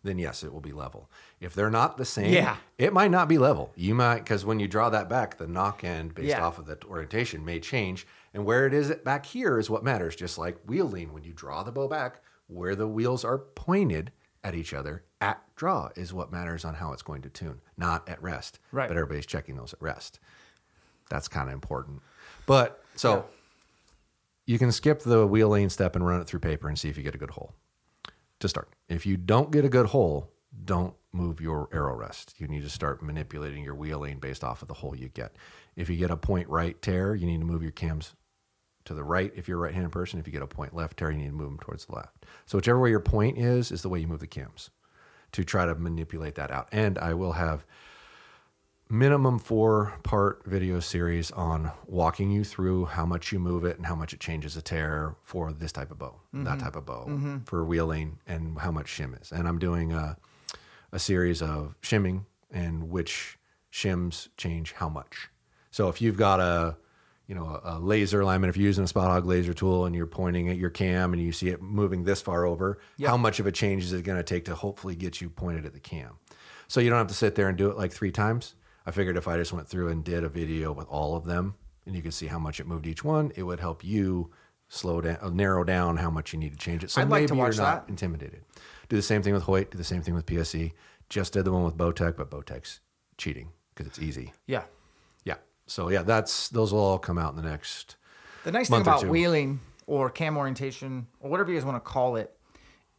then 0.03 0.19
yes, 0.19 0.43
it 0.45 0.53
will 0.53 0.61
be 0.61 0.73
level. 0.73 1.11
If 1.41 1.55
they're 1.55 1.71
not 1.71 1.97
the 1.97 2.05
same, 2.05 2.33
Yeah. 2.33 2.57
it 2.79 2.93
might 2.93 3.11
not 3.11 3.29
be 3.29 3.39
level. 3.39 3.73
You 3.75 3.95
might, 3.95 4.19
because 4.21 4.45
when 4.45 4.61
you 4.61 4.69
draw 4.69 4.89
that 4.91 5.09
back, 5.09 5.37
the 5.39 5.47
nock 5.49 5.83
end 5.85 6.15
based 6.15 6.29
Yeah. 6.29 6.45
off 6.47 6.59
of 6.59 6.67
the 6.67 6.79
orientation 6.85 7.45
may 7.45 7.59
change. 7.61 8.07
And 8.33 8.45
where 8.45 8.67
it 8.67 8.75
is 8.75 8.91
back 9.05 9.27
here 9.27 9.59
is 9.59 9.69
what 9.69 9.83
matters, 9.83 10.15
just 10.15 10.39
like 10.39 10.59
wheel 10.67 10.87
lean. 10.87 11.13
When 11.13 11.25
you 11.25 11.33
draw 11.33 11.63
the 11.63 11.73
bow 11.73 11.89
back, 11.89 12.21
where 12.47 12.77
the 12.77 12.87
wheels 12.87 13.25
are 13.25 13.39
pointed 13.39 14.13
at 14.45 14.55
each 14.55 14.73
other 14.73 15.03
at 15.21 15.43
draw 15.57 15.89
is 15.97 16.13
what 16.13 16.31
matters 16.31 16.65
on 16.65 16.75
how 16.75 16.93
it's 16.93 17.03
going 17.03 17.23
to 17.23 17.29
tune, 17.31 17.61
not 17.77 18.09
at 18.09 18.23
rest. 18.23 18.61
Right. 18.71 18.87
But 18.87 18.97
everybody's 18.97 19.27
checking 19.27 19.57
those 19.57 19.73
at 19.73 19.83
rest. 19.83 20.21
That's 21.09 21.27
kind 21.27 21.49
of 21.49 21.55
important. 21.55 22.03
But 22.45 22.85
so 22.95 23.25
you 24.45 24.59
can 24.59 24.71
skip 24.71 25.01
the 25.01 25.27
wheel 25.27 25.49
lean 25.49 25.71
step 25.71 25.97
and 25.97 26.07
run 26.07 26.21
it 26.21 26.27
through 26.29 26.41
paper 26.41 26.69
and 26.69 26.79
see 26.79 26.89
if 26.89 26.97
you 26.97 27.03
get 27.03 27.15
a 27.15 27.19
good 27.19 27.31
hole 27.31 27.55
to 28.41 28.49
start. 28.49 28.73
If 28.89 29.07
you 29.07 29.17
don't 29.17 29.51
get 29.51 29.65
a 29.65 29.69
good 29.69 29.87
hole, 29.87 30.33
don't 30.65 30.95
move 31.13 31.41
your 31.41 31.69
arrow 31.73 31.95
rest. 31.95 32.35
You 32.39 32.49
need 32.49 32.63
to 32.63 32.69
start 32.69 33.03
manipulating 33.03 33.65
your 33.65 33.75
wheeling 33.75 34.19
based 34.19 34.45
off 34.45 34.63
of 34.63 34.69
the 34.69 34.75
hole 34.75 34.95
you 34.95 35.09
get. 35.09 35.37
If 35.75 35.89
you 35.89 35.97
get 35.97 36.11
a 36.11 36.17
point 36.17 36.49
right 36.49 36.81
tear, 36.81 37.15
you 37.15 37.27
need 37.27 37.41
to 37.41 37.47
move 37.47 37.63
your 37.63 37.73
cams 37.73 38.15
to 38.85 38.95
the 38.95 39.05
right 39.05 39.33
if 39.35 39.49
you're 39.49 39.59
a 39.59 39.63
right-handed 39.63 39.93
person. 39.93 40.19
If 40.21 40.27
you 40.27 40.33
get 40.33 40.43
a 40.43 40.47
point 40.47 40.75
left 40.75 40.99
tear, 40.99 41.11
you 41.11 41.19
need 41.19 41.27
to 41.27 41.33
move 41.33 41.51
them 41.51 41.59
towards 41.59 41.87
the 41.87 41.95
left. 41.95 42.25
So 42.47 42.59
whichever 42.59 42.79
way 42.79 42.91
your 42.91 43.01
point 43.01 43.39
is, 43.39 43.73
is 43.73 43.83
the 43.83 43.89
way 43.89 43.99
you 43.99 44.07
move 44.07 44.21
the 44.21 44.27
cams 44.27 44.71
to 45.33 45.45
try 45.45 45.67
to 45.67 45.75
manipulate 45.75 46.37
that 46.37 46.51
out. 46.51 46.69
And 46.73 46.99
I 46.99 47.15
will 47.15 47.33
have 47.33 47.67
minimum 48.89 49.39
four 49.39 49.95
part 50.03 50.45
video 50.47 50.81
series 50.81 51.31
on 51.33 51.73
walking 51.87 52.31
you 52.31 52.45
through 52.45 52.85
how 52.85 53.05
much 53.05 53.33
you 53.33 53.39
move 53.39 53.65
it 53.65 53.77
and 53.77 53.87
how 53.87 53.95
much 53.95 54.13
it 54.13 54.21
changes 54.21 54.57
a 54.57 54.63
tear 54.63 55.17
for 55.23 55.53
this 55.53 55.73
type 55.73 55.91
of 55.91 55.99
bow, 55.99 56.15
that 56.33 56.39
mm-hmm. 56.39 56.59
type 56.61 56.77
of 56.77 56.87
bow, 56.87 57.07
mm-hmm. 57.09 57.39
for 57.45 57.65
wheeling 57.65 58.19
and 58.27 58.59
how 58.59 58.71
much 58.71 58.87
shim 58.87 59.21
is. 59.21 59.33
And 59.33 59.49
I'm 59.49 59.59
doing 59.59 59.93
a, 59.93 60.17
a 60.93 60.99
series 60.99 61.43
of 61.43 61.75
shimming 61.83 62.27
and 62.51 62.91
which 62.91 63.39
shims 63.73 64.29
change 64.37 64.73
how 64.73 64.89
much. 64.89 65.29
So 65.71 65.89
if 65.89 66.01
you've 66.01 66.17
got 66.17 66.41
a 66.41 66.77
you 67.27 67.35
know 67.35 67.61
a, 67.65 67.77
a 67.77 67.79
laser 67.81 68.21
alignment, 68.21 68.51
if 68.51 68.57
you're 68.57 68.67
using 68.67 68.85
a 68.85 68.89
Spot 68.89 69.11
Hogg 69.11 69.27
laser 69.27 69.53
tool 69.53 69.85
and 69.85 69.97
you're 69.97 70.07
pointing 70.07 70.49
at 70.49 70.57
your 70.57 70.71
cam 70.71 71.13
and 71.13 71.21
you 71.21 71.33
see 71.33 71.49
it 71.49 71.61
moving 71.61 72.05
this 72.05 72.23
far 72.23 72.47
over, 72.47 72.79
how 73.05 73.17
much 73.17 73.41
of 73.41 73.47
a 73.47 73.53
change 73.53 73.83
is 73.83 73.93
it 73.93 74.05
going 74.05 74.19
to 74.19 74.23
take 74.23 74.45
to 74.45 74.55
hopefully 74.55 74.95
get 74.95 75.21
you 75.21 75.29
pointed 75.29 75.67
at 75.67 75.73
the 75.73 75.81
cam? 75.81 76.19
So 76.69 76.81
you 76.81 76.89
don't 76.89 76.99
have 76.99 77.09
to 77.09 77.15
sit 77.15 77.35
there 77.35 77.49
and 77.49 77.59
do 77.59 77.69
it 77.69 77.77
like 77.77 77.93
three 77.93 78.13
times. 78.13 78.55
I 78.87 78.93
figured 78.93 79.17
if 79.17 79.27
I 79.27 79.37
just 79.37 79.53
went 79.53 79.69
through 79.69 79.89
and 79.89 80.05
did 80.05 80.25
a 80.25 80.29
video 80.29 80.73
with 80.73 80.87
all 80.89 81.17
of 81.17 81.25
them, 81.25 81.57
and 81.85 81.95
you 81.95 82.03
could 82.03 82.15
see 82.15 82.27
how 82.27 82.39
much 82.39 82.61
it 82.61 82.67
moved 82.67 82.87
each 82.87 83.05
one, 83.05 83.33
it 83.37 83.43
would 83.43 83.61
help 83.61 83.85
you 83.85 84.31
slow 84.69 85.01
down, 85.01 85.19
uh, 85.21 85.29
narrow 85.31 85.65
down 85.65 85.97
how 85.97 86.11
much 86.11 86.33
you 86.33 86.39
need 86.39 86.53
to 86.53 86.59
change 86.59 86.85
it. 86.85 86.91
So 86.91 87.01
I'd 87.01 87.09
like 87.09 87.23
maybe 87.23 87.29
to 87.29 87.35
watch 87.35 87.57
you're 87.57 87.65
not 87.65 87.87
that. 87.87 87.91
intimidated. 87.91 88.45
Do 88.89 88.97
the 88.97 89.03
same 89.03 89.23
thing 89.23 89.35
with 89.35 89.45
Hoyt. 89.45 89.71
Do 89.71 89.79
the 89.79 89.85
same 89.85 90.03
thing 90.03 90.15
with 90.15 90.27
PSE. 90.27 90.73
Just 91.09 91.33
did 91.33 91.45
the 91.45 91.53
one 91.53 91.65
with 91.65 91.77
Bowtech, 91.77 92.17
but 92.17 92.31
Bowtech's 92.31 92.81
cheating 93.19 93.51
because 93.75 93.87
it's 93.87 93.99
easy. 94.01 94.33
Yeah. 94.47 94.65
Yeah. 95.25 95.37
So 95.67 95.89
yeah, 95.89 96.03
that's 96.03 96.49
those 96.49 96.73
will 96.73 96.81
all 96.81 96.99
come 96.99 97.19
out 97.19 97.35
in 97.35 97.43
the 97.43 97.49
next. 97.49 97.97
The 98.45 98.53
nice 98.53 98.69
thing 98.69 98.79
or 98.79 98.83
about 98.83 99.01
two. 99.03 99.09
wheeling 99.11 99.61
or 99.87 100.11
cam 100.11 100.37
orientation 100.37 101.07
or 101.21 101.31
whatever 101.31 101.51
you 101.51 101.59
guys 101.59 101.65
want 101.65 101.77
to 101.77 101.89
call 101.89 102.17
it, 102.17 102.37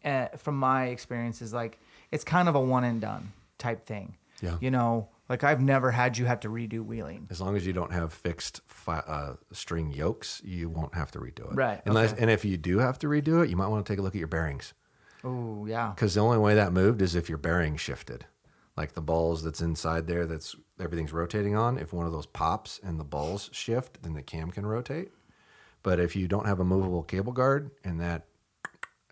uh, 0.03 0.27
from 0.37 0.57
my 0.57 0.87
experience, 0.87 1.41
is 1.41 1.53
like 1.53 1.79
it's 2.11 2.23
kind 2.23 2.47
of 2.47 2.55
a 2.55 2.61
one 2.61 2.83
and 2.83 3.01
done 3.01 3.31
type 3.57 3.85
thing. 3.85 4.15
Yeah. 4.41 4.57
You 4.61 4.71
know, 4.71 5.09
Like 5.29 5.43
I've 5.43 5.61
never 5.61 5.91
had 5.91 6.17
you 6.17 6.25
have 6.25 6.39
to 6.41 6.49
redo 6.49 6.83
wheeling. 6.85 7.27
As 7.29 7.41
long 7.41 7.55
as 7.57 7.65
you 7.67 7.73
don't 7.73 7.91
have 7.91 8.13
fixed 8.13 8.61
fi- 8.67 8.99
uh, 8.99 9.35
string 9.51 9.91
yokes, 9.91 10.41
you 10.45 10.69
won't 10.69 10.95
have 10.95 11.11
to 11.11 11.19
redo 11.19 11.51
it. 11.51 11.55
Right, 11.55 11.81
Unless, 11.85 12.13
okay. 12.13 12.21
and 12.21 12.31
if 12.31 12.45
you 12.45 12.55
do 12.57 12.79
have 12.79 12.97
to 12.99 13.07
redo 13.07 13.43
it, 13.43 13.49
you 13.49 13.57
might 13.57 13.67
want 13.67 13.85
to 13.85 13.91
take 13.91 13.99
a 13.99 14.01
look 14.01 14.15
at 14.15 14.19
your 14.19 14.27
bearings 14.29 14.73
Oh 15.23 15.65
yeah. 15.65 15.89
because 15.93 16.13
the 16.13 16.21
only 16.21 16.37
way 16.37 16.55
that 16.55 16.71
moved 16.71 17.01
is 17.01 17.13
if 17.15 17.27
your 17.27 17.37
bearing 17.37 17.75
shifted, 17.75 18.25
like 18.77 18.93
the 18.93 19.01
balls 19.01 19.43
that's 19.43 19.59
inside 19.61 20.07
there. 20.07 20.25
That's 20.25 20.55
everything's 20.79 21.11
rotating 21.11 21.55
on. 21.55 21.77
If 21.77 21.91
one 21.91 22.05
of 22.05 22.11
those 22.13 22.27
pops 22.27 22.79
and 22.83 22.99
the 22.99 23.03
balls 23.03 23.49
shift, 23.51 24.03
then 24.03 24.13
the 24.13 24.21
cam 24.21 24.51
can 24.51 24.65
rotate. 24.65 25.11
But 25.83 25.99
if 25.99 26.15
you 26.15 26.27
don't 26.27 26.45
have 26.47 26.59
a 26.59 26.65
movable 26.65 27.03
cable 27.03 27.33
guard 27.33 27.71
and 27.83 27.99
that 27.99 28.27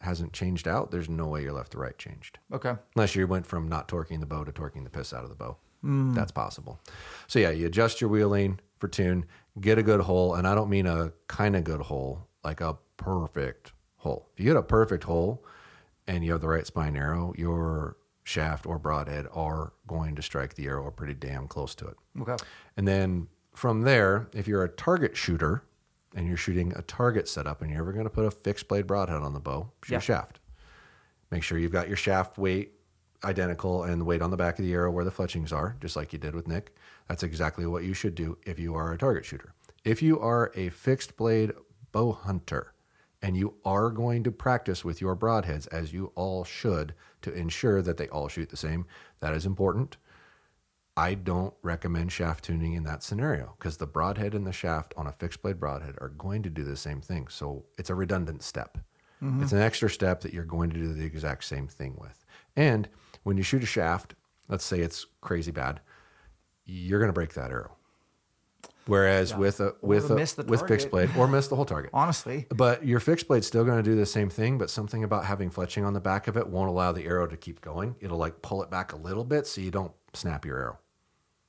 hasn't 0.02 0.34
changed 0.34 0.68
out, 0.68 0.92
there's 0.92 1.10
no 1.10 1.28
way 1.28 1.42
your 1.42 1.54
left 1.54 1.72
to 1.72 1.78
right 1.80 1.98
changed. 1.98 2.38
Okay. 2.54 2.76
Unless 2.96 3.16
you 3.16 3.26
went 3.28 3.48
from 3.48 3.68
not 3.68 3.88
torquing 3.88 4.20
the 4.20 4.26
bow 4.26 4.44
to 4.44 4.52
torquing 4.52 4.84
the 4.84 4.90
piss 4.90 5.12
out 5.14 5.24
of 5.24 5.30
the 5.30 5.36
bow. 5.36 5.58
Mm. 5.86 6.16
That's 6.16 6.32
possible. 6.32 6.80
So 7.28 7.40
yeah, 7.40 7.52
you 7.52 7.68
adjust 7.68 8.02
your 8.02 8.10
wheeling 8.10 8.60
for 8.80 8.88
tune, 8.88 9.26
get 9.62 9.78
a 9.78 9.84
good 9.84 10.02
hole, 10.02 10.36
and 10.36 10.48
I 10.48 10.56
don't 10.56 10.70
mean 10.70 10.88
a 10.88 11.12
kind 11.28 11.56
of 11.56 11.64
good 11.64 11.82
hole, 11.82 12.28
like 12.44 12.60
a 12.62 12.78
perfect 12.98 13.72
hole. 13.98 14.30
If 14.34 14.40
you 14.44 14.46
get 14.52 14.58
a 14.58 14.64
perfect 14.64 15.04
hole 15.04 15.46
and 16.08 16.24
you 16.26 16.32
have 16.32 16.42
the 16.42 16.48
right 16.48 16.66
spine 16.66 16.96
arrow, 16.96 17.34
your 17.38 17.98
shaft 18.24 18.66
or 18.66 18.80
broadhead 18.80 19.28
are 19.34 19.74
going 19.88 20.16
to 20.16 20.22
strike 20.22 20.56
the 20.56 20.66
arrow 20.66 20.90
pretty 20.92 21.14
damn 21.14 21.48
close 21.48 21.76
to 21.76 21.88
it. 21.88 21.96
Okay. 22.22 22.36
And 22.78 22.88
then 22.88 23.28
from 23.54 23.82
there, 23.82 24.28
if 24.34 24.48
you're 24.48 24.64
a 24.64 24.70
target 24.70 25.16
shooter 25.16 25.64
and 26.16 26.28
you're 26.28 26.38
shooting 26.38 26.74
a 26.76 26.82
target 26.82 27.28
setup 27.28 27.62
and 27.62 27.70
you're 27.70 27.82
ever 27.82 27.92
going 27.94 28.06
to 28.06 28.10
put 28.10 28.26
a 28.26 28.32
fixed 28.32 28.68
blade 28.68 28.88
broadhead 28.88 29.22
on 29.22 29.34
the 29.34 29.40
bow, 29.40 29.72
shoot 29.84 29.94
Yeah. 29.94 30.00
shaft. 30.00 30.40
Make 31.32 31.44
sure 31.44 31.58
you've 31.58 31.72
got 31.72 31.88
your 31.88 31.98
shaft 31.98 32.38
weight 32.38 32.74
identical 33.26 33.84
and 33.84 34.06
weight 34.06 34.22
on 34.22 34.32
the 34.32 34.38
back 34.38 34.58
of 34.60 34.66
the 34.66 34.74
arrow 34.74 34.92
where 34.92 35.04
the 35.04 35.12
fletchings 35.12 35.52
are, 35.52 35.76
just 35.82 35.96
like 35.96 36.14
you 36.14 36.20
did 36.20 36.36
with 36.36 36.48
Nick. 36.48 36.76
That's 37.08 37.24
exactly 37.24 37.66
what 37.66 37.84
you 37.84 37.94
should 37.94 38.16
do 38.16 38.38
if 38.46 38.60
you 38.60 38.76
are 38.76 38.94
a 38.94 38.98
target 38.98 39.26
shooter. 39.26 39.54
If 39.84 40.02
you 40.02 40.20
are 40.20 40.52
a 40.56 40.70
fixed 40.70 41.18
blade 41.18 41.52
bow 41.92 42.14
hunter 42.14 42.74
and 43.22 43.36
you 43.36 43.56
are 43.66 43.90
going 43.90 44.24
to 44.24 44.32
practice 44.32 44.86
with 44.86 45.02
your 45.02 45.16
broadheads, 45.16 45.68
as 45.72 45.94
you 45.94 46.12
all 46.16 46.44
should, 46.44 46.94
to 47.22 47.34
ensure 47.34 47.82
that 47.82 47.98
they 47.98 48.08
all 48.10 48.28
shoot 48.28 48.50
the 48.50 48.58
same, 48.58 48.86
that 49.20 49.34
is 49.34 49.46
important. 49.46 49.98
I 50.98 51.14
don't 51.16 51.54
recommend 51.62 52.12
shaft 52.12 52.46
tuning 52.46 52.74
in 52.74 52.84
that 52.84 53.04
scenario 53.04 53.56
because 53.58 53.78
the 53.78 53.88
broadhead 53.88 54.34
and 54.34 54.48
the 54.48 54.54
shaft 54.54 54.94
on 54.96 55.08
a 55.08 55.12
fixed 55.12 55.42
blade 55.42 55.60
broadhead 55.60 55.96
are 56.00 56.10
going 56.10 56.44
to 56.44 56.50
do 56.50 56.64
the 56.64 56.78
same 56.78 57.02
thing. 57.02 57.28
So 57.28 57.66
it's 57.78 57.90
a 57.90 57.96
redundant 57.96 58.44
step. 58.44 58.78
Mm-hmm. 59.22 59.44
It's 59.44 59.52
an 59.52 59.62
extra 59.62 59.90
step 59.90 60.22
that 60.22 60.34
you're 60.34 60.46
going 60.46 60.70
to 60.70 60.80
do 60.80 60.94
the 60.94 61.04
exact 61.04 61.44
same 61.44 61.68
thing 61.68 61.96
with. 62.00 62.24
And 62.56 62.88
when 63.26 63.38
you 63.38 63.44
shoot 63.44 63.64
a 63.64 63.66
shaft, 63.66 64.14
let's 64.48 64.64
say 64.64 64.80
it's 64.80 65.08
crazy 65.20 65.52
bad, 65.52 65.82
you're 66.64 67.00
going 67.00 67.10
to 67.10 67.14
break 67.14 67.34
that 67.34 67.50
arrow. 67.50 67.76
Whereas 68.86 69.36
with 69.36 69.62
a 69.62 69.74
with 69.82 70.12
a 70.12 70.46
with 70.48 70.68
fixed 70.68 70.92
blade 70.92 71.10
or 71.18 71.28
miss 71.28 71.48
the 71.48 71.56
whole 71.56 71.66
target. 71.66 71.90
Honestly. 71.94 72.46
But 72.50 72.86
your 72.86 73.00
fixed 73.00 73.28
blade's 73.28 73.48
still 73.48 73.66
going 73.66 73.78
to 73.78 73.84
do 73.84 73.96
the 73.96 74.06
same 74.06 74.30
thing, 74.30 74.60
but 74.60 74.70
something 74.70 75.04
about 75.04 75.26
having 75.26 75.50
fletching 75.50 75.84
on 75.88 75.94
the 75.94 76.00
back 76.00 76.28
of 76.28 76.38
it 76.38 76.48
won't 76.48 76.70
allow 76.70 76.92
the 76.92 77.04
arrow 77.04 77.26
to 77.26 77.36
keep 77.36 77.62
going. 77.62 77.96
It'll 78.00 78.20
like 78.20 78.44
pull 78.44 78.62
it 78.62 78.70
back 78.70 78.94
a 78.94 78.96
little 78.96 79.24
bit 79.24 79.48
so 79.48 79.60
you 79.60 79.72
don't 79.72 79.92
snap 80.14 80.46
your 80.46 80.60
arrow. 80.60 80.80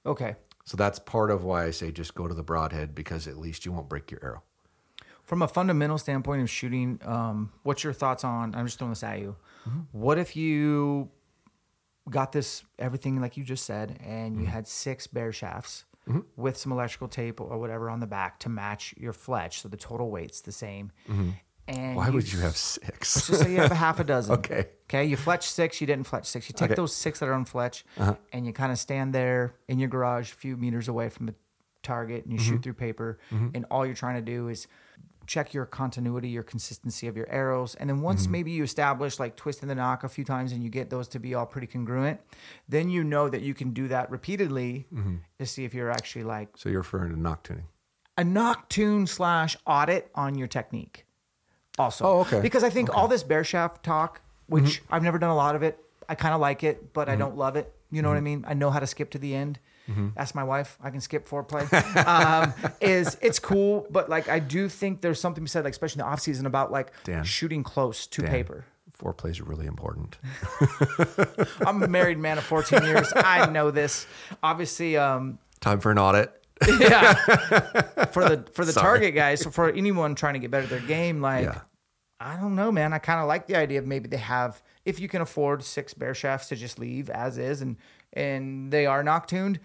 Okay. 0.07 0.37
So 0.65 0.79
that's 0.79 0.99
part 0.99 1.31
of 1.31 1.45
why 1.45 1.65
I 1.65 1.73
say 1.73 1.93
just 1.93 2.15
go 2.15 2.27
to 2.27 2.33
the 2.33 2.43
broadhead 2.43 2.95
because 2.95 3.29
at 3.29 3.37
least 3.37 3.67
you 3.67 3.73
won't 3.73 3.91
break 3.91 4.11
your 4.11 4.25
arrow. 4.25 4.43
From 5.25 5.43
a 5.43 5.49
fundamental 5.49 5.99
standpoint 5.99 6.41
of 6.41 6.49
shooting, 6.49 7.01
um, 7.05 7.53
what's 7.65 7.85
your 7.85 7.93
thoughts 7.93 8.25
on? 8.25 8.55
I'm 8.55 8.65
just 8.65 8.79
throwing 8.79 8.93
this 8.93 9.03
at 9.03 9.19
you. 9.19 9.37
What 9.93 10.17
if 10.17 10.37
you 10.37 11.11
got 12.09 12.33
this 12.33 12.65
everything 12.79 13.21
like 13.21 13.37
you 13.37 13.45
just 13.45 13.65
said, 13.65 13.99
and 14.05 14.37
you 14.37 14.43
mm-hmm. 14.43 14.51
had 14.51 14.67
six 14.67 15.07
bare 15.07 15.33
shafts 15.33 15.85
mm-hmm. 16.09 16.21
with 16.37 16.57
some 16.57 16.73
electrical 16.73 17.09
tape 17.09 17.41
or 17.41 17.59
whatever 17.59 17.91
on 17.91 18.01
the 18.01 18.07
back 18.07 18.39
to 18.41 18.49
match 18.49 18.95
your 18.97 19.13
fletch, 19.13 19.63
so 19.63 19.69
the 19.69 19.77
total 19.77 20.11
weight's 20.11 20.41
the 20.41 20.53
same. 20.53 20.93
Mm-hmm. 21.09 21.31
And 21.69 21.97
Why 21.97 22.11
would 22.11 22.33
you 22.33 22.41
have 22.41 22.57
six? 22.57 23.17
Let's 23.17 23.27
just 23.27 23.43
say 23.43 23.51
you 23.51 23.59
have 23.59 23.73
a 23.73 23.75
half 23.75 23.99
a 23.99 24.05
dozen. 24.15 24.35
Okay. 24.35 24.69
Okay. 24.85 25.05
You 25.05 25.17
fletch 25.17 25.49
six, 25.51 25.81
you 25.81 25.87
didn't 25.87 26.07
fletch 26.07 26.27
six. 26.27 26.49
You 26.49 26.53
take 26.53 26.71
Okay. 26.71 26.75
those 26.77 26.95
six 26.95 27.19
that 27.19 27.29
are 27.29 27.35
on 27.35 27.45
fletch 27.45 27.85
uh-huh. 27.99 28.15
and 28.33 28.47
you 28.47 28.53
kind 28.53 28.71
of 28.71 28.79
stand 28.79 29.13
there 29.13 29.55
in 29.67 29.81
your 29.81 29.89
garage 29.89 30.31
a 30.31 30.37
few 30.37 30.57
meters 30.57 30.87
away 30.87 31.09
from 31.09 31.27
the 31.27 31.35
target 31.83 32.25
and 32.25 32.33
you 32.33 32.39
shoot 32.39 32.63
through 32.63 32.75
paper. 32.75 33.19
And 33.31 33.67
all 33.69 33.85
you're 33.85 33.97
trying 33.97 34.15
to 34.17 34.23
do 34.23 34.49
is 34.49 34.69
check 35.27 35.53
your 35.53 35.67
continuity, 35.67 36.29
your 36.29 36.43
consistency 36.43 37.07
of 37.07 37.17
your 37.17 37.29
arrows. 37.31 37.75
And 37.75 37.91
then 37.91 38.01
once 38.01 38.25
mm-hmm. 38.25 38.33
maybe 38.33 38.51
you 38.53 38.63
establish 38.63 39.19
like 39.19 39.37
twisting 39.37 39.69
the 39.69 39.75
nock 39.75 40.05
a 40.05 40.09
few 40.09 40.25
times 40.25 40.53
and 40.53 40.63
you 40.63 40.71
get 40.71 40.91
those 40.91 41.09
to 41.09 41.19
be 41.19 41.35
all 41.35 41.47
pretty 41.47 41.67
congruent, 41.67 42.21
then 42.69 42.89
you 42.89 43.05
know 43.05 43.29
that 43.29 43.43
you 43.43 43.55
can 43.55 43.71
do 43.71 43.89
that 43.89 44.11
repeatedly 44.11 44.87
mm-hmm. 44.93 45.17
to 45.39 45.47
see 45.47 45.65
if 45.65 45.75
you're 45.75 45.91
actually 45.91 46.25
like 46.25 46.49
so 46.57 46.69
you're 46.69 46.81
referring 46.81 47.13
to 47.13 47.21
nock 47.21 47.43
tuning. 47.43 47.65
a 48.17 48.25
nock 48.25 48.69
tune 48.69 49.07
slash 49.07 49.57
audit 49.67 50.11
on 50.15 50.37
your 50.37 50.49
technique 50.49 51.07
also. 51.79 52.05
Oh, 52.05 52.21
okay. 52.21 52.41
because 52.41 52.65
i 52.65 52.71
think 52.71 52.95
all 52.97 53.09
this 53.09 53.23
bare 53.23 53.45
shaft 53.45 53.85
talk 53.85 54.21
which 54.47 54.65
mm-hmm. 54.65 54.95
i've 54.95 55.03
never 55.03 55.19
done 55.19 55.31
a 55.31 55.37
lot 55.37 55.55
of 55.55 55.63
it 55.63 55.79
i 56.09 56.15
kind 56.15 56.35
of 56.35 56.41
like 56.41 56.65
it 56.65 56.93
but 56.93 57.09
i 57.09 57.17
don't 57.17 57.37
love 57.37 57.57
it. 57.57 57.73
You 57.91 58.03
know 58.03 58.09
what 58.09 58.17
i 58.17 58.21
mean? 58.21 58.45
I 58.49 58.55
know 58.55 58.71
how 58.71 58.81
to 58.81 58.87
skip 58.87 59.11
to 59.11 59.19
the 59.19 59.35
end 59.35 59.59
ask 60.17 60.35
my 60.35 60.43
wife 60.45 60.77
i 60.83 60.91
can 60.91 61.01
skip 61.01 61.29
foreplay 61.29 61.65
um, 62.07 62.53
is 62.81 63.17
it's 63.23 63.39
cool 63.39 63.87
but 63.91 64.09
like 64.09 64.29
i 64.29 64.39
do 64.39 64.69
think 64.69 65.01
there's 65.01 65.21
something 65.21 65.43
to 65.43 65.45
be 65.45 65.49
said 65.49 65.65
like 65.65 65.73
especially 65.73 66.01
in 66.01 66.07
the 66.07 66.13
off 66.13 66.21
season 66.21 66.45
about 66.47 66.73
like 66.73 66.93
Dan. 67.05 67.23
shooting 67.25 67.63
close 67.63 68.07
to 68.09 68.23
Dan, 68.23 68.31
paper 68.31 68.65
Foreplay 68.99 69.29
is 69.31 69.43
really 69.43 69.67
important. 69.67 70.17
i'm 71.67 71.83
a 71.83 71.89
married 71.89 72.19
man 72.19 72.39
of 72.39 72.45
14 72.45 72.83
years 72.83 73.13
i 73.17 73.49
know 73.51 73.71
this 73.71 74.07
obviously 74.43 74.97
um, 74.97 75.39
Time 75.61 75.81
for 75.81 75.91
an 75.91 75.99
audit. 75.99 76.33
yeah 76.81 77.13
for 78.13 78.29
the 78.29 78.45
for 78.53 78.65
the 78.65 78.73
Sorry. 78.73 78.85
target 79.01 79.15
guys 79.15 79.41
so 79.43 79.51
for 79.51 79.71
anyone 79.71 80.15
trying 80.15 80.35
to 80.35 80.41
get 80.41 80.51
better 80.51 80.65
at 80.65 80.71
their 80.71 80.81
game 80.81 81.21
like 81.21 81.45
Yeah. 81.45 81.61
i 82.19 82.37
don't 82.37 82.55
know 82.55 82.73
man 82.73 82.93
i 82.95 82.99
kind 82.99 83.21
of 83.21 83.27
like 83.29 83.47
the 83.47 83.57
idea 83.57 83.79
of 83.79 83.87
maybe 83.87 84.09
they 84.09 84.17
have 84.17 84.63
if 84.87 84.99
you 84.99 85.09
can 85.09 85.21
afford 85.21 85.63
six 85.63 85.93
bare 85.93 86.15
shafts 86.15 86.49
to 86.49 86.57
just 86.57 86.79
leave 86.79 87.11
as 87.11 87.37
is 87.39 87.61
and 87.61 87.77
and 88.15 88.73
they 88.73 88.87
are 88.87 89.03
nock 89.03 89.27
tuned 89.27 89.61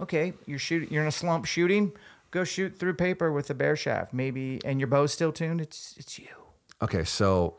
okay 0.00 0.32
you're 0.46 0.58
shooting 0.58 0.88
you're 0.92 1.02
in 1.02 1.08
a 1.08 1.12
slump 1.12 1.44
shooting 1.44 1.92
go 2.30 2.44
shoot 2.44 2.78
through 2.78 2.94
paper 2.94 3.32
with 3.32 3.48
a 3.50 3.54
bare 3.54 3.76
shaft 3.76 4.12
maybe 4.12 4.60
and 4.64 4.80
your 4.80 4.86
bow's 4.86 5.12
still 5.12 5.32
tuned 5.32 5.60
it's 5.60 5.94
it's 5.98 6.18
you 6.18 6.28
Okay, 6.80 7.04
so 7.04 7.56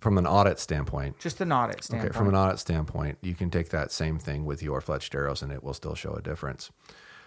from 0.00 0.18
an 0.18 0.26
audit 0.26 0.58
standpoint, 0.58 1.18
just 1.18 1.40
an 1.40 1.52
audit 1.52 1.82
standpoint 1.82 2.10
Okay, 2.10 2.18
from 2.18 2.28
an 2.28 2.36
audit 2.36 2.58
standpoint, 2.58 3.18
you 3.22 3.34
can 3.34 3.50
take 3.50 3.70
that 3.70 3.90
same 3.90 4.18
thing 4.18 4.44
with 4.44 4.62
your 4.62 4.80
fletched 4.80 5.14
arrows, 5.14 5.42
and 5.42 5.50
it 5.50 5.64
will 5.64 5.74
still 5.74 5.94
show 5.94 6.12
a 6.12 6.22
difference. 6.22 6.70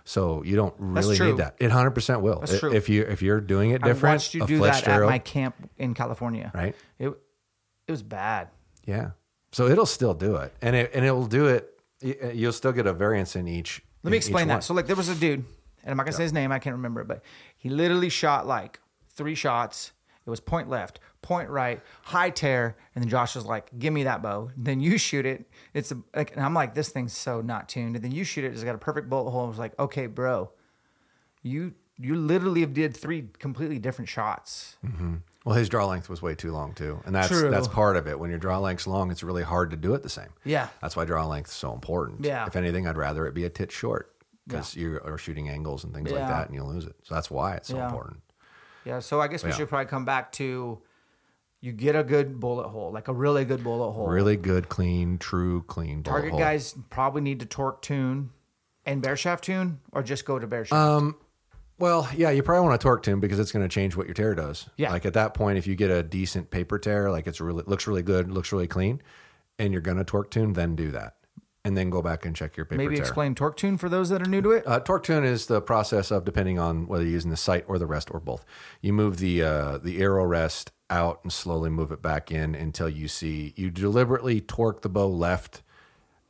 So 0.06 0.44
you 0.44 0.56
don't 0.56 0.74
really 0.78 1.20
need 1.20 1.38
that. 1.38 1.56
It 1.60 1.72
hundred 1.72 1.92
percent 1.92 2.22
will. 2.22 2.40
That's 2.40 2.60
true. 2.60 2.74
If 2.74 2.90
you 2.90 3.04
if 3.04 3.22
you're 3.22 3.42
doing 3.42 3.72
it 3.72 3.82
different, 3.84 4.06
I 4.06 4.14
watched 4.14 4.34
you 4.34 4.46
do 4.46 4.60
that 4.60 4.88
arrow, 4.88 5.08
at 5.08 5.12
my 5.12 5.20
camp 5.20 5.56
in 5.78 5.94
california 5.94 6.52
right? 6.54 6.76
it 6.98 7.10
it 7.10 7.92
was 7.92 8.02
bad 8.02 8.50
Yeah. 8.86 9.12
So 9.52 9.68
it'll 9.68 9.88
still 9.88 10.14
do 10.14 10.36
it, 10.38 10.54
and 10.62 10.76
it 10.76 10.92
and 10.94 11.04
it 11.04 11.12
will 11.12 11.26
do 11.26 11.48
it. 11.48 11.79
Y- 12.04 12.16
eh, 12.22 12.32
You'll 12.32 12.54
still 12.54 12.72
get 12.72 12.86
a 12.88 12.94
variance 12.94 13.36
in 13.36 13.48
each. 13.48 13.82
Let 14.04 14.12
me 14.12 14.18
in 14.18 14.22
each 14.22 14.28
explain 14.28 14.48
one. 14.48 14.58
that. 14.58 14.64
So, 14.64 14.74
like, 14.74 14.88
there 14.88 14.96
was 14.96 15.10
a 15.10 15.16
dude, 15.16 15.40
and 15.84 15.92
I'm 15.92 15.98
not 15.98 16.04
gonna 16.06 16.16
say 16.16 16.24
his 16.24 16.34
name. 16.34 16.52
I 16.52 16.60
can't 16.60 16.76
remember, 16.76 17.02
it, 17.02 17.08
but 17.08 17.24
he 17.58 17.70
literally 17.70 18.10
shot 18.10 18.48
like 18.48 18.80
three 19.14 19.36
shots. 19.36 19.92
It 20.26 20.30
was 20.30 20.40
point 20.40 20.70
left, 20.70 21.00
point 21.24 21.50
right, 21.50 21.82
high 22.04 22.30
tear, 22.30 22.78
and 22.94 23.04
then 23.04 23.10
Josh 23.10 23.36
was 23.36 23.46
like, 23.46 23.70
"Give 23.80 23.92
me 23.92 24.04
that 24.04 24.22
bow." 24.22 24.52
Then 24.56 24.80
you 24.80 24.98
shoot 25.08 25.26
it. 25.26 25.50
It's 25.74 25.92
a, 25.92 25.98
like, 26.16 26.36
and 26.36 26.46
I'm 26.46 26.54
like, 26.54 26.76
"This 26.76 26.90
thing's 26.90 27.14
so 27.18 27.42
not 27.42 27.68
tuned." 27.68 27.96
And 27.96 28.06
then 28.06 28.12
you 28.12 28.24
shoot 28.24 28.44
it. 28.46 28.54
It's 28.54 28.64
got 28.64 28.76
a 28.76 28.80
perfect 28.80 29.10
bullet 29.10 29.32
hole. 29.32 29.46
I 29.46 29.48
was 29.50 29.58
like, 29.58 29.78
"Okay, 29.80 30.06
bro, 30.08 30.52
you 31.42 31.74
you 31.98 32.16
literally 32.16 32.66
did 32.66 32.96
three 32.96 33.30
completely 33.40 33.80
different 33.80 34.08
shots." 34.10 34.78
Mm-hmm. 34.86 35.16
Well, 35.46 35.56
his 35.56 35.70
draw 35.70 35.86
length 35.88 36.10
was 36.10 36.22
way 36.22 36.36
too 36.36 36.52
long 36.52 36.74
too, 36.74 37.02
and 37.06 37.16
that's 37.16 37.30
True. 37.30 37.50
that's 37.50 37.68
part 37.68 37.96
of 37.96 38.08
it. 38.08 38.20
When 38.20 38.30
your 38.30 38.40
draw 38.40 38.60
length's 38.60 38.86
long, 38.88 39.10
it's 39.10 39.24
really 39.24 39.44
hard 39.44 39.72
to 39.72 39.78
do 39.78 39.94
it 39.94 40.04
the 40.04 40.10
same. 40.10 40.30
Yeah. 40.44 40.68
That's 40.82 40.96
why 40.96 41.06
draw 41.06 41.26
length 41.26 41.48
is 41.50 41.54
so 41.56 41.74
important. 41.74 42.26
Yeah. 42.26 42.46
If 42.46 42.56
anything, 42.56 42.86
I'd 42.88 42.98
rather 42.98 43.26
it 43.26 43.34
be 43.34 43.46
a 43.46 43.50
tit 43.50 43.72
short 43.72 44.14
because 44.48 44.76
you 44.76 45.00
are 45.04 45.18
shooting 45.18 45.48
angles 45.50 45.84
and 45.86 45.94
things 45.94 46.12
like 46.12 46.28
that, 46.28 46.48
and 46.48 46.56
you'll 46.56 46.68
lose 46.68 46.86
it. 46.86 46.96
So 47.04 47.16
that's 47.16 47.32
why 47.32 47.56
it's 47.56 47.70
so 47.70 47.78
Yeah. 47.78 47.86
important. 47.86 48.20
Yeah. 48.84 49.00
So 49.00 49.22
I 49.22 49.28
guess 49.28 49.44
we 49.44 49.50
Yeah. 49.52 49.56
should 49.56 49.70
probably 49.70 49.86
come 49.88 50.06
back 50.06 50.32
to. 50.34 50.80
You 51.62 51.74
get 51.74 51.94
a 51.96 52.04
good 52.06 52.40
bullet 52.40 52.70
hole, 52.70 52.90
like 52.92 53.10
a 53.10 53.14
really 53.14 53.44
good 53.44 53.64
bullet 53.66 53.92
hole. 53.92 54.08
Really 54.08 54.38
good, 54.38 54.70
clean, 54.70 55.18
true, 55.18 55.62
clean 55.64 56.04
Target 56.04 56.32
hole. 56.32 56.40
guys 56.40 56.74
probably 56.90 57.20
need 57.22 57.42
to 57.42 57.46
torque 57.46 57.82
tune 57.82 58.30
and 58.86 59.02
bare 59.02 59.18
shaft 59.18 59.44
tune, 59.44 59.82
or 59.92 60.02
just 60.02 60.24
go 60.26 60.40
to 60.40 60.48
bare 60.48 60.64
shaft. 60.64 60.74
Um, 60.82 61.16
Well, 61.80 62.10
yeah, 62.16 62.30
you 62.30 62.44
probably 62.44 62.68
want 62.68 62.80
to 62.80 62.84
torque 62.84 63.04
tune 63.04 63.20
because 63.22 63.40
it's 63.40 63.52
going 63.54 63.68
to 63.68 63.74
change 63.74 63.96
what 63.96 64.06
your 64.06 64.14
tear 64.14 64.36
does. 64.36 64.70
Yeah. 64.78 64.92
Like 64.92 65.06
at 65.06 65.14
that 65.14 65.34
point, 65.34 65.58
if 65.58 65.66
you 65.66 65.76
get 65.76 65.90
a 65.90 66.04
decent 66.04 66.52
paper 66.52 66.78
tear, 66.78 67.10
like 67.10 67.26
it's 67.26 67.40
really 67.40 67.64
looks 67.66 67.88
really 67.88 68.04
good, 68.04 68.30
looks 68.30 68.52
really 68.52 68.68
clean, 68.68 69.02
and 69.58 69.72
you're 69.72 69.82
going 69.82 69.98
to 69.98 70.04
torque 70.04 70.30
tune, 70.30 70.54
then 70.54 70.76
do 70.76 70.92
that, 70.92 71.16
and 71.64 71.78
then 71.78 71.90
go 71.90 72.02
back 72.02 72.26
and 72.26 72.36
check 72.36 72.58
your 72.58 72.66
paper 72.66 72.78
Maybe 72.78 72.96
tear. 72.96 73.04
explain 73.06 73.34
torque 73.34 73.56
tune 73.56 73.78
for 73.78 73.88
those 73.88 74.10
that 74.10 74.22
are 74.22 74.30
new 74.30 74.42
to 74.42 74.52
it. 74.52 74.68
Uh, 74.68 74.82
torque 74.82 75.04
tune 75.04 75.24
is 75.24 75.46
the 75.46 75.62
process 75.62 76.12
of 76.12 76.26
depending 76.26 76.60
on 76.60 76.86
whether 76.86 77.04
you're 77.04 77.14
using 77.14 77.32
the 77.32 77.38
sight 77.38 77.64
or 77.68 77.80
the 77.80 77.88
rest 77.88 78.10
or 78.12 78.20
both. 78.20 78.44
You 78.82 78.92
move 78.92 79.18
the 79.18 79.42
uh, 79.42 79.78
the 79.78 80.02
arrow 80.02 80.26
rest 80.26 80.72
out 80.90 81.22
and 81.24 81.32
slowly 81.32 81.70
move 81.70 81.92
it 81.92 82.02
back 82.02 82.32
in 82.32 82.56
until 82.56 82.90
you 82.90 83.08
see 83.08 83.54
you 83.56 83.70
deliberately 83.70 84.42
torque 84.42 84.82
the 84.82 84.90
bow 84.90 85.08
left. 85.08 85.62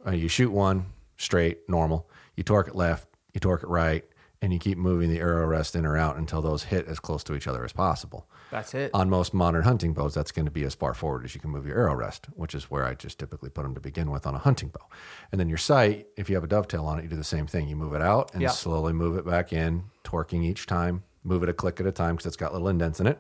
Uh, 0.06 0.12
you 0.12 0.28
shoot 0.28 0.52
one, 0.52 0.86
straight, 1.18 1.68
normal. 1.68 2.08
You 2.36 2.44
torque 2.44 2.68
it 2.68 2.76
left, 2.76 3.08
you 3.34 3.40
torque 3.40 3.64
it 3.64 3.70
right, 3.70 4.06
and 4.42 4.54
you 4.54 4.60
keep 4.60 4.78
moving 4.78 5.10
the 5.10 5.20
arrow 5.20 5.46
rest 5.46 5.76
in 5.76 5.86
or 5.86 5.98
out 5.98 6.16
until 6.16 6.42
those 6.42 6.64
hit 6.64 6.88
as 6.88 7.00
close 7.00 7.24
to 7.26 7.36
each 7.36 7.48
other 7.48 7.66
as 7.66 7.74
possible. 7.74 8.30
That's 8.52 8.74
it. 8.74 8.92
On 8.94 9.10
most 9.10 9.34
modern 9.34 9.64
hunting 9.64 9.94
bows, 9.94 10.14
that's 10.14 10.32
going 10.32 10.46
to 10.46 10.52
be 10.52 10.64
as 10.64 10.74
far 10.74 10.94
forward 10.94 11.26
as 11.26 11.36
you 11.36 11.42
can 11.42 11.50
move 11.50 11.66
your 11.68 11.78
arrow 11.78 11.96
rest, 11.96 12.28
which 12.36 12.56
is 12.56 12.72
where 12.72 12.86
I 12.86 12.94
just 12.94 13.20
typically 13.20 13.50
put 13.50 13.64
them 13.64 13.74
to 13.76 13.82
begin 13.82 14.10
with 14.12 14.26
on 14.26 14.36
a 14.36 14.40
hunting 14.40 14.70
bow. 14.70 14.86
And 15.32 15.40
then 15.40 15.50
your 15.50 15.58
sight, 15.58 16.08
if 16.16 16.30
you 16.30 16.36
have 16.36 16.44
a 16.44 16.48
dovetail 16.48 16.86
on 16.86 17.00
it, 17.00 17.04
you 17.04 17.10
do 17.10 17.18
the 17.18 17.24
same 17.24 17.48
thing. 17.48 17.68
You 17.68 17.76
move 17.76 17.94
it 17.94 18.02
out 18.02 18.32
and 18.34 18.42
Yeah. 18.42 18.50
slowly 18.50 18.94
move 18.94 19.18
it 19.18 19.26
back 19.26 19.52
in, 19.52 19.84
torquing 20.06 20.44
each 20.44 20.66
time, 20.66 21.04
move 21.24 21.44
it 21.44 21.50
a 21.50 21.54
click 21.54 21.80
at 21.82 21.86
a 21.86 21.92
time 21.92 22.16
because 22.16 22.28
it's 22.28 22.38
got 22.38 22.54
little 22.54 22.70
indents 22.70 23.00
in 23.02 23.08
it 23.08 23.20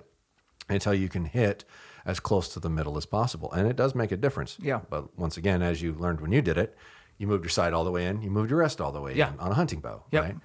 until 0.69 0.93
you 0.93 1.09
can 1.09 1.25
hit 1.25 1.65
as 2.05 2.21
close 2.21 2.47
to 2.53 2.61
the 2.61 2.69
middle 2.69 2.95
as 2.97 3.05
possible. 3.05 3.51
And 3.51 3.67
it 3.67 3.75
does 3.75 3.93
make 3.93 4.13
a 4.13 4.17
difference. 4.17 4.57
Yeah. 4.61 4.79
But 4.89 5.17
once 5.19 5.35
again, 5.35 5.61
as 5.61 5.81
you 5.81 5.93
learned 5.93 6.21
when 6.21 6.31
you 6.31 6.41
did 6.41 6.57
it, 6.57 6.77
you 7.17 7.27
moved 7.27 7.43
your 7.43 7.49
sight 7.49 7.73
all 7.73 7.83
the 7.83 7.91
way 7.91 8.05
in, 8.05 8.21
you 8.21 8.31
moved 8.31 8.49
your 8.49 8.59
rest 8.59 8.79
all 8.79 8.93
the 8.93 9.01
way 9.01 9.13
Yeah. 9.15 9.33
in 9.33 9.39
on 9.39 9.51
a 9.51 9.55
hunting 9.55 9.81
bow. 9.81 10.05
Yep. 10.11 10.23
Right? 10.23 10.35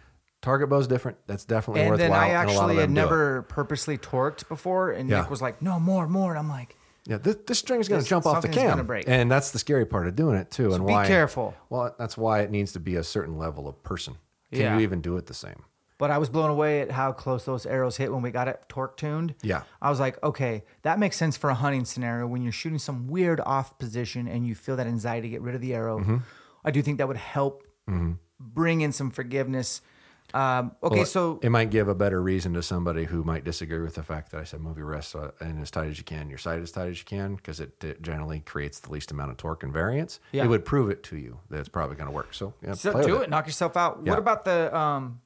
Target 0.45 0.69
bow's 0.69 0.87
different. 0.87 1.17
That's 1.27 1.45
definitely 1.45 1.81
and 1.83 1.91
worthwhile. 1.91 2.11
then 2.11 2.19
I 2.19 2.27
and 2.29 2.35
lot 2.35 2.45
of 2.45 2.51
actually 2.71 2.77
had 2.77 2.91
never 2.91 3.43
purposely 3.43 3.97
torqued 3.99 4.47
before, 4.49 4.91
and 4.93 5.09
Yeah. 5.09 5.23
Nick 5.23 5.31
was 5.31 5.41
like, 5.43 5.63
"No 5.63 5.81
more, 5.81 6.07
more." 6.07 6.31
And 6.31 6.39
I'm 6.39 6.49
like, 6.51 6.77
Yeah, 7.07 7.17
this, 7.19 7.37
this 7.47 7.59
string 7.59 7.81
is 7.81 7.89
going 7.89 8.03
to 8.03 8.09
jump 8.09 8.27
off 8.27 8.43
the 8.43 8.49
cam, 8.49 8.89
and 9.07 9.31
that's 9.31 9.51
the 9.53 9.59
scary 9.59 9.87
part 9.87 10.07
of 10.07 10.15
doing 10.17 10.37
it 10.37 10.51
too. 10.51 10.73
and 10.75 10.87
be 10.87 10.93
why? 10.93 11.07
careful. 11.07 11.55
Well, 11.71 11.95
that's 11.99 12.17
why 12.17 12.41
it 12.41 12.51
needs 12.51 12.73
to 12.73 12.81
be 12.81 12.97
a 12.97 13.03
certain 13.05 13.37
level 13.39 13.67
of 13.69 13.83
person. 13.83 14.17
Can 14.53 14.61
Yeah. 14.61 14.77
you 14.77 14.83
even 14.83 15.01
do 15.01 15.17
it 15.17 15.27
the 15.27 15.35
same? 15.35 15.65
But 15.97 16.11
I 16.11 16.19
was 16.19 16.29
blown 16.29 16.51
away 16.51 16.81
at 16.81 16.91
how 16.91 17.13
close 17.13 17.45
those 17.45 17.67
arrows 17.67 17.97
hit 17.97 18.13
when 18.13 18.21
we 18.21 18.31
got 18.31 18.49
it 18.49 18.63
torque 18.69 18.97
tuned. 18.97 19.35
Yeah. 19.43 19.63
I 19.81 19.91
was 19.91 20.01
like, 20.01 20.23
okay, 20.25 20.65
that 20.83 20.99
makes 20.99 21.17
sense 21.17 21.37
for 21.37 21.51
a 21.51 21.55
hunting 21.55 21.85
scenario 21.85 22.27
when 22.27 22.43
you're 22.43 22.53
shooting 22.53 22.79
some 22.81 23.07
weird 23.07 23.41
off 23.41 23.79
position 23.79 24.27
and 24.29 24.47
you 24.47 24.55
feel 24.55 24.77
that 24.77 24.87
anxiety 24.87 25.29
to 25.29 25.31
get 25.33 25.41
rid 25.43 25.55
of 25.55 25.61
the 25.61 25.73
arrow. 25.73 26.01
Mm-hmm. 26.01 26.17
I 26.65 26.71
do 26.73 26.83
think 26.83 26.99
that 26.99 27.07
would 27.09 27.17
help 27.17 27.63
bring 28.41 28.81
in 28.81 28.93
some 28.93 29.11
forgiveness. 29.11 29.81
Um, 30.35 30.73
okay, 30.83 30.97
Well, 30.97 31.07
so 31.07 31.39
it 31.43 31.51
might 31.51 31.71
give 31.71 31.87
a 31.87 31.95
better 31.95 32.21
reason 32.21 32.55
to 32.55 32.63
somebody 32.63 33.05
who 33.05 33.23
might 33.23 33.45
disagree 33.45 33.79
with 33.79 33.95
the 33.95 34.03
fact 34.03 34.33
that 34.33 34.41
I 34.41 34.45
said 34.45 34.61
move 34.61 34.77
your 34.77 34.87
wrist 34.87 35.15
uh, 35.15 35.31
and 35.41 35.63
as 35.63 35.71
tight 35.71 35.89
as 35.89 35.97
you 35.97 36.03
can, 36.03 36.29
your 36.29 36.39
sight 36.39 36.59
as 36.61 36.73
tight 36.73 36.89
as 36.89 36.99
you 36.99 37.05
can, 37.05 37.37
because 37.37 37.61
it, 37.61 37.83
it 37.85 38.03
generally 38.03 38.41
creates 38.41 38.81
the 38.81 38.91
least 38.91 39.13
amount 39.13 39.31
of 39.31 39.37
torque 39.37 39.63
and 39.63 39.73
variance. 39.73 40.19
Yeah. 40.33 40.45
It 40.45 40.49
would 40.49 40.65
prove 40.65 40.91
it 40.91 41.05
to 41.05 41.17
you 41.17 41.39
that 41.51 41.61
it's 41.61 41.69
probably 41.69 41.95
going 41.95 42.09
to 42.09 42.13
work. 42.13 42.35
So 42.35 42.53
yeah, 42.67 42.75
So 42.75 43.01
do 43.07 43.13
with 43.15 43.23
it. 43.23 43.31
knock 43.31 43.47
yourself 43.47 43.77
out. 43.77 44.01
Yeah. 44.03 44.11
What 44.11 44.19
about 44.19 44.45
the 44.45 44.77
um 44.77 45.21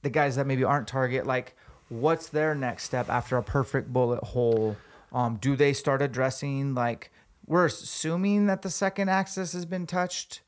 the 0.00 0.08
guys 0.10 0.36
that 0.36 0.46
maybe 0.46 0.64
aren't 0.64 0.88
target? 0.88 1.26
Like, 1.26 1.54
what's 1.90 2.28
their 2.28 2.54
next 2.54 2.84
step 2.84 3.10
after 3.10 3.36
a 3.36 3.42
perfect 3.42 3.92
bullet 3.92 4.24
hole? 4.24 4.76
Um, 5.12 5.36
do 5.36 5.56
they 5.56 5.74
start 5.74 6.00
addressing 6.00 6.74
like 6.74 7.10
we're 7.46 7.66
assuming 7.66 8.46
that 8.46 8.62
the 8.62 8.70
second 8.70 9.10
axis 9.10 9.52
has 9.52 9.66
been 9.66 9.86
touched? 9.86 10.40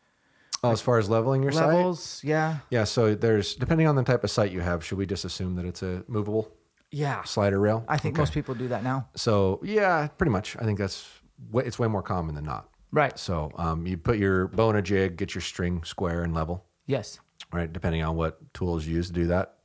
Oh, 0.65 0.71
as 0.73 0.81
far 0.81 0.99
as 0.99 1.09
leveling 1.09 1.43
your 1.43 1.53
Levels, 1.53 2.21
yeah, 2.25 2.59
yeah. 2.71 2.85
So 2.85 3.15
there's 3.15 3.55
depending 3.55 3.87
on 3.87 3.95
the 3.95 4.03
type 4.03 4.25
of 4.25 4.31
sight 4.31 4.51
you 4.51 4.61
have, 4.61 4.85
should 4.85 4.99
we 4.99 5.07
just 5.07 5.25
assume 5.25 5.55
that 5.57 5.65
it's 5.65 5.83
a 5.83 6.03
movable 6.09 6.51
yeah. 6.91 7.23
slider 7.25 7.61
rail? 7.61 7.85
I 7.89 7.99
think 7.99 8.15
Okay. 8.15 8.23
most 8.23 8.33
people 8.33 8.55
do 8.55 8.69
that 8.69 8.83
now. 8.83 9.09
So 9.15 9.61
yeah, 9.63 10.09
pretty 10.09 10.31
much. 10.31 10.57
I 10.59 10.65
think 10.65 10.79
that's 10.79 11.07
it's 11.55 11.79
way 11.79 11.89
more 11.89 12.03
common 12.03 12.35
than 12.35 12.45
not. 12.45 12.69
Right. 12.91 13.19
So 13.19 13.53
um, 13.57 13.87
you 13.87 13.97
put 13.99 14.19
your 14.19 14.49
bow 14.49 14.71
in 14.71 14.77
a 14.77 14.83
jig, 14.83 15.17
get 15.17 15.35
your 15.35 15.43
string 15.43 15.85
square 15.85 16.23
and 16.23 16.33
level. 16.35 16.65
Yes. 16.87 17.21
Right, 17.53 17.71
depending 17.73 18.03
on 18.03 18.17
what 18.17 18.53
tools 18.55 18.87
you 18.87 18.95
use 18.97 19.09
to 19.09 19.13
do 19.13 19.27
that. 19.29 19.59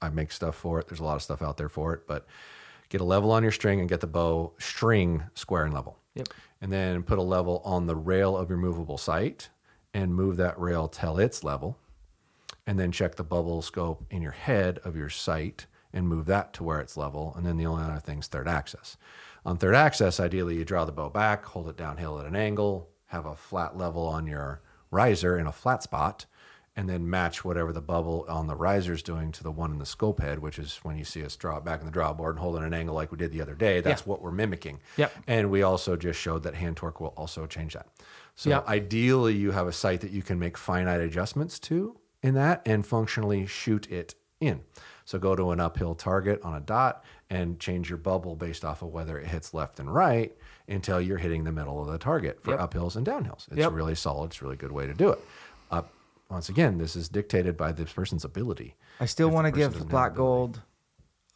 I 0.00 0.10
make 0.10 0.30
stuff 0.30 0.54
for 0.54 0.78
it. 0.78 0.86
There's 0.88 1.00
a 1.00 1.04
lot 1.04 1.16
of 1.16 1.22
stuff 1.22 1.42
out 1.42 1.56
there 1.56 1.68
for 1.68 1.92
it, 1.94 2.06
but 2.06 2.26
get 2.88 3.00
a 3.00 3.04
level 3.04 3.32
on 3.32 3.42
your 3.42 3.52
string 3.52 3.80
and 3.80 3.88
get 3.88 4.00
the 4.00 4.06
bow 4.06 4.52
string 4.58 5.24
square 5.34 5.64
and 5.64 5.74
level. 5.74 5.98
Yep. 6.14 6.28
And 6.60 6.72
then 6.72 7.02
put 7.02 7.18
a 7.18 7.22
level 7.22 7.60
on 7.64 7.86
the 7.86 7.96
rail 7.96 8.36
of 8.36 8.48
your 8.48 8.58
movable 8.58 8.96
sight 8.96 9.48
and 9.96 10.14
move 10.14 10.36
that 10.36 10.58
rail 10.58 10.88
till 10.88 11.18
it's 11.18 11.42
level. 11.42 11.78
And 12.66 12.78
then 12.78 12.92
check 12.92 13.14
the 13.14 13.24
bubble 13.24 13.62
scope 13.62 14.04
in 14.10 14.20
your 14.20 14.32
head 14.32 14.78
of 14.84 14.94
your 14.96 15.08
sight 15.08 15.66
and 15.92 16.06
move 16.06 16.26
that 16.26 16.52
to 16.54 16.64
where 16.64 16.80
it's 16.80 16.96
level. 16.96 17.32
And 17.36 17.46
then 17.46 17.56
the 17.56 17.64
only 17.66 17.82
other 17.84 17.98
thing 18.00 18.18
is 18.18 18.26
third 18.26 18.46
axis. 18.48 18.98
On 19.46 19.56
third 19.56 19.74
axis, 19.74 20.20
ideally 20.20 20.56
you 20.56 20.64
draw 20.64 20.84
the 20.84 20.92
bow 20.92 21.08
back, 21.08 21.44
hold 21.46 21.68
it 21.68 21.76
downhill 21.78 22.18
at 22.18 22.26
an 22.26 22.36
angle, 22.36 22.90
have 23.06 23.24
a 23.24 23.36
flat 23.36 23.78
level 23.78 24.06
on 24.06 24.26
your 24.26 24.60
riser 24.90 25.38
in 25.38 25.46
a 25.46 25.52
flat 25.52 25.82
spot, 25.82 26.26
and 26.74 26.90
then 26.90 27.08
match 27.08 27.42
whatever 27.44 27.72
the 27.72 27.80
bubble 27.80 28.26
on 28.28 28.48
the 28.48 28.56
riser 28.56 28.92
is 28.92 29.02
doing 29.02 29.32
to 29.32 29.42
the 29.42 29.50
one 29.52 29.70
in 29.70 29.78
the 29.78 29.86
scope 29.86 30.20
head, 30.20 30.40
which 30.40 30.58
is 30.58 30.76
when 30.82 30.98
you 30.98 31.04
see 31.04 31.24
us 31.24 31.36
draw 31.36 31.56
it 31.56 31.64
back 31.64 31.80
in 31.80 31.86
the 31.86 31.92
draw 31.92 32.12
board 32.12 32.34
and 32.34 32.40
hold 32.42 32.56
it 32.56 32.58
at 32.58 32.64
an 32.66 32.74
angle 32.74 32.94
like 32.94 33.10
we 33.10 33.16
did 33.16 33.32
the 33.32 33.40
other 33.40 33.54
day. 33.54 33.80
That's 33.80 34.02
Yeah. 34.02 34.08
what 34.10 34.20
we're 34.20 34.32
mimicking. 34.32 34.80
Yep. 34.98 35.12
And 35.26 35.50
we 35.50 35.62
also 35.62 35.96
just 35.96 36.20
showed 36.20 36.42
that 36.42 36.56
hand 36.56 36.76
torque 36.76 37.00
will 37.00 37.14
also 37.16 37.46
change 37.46 37.72
that. 37.74 37.86
So 38.36 38.50
Yep. 38.50 38.68
ideally, 38.68 39.34
you 39.34 39.50
have 39.52 39.66
a 39.66 39.72
sight 39.72 40.02
that 40.02 40.10
you 40.10 40.22
can 40.22 40.38
make 40.38 40.56
finite 40.58 41.00
adjustments 41.00 41.58
to 41.60 41.96
in 42.22 42.34
that 42.34 42.62
and 42.66 42.86
functionally 42.86 43.46
shoot 43.46 43.90
it 43.90 44.14
in. 44.40 44.60
So 45.06 45.18
go 45.18 45.34
to 45.34 45.52
an 45.52 45.60
uphill 45.60 45.94
target 45.94 46.40
on 46.42 46.54
a 46.54 46.60
dot 46.60 47.02
and 47.30 47.58
change 47.58 47.88
your 47.88 47.96
bubble 47.98 48.36
based 48.36 48.64
off 48.64 48.82
of 48.82 48.88
whether 48.88 49.18
it 49.18 49.26
hits 49.28 49.54
left 49.54 49.80
and 49.80 49.92
right 49.92 50.36
until 50.68 51.00
you're 51.00 51.16
hitting 51.18 51.44
the 51.44 51.52
middle 51.52 51.80
of 51.80 51.88
the 51.90 51.96
target 51.98 52.42
for 52.42 52.50
Yep. 52.50 52.60
uphills 52.72 52.96
and 52.96 53.06
downhills. 53.06 53.48
It's 53.48 53.56
Yep. 53.58 53.72
really 53.72 53.94
solid. 53.94 54.26
It's 54.32 54.42
a 54.42 54.44
really 54.44 54.56
good 54.56 54.72
way 54.72 54.86
to 54.86 54.92
do 54.94 55.10
it. 55.10 55.18
Up 55.70 55.92
once 56.28 56.48
again, 56.48 56.76
this 56.76 56.94
is 56.96 57.08
dictated 57.08 57.56
by 57.56 57.72
this 57.72 57.92
person's 57.92 58.24
ability. 58.24 58.74
I 59.00 59.06
still 59.06 59.30
want 59.30 59.46
to 59.46 59.50
give 59.52 59.88
Black. 59.88 60.14
Gold. 60.14 60.60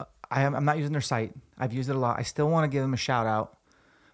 uh, 0.01 0.05
I 0.31 0.43
am, 0.43 0.55
I'm 0.55 0.65
not 0.65 0.77
using 0.77 0.93
their 0.93 1.01
sight. 1.01 1.33
I've 1.57 1.73
used 1.73 1.89
it 1.89 1.97
a 1.97 1.99
lot. 1.99 2.19
I 2.19 2.23
still 2.23 2.51
want 2.51 2.65
to 2.65 2.69
give 2.69 2.83
them 2.83 2.93
a 2.95 2.99
shout 2.99 3.27
out. 3.27 3.57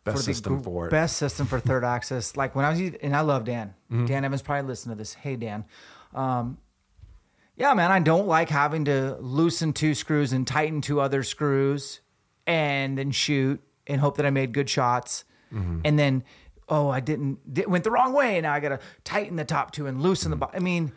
Best 0.07 0.17
the 0.19 0.23
system 0.35 0.57
gr- 0.59 0.63
for 0.65 0.87
it. 0.87 0.91
Best 0.91 1.17
system 1.19 1.47
for 1.47 1.61
third 1.61 1.85
axis. 1.85 2.37
Like 2.37 2.55
when 2.55 2.65
I 2.65 2.71
was, 2.71 2.81
and 2.81 3.15
I 3.15 3.21
love 3.21 3.45
Dan. 3.45 3.75
Mm-hmm. 3.93 4.07
Dan 4.07 4.25
Evans 4.25 4.43
probably 4.43 4.67
listened 4.69 4.93
to 4.93 4.97
this. 4.99 5.15
Hey 5.15 5.37
Dan, 5.37 5.65
um, 6.15 6.59
yeah, 7.57 7.73
man, 7.75 7.91
I 7.91 8.01
don't 8.01 8.27
like 8.27 8.49
having 8.51 8.85
to 8.87 9.17
loosen 9.21 9.73
two 9.73 9.95
screws 9.95 10.33
and 10.33 10.47
tighten 10.47 10.81
two 10.81 11.01
other 11.01 11.23
screws, 11.23 12.01
and 12.47 12.97
then 12.99 13.11
shoot 13.11 13.61
and 13.87 14.01
hope 14.01 14.17
that 14.17 14.27
I 14.27 14.31
made 14.31 14.53
good 14.53 14.69
shots, 14.71 15.25
Mm-hmm. 15.53 15.83
and 15.85 15.97
then 15.99 16.25
oh 16.69 16.89
I 16.89 16.99
didn't 17.01 17.53
did, 17.55 17.69
went 17.69 17.85
the 17.85 17.91
wrong 17.93 18.13
way. 18.13 18.41
Now 18.41 18.53
I 18.53 18.61
got 18.61 18.71
to 18.71 18.81
tighten 19.05 19.37
the 19.37 19.45
top 19.45 19.71
two 19.71 19.87
and 19.87 20.03
loosen 20.03 20.29
Mm. 20.29 20.33
the. 20.33 20.37
Bo- 20.39 20.51
I 20.53 20.59
mean, 20.59 20.93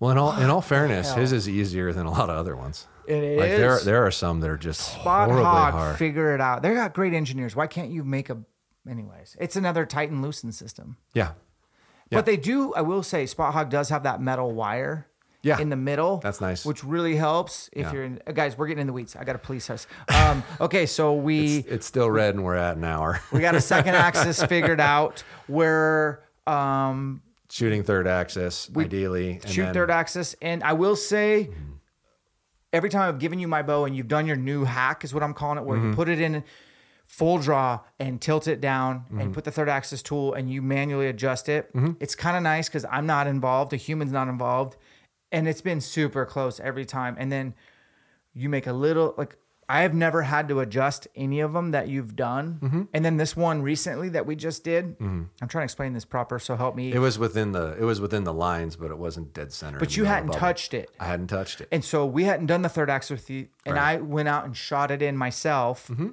Well, 0.00 0.10
in 0.10 0.18
all 0.18 0.36
in 0.36 0.50
all 0.50 0.60
fairness, 0.60 1.14
his 1.14 1.32
is 1.32 1.48
easier 1.48 1.92
than 1.92 2.04
a 2.06 2.10
lot 2.10 2.28
of 2.28 2.36
other 2.36 2.56
ones. 2.56 2.86
It 3.08 3.38
like 3.38 3.50
There, 3.50 3.76
is. 3.76 3.84
there 3.84 4.06
are 4.06 4.10
some 4.10 4.40
that 4.40 4.50
are 4.50 4.56
just 4.56 4.80
Spot 4.80 5.28
horribly 5.28 5.44
Hog, 5.44 5.72
hard. 5.74 5.96
figure 5.96 6.34
it 6.34 6.40
out. 6.40 6.62
They 6.62 6.74
got 6.74 6.94
great 6.94 7.14
engineers. 7.14 7.54
Why 7.56 7.66
can't 7.66 7.90
you 7.90 8.04
make 8.04 8.30
a? 8.30 8.38
Anyways, 8.88 9.36
it's 9.40 9.56
another 9.56 9.84
tighten 9.86 10.22
loosen 10.22 10.52
system. 10.52 10.96
yeah, 11.14 11.32
Yeah. 12.10 12.18
But 12.18 12.26
they 12.26 12.36
do. 12.36 12.72
I 12.74 12.82
will 12.82 13.02
say, 13.02 13.26
Spot 13.26 13.52
Hogg 13.52 13.68
does 13.70 13.88
have 13.88 14.04
that 14.04 14.20
metal 14.20 14.52
wire. 14.52 15.06
Yeah. 15.42 15.60
in 15.60 15.68
the 15.70 15.76
middle. 15.76 16.16
That's 16.16 16.40
nice. 16.40 16.64
Which 16.66 16.82
really 16.82 17.14
helps 17.14 17.70
if 17.72 17.86
Yeah. 17.86 17.92
you're 17.92 18.04
in. 18.04 18.20
guys, 18.34 18.58
we're 18.58 18.66
getting 18.66 18.80
in 18.80 18.86
the 18.88 18.92
weeds. 18.92 19.14
I 19.14 19.22
got 19.22 19.34
to 19.34 19.38
police 19.38 19.70
us. 19.70 19.86
Um, 20.08 20.42
okay, 20.60 20.86
so 20.86 21.14
we 21.14 21.58
it's, 21.58 21.68
it's 21.68 21.86
still 21.86 22.10
red, 22.10 22.34
and 22.34 22.42
we're 22.42 22.56
at 22.56 22.76
an 22.76 22.82
hour. 22.82 23.20
we 23.32 23.38
got 23.38 23.54
a 23.54 23.60
second 23.60 23.94
axis 24.08 24.42
figured 24.42 24.80
out. 24.80 25.22
Where 25.46 26.24
um, 26.48 27.22
Shooting 27.48 27.84
third 27.84 28.08
axis, 28.08 28.68
ideally. 28.76 29.38
and 29.42 29.48
shoot 29.48 29.62
then- 29.66 29.74
third 29.74 29.90
axis. 29.90 30.34
And 30.42 30.64
I 30.64 30.72
will 30.72 30.96
say, 30.96 31.50
every 32.76 32.90
time 32.90 33.02
I've 33.08 33.18
given 33.18 33.38
you 33.38 33.48
my 33.48 33.62
bow 33.62 33.84
and 33.86 33.96
you've 33.96 34.08
done 34.08 34.26
your 34.26 34.36
new 34.36 34.64
hack, 34.64 35.02
is 35.04 35.12
what 35.14 35.22
I'm 35.22 35.34
calling 35.34 35.58
it, 35.58 35.64
where 35.64 35.76
Mm-hmm. 35.78 35.90
you 35.90 35.96
put 35.96 36.08
it 36.08 36.20
in 36.20 36.44
full 37.06 37.38
draw 37.38 37.80
and 37.98 38.20
tilt 38.20 38.46
it 38.48 38.60
down 38.60 39.00
Mm-hmm. 39.00 39.20
and 39.20 39.34
put 39.34 39.44
the 39.44 39.50
third 39.50 39.68
axis 39.68 40.02
tool 40.02 40.34
and 40.34 40.50
you 40.50 40.60
manually 40.62 41.06
adjust 41.08 41.48
it. 41.48 41.70
It's 42.00 42.14
kind 42.14 42.36
of 42.36 42.42
nice 42.42 42.68
because 42.68 42.84
I'm 42.90 43.06
not 43.06 43.26
involved, 43.26 43.72
a 43.72 43.76
human's 43.76 44.12
not 44.12 44.28
involved. 44.28 44.76
And 45.32 45.48
it's 45.48 45.60
been 45.60 45.80
super 45.80 46.24
close 46.26 46.60
every 46.60 46.84
time. 46.84 47.16
And 47.18 47.30
then 47.32 47.54
you 48.34 48.48
make 48.48 48.66
a 48.66 48.72
little, 48.72 49.14
like, 49.16 49.36
I 49.68 49.82
have 49.82 49.94
never 49.94 50.22
had 50.22 50.48
to 50.48 50.60
adjust 50.60 51.08
any 51.16 51.40
of 51.40 51.52
them 51.52 51.72
that 51.72 51.88
you've 51.88 52.14
done. 52.14 52.58
Mm-hmm. 52.62 52.82
And 52.94 53.04
then 53.04 53.16
this 53.16 53.36
one 53.36 53.62
recently 53.62 54.08
that 54.10 54.26
we 54.26 54.36
just 54.36 54.62
did, 54.62 54.96
I'm 55.00 55.28
trying 55.40 55.48
to 55.48 55.64
explain 55.64 55.92
this 55.92 56.04
proper. 56.04 56.38
So 56.38 56.56
help 56.56 56.76
me. 56.76 56.92
It 56.92 56.98
was 56.98 57.18
within 57.18 57.52
the 57.52 57.76
it 57.78 57.84
was 57.84 58.00
within 58.00 58.24
the 58.24 58.34
lines, 58.34 58.76
but 58.76 58.90
it 58.90 58.98
wasn't 58.98 59.32
dead 59.34 59.52
center. 59.52 59.78
but 59.78 59.96
you 59.96 60.04
hadn't 60.04 60.32
touched 60.32 60.74
it. 60.74 60.90
I 61.00 61.06
hadn't 61.06 61.28
touched 61.28 61.60
it. 61.60 61.68
And 61.72 61.84
so 61.84 62.06
we 62.06 62.24
hadn't 62.24 62.46
done 62.46 62.62
the 62.62 62.68
third 62.68 62.90
axis 62.90 63.10
with 63.10 63.30
you, 63.30 63.48
and 63.64 63.78
I 63.78 63.96
went 63.96 64.28
out 64.28 64.44
and 64.44 64.56
shot 64.56 64.90
it 64.90 65.02
in 65.02 65.16
myself. 65.16 65.88
Mm-hmm. 65.88 66.08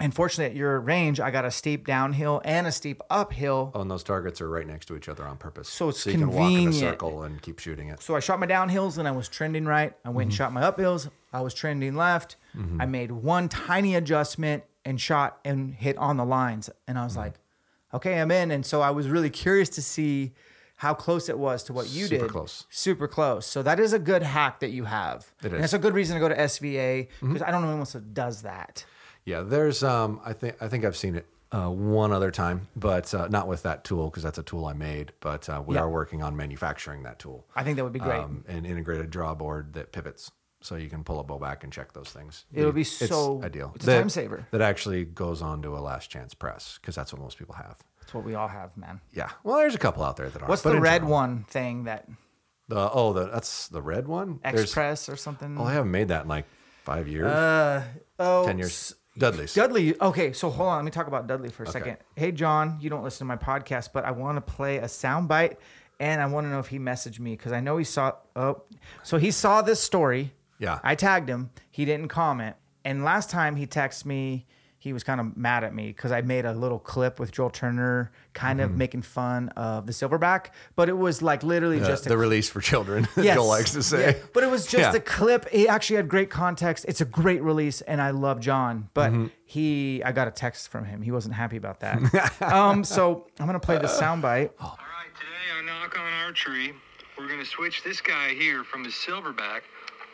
And 0.00 0.12
fortunately, 0.12 0.50
at 0.50 0.56
your 0.56 0.80
range, 0.80 1.20
I 1.20 1.30
got 1.30 1.44
a 1.44 1.52
steep 1.52 1.86
downhill 1.86 2.42
and 2.44 2.66
a 2.66 2.72
steep 2.72 3.00
uphill. 3.10 3.70
Oh, 3.74 3.80
and 3.80 3.90
those 3.90 4.02
targets 4.02 4.40
are 4.40 4.48
right 4.48 4.66
next 4.66 4.86
to 4.86 4.96
each 4.96 5.08
other 5.08 5.24
on 5.24 5.36
purpose. 5.36 5.68
So 5.68 5.90
it's 5.90 6.00
so 6.00 6.10
you 6.10 6.18
can 6.18 6.30
walk 6.30 6.50
in 6.50 6.68
a 6.68 6.72
circle 6.72 7.22
and 7.22 7.40
keep 7.40 7.60
shooting 7.60 7.88
it. 7.90 8.02
So 8.02 8.16
I 8.16 8.20
shot 8.20 8.40
my 8.40 8.46
downhills 8.46 8.98
and 8.98 9.06
I 9.06 9.12
was 9.12 9.28
trending 9.28 9.66
right. 9.66 9.94
I 10.04 10.10
went 10.10 10.28
and 10.28 10.34
shot 10.34 10.52
my 10.52 10.62
uphills. 10.62 11.10
I 11.32 11.42
was 11.42 11.54
trending 11.54 11.94
left. 11.94 12.36
I 12.80 12.86
made 12.86 13.10
one 13.10 13.48
tiny 13.48 13.94
adjustment 13.96 14.64
and 14.84 15.00
shot 15.00 15.38
and 15.44 15.74
hit 15.74 15.96
on 15.98 16.16
the 16.16 16.24
lines. 16.24 16.70
And 16.86 16.98
I 16.98 17.04
was 17.04 17.16
like, 17.16 17.34
okay, 17.92 18.20
I'm 18.20 18.30
in. 18.30 18.50
And 18.50 18.64
so 18.64 18.80
I 18.80 18.90
was 18.90 19.08
really 19.08 19.30
curious 19.30 19.68
to 19.70 19.82
see 19.82 20.32
how 20.76 20.92
close 20.94 21.28
it 21.28 21.38
was 21.38 21.62
to 21.64 21.72
what 21.72 21.88
you 21.88 22.06
Super 22.06 22.08
did. 22.16 22.20
Super 22.20 22.32
close. 22.32 22.66
Super 22.70 23.08
close. 23.08 23.46
So 23.46 23.62
that 23.62 23.78
is 23.80 23.92
a 23.92 23.98
good 23.98 24.22
hack 24.22 24.60
that 24.60 24.70
you 24.70 24.84
have. 24.84 25.32
It 25.42 25.52
And 25.52 25.64
it's 25.64 25.72
a 25.72 25.78
good 25.78 25.94
reason 25.94 26.14
to 26.14 26.20
go 26.20 26.28
to 26.28 26.36
SVA 26.36 27.08
because 27.20 27.42
I 27.42 27.50
don't 27.50 27.62
know 27.62 27.68
anyone 27.68 27.80
else 27.80 27.92
that 27.92 28.12
does 28.14 28.42
that. 28.42 28.84
Yeah, 29.24 29.42
there's 29.42 29.82
um 29.82 30.20
I 30.24 30.32
think 30.32 30.56
I 30.60 30.68
think 30.68 30.84
I've 30.84 30.96
seen 30.96 31.14
it 31.16 31.26
uh, 31.52 31.70
one 31.70 32.10
other 32.12 32.32
time, 32.32 32.66
but 32.74 33.14
uh, 33.14 33.28
not 33.28 33.46
with 33.46 33.62
that 33.62 33.84
tool 33.84 34.10
because 34.10 34.24
that's 34.24 34.38
a 34.38 34.42
tool 34.42 34.66
I 34.66 34.72
made. 34.72 35.12
But 35.20 35.48
uh, 35.48 35.62
we 35.64 35.76
Yeah. 35.76 35.82
are 35.82 35.88
working 35.88 36.20
on 36.22 36.36
manufacturing 36.36 37.04
that 37.04 37.18
tool. 37.20 37.46
I 37.54 37.62
think 37.62 37.76
that 37.76 37.84
would 37.84 37.92
be 37.92 38.00
great. 38.00 38.18
Um, 38.20 38.44
an 38.48 38.64
integrated 38.66 39.10
draw 39.10 39.34
board 39.34 39.72
that 39.74 39.92
pivots, 39.92 40.32
so 40.64 40.76
you 40.76 40.88
can 40.88 41.04
pull 41.04 41.20
a 41.20 41.22
bow 41.24 41.38
back 41.38 41.62
and 41.62 41.72
check 41.72 41.92
those 41.92 42.08
things. 42.08 42.46
It 42.52 42.64
would 42.64 42.74
be 42.74 42.80
It's 42.80 43.08
so- 43.08 43.42
ideal. 43.44 43.72
it's 43.74 43.84
a 43.84 43.86
That- 43.86 43.98
time 43.98 44.08
saver. 44.08 44.46
That 44.50 44.62
actually 44.62 45.04
goes 45.04 45.42
on 45.42 45.60
to 45.62 45.76
a 45.76 45.80
last 45.80 46.10
chance 46.10 46.32
press 46.32 46.78
because 46.80 46.94
that's 46.94 47.12
what 47.12 47.20
most 47.20 47.38
people 47.38 47.54
have. 47.54 47.76
That's 48.00 48.14
what 48.14 48.24
we 48.24 48.34
all 48.34 48.48
have, 48.48 48.76
man. 48.76 49.00
Yeah. 49.12 49.30
Well, 49.42 49.56
there's 49.58 49.74
a 49.74 49.78
couple 49.78 50.02
out 50.02 50.16
there 50.16 50.28
that 50.30 50.42
are. 50.42 50.48
What's 50.48 50.62
the 50.62 50.80
red 50.80 51.00
general- 51.02 51.12
one 51.12 51.44
thing 51.44 51.84
that 51.84 52.08
The 52.68 52.90
oh, 52.90 53.12
the 53.12 53.26
that's 53.26 53.68
the 53.68 53.82
red 53.82 54.08
one. 54.08 54.40
There's- 54.42 54.62
Express 54.62 55.08
or 55.10 55.16
something? 55.16 55.58
Oh, 55.58 55.64
I 55.64 55.74
haven't 55.74 55.90
made 55.90 56.08
that 56.08 56.22
in 56.22 56.28
like 56.28 56.46
five 56.82 57.08
years, 57.08 57.26
Uh 57.30 57.82
oh, 58.18 58.46
ten 58.46 58.56
years. 58.58 58.94
Dudley's. 59.18 59.52
Dudley. 59.54 60.00
Okay, 60.00 60.32
so 60.32 60.48
hold 60.50 60.70
on. 60.70 60.76
Let 60.78 60.84
me 60.86 60.90
talk 60.90 61.06
about 61.06 61.26
Dudley 61.26 61.50
for 61.50 61.62
a 61.64 61.66
second. 61.68 61.98
Hey, 62.16 62.32
John, 62.32 62.78
you 62.80 62.88
don't 62.90 63.04
listen 63.04 63.18
to 63.20 63.24
my 63.26 63.36
podcast, 63.36 63.90
but 63.92 64.04
I 64.06 64.10
want 64.12 64.36
to 64.44 64.52
play 64.52 64.78
a 64.78 64.88
sound 64.88 65.28
bite, 65.28 65.60
and 66.00 66.20
I 66.22 66.26
want 66.26 66.46
to 66.46 66.50
know 66.50 66.58
if 66.58 66.66
he 66.68 66.78
messaged 66.80 67.20
me 67.20 67.32
because 67.36 67.52
I 67.52 67.60
know 67.60 67.76
he 67.76 67.84
saw. 67.84 68.12
Oh, 68.34 68.62
so 69.02 69.18
he 69.18 69.30
saw 69.30 69.60
this 69.62 69.80
story. 69.80 70.32
Yeah. 70.64 70.80
I 70.82 70.94
tagged 70.94 71.28
him. 71.28 71.50
He 71.70 71.84
didn't 71.84 72.08
comment, 72.08 72.56
and 72.84 73.04
last 73.04 73.30
time 73.30 73.56
he 73.56 73.66
texted 73.66 74.06
me, 74.06 74.46
he 74.78 74.92
was 74.92 75.02
kind 75.02 75.18
of 75.18 75.34
mad 75.34 75.64
at 75.64 75.74
me 75.74 75.86
because 75.86 76.12
I 76.12 76.20
made 76.20 76.44
a 76.44 76.52
little 76.52 76.78
clip 76.78 77.18
with 77.18 77.32
Joel 77.32 77.48
Turner, 77.48 78.12
kind 78.34 78.60
Mm-hmm. 78.60 78.70
of 78.72 78.76
making 78.76 79.00
fun 79.02 79.48
of 79.56 79.86
the 79.86 79.92
silverback, 79.92 80.48
but 80.76 80.90
it 80.90 80.96
was 80.98 81.22
like 81.22 81.42
literally 81.42 81.78
just 81.80 82.04
a 82.04 82.10
the 82.10 82.18
release 82.18 82.50
for 82.50 82.60
children. 82.60 83.08
Yes. 83.16 83.34
Joel 83.36 83.46
likes 83.48 83.72
to 83.72 83.82
say. 83.82 84.10
Yeah. 84.12 84.22
But 84.34 84.44
it 84.44 84.50
was 84.50 84.66
just 84.66 84.92
Yeah. 84.92 84.98
a 84.98 85.00
clip. 85.00 85.48
He 85.48 85.66
actually 85.68 85.96
had 85.96 86.06
great 86.10 86.28
context. 86.28 86.84
It's 86.86 87.00
a 87.00 87.06
great 87.06 87.42
release, 87.42 87.80
and 87.80 87.98
I 88.02 88.10
love 88.10 88.40
John. 88.40 88.90
But 88.92 89.12
Mm-hmm. 89.12 89.26
he, 89.46 90.02
I 90.04 90.12
got 90.12 90.28
a 90.28 90.30
text 90.30 90.68
from 90.68 90.84
him. 90.84 91.00
He 91.00 91.10
wasn't 91.10 91.34
happy 91.34 91.56
about 91.56 91.80
that. 91.80 92.42
um, 92.42 92.84
so 92.84 93.26
I'm 93.40 93.46
gonna 93.46 93.58
play 93.60 93.78
the 93.78 93.86
soundbite. 93.88 94.50
All 94.60 94.76
right, 94.78 95.14
today 95.14 95.58
on 95.58 95.64
Knock 95.64 95.98
on 95.98 96.12
our 96.24 96.32
tree. 96.32 96.74
we're 97.16 97.26
going 97.28 97.38
to 97.40 97.46
switch 97.46 97.82
this 97.84 98.00
guy 98.02 98.34
here 98.34 98.64
from 98.64 98.84
his 98.84 98.92
silverback 98.94 99.60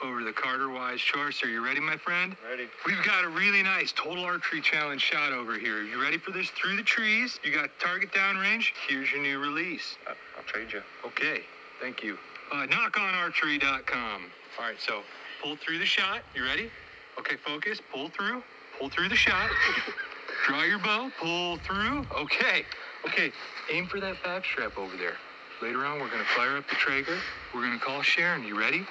over 0.02 0.22
the 0.22 0.32
Carter 0.32 0.68
Wise 0.68 1.00
Choice. 1.00 1.42
Are 1.42 1.48
you 1.48 1.64
ready, 1.64 1.80
my 1.80 1.96
friend? 1.96 2.36
Ready. 2.48 2.68
We've 2.86 3.02
got 3.04 3.24
a 3.24 3.28
really 3.28 3.62
nice 3.62 3.92
total 3.92 4.24
archery 4.24 4.60
challenge 4.60 5.02
shot 5.02 5.32
over 5.32 5.58
here. 5.58 5.82
You 5.82 6.00
ready 6.02 6.18
for 6.18 6.30
this? 6.30 6.48
Through 6.50 6.76
the 6.76 6.82
trees. 6.82 7.38
You 7.44 7.52
got 7.52 7.70
target 7.78 8.12
downrange. 8.12 8.72
Here's 8.88 9.10
your 9.12 9.22
new 9.22 9.38
release. 9.38 9.96
I'll 10.06 10.44
trade 10.44 10.72
you. 10.72 10.82
Okay, 11.04 11.42
thank 11.80 12.02
you. 12.02 12.18
Uh, 12.52 12.66
nockonarchery.com. 12.66 14.22
All 14.58 14.64
right, 14.64 14.76
so 14.80 15.02
pull 15.42 15.56
through 15.56 15.78
the 15.78 15.86
shot. 15.86 16.22
You 16.34 16.44
ready? 16.44 16.70
Okay, 17.18 17.36
focus. 17.36 17.80
Pull 17.92 18.08
through. 18.10 18.42
Pull 18.78 18.88
through 18.88 19.08
the 19.08 19.16
shot. 19.16 19.50
Draw 20.46 20.62
your 20.64 20.78
bow, 20.78 21.10
pull 21.20 21.58
through. 21.58 22.06
Okay, 22.16 22.64
okay. 23.06 23.30
Aim 23.70 23.86
for 23.86 24.00
that 24.00 24.22
back 24.22 24.44
strap 24.44 24.78
over 24.78 24.96
there. 24.96 25.16
Later 25.62 25.84
on, 25.84 26.00
we're 26.00 26.08
gonna 26.08 26.24
fire 26.36 26.56
up 26.56 26.66
the 26.68 26.76
Traeger. 26.76 27.18
We're 27.54 27.60
gonna 27.60 27.78
call 27.78 28.00
Sharon. 28.00 28.44
You 28.44 28.58
ready? 28.58 28.86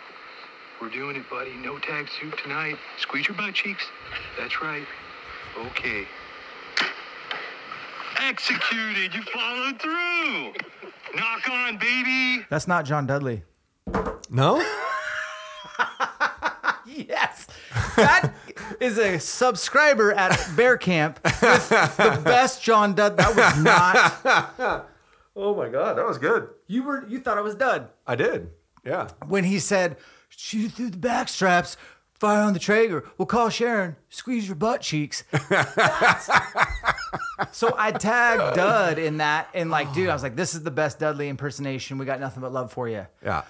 We're 0.82 0.90
doing 0.90 1.16
it, 1.18 1.30
buddy. 1.30 1.54
No 1.56 1.78
tag 1.80 2.08
suit 2.20 2.38
tonight. 2.42 2.78
Squeeze 3.00 3.28
your 3.28 3.36
butt 3.36 3.54
cheeks. 3.54 3.84
That's 4.38 4.62
right. 4.62 4.86
Okay. 5.58 6.06
Executed. 8.22 9.14
You 9.14 9.22
followed 9.34 9.82
through. 9.82 10.54
Nock 11.16 11.50
On, 11.50 11.78
baby. 11.78 12.46
That's 12.50 12.68
not 12.68 12.86
John 12.86 13.06
Dudley. 13.08 13.44
No. 14.30 14.64
Yes, 16.92 17.46
that 17.98 18.34
is 18.80 18.98
a 18.98 19.20
subscriber 19.20 20.12
at 20.12 20.36
Bear 20.58 20.76
Camp 20.76 21.20
with 21.24 21.70
the 21.70 22.20
best 22.26 22.64
John 22.64 22.96
Dud. 22.96 23.16
That 23.18 23.36
was 23.36 23.64
not. 23.64 24.86
Oh 25.36 25.56
my 25.56 25.70
god, 25.70 25.98
that 25.98 26.06
was 26.06 26.18
good. 26.18 26.50
You 26.68 26.84
were. 26.84 27.08
You 27.08 27.20
thought 27.20 27.38
I 27.38 27.42
was 27.42 27.56
Dud 27.56 27.90
I 28.06 28.16
did. 28.16 28.50
Yeah. 28.84 29.10
when 29.28 29.44
he 29.46 29.60
said, 29.60 29.96
"Shoot 30.40 30.72
through 30.72 30.92
the 30.92 30.98
back 30.98 31.30
straps." 31.30 31.78
Fire 32.14 32.44
on 32.44 32.52
the 32.52 32.60
Traeger. 32.60 33.06
We'll 33.18 33.26
call 33.26 33.50
Sharon. 33.50 33.96
Squeeze 34.10 34.46
your 34.46 34.56
butt 34.56 34.82
cheeks. 34.82 35.24
So 37.52 37.74
I 37.78 37.92
tagged 37.92 38.56
Dud 38.56 39.00
in 39.00 39.18
that, 39.18 39.50
and 39.54 39.72
like, 39.72 39.94
dude, 39.94 40.10
I 40.10 40.14
was 40.14 40.24
like, 40.24 40.36
"This 40.36 40.54
is 40.54 40.64
the 40.64 40.72
best 40.72 41.00
Dudley 41.00 41.30
impersonation. 41.30 41.98
We 41.98 42.06
got 42.06 42.20
nothing 42.20 42.42
but 42.42 42.52
love 42.52 42.72
for 42.72 42.88
you." 42.90 43.08
Yeah. 43.24 43.44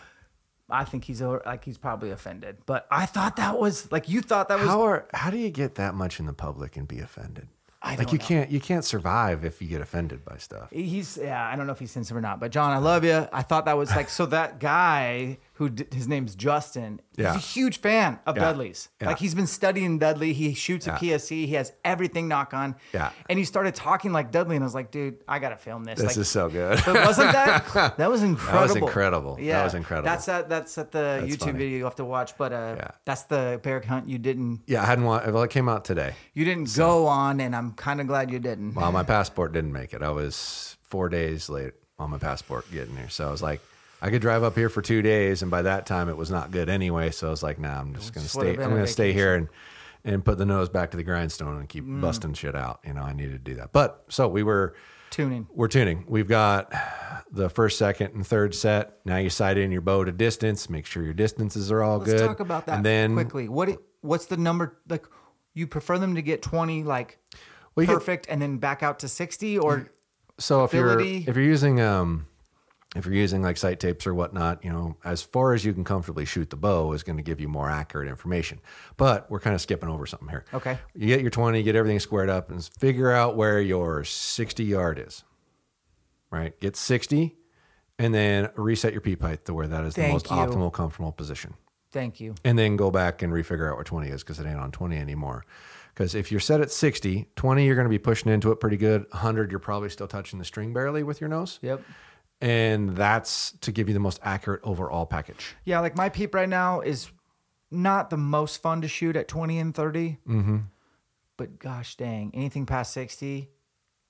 I 0.69 0.83
think 0.83 1.03
he's 1.03 1.21
like 1.21 1.65
he's 1.65 1.79
probably 1.79 2.11
offended, 2.11 2.57
but 2.67 2.87
I 2.91 3.07
thought 3.07 3.37
that 3.37 3.59
was 3.59 3.91
like 3.91 4.07
you 4.07 4.21
thought 4.21 4.49
that 4.49 4.59
was. 4.59 4.67
How 4.67 4.81
are 4.83 5.07
how 5.13 5.31
do 5.31 5.37
you 5.37 5.49
get 5.49 5.75
that 5.75 5.95
much 5.95 6.19
in 6.19 6.27
the 6.27 6.33
public 6.33 6.77
and 6.77 6.87
be 6.87 6.99
offended? 6.99 7.47
I 7.81 7.95
like 7.95 8.11
you 8.11 8.19
know. 8.19 8.25
can't 8.25 8.51
you 8.51 8.59
can't 8.59 8.85
survive 8.85 9.43
if 9.45 9.61
you 9.61 9.67
get 9.67 9.81
offended 9.81 10.23
by 10.23 10.37
stuff. 10.37 10.69
He's 10.71 11.17
yeah, 11.17 11.47
I 11.47 11.55
don't 11.55 11.65
know 11.65 11.73
if 11.73 11.79
he's 11.79 11.91
sensitive 11.91 12.17
or 12.17 12.21
not, 12.21 12.39
but 12.39 12.51
John, 12.51 12.71
I 12.71 12.77
love 12.77 13.03
you. 13.03 13.27
I 13.33 13.41
thought 13.41 13.65
that 13.65 13.77
was 13.77 13.89
like 13.95 14.09
so 14.09 14.27
that 14.27 14.59
guy 14.59 15.39
who 15.59 15.69
d- 15.69 15.85
his 15.95 16.07
name's 16.07 16.35
Justin. 16.35 17.01
Yeah. 17.17 17.33
He's 17.33 17.43
a 17.43 17.45
huge 17.45 17.79
fan 17.81 18.17
of 18.25 18.35
Yeah. 18.37 18.43
Dudley's. 18.45 18.87
Yeah. 19.01 19.07
Like 19.09 19.19
he's 19.19 19.35
been 19.35 19.45
studying 19.45 19.99
Dudley. 19.99 20.31
He 20.31 20.53
shoots 20.53 20.87
a 20.87 20.91
PSE. 20.91 21.29
He 21.45 21.53
has 21.55 21.73
everything 21.83 22.27
Nock 22.29 22.53
On. 22.53 22.75
Yeah. 22.93 23.11
And 23.29 23.37
he 23.37 23.43
started 23.43 23.75
talking 23.75 24.13
like 24.13 24.31
Dudley, 24.31 24.55
and 24.55 24.63
I 24.63 24.65
was 24.65 24.73
like, 24.73 24.89
dude, 24.89 25.17
I 25.27 25.37
gotta 25.39 25.57
film 25.57 25.83
this. 25.83 25.99
This 25.99 26.07
like, 26.07 26.17
is 26.17 26.29
so 26.29 26.49
good. 26.49 26.81
but 26.85 26.95
wasn't 27.05 27.33
that 27.33 27.97
that 27.97 28.09
was 28.09 28.23
incredible? 28.23 28.57
That 28.57 28.61
was 28.73 28.75
incredible. 28.77 29.37
Yeah, 29.39 29.57
That 29.57 29.63
was 29.65 29.73
incredible. 29.75 30.05
That's 30.09 30.27
at 30.29 30.49
that's 30.49 30.77
at 30.77 30.91
the 30.91 31.19
That's 31.21 31.35
YouTube 31.35 31.39
funny. 31.39 31.51
video 31.57 31.77
you 31.77 31.83
have 31.83 31.95
to 31.95 32.05
watch. 32.05 32.37
But 32.37 32.53
uh, 32.53 32.75
Yeah. 32.77 32.91
that's 33.05 33.23
the 33.23 33.59
bear 33.61 33.81
hunt 33.81 34.07
you 34.07 34.17
didn't 34.17 34.61
yeah, 34.65 34.81
I 34.81 34.85
hadn't 34.85 35.03
want 35.05 35.31
well 35.31 35.43
it 35.43 35.51
came 35.51 35.67
out 35.69 35.83
today. 35.85 36.13
you 36.33 36.45
didn't 36.45 36.73
go 36.75 37.05
on, 37.05 37.41
and 37.41 37.53
I'm 37.53 37.73
kind 37.73 37.99
of 37.99 38.07
glad 38.07 38.31
you 38.31 38.39
didn't. 38.39 38.75
Well, 38.75 38.91
my 38.93 39.03
passport 39.15 39.51
didn't 39.51 39.73
make 39.73 39.93
it. 39.93 40.01
I 40.01 40.09
was 40.11 40.77
four 40.83 41.09
days 41.09 41.49
late 41.49 41.73
on 41.99 42.11
my 42.11 42.17
passport 42.17 42.65
getting 42.71 42.95
here. 42.95 43.09
So 43.09 43.27
I 43.27 43.31
was 43.31 43.41
like, 43.41 43.59
I 44.01 44.09
could 44.09 44.21
drive 44.21 44.43
up 44.43 44.55
here 44.55 44.69
for 44.69 44.81
two 44.81 45.01
days, 45.01 45.41
and 45.41 45.51
by 45.51 45.61
that 45.63 45.85
time 45.85 46.07
it 46.09 46.15
was 46.17 46.31
not 46.31 46.51
good 46.51 46.69
anyway. 46.69 47.11
So 47.11 47.27
I 47.27 47.29
was 47.31 47.43
like, 47.43 47.59
nah, 47.59 47.79
I'm 47.79 47.93
just 47.95 48.13
gonna 48.13 48.27
stay. 48.27 48.51
I'm 48.51 48.69
gonna 48.71 48.87
stay 48.87 49.11
here 49.13 49.35
and 49.35 49.47
and 50.05 50.23
put 50.23 50.37
the 50.37 50.45
nose 50.45 50.69
back 50.69 50.91
to 50.91 50.97
the 50.97 51.03
grindstone 51.03 51.57
and 51.59 51.67
keep 51.67 51.83
Mm. 51.83 51.99
busting 51.99 52.33
shit 52.33 52.55
out. 52.55 52.79
You 52.85 52.93
know, 52.93 53.01
I 53.01 53.11
needed 53.11 53.33
to 53.33 53.51
do 53.51 53.55
that. 53.55 53.73
But 53.73 54.05
so 54.07 54.29
we 54.29 54.43
were 54.43 54.75
Tuning. 55.09 55.47
we're 55.53 55.67
tuning. 55.67 56.05
We've 56.07 56.27
got 56.29 56.73
the 57.31 57.49
first, 57.49 57.77
second, 57.77 58.13
and 58.13 58.25
third 58.25 58.55
set. 58.55 58.99
Now 59.05 59.17
you 59.17 59.29
sight 59.29 59.57
in 59.57 59.71
your 59.71 59.81
bow 59.81 60.05
to 60.05 60.11
distance. 60.13 60.69
Make 60.69 60.85
sure 60.85 61.03
your 61.03 61.13
distances 61.13 61.69
are 61.71 61.83
all 61.83 61.97
Let's 61.97 62.11
good. 62.13 62.25
talk 62.27 62.39
about 62.39 62.65
that 62.67 62.77
And 62.77 62.85
then 62.85 63.13
quickly. 63.13 63.49
What 63.49 63.67
it- 63.69 63.81
what's 64.01 64.27
the 64.27 64.37
number 64.37 64.77
like? 64.87 65.05
You 65.53 65.67
prefer 65.67 65.97
them 65.97 66.15
to 66.15 66.21
get 66.21 66.41
twenty 66.41 66.83
like 66.83 67.17
Well, 67.75 67.83
you 67.83 67.87
get- 67.87 67.93
perfect 67.95 68.27
and 68.29 68.41
then 68.41 68.57
back 68.59 68.81
out 68.83 68.99
to 68.99 69.09
sixty, 69.09 69.59
or 69.59 69.87
So 70.37 70.63
if 70.63 70.73
you're 70.73 71.01
if 71.01 71.25
you're 71.35 71.41
using 71.41 71.81
um 71.81 72.27
if 72.95 73.05
you're 73.05 73.13
using 73.13 73.43
like 73.43 73.57
sight 73.57 73.79
tapes 73.79 74.07
or 74.07 74.15
whatnot, 74.15 74.63
you 74.65 74.71
know, 74.71 74.97
as 75.03 75.21
far 75.21 75.53
as 75.53 75.63
you 75.63 75.73
can 75.73 75.83
comfortably 75.83 76.25
shoot 76.25 76.49
the 76.49 76.55
bow 76.55 76.91
is 76.93 77.03
going 77.03 77.17
to 77.17 77.23
give 77.23 77.39
you 77.39 77.47
more 77.47 77.69
accurate 77.69 78.07
information. 78.07 78.59
But 78.97 79.29
we're 79.29 79.39
kind 79.39 79.53
of 79.53 79.61
skipping 79.61 79.89
over 79.89 80.07
something 80.07 80.27
here. 80.27 80.45
Okay. 80.53 80.79
You 80.95 81.07
get 81.07 81.21
your 81.21 81.29
20, 81.29 81.61
get 81.61 81.75
everything 81.75 81.99
squared 81.99 82.29
up 82.29 82.49
and 82.49 82.63
figure 82.79 83.11
out 83.11 83.35
where 83.35 83.61
your 83.61 84.03
60 84.03 84.63
yard 84.63 85.03
is. 85.05 85.23
Right? 86.31 86.59
Get 86.59 86.75
60 86.75 87.35
and 87.99 88.13
then 88.13 88.49
reset 88.55 88.91
your 88.91 89.01
peep 89.01 89.21
height 89.21 89.45
to 89.45 89.53
where 89.53 89.67
that 89.67 89.83
is 89.83 89.93
the 89.93 90.07
most 90.07 90.29
you. 90.29 90.35
optimal 90.35 90.71
comfortable 90.73 91.11
position. 91.11 91.53
thank 91.91 92.19
you. 92.19 92.33
And 92.43 92.57
then 92.57 92.75
go 92.75 92.91
back 92.91 93.21
and 93.21 93.31
refigure 93.33 93.69
out 93.69 93.75
where 93.75 93.83
20 93.83 94.09
is 94.09 94.23
because 94.23 94.39
it 94.39 94.47
ain't 94.47 94.59
on 94.59 94.71
20 94.71 94.97
anymore. 94.97 95.45
Because 95.93 96.15
if 96.15 96.31
you're 96.31 96.39
set 96.39 96.61
at 96.61 96.71
60, 96.71 97.27
20, 97.35 97.65
you're 97.65 97.75
going 97.75 97.85
to 97.85 97.89
be 97.89 97.99
pushing 97.99 98.31
into 98.31 98.51
it 98.51 98.59
pretty 98.59 98.77
good. 98.77 99.01
100, 99.09 99.51
you're 99.51 99.59
probably 99.59 99.89
still 99.89 100.07
touching 100.07 100.39
the 100.39 100.45
string 100.45 100.71
barely 100.71 101.03
with 101.03 101.19
your 101.19 101.29
nose. 101.29 101.59
Yep. 101.61 101.81
And 102.41 102.95
that's 102.95 103.51
to 103.61 103.71
give 103.71 103.87
you 103.89 103.93
the 103.93 103.99
most 103.99 104.19
accurate 104.23 104.61
overall 104.63 105.05
package. 105.05 105.55
Yeah, 105.65 105.79
like 105.81 105.95
my 105.97 106.07
peep 106.09 106.33
right 106.33 106.47
now 106.49 106.79
is 106.81 107.11
not 107.71 108.09
the 108.09 108.17
most 108.17 108.61
fun 108.61 108.81
to 108.81 108.87
shoot 108.87 109.15
at 109.15 109.27
twenty 109.27 109.59
and 109.59 109.75
30 109.75 110.17
Mm-hmm. 110.27 110.57
But 111.37 111.59
gosh 111.59 111.95
dang, 111.95 112.31
anything 112.33 112.65
past 112.65 112.93
sixty, 112.93 113.49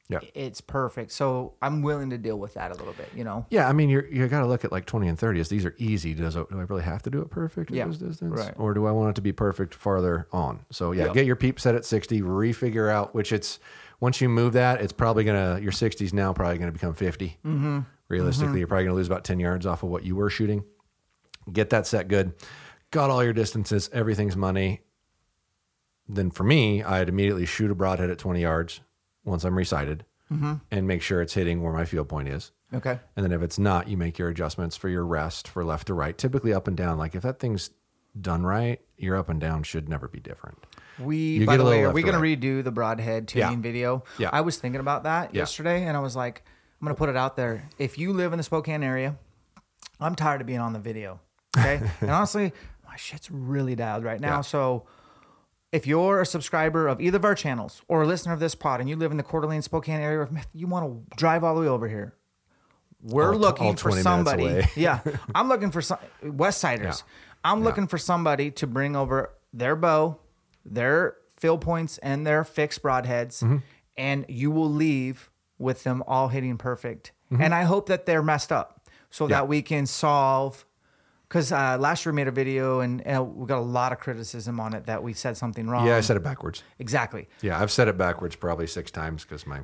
Yeah. 0.09 0.19
it's 0.33 0.61
perfect. 0.61 1.11
So 1.11 1.53
I'm 1.61 1.81
willing 1.81 2.09
to 2.11 2.17
deal 2.17 2.39
with 2.39 2.53
that 2.55 2.71
a 2.71 2.75
little 2.75 2.93
bit. 2.93 3.09
You 3.15 3.23
know. 3.23 3.45
Yeah, 3.49 3.67
I 3.67 3.73
mean, 3.73 3.89
you're, 3.89 4.07
you 4.07 4.27
got 4.27 4.41
to 4.41 4.47
look 4.47 4.63
at 4.65 4.71
like 4.71 4.85
20 4.85 5.07
and 5.07 5.17
30 5.19 5.39
as 5.39 5.49
these 5.49 5.65
are 5.65 5.75
easy. 5.77 6.13
Does 6.13 6.35
it, 6.35 6.49
do 6.49 6.59
I 6.59 6.63
really 6.63 6.81
have 6.83 7.01
to 7.03 7.09
do 7.09 7.21
it 7.21 7.29
perfect 7.29 7.69
at 7.71 7.77
Yeah, 7.77 7.85
those 7.85 7.97
distance? 7.99 8.31
right. 8.39 8.53
Or 8.57 8.73
do 8.73 8.85
I 8.87 8.91
want 8.91 9.09
it 9.11 9.15
to 9.15 9.21
be 9.21 9.31
perfect 9.31 9.73
farther 9.75 10.27
on? 10.31 10.65
So 10.71 10.91
yeah, 10.91 11.05
Yep. 11.05 11.13
get 11.13 11.25
your 11.27 11.35
peep 11.35 11.59
set 11.59 11.75
at 11.75 11.85
60, 11.85 12.21
refigure 12.21 12.91
out 12.91 13.13
which 13.13 13.31
it's, 13.31 13.59
once 13.99 14.21
you 14.21 14.29
move 14.29 14.53
that, 14.53 14.81
it's 14.81 14.93
probably 14.93 15.23
going 15.23 15.57
to, 15.57 15.61
your 15.61 15.71
60s 15.73 16.13
now 16.13 16.31
probably 16.33 16.57
going 16.57 16.69
to 16.69 16.73
become 16.73 16.93
50. 16.93 17.37
Mm-hmm. 17.45 17.79
Realistically, 18.09 18.47
mm-hmm. 18.47 18.57
you're 18.57 18.67
probably 18.67 18.85
going 18.85 18.93
to 18.93 18.97
lose 18.97 19.07
about 19.07 19.23
10 19.23 19.39
yards 19.39 19.65
off 19.65 19.83
of 19.83 19.89
what 19.89 20.03
you 20.03 20.15
were 20.15 20.29
shooting. 20.29 20.63
Get 21.51 21.69
that 21.69 21.87
set 21.87 22.07
good. 22.07 22.33
Got 22.91 23.09
all 23.09 23.23
your 23.23 23.33
distances, 23.33 23.89
everything's 23.93 24.35
money. 24.35 24.81
Then 26.07 26.31
for 26.31 26.43
me, 26.43 26.81
I'd 26.81 27.07
immediately 27.07 27.45
shoot 27.45 27.69
a 27.69 27.75
broadhead 27.75 28.09
at 28.09 28.17
20 28.17 28.41
yards 28.41 28.81
once 29.23 29.43
I'm 29.43 29.55
resighted 29.55 30.05
mm-hmm. 30.31 30.55
and 30.71 30.87
make 30.87 31.03
sure 31.03 31.21
it's 31.21 31.33
hitting 31.33 31.61
where 31.61 31.71
my 31.71 31.85
field 31.85 32.09
point 32.09 32.29
is. 32.29 32.51
Okay. 32.73 32.99
And 33.15 33.23
then 33.23 33.31
if 33.31 33.41
it's 33.41 33.59
not, 33.59 33.87
you 33.87 33.97
make 33.97 34.17
your 34.17 34.29
adjustments 34.29 34.75
for 34.75 34.89
your 34.89 35.05
rest 35.05 35.47
for 35.47 35.63
left 35.63 35.87
to 35.87 35.93
right, 35.93 36.17
typically 36.17 36.53
up 36.53 36.67
and 36.67 36.75
down. 36.75 36.97
Like 36.97 37.15
if 37.15 37.23
that 37.23 37.39
thing's 37.39 37.69
done 38.19 38.43
right, 38.43 38.81
your 38.97 39.17
up 39.17 39.29
and 39.29 39.39
down 39.39 39.63
should 39.63 39.87
never 39.87 40.07
be 40.07 40.19
different. 40.19 40.57
We, 40.99 41.17
You 41.37 41.45
by 41.45 41.57
the 41.57 41.65
way, 41.65 41.83
are 41.83 41.91
we 41.91 42.01
going 42.01 42.15
or 42.15 42.21
to 42.21 42.37
redo 42.37 42.63
the 42.63 42.71
broadhead 42.71 43.27
tuning 43.27 43.51
Yeah. 43.51 43.55
video? 43.61 44.03
Yeah. 44.17 44.29
I 44.33 44.41
was 44.41 44.57
thinking 44.57 44.81
about 44.81 45.03
that 45.03 45.33
Yeah. 45.33 45.41
yesterday, 45.41 45.85
and 45.85 45.95
I 45.95 45.99
was 45.99 46.15
like, 46.15 46.43
I'm 46.81 46.85
going 46.85 46.95
to 46.95 46.97
put 46.97 47.09
it 47.09 47.17
out 47.17 47.35
there. 47.35 47.67
If 47.77 47.97
you 47.97 48.13
live 48.13 48.31
in 48.33 48.37
the 48.37 48.43
Spokane 48.43 48.83
area, 48.83 49.17
I'm 49.99 50.15
tired 50.15 50.41
of 50.41 50.47
being 50.47 50.59
on 50.59 50.73
the 50.73 50.79
video. 50.79 51.19
Okay, 51.57 51.81
and 52.01 52.09
honestly, 52.09 52.53
my 52.87 52.95
shit's 52.95 53.29
really 53.29 53.75
dialed 53.75 54.03
right 54.03 54.19
now. 54.19 54.35
Yeah. 54.37 54.41
So, 54.41 54.85
if 55.71 55.85
you're 55.85 56.21
a 56.21 56.25
subscriber 56.25 56.87
of 56.87 57.01
either 57.01 57.17
of 57.17 57.25
our 57.25 57.35
channels 57.35 57.81
or 57.87 58.01
a 58.03 58.07
listener 58.07 58.33
of 58.33 58.39
this 58.39 58.55
pod, 58.55 58.79
and 58.79 58.89
you 58.89 58.95
live 58.95 59.11
in 59.11 59.17
the 59.17 59.23
Coeur 59.23 59.41
d'Alene, 59.41 59.61
Spokane 59.61 59.99
area, 59.99 60.27
if 60.31 60.47
you 60.53 60.67
want 60.67 61.09
to 61.09 61.15
drive 61.17 61.43
all 61.43 61.53
the 61.53 61.61
way 61.61 61.67
over 61.67 61.87
here, 61.87 62.13
we're 63.01 63.33
All 63.33 63.39
looking 63.39 63.67
all 63.67 63.75
for 63.75 63.91
somebody. 63.91 64.63
yeah, 64.75 64.99
I'm 65.35 65.47
looking 65.49 65.71
for 65.71 65.81
some 65.81 65.97
West 66.23 66.59
Siders. 66.59 67.03
I'm 67.43 67.63
looking 67.63 67.87
for 67.87 67.97
somebody 67.97 68.51
to 68.51 68.67
bring 68.67 68.95
over 68.95 69.31
their 69.53 69.75
bow, 69.75 70.17
their 70.65 71.15
fill 71.37 71.57
points, 71.57 71.97
and 71.99 72.25
their 72.27 72.43
fixed 72.43 72.81
broadheads, 72.81 73.41
Mm-hmm. 73.43 73.57
and 73.97 74.25
you 74.27 74.51
will 74.51 74.69
leave 74.71 75.28
with 75.59 75.83
them 75.83 76.03
all 76.07 76.29
hitting 76.29 76.57
perfect. 76.57 77.11
Mm-hmm. 77.31 77.43
And 77.43 77.53
I 77.53 77.63
hope 77.63 77.87
that 77.87 78.05
they're 78.07 78.23
messed 78.23 78.51
up 78.51 78.89
so 79.11 79.27
that 79.27 79.47
we 79.47 79.61
can 79.61 79.85
solve. 79.85 80.65
Because 81.27 81.51
uh, 81.51 81.77
last 81.79 82.05
year 82.05 82.11
we 82.11 82.15
made 82.15 82.27
a 82.27 82.31
video 82.31 82.79
and, 82.79 83.05
and 83.05 83.35
we 83.35 83.45
got 83.45 83.59
a 83.59 83.61
lot 83.61 83.91
of 83.91 83.99
criticism 83.99 84.59
on 84.59 84.73
it 84.73 84.87
that 84.87 85.03
we 85.03 85.13
said 85.13 85.37
something 85.37 85.67
wrong. 85.69 85.85
Yeah, 85.85 85.97
I 85.97 86.01
said 86.01 86.17
it 86.17 86.23
backwards. 86.23 86.63
exactly. 86.79 87.27
Yeah, 87.41 87.61
I've 87.61 87.71
said 87.71 87.87
it 87.87 87.99
backwards 87.99 88.35
probably 88.35 88.65
six 88.65 88.89
times 88.89 89.25
because 89.25 89.45
my 89.45 89.59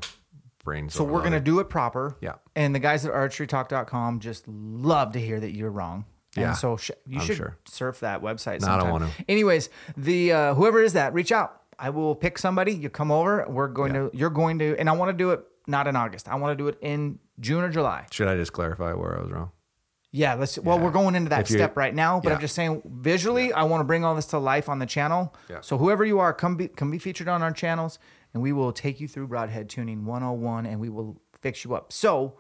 brain's. 0.63 0.93
So 0.93 1.03
we're 1.03 1.23
gonna 1.23 1.39
do 1.39 1.59
it 1.59 1.69
proper. 1.69 2.17
Yeah. 2.21 2.33
And 2.55 2.75
the 2.75 2.79
guys 2.79 3.03
at 3.05 3.11
archerytalk.com 3.13 4.19
just 4.19 4.47
love 4.47 5.13
to 5.13 5.19
hear 5.19 5.39
that 5.39 5.55
you're 5.55 5.71
wrong. 5.71 6.05
Yeah, 6.35 6.49
And 6.49 6.57
so 6.57 6.75
sh- 6.77 6.91
you 7.07 7.19
I'm 7.19 7.25
should 7.25 7.37
sure. 7.37 7.57
surf 7.65 8.01
that 8.01 8.21
website. 8.21 8.61
No, 8.61 8.67
I 8.67 8.77
don't 8.77 8.89
want 8.91 9.05
to. 9.05 9.25
Anyways, 9.29 9.69
the 9.95 10.33
uh, 10.33 10.53
whoever 10.53 10.81
is 10.81 10.93
that, 10.93 11.13
reach 11.13 11.31
out. 11.31 11.61
I 11.79 11.89
will 11.89 12.13
pick 12.13 12.37
somebody. 12.37 12.73
You 12.73 12.89
come 12.89 13.09
over. 13.09 13.45
We're 13.49 13.69
going 13.69 13.93
to. 13.93 14.11
You're 14.13 14.29
going 14.29 14.59
to, 14.59 14.75
and 14.77 14.89
I 14.89 14.91
want 14.93 15.09
to 15.09 15.17
do 15.17 15.31
it 15.31 15.45
not 15.67 15.87
in 15.87 15.95
August. 15.95 16.27
I 16.27 16.35
want 16.35 16.57
to 16.57 16.61
do 16.63 16.67
it 16.67 16.77
in 16.81 17.19
June 17.39 17.63
or 17.63 17.69
July. 17.69 18.05
Should 18.11 18.27
I 18.27 18.35
just 18.35 18.53
clarify 18.53 18.93
where 18.93 19.17
I 19.17 19.21
was 19.21 19.31
wrong? 19.31 19.51
Yeah, 20.11 20.35
let's. 20.35 20.57
Well, 20.57 20.79
we're 20.79 20.91
going 20.91 21.15
into 21.15 21.29
that 21.29 21.45
step 21.45 21.75
right 21.75 21.93
now, 21.93 22.21
but 22.21 22.31
I'm 22.31 22.39
just 22.39 22.55
saying 22.55 22.81
visually, 22.85 23.51
I 23.51 23.63
want 23.63 23.81
to 23.81 23.85
bring 23.85 24.05
all 24.05 24.15
this 24.15 24.27
to 24.27 24.39
life 24.39 24.69
on 24.69 24.79
the 24.79 24.85
channel. 24.85 25.35
Yeah. 25.49 25.59
So 25.59 25.77
whoever 25.77 26.05
you 26.05 26.19
are, 26.19 26.33
come 26.33 26.55
be 26.55 26.69
come 26.69 26.89
be 26.89 26.99
featured 26.99 27.27
on 27.27 27.41
our 27.41 27.51
channels, 27.51 27.99
and 28.33 28.41
we 28.41 28.53
will 28.53 28.71
take 28.71 29.01
you 29.01 29.09
through 29.09 29.27
broadhead 29.27 29.67
tuning 29.67 30.05
101, 30.05 30.65
and 30.67 30.79
we 30.79 30.87
will 30.87 31.21
fix 31.41 31.65
you 31.65 31.75
up. 31.75 31.91
So 31.91 32.37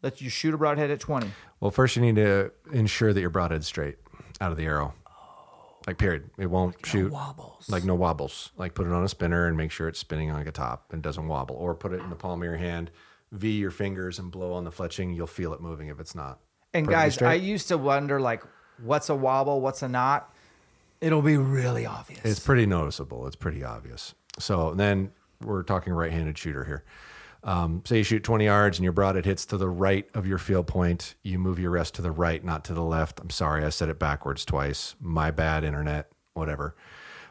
let's 0.00 0.22
you 0.22 0.30
shoot 0.30 0.54
a 0.54 0.58
broadhead 0.58 0.92
at 0.92 1.00
20. 1.00 1.28
Well, 1.58 1.72
first 1.72 1.96
you 1.96 2.02
need 2.02 2.14
to 2.16 2.52
ensure 2.72 3.12
that 3.12 3.20
your 3.20 3.30
broadhead's 3.30 3.66
straight 3.66 3.96
out 4.40 4.52
of 4.52 4.56
the 4.56 4.64
arrow. 4.66 4.94
Like 5.88 5.96
period. 5.96 6.28
It 6.36 6.50
won't 6.50 6.84
shoot 6.84 7.10
wobbles. 7.10 7.66
Like 7.70 7.82
no 7.82 7.94
wobbles. 7.94 8.50
Like 8.58 8.74
put 8.74 8.86
it 8.86 8.92
on 8.92 9.04
a 9.04 9.08
spinner 9.08 9.46
and 9.46 9.56
make 9.56 9.70
sure 9.70 9.88
it's 9.88 9.98
spinning 9.98 10.30
on 10.30 10.36
like 10.36 10.46
a 10.46 10.52
top 10.52 10.92
and 10.92 11.02
doesn't 11.02 11.26
wobble. 11.26 11.56
Or 11.56 11.74
put 11.74 11.94
it 11.94 12.00
in 12.02 12.10
the 12.10 12.14
palm 12.14 12.42
of 12.42 12.44
your 12.44 12.58
hand, 12.58 12.90
V 13.32 13.52
your 13.52 13.70
fingers 13.70 14.18
and 14.18 14.30
blow 14.30 14.52
on 14.52 14.64
the 14.64 14.70
fletching. 14.70 15.16
You'll 15.16 15.26
feel 15.26 15.54
it 15.54 15.62
moving 15.62 15.88
if 15.88 15.98
it's 15.98 16.14
not. 16.14 16.40
And 16.74 16.86
guys, 16.86 17.14
straight. 17.14 17.28
I 17.30 17.34
used 17.36 17.68
to 17.68 17.78
wonder 17.78 18.20
like, 18.20 18.42
what's 18.84 19.08
a 19.08 19.14
wobble, 19.14 19.62
what's 19.62 19.80
a 19.80 19.88
knot. 19.88 20.30
It'll 21.00 21.22
be 21.22 21.38
really 21.38 21.86
obvious. 21.86 22.20
It's 22.22 22.40
pretty 22.40 22.66
noticeable. 22.66 23.26
It's 23.26 23.34
pretty 23.34 23.64
obvious. 23.64 24.14
So 24.38 24.74
then 24.74 25.10
we're 25.40 25.62
talking 25.62 25.94
right-handed 25.94 26.36
shooter 26.36 26.64
here. 26.64 26.84
Um, 27.44 27.82
say 27.84 27.98
you 27.98 28.02
shoot 28.04 28.24
20 28.24 28.44
yards 28.44 28.78
and 28.78 28.84
your 28.84 28.92
broadhead 28.92 29.24
hits 29.24 29.46
to 29.46 29.56
the 29.56 29.68
right 29.68 30.06
of 30.14 30.26
your 30.26 30.38
field 30.38 30.66
point. 30.66 31.14
You 31.22 31.38
move 31.38 31.58
your 31.58 31.70
rest 31.70 31.94
to 31.94 32.02
the 32.02 32.10
right, 32.10 32.42
not 32.44 32.64
to 32.66 32.74
the 32.74 32.82
left. 32.82 33.20
I'm 33.20 33.30
sorry, 33.30 33.64
I 33.64 33.68
said 33.70 33.88
it 33.88 33.98
backwards 33.98 34.44
twice. 34.44 34.96
My 35.00 35.30
bad, 35.30 35.62
internet, 35.64 36.10
whatever. 36.34 36.74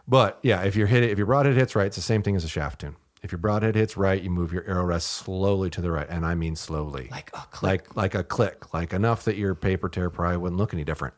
But 0.07 0.39
yeah, 0.41 0.61
if 0.63 0.75
your 0.75 0.87
hit 0.87 1.03
if 1.03 1.17
your 1.17 1.27
broadhead 1.27 1.55
hits 1.55 1.75
right, 1.75 1.87
it's 1.87 1.97
the 1.97 2.01
same 2.01 2.23
thing 2.23 2.35
as 2.35 2.45
a 2.45 2.47
shaft 2.49 2.81
tune. 2.81 2.95
If 3.21 3.31
your 3.31 3.39
broadhead 3.39 3.75
hits 3.75 3.97
right, 3.97 4.21
you 4.21 4.29
move 4.29 4.53
your 4.53 4.63
arrow 4.65 4.85
rest 4.85 5.07
slowly 5.07 5.69
to 5.71 5.81
the 5.81 5.91
right, 5.91 6.07
and 6.09 6.25
I 6.25 6.33
mean 6.35 6.55
slowly, 6.55 7.09
Like 7.11 7.29
a 7.33 7.45
click. 7.51 7.61
like 7.63 7.95
like 7.97 8.15
a 8.15 8.23
click, 8.23 8.73
like 8.73 8.93
enough 8.93 9.25
that 9.25 9.35
your 9.35 9.53
paper 9.55 9.89
tear 9.89 10.09
probably 10.09 10.37
wouldn't 10.37 10.57
look 10.57 10.73
any 10.73 10.85
different, 10.85 11.15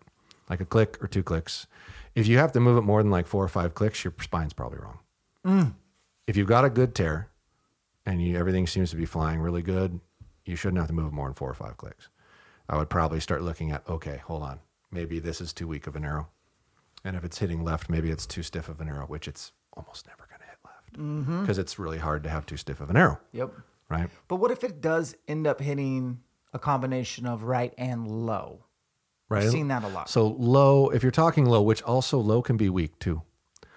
like 0.50 0.62
a 0.62 0.66
click 0.66 0.98
or 1.04 1.08
two 1.08 1.22
clicks. 1.22 1.68
If 2.16 2.26
you 2.26 2.40
have 2.40 2.52
to 2.54 2.60
move 2.60 2.78
it 2.78 2.82
more 2.82 3.04
than 3.04 3.12
like 3.12 3.28
four 3.28 3.44
or 3.44 3.48
five 3.50 3.76
clicks, 3.76 4.04
your 4.04 4.14
spine's 4.20 4.54
probably 4.54 4.80
wrong. 4.80 5.00
Mm. 5.46 5.74
If 6.26 6.36
you've 6.36 6.48
got 6.48 6.66
a 6.66 6.70
good 6.70 6.96
tear, 6.96 7.29
and 8.06 8.22
you, 8.22 8.38
everything 8.38 8.68
seems 8.68 8.90
to 8.92 8.96
be 8.96 9.06
flying 9.06 9.40
really 9.40 9.62
good, 9.62 10.00
you 10.46 10.56
shouldn't 10.56 10.80
have 10.80 10.88
to 10.88 10.94
move 10.94 11.14
more 11.14 11.28
than 11.28 11.34
four 11.34 11.50
or 11.50 11.54
five 11.54 11.78
clicks. 11.78 12.10
I 12.68 12.78
would 12.78 12.90
probably 12.90 13.20
start 13.20 13.42
looking 13.42 13.72
at 13.72 13.88
okay, 13.88 14.22
hold 14.26 14.44
on, 14.44 14.60
maybe 14.92 15.20
this 15.20 15.42
is 15.42 15.54
too 15.54 15.68
weak 15.68 15.88
of 15.88 15.96
an 15.96 16.06
arrow, 16.06 16.30
and 17.04 17.16
if 17.16 17.24
it's 17.24 17.40
hitting 17.40 17.64
left, 17.64 17.90
maybe 17.90 18.12
it's 18.12 18.28
too 18.28 18.44
stiff 18.44 18.70
of 18.70 18.80
an 18.82 18.90
arrow, 18.90 19.06
which 19.06 19.28
it's 19.28 19.52
almost 19.74 20.08
never 20.08 20.28
going 20.30 20.40
to 20.40 20.46
hit 20.46 20.58
left 20.66 20.94
mm-hmm. 20.94 21.42
because 21.42 21.58
it's 21.58 21.80
really 21.80 21.98
hard 21.98 22.24
to 22.24 22.30
have 22.30 22.46
too 22.46 22.58
stiff 22.58 22.82
of 22.82 22.90
an 22.90 22.98
arrow, 22.98 23.20
Yep. 23.32 23.54
right? 23.90 24.10
But 24.28 24.38
what 24.38 24.52
if 24.52 24.64
it 24.64 24.82
does 24.82 25.16
end 25.28 25.48
up 25.48 25.62
hitting 25.62 26.20
a 26.54 26.60
combination 26.60 27.26
of 27.26 27.44
right 27.44 27.74
and 27.78 28.08
low? 28.08 28.66
Right. 29.30 29.44
I've 29.44 29.52
seen 29.52 29.68
that 29.68 29.84
a 29.84 29.88
lot. 29.88 30.10
So 30.10 30.28
low, 30.28 30.90
if 30.90 31.04
you're 31.04 31.12
talking 31.12 31.46
low, 31.46 31.62
which 31.62 31.84
also 31.84 32.18
low 32.18 32.42
can 32.42 32.58
be 32.58 32.70
weak 32.70 32.98
too. 33.00 33.22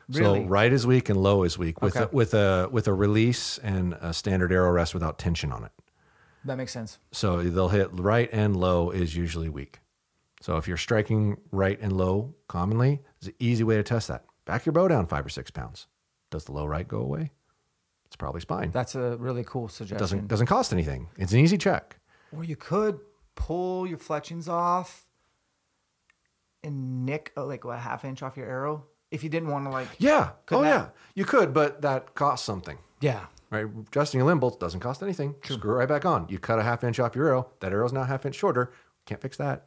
Really? 0.09 0.43
So 0.43 0.49
right 0.49 0.73
is 0.73 0.87
weak 0.87 1.09
and 1.09 1.20
low 1.23 1.43
is 1.45 1.59
weak 1.59 1.81
with 1.83 1.97
Okay. 1.97 2.05
a, 2.11 2.15
with 2.15 2.35
a 2.35 2.69
with 2.70 2.89
a 2.89 2.93
release 2.95 3.59
and 3.59 3.95
a 3.95 4.12
standard 4.12 4.53
arrow 4.53 4.70
rest 4.70 4.95
without 4.95 5.19
tension 5.19 5.53
on 5.53 5.65
it. 5.65 5.73
That 6.45 6.57
makes 6.57 6.73
sense. 6.73 6.99
So 7.12 7.43
they'll 7.43 7.69
hit 7.69 7.89
right 7.93 8.29
and 8.33 8.57
low 8.57 8.91
is 8.91 9.15
usually 9.16 9.49
weak. 9.49 9.81
So 10.41 10.57
if 10.57 10.66
you're 10.66 10.77
striking 10.77 11.37
right 11.53 11.79
and 11.81 11.93
low 11.93 12.35
commonly, 12.49 13.01
it's 13.19 13.29
an 13.29 13.35
easy 13.39 13.62
way 13.62 13.77
to 13.77 13.83
test 13.85 14.09
that. 14.09 14.24
Back 14.45 14.66
your 14.66 14.73
bow 14.73 14.89
down 14.89 15.07
five 15.07 15.24
or 15.24 15.29
six 15.29 15.51
pounds. 15.53 15.87
Does 16.31 16.45
the 16.45 16.53
low 16.53 16.66
right 16.66 16.87
go 16.87 16.99
away? 16.99 17.31
It's 18.07 18.16
probably 18.16 18.41
spine. 18.41 18.73
That's 18.73 18.95
a 18.97 19.16
really 19.19 19.45
cool 19.45 19.69
suggestion. 19.69 19.99
doesn't 19.99 20.29
doesn't 20.29 20.47
cost 20.47 20.73
anything. 20.73 21.09
It's 21.16 21.33
an 21.33 21.39
easy 21.39 21.57
check. 21.59 21.99
Or 22.37 22.43
you 22.43 22.57
could 22.57 22.99
pull 23.37 23.87
your 23.87 23.99
fletchings 23.99 24.49
off 24.49 25.07
and 26.65 27.05
nick 27.07 27.33
uh, 27.37 27.45
like 27.47 27.65
what, 27.65 27.77
a 27.77 27.81
half 27.81 28.05
inch 28.05 28.23
off 28.23 28.37
your 28.37 28.47
arrow 28.47 28.85
if 29.13 29.23
you 29.23 29.29
didn't 29.31 29.51
want 29.51 29.67
to 29.67 29.71
like 29.71 29.89
Yeah. 29.99 30.31
Oh 30.51 30.63
that- 30.63 30.69
yeah. 30.69 30.87
You 31.15 31.25
could, 31.25 31.53
but 31.55 31.83
that 31.83 32.15
costs 32.15 32.45
something. 32.47 32.79
yeah 33.01 33.27
Right, 33.51 33.67
adjusting 33.89 34.19
a 34.23 34.25
limb 34.25 34.41
bolt 34.41 34.59
doesn't 34.59 34.81
cost 34.81 35.03
anything. 35.03 35.35
Screw 35.45 35.73
it 35.73 35.77
right 35.77 35.89
back 35.89 36.07
on. 36.07 36.27
You 36.31 36.39
cut 36.39 36.59
a 36.59 36.63
half 36.63 36.83
inch 36.85 36.99
off 36.99 37.15
your 37.15 37.27
arrow. 37.29 37.51
That 37.61 37.71
arrow's 37.71 37.93
now 37.93 38.05
half 38.05 38.25
inch 38.25 38.35
shorter. 38.35 38.73
Can't 39.05 39.21
fix 39.21 39.37
that 39.37 39.67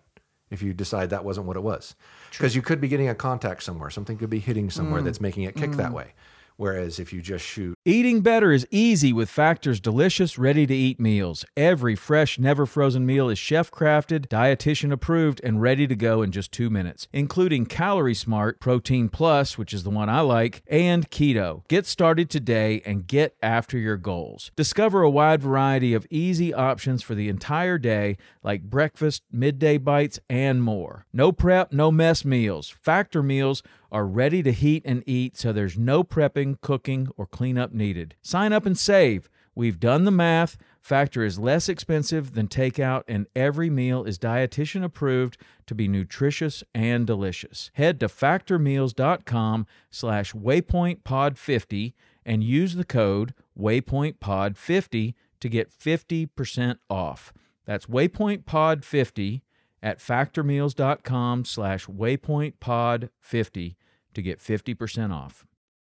if 0.49 0.63
you 0.63 0.73
decide 0.73 1.11
that 1.11 1.23
wasn't 1.23 1.45
what 1.45 1.55
it 1.55 1.61
was, 1.61 1.95
because 2.31 2.55
you 2.55 2.63
could 2.63 2.81
be 2.81 2.87
getting 2.87 3.09
a 3.09 3.13
contact 3.13 3.61
somewhere. 3.61 3.91
Something 3.91 4.17
could 4.17 4.31
be 4.31 4.39
hitting 4.39 4.71
somewhere 4.71 5.01
Mm. 5.01 5.05
that's 5.05 5.21
making 5.21 5.43
it 5.43 5.55
kick 5.55 5.73
that 5.73 5.91
way. 5.93 6.13
Whereas 6.57 6.99
if 6.99 7.13
you 7.13 7.21
just 7.21 7.45
shoot, 7.45 7.74
Eating 7.87 8.21
better 8.21 8.51
is 8.51 8.65
easy 8.71 9.13
with 9.13 9.29
Factor's 9.29 9.79
delicious, 9.79 10.39
ready 10.39 10.65
to 10.65 10.73
eat 10.73 10.99
meals. 10.99 11.45
Every 11.55 11.95
fresh, 11.95 12.39
never 12.39 12.65
frozen 12.65 13.05
meal 13.05 13.29
is 13.29 13.37
chef 13.37 13.69
crafted, 13.69 14.25
dietitian 14.25 14.91
approved, 14.91 15.39
and 15.43 15.61
ready 15.61 15.85
to 15.85 15.95
go 15.95 16.23
in 16.23 16.31
just 16.31 16.51
two 16.51 16.71
minutes, 16.71 17.07
including 17.13 17.67
Calorie 17.67 18.15
Smart, 18.15 18.59
Protein 18.59 19.07
Plus, 19.07 19.59
which 19.59 19.71
is 19.71 19.83
the 19.83 19.91
one 19.91 20.09
I 20.09 20.21
like, 20.21 20.63
and 20.65 21.11
Keto. 21.11 21.61
Get 21.67 21.85
started 21.85 22.27
today 22.27 22.81
and 22.87 23.05
get 23.05 23.35
after 23.43 23.77
your 23.77 23.97
goals. 23.97 24.49
Discover 24.55 25.03
a 25.03 25.09
wide 25.11 25.43
variety 25.43 25.93
of 25.93 26.07
easy 26.09 26.51
options 26.51 27.03
for 27.03 27.13
the 27.13 27.29
entire 27.29 27.77
day, 27.77 28.17
like 28.41 28.63
breakfast, 28.63 29.21
midday 29.31 29.77
bites, 29.77 30.19
and 30.27 30.63
more. 30.63 31.05
No 31.13 31.31
prep, 31.31 31.71
no 31.71 31.91
mess 31.91 32.25
meals. 32.25 32.67
Factor 32.67 33.21
meals 33.21 33.61
are 33.91 34.05
ready 34.05 34.43
to 34.43 34.51
heat 34.51 34.83
and 34.85 35.03
eat, 35.05 35.37
so 35.37 35.53
there's 35.53 35.77
no 35.77 36.03
prepping, 36.03 36.59
cooking, 36.59 37.07
or 37.15 37.25
cleanup 37.25 37.71
needed. 37.75 38.15
Sign 38.21 38.53
up 38.53 38.65
and 38.65 38.77
save. 38.77 39.29
We've 39.53 39.79
done 39.79 40.03
the 40.03 40.11
math. 40.11 40.57
Factor 40.81 41.23
is 41.23 41.39
less 41.39 41.67
expensive 41.69 42.33
than 42.33 42.47
takeout, 42.47 43.03
and 43.07 43.25
every 43.35 43.69
meal 43.69 44.03
is 44.03 44.19
dietitian 44.19 44.83
approved 44.83 45.37
to 45.65 45.73
be 45.73 45.87
nutritious 45.87 46.63
and 46.75 47.07
delicious. 47.07 47.71
Head 47.73 47.99
to 48.01 48.07
factormeals.com 48.07 49.65
slash 49.89 50.33
waypointpod50 50.33 51.93
and 52.25 52.43
use 52.43 52.75
the 52.75 52.83
code 52.83 53.33
waypointpod50 53.57 55.13
to 55.39 55.49
get 55.49 55.71
50% 55.71 56.77
off. 56.89 57.33
That's 57.65 57.87
waypointpod50 57.87 59.41
at 59.81 59.99
factormeals.com 59.99 61.45
slash 61.45 61.85
waypointpod50 61.87 63.75
to 64.13 64.21
get 64.21 64.39
50% 64.39 65.13
off. 65.13 65.45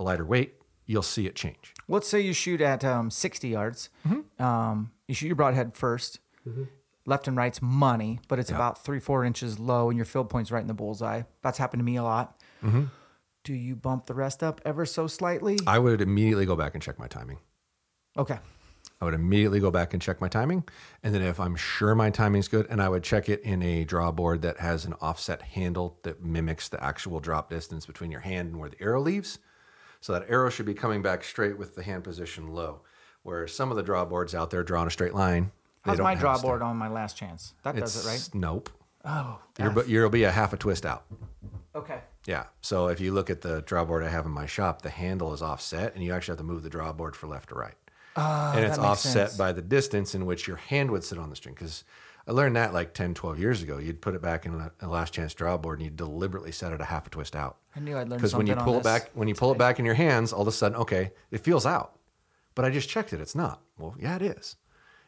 a 0.00 0.02
lighter 0.02 0.24
weight, 0.24 0.54
you'll 0.86 1.02
see 1.02 1.26
it 1.26 1.36
change. 1.36 1.74
Let's 1.86 2.08
say 2.08 2.20
you 2.20 2.32
shoot 2.32 2.60
at 2.60 2.84
um, 2.84 3.10
60 3.10 3.48
yards. 3.48 3.90
Mm-hmm. 4.08 4.42
Um, 4.42 4.90
you 5.06 5.14
shoot 5.14 5.28
your 5.28 5.36
broadhead 5.36 5.74
1st 5.74 6.18
Left 7.06 7.28
and 7.28 7.36
right's 7.36 7.60
money, 7.62 8.20
but 8.28 8.38
it's 8.38 8.50
about 8.50 8.84
three, 8.84 9.00
four 9.00 9.24
inches 9.24 9.58
low, 9.58 9.88
and 9.88 9.96
your 9.96 10.04
field 10.04 10.28
point's 10.30 10.50
right 10.50 10.60
in 10.60 10.66
the 10.66 10.74
bullseye. 10.74 11.22
That's 11.42 11.58
happened 11.58 11.80
to 11.80 11.84
me 11.84 11.96
a 11.96 12.02
lot. 12.02 12.38
Mm-hmm. 12.62 12.84
Do 13.42 13.54
you 13.54 13.74
bump 13.74 14.06
the 14.06 14.14
rest 14.14 14.42
up 14.42 14.60
ever 14.64 14.84
so 14.84 15.06
slightly? 15.06 15.58
I 15.66 15.78
would 15.78 16.00
immediately 16.00 16.46
go 16.46 16.56
back 16.56 16.74
and 16.74 16.82
check 16.82 16.98
my 16.98 17.08
timing. 17.08 17.38
okay. 18.16 18.38
I 19.00 19.06
would 19.06 19.14
immediately 19.14 19.60
go 19.60 19.70
back 19.70 19.94
and 19.94 20.02
check 20.02 20.20
my 20.20 20.28
timing. 20.28 20.64
And 21.02 21.14
then 21.14 21.22
if 21.22 21.40
I'm 21.40 21.56
sure 21.56 21.94
my 21.94 22.10
timing's 22.10 22.48
good, 22.48 22.66
and 22.68 22.82
I 22.82 22.88
would 22.90 23.02
check 23.02 23.30
it 23.30 23.40
in 23.40 23.62
a 23.62 23.84
draw 23.84 24.12
board 24.12 24.42
that 24.42 24.60
has 24.60 24.84
an 24.84 24.92
offset 25.00 25.40
handle 25.40 25.98
that 26.02 26.22
mimics 26.22 26.68
the 26.68 26.82
actual 26.84 27.18
drop 27.18 27.48
distance 27.48 27.86
between 27.86 28.10
your 28.10 28.20
hand 28.20 28.50
and 28.50 28.60
where 28.60 28.68
the 28.68 28.80
arrow 28.82 29.00
leaves. 29.00 29.38
So 30.00 30.12
that 30.12 30.28
arrow 30.28 30.50
should 30.50 30.66
be 30.66 30.74
coming 30.74 31.02
back 31.02 31.22
straight 31.24 31.58
with 31.58 31.74
the 31.74 31.82
hand 31.82 32.04
position 32.04 32.48
low. 32.48 32.80
Where 33.22 33.46
some 33.46 33.70
of 33.70 33.76
the 33.76 33.82
draw 33.82 34.04
boards 34.04 34.34
out 34.34 34.50
there 34.50 34.62
draw 34.62 34.82
in 34.82 34.88
a 34.88 34.90
straight 34.90 35.14
line. 35.14 35.52
How's 35.82 35.98
my 35.98 36.14
draw 36.14 36.38
board 36.40 36.62
on 36.62 36.76
my 36.76 36.88
last 36.88 37.16
chance? 37.16 37.54
That 37.62 37.76
does 37.76 38.04
it, 38.04 38.08
right? 38.08 38.28
Nope. 38.34 38.70
Oh, 39.04 39.40
You're, 39.58 39.84
you'll 39.86 40.10
be 40.10 40.24
a 40.24 40.30
half 40.30 40.52
a 40.52 40.56
twist 40.56 40.84
out. 40.84 41.04
okay. 41.74 42.00
Yeah. 42.26 42.44
So 42.60 42.88
if 42.88 43.00
you 43.00 43.12
look 43.12 43.30
at 43.30 43.40
the 43.40 43.62
draw 43.62 43.84
board 43.84 44.02
I 44.04 44.08
have 44.08 44.26
in 44.26 44.32
my 44.32 44.46
shop, 44.46 44.82
the 44.82 44.90
handle 44.90 45.32
is 45.32 45.42
offset, 45.42 45.94
and 45.94 46.04
you 46.04 46.12
actually 46.12 46.32
have 46.32 46.38
to 46.38 46.44
move 46.44 46.62
the 46.62 46.70
draw 46.70 46.92
board 46.92 47.16
for 47.16 47.26
left 47.26 47.48
to 47.50 47.54
right. 47.54 47.74
Ah, 48.16 48.54
and 48.54 48.64
it's 48.64 48.76
offset 48.78 49.28
sense. 49.28 49.36
by 49.36 49.52
the 49.52 49.62
distance 49.62 50.14
in 50.14 50.26
which 50.26 50.46
your 50.46 50.56
hand 50.56 50.90
would 50.90 51.04
sit 51.04 51.18
on 51.18 51.30
the 51.30 51.36
string. 51.36 51.54
Because 51.54 51.84
I 52.30 52.32
learned 52.32 52.54
that 52.54 52.72
like 52.72 52.94
10, 52.94 53.14
12 53.14 53.40
years 53.40 53.60
ago. 53.60 53.78
You'd 53.78 54.00
put 54.00 54.14
it 54.14 54.22
back 54.22 54.46
in 54.46 54.54
a, 54.54 54.70
a 54.82 54.86
last 54.86 55.12
chance 55.12 55.34
draw 55.34 55.56
board, 55.56 55.80
and 55.80 55.84
you'd 55.84 55.96
deliberately 55.96 56.52
set 56.52 56.72
it 56.72 56.80
a 56.80 56.84
half 56.84 57.04
a 57.08 57.10
twist 57.10 57.34
out. 57.34 57.56
I 57.74 57.80
knew 57.80 57.96
I'd 57.96 58.02
learn 58.02 58.10
that. 58.10 58.16
Because 58.18 58.36
when 58.36 58.46
you 58.46 58.54
pull 58.54 58.78
it 58.78 58.84
back, 58.84 59.10
when 59.14 59.26
you 59.26 59.34
pull 59.34 59.50
it 59.50 59.58
back 59.58 59.80
in 59.80 59.84
your 59.84 59.94
hands, 59.94 60.32
all 60.32 60.42
of 60.42 60.46
a 60.46 60.52
sudden, 60.52 60.78
okay, 60.78 61.10
it 61.32 61.38
feels 61.38 61.66
out. 61.66 61.98
But 62.54 62.64
I 62.64 62.70
just 62.70 62.88
checked 62.88 63.12
it; 63.12 63.20
it's 63.20 63.34
not. 63.34 63.62
Well, 63.78 63.96
yeah, 63.98 64.14
it 64.14 64.22
is. 64.22 64.54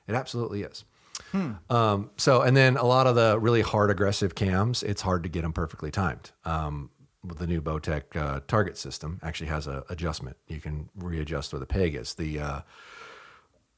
It 0.08 0.16
absolutely 0.16 0.62
is. 0.62 0.84
Hmm. 1.30 1.52
Um, 1.70 2.10
so, 2.16 2.42
and 2.42 2.56
then 2.56 2.76
a 2.76 2.84
lot 2.84 3.06
of 3.06 3.14
the 3.14 3.38
really 3.38 3.62
hard 3.62 3.92
aggressive 3.92 4.34
cams, 4.34 4.82
it's 4.82 5.02
hard 5.02 5.22
to 5.22 5.28
get 5.28 5.42
them 5.42 5.52
perfectly 5.52 5.92
timed. 5.92 6.32
Um, 6.44 6.90
with 7.24 7.38
the 7.38 7.46
new 7.46 7.62
Bowtech 7.62 8.16
uh, 8.16 8.40
target 8.48 8.76
system, 8.76 9.20
actually 9.22 9.46
has 9.46 9.68
a 9.68 9.84
adjustment. 9.90 10.36
You 10.48 10.60
can 10.60 10.88
readjust 10.96 11.52
where 11.52 11.60
the 11.60 11.66
peg 11.66 11.94
is. 11.94 12.14
The 12.14 12.40
uh, 12.40 12.60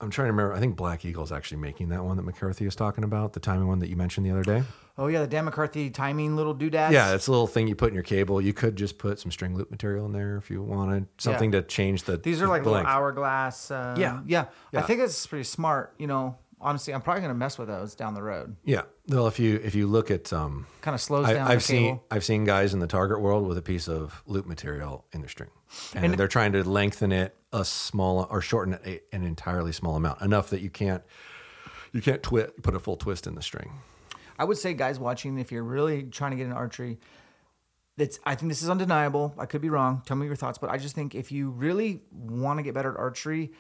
I'm 0.01 0.11
trying 0.11 0.27
to 0.27 0.33
remember. 0.33 0.53
I 0.55 0.59
think 0.61 0.77
Black 0.77 1.05
Eagle 1.05 1.23
is 1.25 1.31
actually 1.33 1.59
making 1.59 1.89
that 1.91 2.05
one 2.05 2.17
that 2.17 2.25
McCarthy 2.25 2.67
is 2.67 2.75
talking 2.75 3.05
about, 3.05 3.33
the 3.33 3.41
timing 3.41 3.69
one 3.69 3.79
that 3.79 3.89
you 3.89 3.97
mentioned 3.97 4.27
the 4.27 4.31
other 4.33 4.43
day. 4.43 4.63
Oh 4.99 5.07
yeah, 5.07 5.21
the 5.21 5.27
Dan 5.27 5.45
McCarthy 5.45 5.89
timing 5.91 6.37
little 6.37 6.53
doodads. 6.55 6.93
Yeah, 6.93 7.15
it's 7.15 7.27
a 7.27 7.31
little 7.31 7.47
thing 7.47 7.69
you 7.69 7.75
put 7.75 7.89
in 7.89 7.95
your 7.95 8.03
cable. 8.03 8.41
You 8.41 8.53
could 8.53 8.77
just 8.77 8.99
put 8.99 9.19
some 9.21 9.31
string 9.31 9.57
loop 9.57 9.71
material 9.71 10.05
in 10.07 10.13
there 10.13 10.37
if 10.37 10.51
you 10.51 10.63
wanted 10.63 11.07
something 11.19 11.53
Yeah. 11.53 11.61
to 11.61 11.67
change 11.67 12.05
the. 12.05 12.17
These 12.17 12.41
are 12.43 12.47
the 12.47 12.51
like 12.51 12.65
little 12.65 12.85
hourglass. 12.87 13.71
Uh, 13.71 13.95
Yeah. 13.99 14.21
yeah, 14.27 14.47
I 14.75 14.83
think 14.83 15.01
it's 15.01 15.27
pretty 15.27 15.45
smart. 15.45 15.95
You 15.99 16.07
know, 16.09 16.37
honestly, 16.65 16.93
I'm 16.93 17.03
probably 17.03 17.21
gonna 17.21 17.35
mess 17.35 17.59
with 17.59 17.69
those 17.69 17.95
down 17.95 18.15
the 18.15 18.23
road. 18.23 18.57
Yeah. 18.65 18.83
Well, 19.09 19.29
if 19.29 19.39
you 19.39 19.61
if 19.63 19.75
you 19.75 19.87
look 19.87 20.11
at 20.11 20.33
um, 20.33 20.67
Kind 20.81 20.95
of 20.95 21.01
slows 21.01 21.27
I, 21.27 21.35
down 21.35 21.49
I've 21.49 21.59
the 21.59 21.65
seen 21.65 21.83
cable. 21.83 22.05
I've 22.11 22.25
seen 22.25 22.45
guys 22.45 22.75
in 22.75 22.81
the 22.81 22.87
target 22.87 23.21
world 23.21 23.47
with 23.47 23.59
a 23.59 23.63
piece 23.63 23.87
of 23.87 24.23
loop 24.27 24.47
material 24.47 25.05
in 25.13 25.21
their 25.21 25.29
string, 25.29 25.51
and, 25.95 26.15
they're 26.15 26.27
trying 26.27 26.53
to 26.53 26.65
lengthen 26.65 27.13
it 27.13 27.37
a 27.53 27.65
small 27.65 28.27
or 28.31 28.41
shorten 28.41 28.75
it 28.75 28.83
a, 29.13 29.15
an 29.15 29.23
entirely 29.23 29.73
small 29.73 29.95
amount, 29.95 30.21
enough 30.23 30.51
that 30.51 30.61
you 30.61 30.71
can't 30.71 31.03
you 31.93 32.01
can't 32.01 32.23
twi- 32.23 32.49
put 32.63 32.75
a 32.75 32.81
full 32.81 32.97
twist 32.97 33.27
in 33.27 33.35
the 33.35 33.43
string. 33.43 33.71
I 34.39 34.45
would 34.45 34.59
say, 34.59 34.75
guys 34.75 34.99
watching, 34.99 35.39
if 35.39 35.53
you're 35.53 35.63
really 35.63 36.03
trying 36.05 36.33
to 36.33 36.37
get 36.37 36.47
an 36.47 36.53
archery, 36.53 36.99
it's. 37.97 38.19
I 38.25 38.35
think 38.35 38.51
this 38.51 38.63
is 38.63 38.69
undeniable. 38.69 39.33
I 39.39 39.47
could 39.47 39.61
be 39.61 39.71
wrong. 39.71 40.03
Tell 40.07 40.17
me 40.17 40.27
your 40.27 40.35
thoughts, 40.35 40.59
but 40.59 40.71
I 40.71 40.79
just 40.79 40.95
think 40.95 41.15
if 41.15 41.31
you 41.31 41.51
really 41.51 42.03
want 42.11 42.59
to 42.59 42.63
get 42.65 42.75
better 42.75 42.91
at 42.91 42.99
archery, 42.99 43.53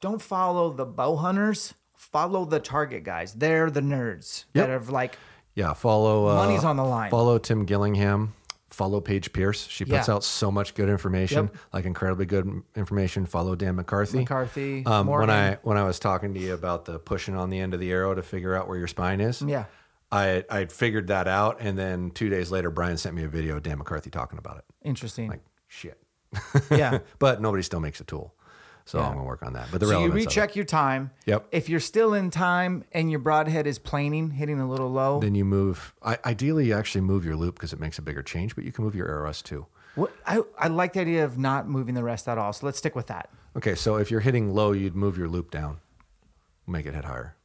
don't 0.00 0.22
follow 0.22 0.72
the 0.72 0.84
bow 0.84 1.16
hunters. 1.16 1.74
Follow 2.00 2.46
the 2.46 2.58
target 2.60 3.04
guys. 3.04 3.34
They're 3.34 3.70
the 3.70 3.82
nerds 3.82 4.44
Yep. 4.54 4.66
that 4.66 4.72
have 4.72 4.88
like. 4.88 5.18
Yeah, 5.54 5.74
follow 5.74 6.28
uh, 6.28 6.34
Money's 6.36 6.64
on 6.64 6.76
the 6.76 6.84
line. 6.84 7.10
Follow 7.10 7.36
Tim 7.38 7.66
Gillingham. 7.66 8.32
Follow 8.70 9.00
Paige 9.02 9.32
Pearce. 9.34 9.66
She 9.66 9.84
puts 9.84 10.08
Yeah. 10.08 10.14
out 10.14 10.24
so 10.24 10.50
much 10.50 10.74
good 10.74 10.88
information, 10.88 11.50
Yep. 11.52 11.56
like 11.74 11.84
incredibly 11.84 12.24
good 12.24 12.62
information. 12.74 13.26
Follow 13.26 13.54
Dan 13.54 13.76
McCarthy. 13.76 14.20
McCarthy, 14.20 14.86
Um, 14.86 15.08
when 15.08 15.28
I 15.28 15.58
when 15.62 15.76
I 15.76 15.84
was 15.84 15.98
talking 15.98 16.32
to 16.34 16.40
you 16.40 16.54
about 16.54 16.86
the 16.86 16.98
pushing 16.98 17.36
on 17.36 17.50
the 17.50 17.58
end 17.60 17.74
of 17.74 17.80
the 17.80 17.92
arrow 17.92 18.14
to 18.14 18.22
figure 18.22 18.54
out 18.56 18.66
where 18.66 18.78
your 18.78 18.86
spine 18.88 19.20
is, 19.20 19.42
Yeah. 19.42 19.64
I 20.10 20.44
I 20.48 20.64
figured 20.66 21.08
that 21.08 21.28
out, 21.28 21.58
and 21.60 21.76
then 21.78 22.10
two 22.12 22.30
days 22.30 22.50
later, 22.50 22.70
Brian 22.70 22.96
sent 22.96 23.14
me 23.14 23.24
a 23.24 23.28
video 23.28 23.56
of 23.58 23.62
Dan 23.62 23.76
McCarthy 23.78 24.08
talking 24.10 24.38
about 24.38 24.56
it. 24.56 24.64
Interesting. 24.82 25.28
Like 25.28 25.42
shit, 25.68 26.00
yeah. 26.70 27.00
but 27.18 27.42
nobody 27.42 27.62
still 27.62 27.80
makes 27.80 28.00
a 28.00 28.04
tool, 28.04 28.34
so 28.90 28.98
I'm 29.00 29.12
gonna 29.12 29.24
work 29.24 29.42
on 29.42 29.52
that. 29.52 29.68
But 29.70 29.80
the 29.80 29.86
So 29.86 29.92
you 29.92 29.98
relevance 29.98 30.14
of 30.14 30.20
it. 30.22 30.26
recheck 30.26 30.56
your 30.56 30.64
time. 30.64 31.10
Yep. 31.26 31.46
If 31.52 31.68
you're 31.68 31.80
still 31.80 32.14
in 32.14 32.30
time 32.30 32.84
and 32.92 33.10
your 33.10 33.20
broadhead 33.20 33.66
is 33.66 33.78
planing, 33.78 34.30
hitting 34.30 34.58
a 34.60 34.68
little 34.68 34.90
low, 34.90 35.20
then 35.20 35.34
you 35.34 35.44
move. 35.44 35.94
I, 36.02 36.18
ideally, 36.24 36.66
you 36.66 36.74
actually 36.74 37.02
move 37.02 37.24
your 37.24 37.36
loop 37.36 37.54
because 37.54 37.72
it 37.72 37.78
makes 37.80 37.98
a 37.98 38.02
bigger 38.02 38.22
change, 38.22 38.54
but 38.54 38.64
you 38.64 38.72
can 38.72 38.84
move 38.84 38.94
your 38.94 39.08
arrow 39.08 39.24
rest 39.24 39.46
too. 39.46 39.66
what, 39.94 40.12
I, 40.26 40.40
I 40.58 40.68
like 40.68 40.92
the 40.94 41.00
idea 41.00 41.24
of 41.24 41.38
not 41.38 41.68
moving 41.68 41.94
the 41.94 42.02
rest 42.02 42.28
at 42.28 42.38
all. 42.38 42.52
So 42.52 42.66
let's 42.66 42.78
stick 42.78 42.94
with 42.96 43.06
that. 43.06 43.30
Okay, 43.56 43.74
so 43.74 43.96
if 43.96 44.10
you're 44.10 44.20
hitting 44.20 44.54
low, 44.54 44.72
you'd 44.72 44.96
move 44.96 45.18
your 45.18 45.28
loop 45.28 45.50
down, 45.50 45.78
make 46.66 46.86
it 46.86 46.94
hit 46.94 47.04
higher. 47.04 47.36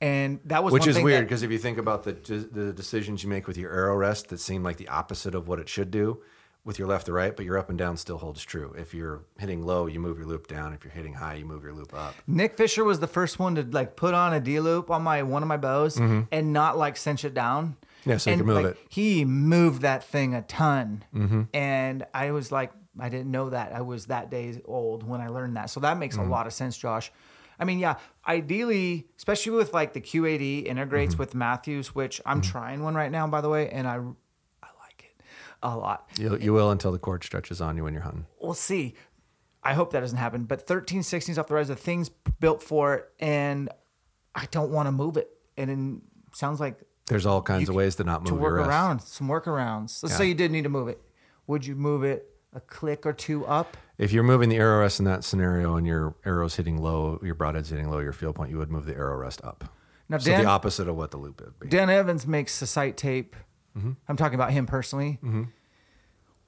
And 0.00 0.38
that 0.44 0.62
was 0.62 0.72
Which 0.72 0.86
is 0.86 0.98
weird 0.98 1.24
because 1.24 1.42
if 1.42 1.50
you 1.50 1.58
think 1.58 1.76
about 1.76 2.04
the 2.04 2.12
the 2.52 2.72
decisions 2.72 3.24
you 3.24 3.28
make 3.28 3.48
with 3.48 3.56
your 3.56 3.72
arrow 3.72 3.96
rest 3.96 4.28
that 4.28 4.38
seem 4.38 4.62
like 4.62 4.76
the 4.76 4.86
opposite 4.88 5.34
of 5.34 5.48
what 5.48 5.58
it 5.58 5.68
should 5.68 5.90
do 5.90 6.22
with 6.64 6.78
your 6.78 6.88
left 6.88 7.06
to 7.06 7.12
right, 7.12 7.34
but 7.34 7.44
your 7.44 7.56
up 7.56 7.70
and 7.70 7.78
down 7.78 7.96
still 7.96 8.18
holds 8.18 8.42
true. 8.44 8.74
If 8.76 8.92
you're 8.92 9.22
hitting 9.38 9.64
low, 9.64 9.86
you 9.86 10.00
move 10.00 10.18
your 10.18 10.26
loop 10.26 10.46
down. 10.48 10.72
If 10.74 10.84
you're 10.84 10.92
hitting 10.92 11.14
high, 11.14 11.34
you 11.34 11.44
move 11.46 11.62
your 11.62 11.72
loop 11.72 11.94
up. 11.94 12.14
Nick 12.26 12.56
Fisher 12.56 12.84
was 12.84 13.00
the 13.00 13.06
first 13.06 13.38
one 13.38 13.54
to 13.54 13.62
like 13.62 13.96
put 13.96 14.12
on 14.14 14.34
a 14.34 14.40
D 14.40 14.60
loop 14.60 14.90
on 14.90 15.02
my 15.02 15.22
one 15.22 15.42
of 15.42 15.48
my 15.48 15.56
bows 15.56 15.96
and 15.98 16.52
not 16.52 16.76
like 16.76 16.96
cinch 16.96 17.24
it 17.24 17.32
down. 17.34 17.76
Mm-hmm. 18.02 18.10
Yeah, 18.10 18.16
so 18.18 18.30
you 18.30 18.36
can 18.36 18.46
move 18.46 18.56
like, 18.56 18.66
it. 18.66 18.78
He 18.88 19.24
moved 19.24 19.82
that 19.82 20.04
thing 20.04 20.34
a 20.34 20.42
ton, 20.42 21.04
Mm-hmm. 21.14 21.42
and 21.52 22.06
I 22.14 22.30
was 22.30 22.52
like, 22.52 22.72
I 23.00 23.08
didn't 23.08 23.30
know 23.30 23.50
that. 23.50 23.72
I 23.72 23.80
was 23.82 24.06
that 24.06 24.30
day 24.30 24.60
old 24.64 25.02
when 25.02 25.20
I 25.20 25.28
learned 25.28 25.56
that. 25.56 25.70
So 25.70 25.80
that 25.80 25.98
makes 25.98 26.16
Mm-hmm. 26.16 26.28
a 26.28 26.30
lot 26.30 26.46
of 26.46 26.52
sense, 26.52 26.76
Josh. 26.78 27.10
I 27.60 27.64
mean, 27.64 27.78
yeah, 27.80 27.96
ideally, 28.26 29.08
especially 29.16 29.52
with 29.52 29.72
like 29.72 29.92
the 29.94 30.00
QAD 30.00 30.66
integrates 30.66 31.14
Mm-hmm. 31.14 31.20
with 31.22 31.34
Mathews, 31.34 31.94
which 31.94 32.20
I'm 32.24 32.40
trying 32.40 32.82
one 32.82 32.94
right 32.94 33.10
now, 33.10 33.26
by 33.26 33.40
the 33.40 33.48
way, 33.48 33.68
and 33.68 33.86
I, 33.88 33.94
I 33.96 33.96
like 33.96 34.04
it 34.04 34.27
a 35.62 35.76
lot. 35.76 36.08
You, 36.18 36.36
you 36.38 36.52
will 36.52 36.70
until 36.70 36.92
the 36.92 36.98
cord 36.98 37.24
stretches 37.24 37.60
on 37.60 37.76
you 37.76 37.84
when 37.84 37.92
you're 37.92 38.02
hunting. 38.02 38.26
we'll 38.40 38.54
see. 38.54 38.94
I 39.62 39.74
hope 39.74 39.92
that 39.92 40.00
doesn't 40.00 40.18
happen. 40.18 40.44
But 40.44 40.66
13, 40.66 41.02
16 41.02 41.32
is 41.32 41.38
off 41.38 41.48
the 41.48 41.54
rise. 41.54 41.68
The 41.68 41.76
thing's 41.76 42.08
built 42.40 42.62
for 42.62 42.94
it, 42.94 43.08
and 43.18 43.68
I 44.34 44.46
don't 44.50 44.70
want 44.70 44.86
to 44.86 44.92
move 44.92 45.16
it. 45.16 45.28
And 45.56 46.02
it 46.30 46.36
sounds 46.36 46.60
like 46.60 46.76
There's 47.06 47.26
all 47.26 47.42
kinds 47.42 47.68
of 47.68 47.74
ways 47.74 47.96
to 47.96 48.04
not 48.04 48.24
to 48.26 48.32
move 48.32 48.40
work 48.40 48.60
your 48.60 48.68
around 48.68 49.00
some 49.02 49.28
workarounds. 49.28 50.02
Let's 50.02 50.12
Yeah. 50.14 50.18
say 50.18 50.26
you 50.28 50.34
did 50.34 50.52
need 50.52 50.62
to 50.62 50.68
move 50.68 50.88
it. 50.88 51.02
Would 51.48 51.66
you 51.66 51.74
move 51.74 52.04
it 52.04 52.30
a 52.54 52.60
click 52.60 53.04
or 53.04 53.12
two 53.12 53.44
up? 53.46 53.76
If 53.98 54.12
you're 54.12 54.22
moving 54.22 54.48
the 54.48 54.56
arrow 54.56 54.80
rest 54.80 55.00
in 55.00 55.04
that 55.06 55.24
scenario 55.24 55.74
and 55.76 55.86
your 55.86 56.14
arrow's 56.24 56.54
hitting 56.54 56.78
low, 56.80 57.18
your 57.22 57.34
broadhead's 57.34 57.70
hitting 57.70 57.90
low, 57.90 57.98
your 57.98 58.12
field 58.12 58.36
point, 58.36 58.50
you 58.50 58.58
would 58.58 58.70
move 58.70 58.86
the 58.86 58.94
arrow 58.94 59.16
rest 59.16 59.42
up. 59.44 59.64
Now, 60.08 60.18
so 60.18 60.30
Dan- 60.30 60.44
the 60.44 60.48
opposite 60.48 60.86
of 60.88 60.96
what 60.96 61.10
the 61.10 61.16
loop 61.18 61.40
would 61.40 61.58
be. 61.58 61.68
Dan 61.68 61.90
Evans 61.90 62.26
makes 62.26 62.62
a 62.62 62.66
sight 62.66 62.96
tape. 62.96 63.34
Mm-hmm. 63.78 63.90
I'm 64.08 64.16
talking 64.16 64.34
about 64.34 64.50
him 64.52 64.66
personally. 64.66 65.18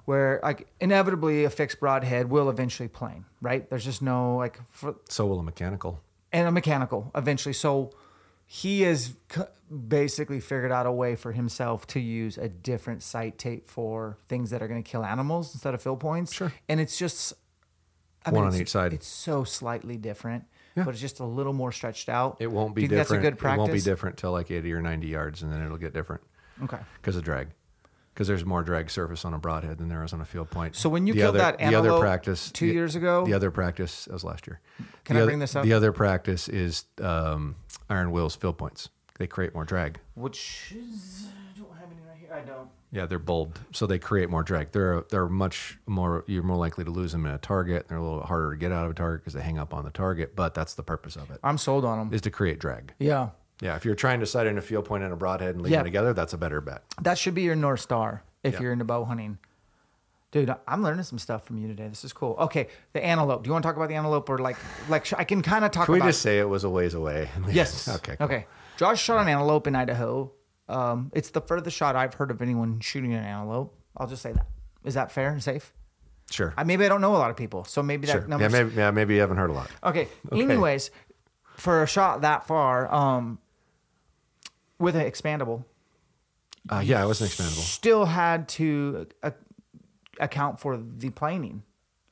Where 0.07 0.41
like 0.43 0.67
inevitably 0.81 1.45
a 1.45 1.51
fixed 1.51 1.79
broadhead 1.79 2.31
will 2.31 2.51
eventually 2.51 2.89
plane, 2.89 3.27
right? 3.41 3.69
There's 3.71 3.85
just 3.85 4.03
no 4.03 4.37
like 4.37 4.59
for, 4.73 4.97
so 5.09 5.27
will 5.27 5.39
a 5.39 5.43
mechanical. 5.43 6.01
and 6.33 6.49
a 6.49 6.51
mechanical 6.51 7.11
eventually. 7.15 7.53
So 7.53 7.93
he 8.47 8.81
has 8.83 9.15
c- 9.33 9.43
basically 9.89 10.41
figured 10.41 10.73
out 10.73 10.87
a 10.87 10.91
way 10.93 11.15
for 11.15 11.31
himself 11.33 11.87
to 11.89 12.01
use 12.01 12.39
a 12.39 12.49
different 12.49 13.03
sight 13.05 13.39
tape 13.39 13.69
for 13.71 14.17
things 14.27 14.51
that 14.51 14.63
are 14.63 14.69
going 14.69 14.83
to 14.83 14.91
kill 14.91 15.05
animals 15.05 15.55
instead 15.55 15.75
of 15.75 15.83
fill 15.83 15.97
points. 15.97 16.33
Sure. 16.33 16.53
And 16.69 16.81
it's 16.81 16.99
just 16.99 17.33
I 18.27 18.31
One 18.31 18.43
on 18.45 18.49
it's- 18.49 18.61
each 18.63 18.71
side. 18.71 18.93
It's 18.93 19.07
so 19.07 19.45
slightly 19.45 19.97
different, 19.97 20.45
but 20.75 20.89
it's 20.89 21.01
just 21.01 21.21
a 21.21 21.25
little 21.25 21.53
more 21.53 21.71
stretched 21.71 22.09
out. 22.09 22.39
It 22.41 22.51
won't 22.51 22.75
be 22.75 22.81
Do 22.81 22.85
you 22.87 22.89
think 22.89 23.01
different. 23.03 23.23
That's 23.23 23.29
a 23.29 23.31
good 23.33 23.39
practice. 23.39 23.57
It 23.57 23.61
won't 23.61 23.73
be 23.73 23.81
different 23.81 24.17
till 24.17 24.33
like 24.33 24.51
80 24.51 24.73
or 24.73 24.83
90 24.83 25.07
yards, 25.07 25.43
and 25.43 25.53
then 25.53 25.63
it'll 25.63 25.79
get 25.79 25.93
different 25.93 26.23
Okay. 26.63 26.79
because 27.01 27.17
of 27.17 27.25
drag. 27.25 27.49
Because 28.13 28.27
there's 28.29 28.45
more 28.45 28.63
drag 28.63 28.91
surface 28.91 29.25
on 29.25 29.35
a 29.35 29.39
broadhead 29.39 29.79
than 29.79 29.89
there 29.89 30.03
is 30.05 30.13
on 30.13 30.21
a 30.21 30.25
field 30.25 30.51
point. 30.51 30.75
So 30.77 30.89
when 30.91 31.07
you 31.07 31.15
the 31.15 31.21
killed 31.21 31.37
other, 31.37 31.57
that 31.57 31.59
the 31.59 31.75
other 31.75 31.99
practice 31.99 32.51
two 32.51 32.67
the- 32.67 32.73
years 32.75 32.97
ago- 32.97 33.25
the 33.25 33.35
other 33.35 33.51
practice 33.51 34.05
that 34.07 34.13
was 34.13 34.25
last 34.25 34.47
year. 34.47 34.61
Can 35.05 35.15
The 35.15 35.21
I 35.21 35.23
other- 35.23 35.31
bring 35.31 35.39
this 35.39 35.55
up? 35.57 35.65
The 35.65 35.73
other 35.73 35.93
practice 35.93 36.49
is 36.49 36.85
um, 37.01 37.55
Iron 37.89 38.11
Will's 38.11 38.35
field 38.37 38.59
points. 38.59 38.89
They 39.19 39.27
create 39.27 39.55
more 39.55 39.65
drag. 39.65 40.01
Which 40.15 40.75
is 40.77 41.29
I 41.29 41.59
don't 41.61 41.71
have 41.79 41.89
any 41.91 42.01
right 42.07 42.19
here. 42.19 42.33
I 42.35 42.41
don't. 42.41 42.69
Yeah, 42.93 43.07
they're 43.07 43.21
bulbed, 43.21 43.61
so 43.73 43.87
they 43.87 44.01
create 44.01 44.29
more 44.29 44.43
drag. 44.43 44.73
They're 44.73 45.03
they're 45.11 45.29
much 45.29 45.79
more. 45.87 46.25
You're 46.27 46.43
more 46.43 46.57
likely 46.57 46.85
to 46.85 46.91
lose 46.91 47.13
them 47.13 47.25
in 47.27 47.33
a 47.33 47.39
target. 47.39 47.87
They're 47.89 47.99
a 47.99 48.03
little 48.03 48.23
harder 48.23 48.51
to 48.51 48.57
get 48.57 48.73
out 48.73 48.85
of 48.87 48.91
a 48.91 48.95
target 48.95 49.21
because 49.21 49.35
they 49.35 49.43
hang 49.43 49.59
up 49.59 49.73
on 49.73 49.85
the 49.85 49.91
target. 49.93 50.35
But 50.35 50.55
that's 50.55 50.75
the 50.75 50.83
purpose 50.83 51.15
of 51.17 51.31
it 51.31 51.39
I'm 51.45 51.59
sold 51.59 51.85
on 51.85 51.99
them. 51.99 52.13
is 52.13 52.21
to 52.23 52.31
create 52.31 52.59
drag. 52.59 52.93
Yeah. 52.99 53.29
Yeah, 53.61 53.77
if 53.77 53.85
you're 53.85 53.95
trying 53.95 54.21
to 54.21 54.27
sight 54.27 54.47
in 54.47 54.57
a 54.59 54.63
field 54.63 54.85
point 54.87 55.05
and 55.05 55.13
a 55.13 55.17
broadhead 55.17 55.55
and 55.55 55.63
leave 55.63 55.73
Yeah. 55.73 55.79
them 55.79 55.85
together, 55.87 56.13
that's 56.15 56.33
a 56.33 56.39
better 56.39 56.61
bet. 56.61 56.83
That 57.03 57.19
should 57.19 57.35
be 57.35 57.43
your 57.43 57.57
north 57.57 57.81
star 57.81 58.23
if 58.43 58.55
Yeah. 58.55 58.61
you're 58.61 58.73
into 58.73 58.85
bow 58.85 59.05
hunting. 59.05 59.39
Dude, 60.33 60.55
I'm 60.69 60.83
learning 60.83 61.03
some 61.03 61.19
stuff 61.19 61.45
from 61.45 61.59
you 61.59 61.67
today. 61.67 61.89
This 61.89 62.05
is 62.05 62.13
cool. 62.13 62.37
Okay, 62.39 62.69
the 62.93 63.05
antelope. 63.05 63.43
Do 63.43 63.49
you 63.49 63.53
want 63.53 63.65
to 63.65 63.69
talk 63.69 63.77
about 63.77 63.89
the 63.89 63.97
antelope 63.97 64.29
or 64.31 64.39
like 64.39 64.57
like 64.89 65.05
sh- 65.05 65.15
I 65.19 65.25
can 65.25 65.43
kind 65.43 65.65
of 65.65 65.73
talk 65.73 65.87
Can 65.87 65.95
we 65.95 66.01
just 66.01 66.23
say 66.23 66.39
it 66.39 66.49
was 66.49 66.63
a 66.65 66.71
ways 66.71 66.95
away? 66.95 67.29
Yes. 67.49 67.89
okay. 67.89 68.17
cool. 68.17 68.27
Okay. 68.27 68.47
Josh 68.77 69.03
shot 69.03 69.21
an 69.21 69.29
antelope 69.29 69.67
in 69.67 69.75
Idaho. 69.75 70.31
Um, 70.69 71.11
it's 71.15 71.31
the 71.31 71.41
furthest 71.41 71.77
shot 71.77 71.97
I've 71.97 72.15
heard 72.15 72.31
of 72.31 72.41
anyone 72.41 72.79
shooting 72.79 73.13
an 73.13 73.25
antelope. 73.25 73.77
I'll 73.97 74.07
just 74.07 74.23
say 74.23 74.33
that. 74.33 74.47
Is 74.85 74.95
that 74.95 75.11
fair 75.11 75.31
and 75.33 75.43
safe? 75.43 75.73
Sure. 76.31 76.55
I, 76.57 76.63
maybe 76.63 76.85
I 76.85 76.89
don't 76.89 77.01
know 77.01 77.17
a 77.17 77.19
lot 77.19 77.31
of 77.31 77.37
people, 77.37 77.65
so 77.65 77.83
maybe 77.83 78.07
that 78.07 78.13
sure. 78.13 78.27
number. 78.29 78.45
Yeah, 78.45 78.49
maybe, 78.51 78.75
yeah, 78.77 78.91
maybe 78.93 79.15
you 79.15 79.21
haven't 79.21 79.37
heard 79.39 79.51
a 79.51 79.53
lot. 79.53 79.69
Okay. 79.83 80.07
Anyways, 80.33 80.93
for 81.57 81.83
a 81.83 81.87
shot 81.89 82.21
that 82.21 82.47
far, 82.47 82.91
um, 82.95 83.41
with 84.81 84.97
an 84.97 85.05
expandable, 85.09 85.65
Uh, 86.69 86.83
yeah, 86.85 87.03
it 87.03 87.07
was 87.07 87.21
an 87.21 87.29
expandable. 87.29 87.63
still 87.63 88.05
had 88.07 88.49
to 88.49 89.07
uh, 89.23 89.31
account 90.19 90.59
for 90.59 90.77
the 90.77 91.11
planing, 91.11 91.63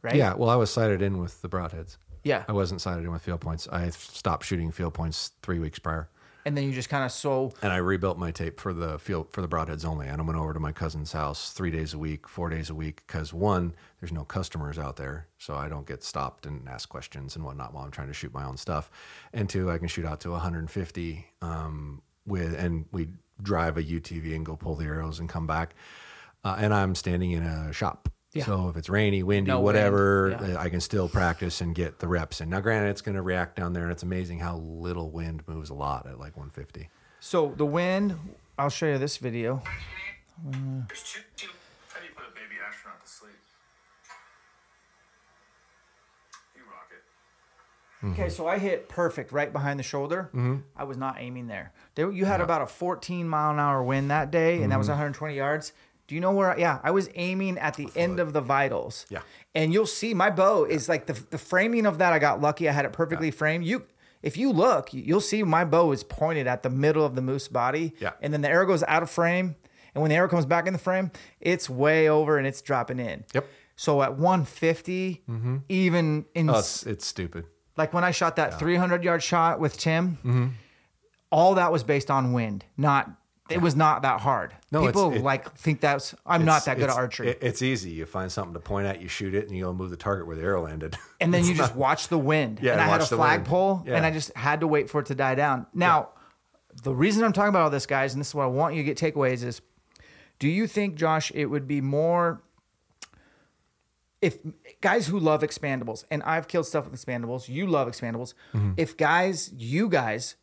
right? 0.02 0.14
Yeah, 0.14 0.34
well, 0.34 0.48
I 0.50 0.56
was 0.56 0.70
sighted 0.70 1.02
in 1.02 1.18
with 1.18 1.42
the 1.42 1.48
broadheads. 1.48 1.96
Yeah. 2.24 2.44
I 2.48 2.52
wasn't 2.52 2.80
sighted 2.80 3.04
in 3.04 3.10
with 3.12 3.22
field 3.22 3.40
points. 3.40 3.66
I 3.68 3.90
stopped 3.90 4.44
shooting 4.44 4.70
field 4.70 4.94
points 4.94 5.32
three 5.42 5.58
weeks 5.58 5.78
prior, 5.78 6.08
And 6.44 6.56
then 6.56 6.64
you 6.64 6.72
just 6.72 6.88
kind 6.88 7.04
of 7.04 7.12
so 7.12 7.52
and 7.62 7.72
I 7.72 7.76
rebuilt 7.76 8.18
my 8.18 8.30
tape 8.32 8.58
for 8.60 8.72
the 8.72 8.98
field 8.98 9.28
for 9.32 9.40
the 9.40 9.48
broadheads 9.48 9.84
only. 9.84 10.08
And 10.08 10.20
I 10.20 10.24
went 10.24 10.38
over 10.38 10.52
to 10.52 10.60
my 10.60 10.72
cousin's 10.72 11.12
house 11.12 11.52
three 11.52 11.70
days 11.70 11.94
a 11.94 11.98
week, 11.98 12.28
four 12.28 12.48
days 12.50 12.70
a 12.70 12.74
week, 12.74 13.04
because 13.06 13.32
one, 13.32 13.74
there's 14.00 14.12
no 14.12 14.24
customers 14.24 14.78
out 14.78 14.96
there, 14.96 15.26
so 15.38 15.54
I 15.54 15.68
don't 15.68 15.86
get 15.86 16.02
stopped 16.02 16.44
and 16.46 16.68
asked 16.68 16.88
questions 16.88 17.36
and 17.36 17.44
whatnot 17.44 17.72
while 17.72 17.84
I'm 17.84 17.90
trying 17.90 18.08
to 18.08 18.14
shoot 18.14 18.32
my 18.34 18.44
own 18.44 18.56
stuff. 18.56 18.90
And 19.32 19.48
two, 19.48 19.70
I 19.70 19.78
can 19.78 19.88
shoot 19.88 20.04
out 20.06 20.20
to 20.20 20.30
150 20.30 21.26
um, 21.40 22.02
with, 22.28 22.54
and 22.54 22.84
we 22.92 23.08
drive 23.42 23.76
a 23.76 23.82
UTV 23.82 24.34
and 24.36 24.44
go 24.46 24.56
pull 24.56 24.76
the 24.76 24.84
arrows 24.84 25.18
and 25.20 25.28
come 25.28 25.46
back. 25.46 25.74
Uh, 26.44 26.56
and 26.58 26.72
I'm 26.72 26.94
standing 26.94 27.32
in 27.32 27.42
a 27.42 27.72
shop. 27.72 28.08
Yeah. 28.34 28.44
So 28.44 28.68
if 28.68 28.76
it's 28.76 28.88
rainy, 28.88 29.22
windy, 29.22 29.48
No 29.48 29.56
wind, 29.56 29.64
whatever, 29.64 30.38
yeah. 30.42 30.56
uh, 30.56 30.60
I 30.60 30.68
can 30.68 30.80
still 30.80 31.08
practice 31.08 31.60
and 31.60 31.74
get 31.74 31.98
the 31.98 32.06
reps 32.06 32.40
in. 32.40 32.50
Now, 32.50 32.60
granted, 32.60 32.90
it's 32.90 33.00
going 33.00 33.16
to 33.16 33.22
react 33.22 33.56
down 33.56 33.72
there, 33.72 33.84
and 33.84 33.90
it's 33.92 34.02
amazing 34.02 34.38
how 34.38 34.58
little 34.58 35.10
wind 35.10 35.42
moves 35.48 35.70
a 35.70 35.74
lot 35.74 36.06
at 36.06 36.18
like 36.18 36.36
150. 36.36 36.88
so 37.20 37.54
the 37.56 37.66
wind. 37.66 38.16
I'll 38.58 38.68
show 38.70 38.86
you 38.86 38.98
this 38.98 39.16
video. 39.18 39.62
There's 40.44 41.02
two, 41.04 41.20
two. 41.36 41.48
How 41.92 42.00
do 42.00 42.06
you 42.06 42.12
put 42.14 42.24
a 42.26 42.30
baby 42.34 42.56
astronaut 42.68 43.00
to 43.04 43.08
sleep? 43.10 43.32
You 46.56 46.62
rock 46.70 46.90
it. 48.02 48.06
Okay, 48.08 48.28
so 48.28 48.46
I 48.46 48.58
hit 48.58 48.88
perfect 48.88 49.32
right 49.32 49.52
behind 49.52 49.78
the 49.78 49.82
shoulder. 49.84 50.30
Mm-hmm. 50.34 50.56
I 50.76 50.84
was 50.84 50.96
not 50.96 51.16
aiming 51.18 51.46
there. 51.48 51.72
There, 51.94 52.10
you 52.12 52.24
had 52.24 52.40
about 52.40 52.62
a 52.62 52.66
14 52.66 53.28
mile 53.28 53.50
an 53.52 53.58
hour 53.58 53.82
wind 53.82 54.10
that 54.10 54.30
day, 54.30 54.62
and 54.62 54.64
that 54.72 54.76
Mm-hmm. 54.76 54.78
was 54.78 54.88
120 54.88 55.34
yards. 55.34 55.72
Do 56.06 56.14
you 56.14 56.20
know 56.22 56.32
where? 56.32 56.52
I, 56.52 56.56
yeah, 56.56 56.78
I 56.82 56.90
was 56.90 57.10
aiming 57.16 57.58
at 57.58 57.74
the 57.74 57.88
end 57.94 58.18
of 58.20 58.32
the 58.32 58.40
vitals. 58.40 59.04
Yeah. 59.10 59.20
and 59.54 59.72
you'll 59.72 59.86
see 59.86 60.14
my 60.14 60.30
bow 60.30 60.64
is 60.64 60.88
like 60.88 61.06
the 61.06 61.12
the 61.30 61.36
framing 61.38 61.84
of 61.86 61.98
that. 61.98 62.12
I 62.12 62.18
got 62.18 62.40
lucky. 62.40 62.68
I 62.68 62.72
had 62.72 62.84
it 62.86 62.92
perfectly 62.92 63.30
framed. 63.30 63.64
You, 63.66 63.84
if 64.22 64.36
you 64.36 64.50
look, 64.52 64.92
you'll 64.94 65.20
see 65.20 65.42
my 65.42 65.64
bow 65.64 65.92
is 65.92 66.02
pointed 66.04 66.46
at 66.46 66.62
the 66.62 66.70
middle 66.70 67.04
of 67.04 67.14
the 67.14 67.20
moose 67.22 67.46
body. 67.48 67.92
Yeah. 68.00 68.12
and 68.22 68.32
then 68.32 68.40
the 68.40 68.48
arrow 68.48 68.64
goes 68.66 68.82
out 68.84 69.02
of 69.02 69.10
frame, 69.10 69.56
and 69.94 70.00
when 70.00 70.08
the 70.08 70.16
arrow 70.16 70.28
comes 70.28 70.46
back 70.46 70.66
in 70.66 70.72
the 70.72 70.78
frame, 70.78 71.10
it's 71.40 71.68
way 71.68 72.08
over 72.08 72.38
and 72.38 72.46
it's 72.46 72.62
dropping 72.62 73.00
in. 73.00 73.24
Yep. 73.34 73.46
So 73.76 74.00
at 74.02 74.16
150, 74.16 75.22
even 75.68 76.24
in 76.34 76.50
Oh, 76.50 76.58
it's, 76.58 76.84
it's 76.86 77.06
stupid. 77.06 77.44
Like 77.78 77.94
when 77.94 78.04
I 78.04 78.10
shot 78.10 78.36
that 78.36 78.58
300 78.58 79.02
yard 79.04 79.22
shot 79.22 79.58
with 79.60 79.78
Tim, 79.78 80.18
Mm-hmm. 80.24 80.46
all 81.30 81.54
that 81.54 81.72
was 81.72 81.82
based 81.84 82.10
on 82.10 82.32
wind. 82.34 82.64
Not 82.76 83.10
it 83.48 83.62
was 83.62 83.74
not 83.74 84.02
that 84.02 84.20
hard. 84.20 84.52
No, 84.70 84.84
people 84.84 85.10
it- 85.14 85.22
like 85.22 85.54
think 85.56 85.80
that's 85.80 86.14
I'm 86.26 86.44
not 86.44 86.66
that 86.66 86.76
good 86.76 86.90
at 86.90 86.96
archery. 86.96 87.28
it- 87.30 87.38
it's 87.40 87.62
easy. 87.62 87.88
You 87.90 88.04
find 88.04 88.30
something 88.30 88.52
to 88.52 88.60
point 88.60 88.86
at, 88.86 89.00
you 89.00 89.08
shoot 89.08 89.34
it, 89.34 89.48
and 89.48 89.56
you'll 89.56 89.72
move 89.72 89.88
the 89.88 89.96
target 89.96 90.26
where 90.26 90.36
the 90.36 90.42
arrow 90.42 90.62
landed. 90.64 90.98
and 91.20 91.32
then 91.32 91.44
you 91.46 91.54
just 91.54 91.74
watch 91.74 92.08
the 92.08 92.18
wind. 92.18 92.58
Yeah, 92.60 92.72
and 92.72 92.80
I 92.82 92.84
had 92.84 93.00
a 93.00 93.06
flagpole, 93.06 93.84
Yeah. 93.86 93.96
and 93.96 94.04
I 94.04 94.10
just 94.10 94.36
had 94.36 94.60
to 94.60 94.66
wait 94.66 94.90
for 94.90 95.00
it 95.00 95.06
to 95.06 95.14
die 95.14 95.34
down. 95.34 95.66
Now, 95.72 96.10
the 96.82 96.94
reason 96.94 97.24
I'm 97.24 97.32
talking 97.32 97.48
about 97.48 97.62
all 97.62 97.70
this, 97.70 97.86
guys, 97.86 98.12
and 98.12 98.20
this 98.20 98.28
is 98.28 98.34
what 98.34 98.44
I 98.44 98.48
want 98.48 98.74
you 98.74 98.82
to 98.84 98.92
get 98.94 98.98
takeaways 98.98 99.42
is: 99.42 99.62
Do 100.38 100.46
you 100.48 100.66
think, 100.66 100.96
Josh, 100.96 101.32
it 101.34 101.46
would 101.46 101.66
be 101.66 101.80
more 101.80 102.42
if 104.20 104.36
guys 104.80 105.06
who 105.08 105.18
love 105.18 105.42
expandables, 105.42 106.04
and 106.10 106.22
I've 106.22 106.48
killed 106.48 106.66
stuff 106.66 106.88
with 106.88 106.98
expandables, 107.00 107.48
you 107.48 107.66
love 107.66 107.88
expandables. 107.88 108.34
Mm-hmm. 108.54 108.72
If 108.76 108.96
guys, 108.96 109.52
you 109.56 109.88
guys, 109.88 110.36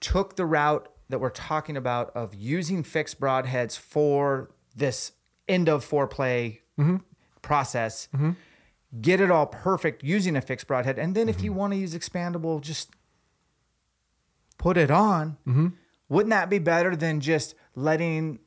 took 0.00 0.36
the 0.36 0.44
route 0.46 0.88
that 1.08 1.18
we're 1.20 1.30
talking 1.30 1.76
about 1.76 2.10
of 2.14 2.34
using 2.34 2.82
fixed 2.82 3.20
broadheads 3.20 3.78
for 3.78 4.50
this 4.74 5.12
end 5.48 5.68
of 5.68 5.84
foreplay 5.88 6.60
Mm-hmm. 6.78 6.96
process, 7.40 8.08
get 9.00 9.20
it 9.20 9.30
all 9.30 9.46
perfect 9.46 10.02
using 10.02 10.34
a 10.34 10.40
fixed 10.40 10.66
broadhead, 10.66 10.98
and 10.98 11.14
then 11.14 11.28
if 11.28 11.36
Mm-hmm. 11.36 11.44
you 11.44 11.52
want 11.52 11.72
to 11.72 11.78
use 11.78 11.94
expandable, 11.94 12.60
just 12.60 12.90
put 14.58 14.76
it 14.76 14.90
on. 14.90 15.36
Mm-hmm. 15.46 15.68
Wouldn't 16.08 16.30
that 16.30 16.50
be 16.50 16.58
better 16.58 16.96
than 16.96 17.20
just 17.20 17.54
letting 17.76 18.40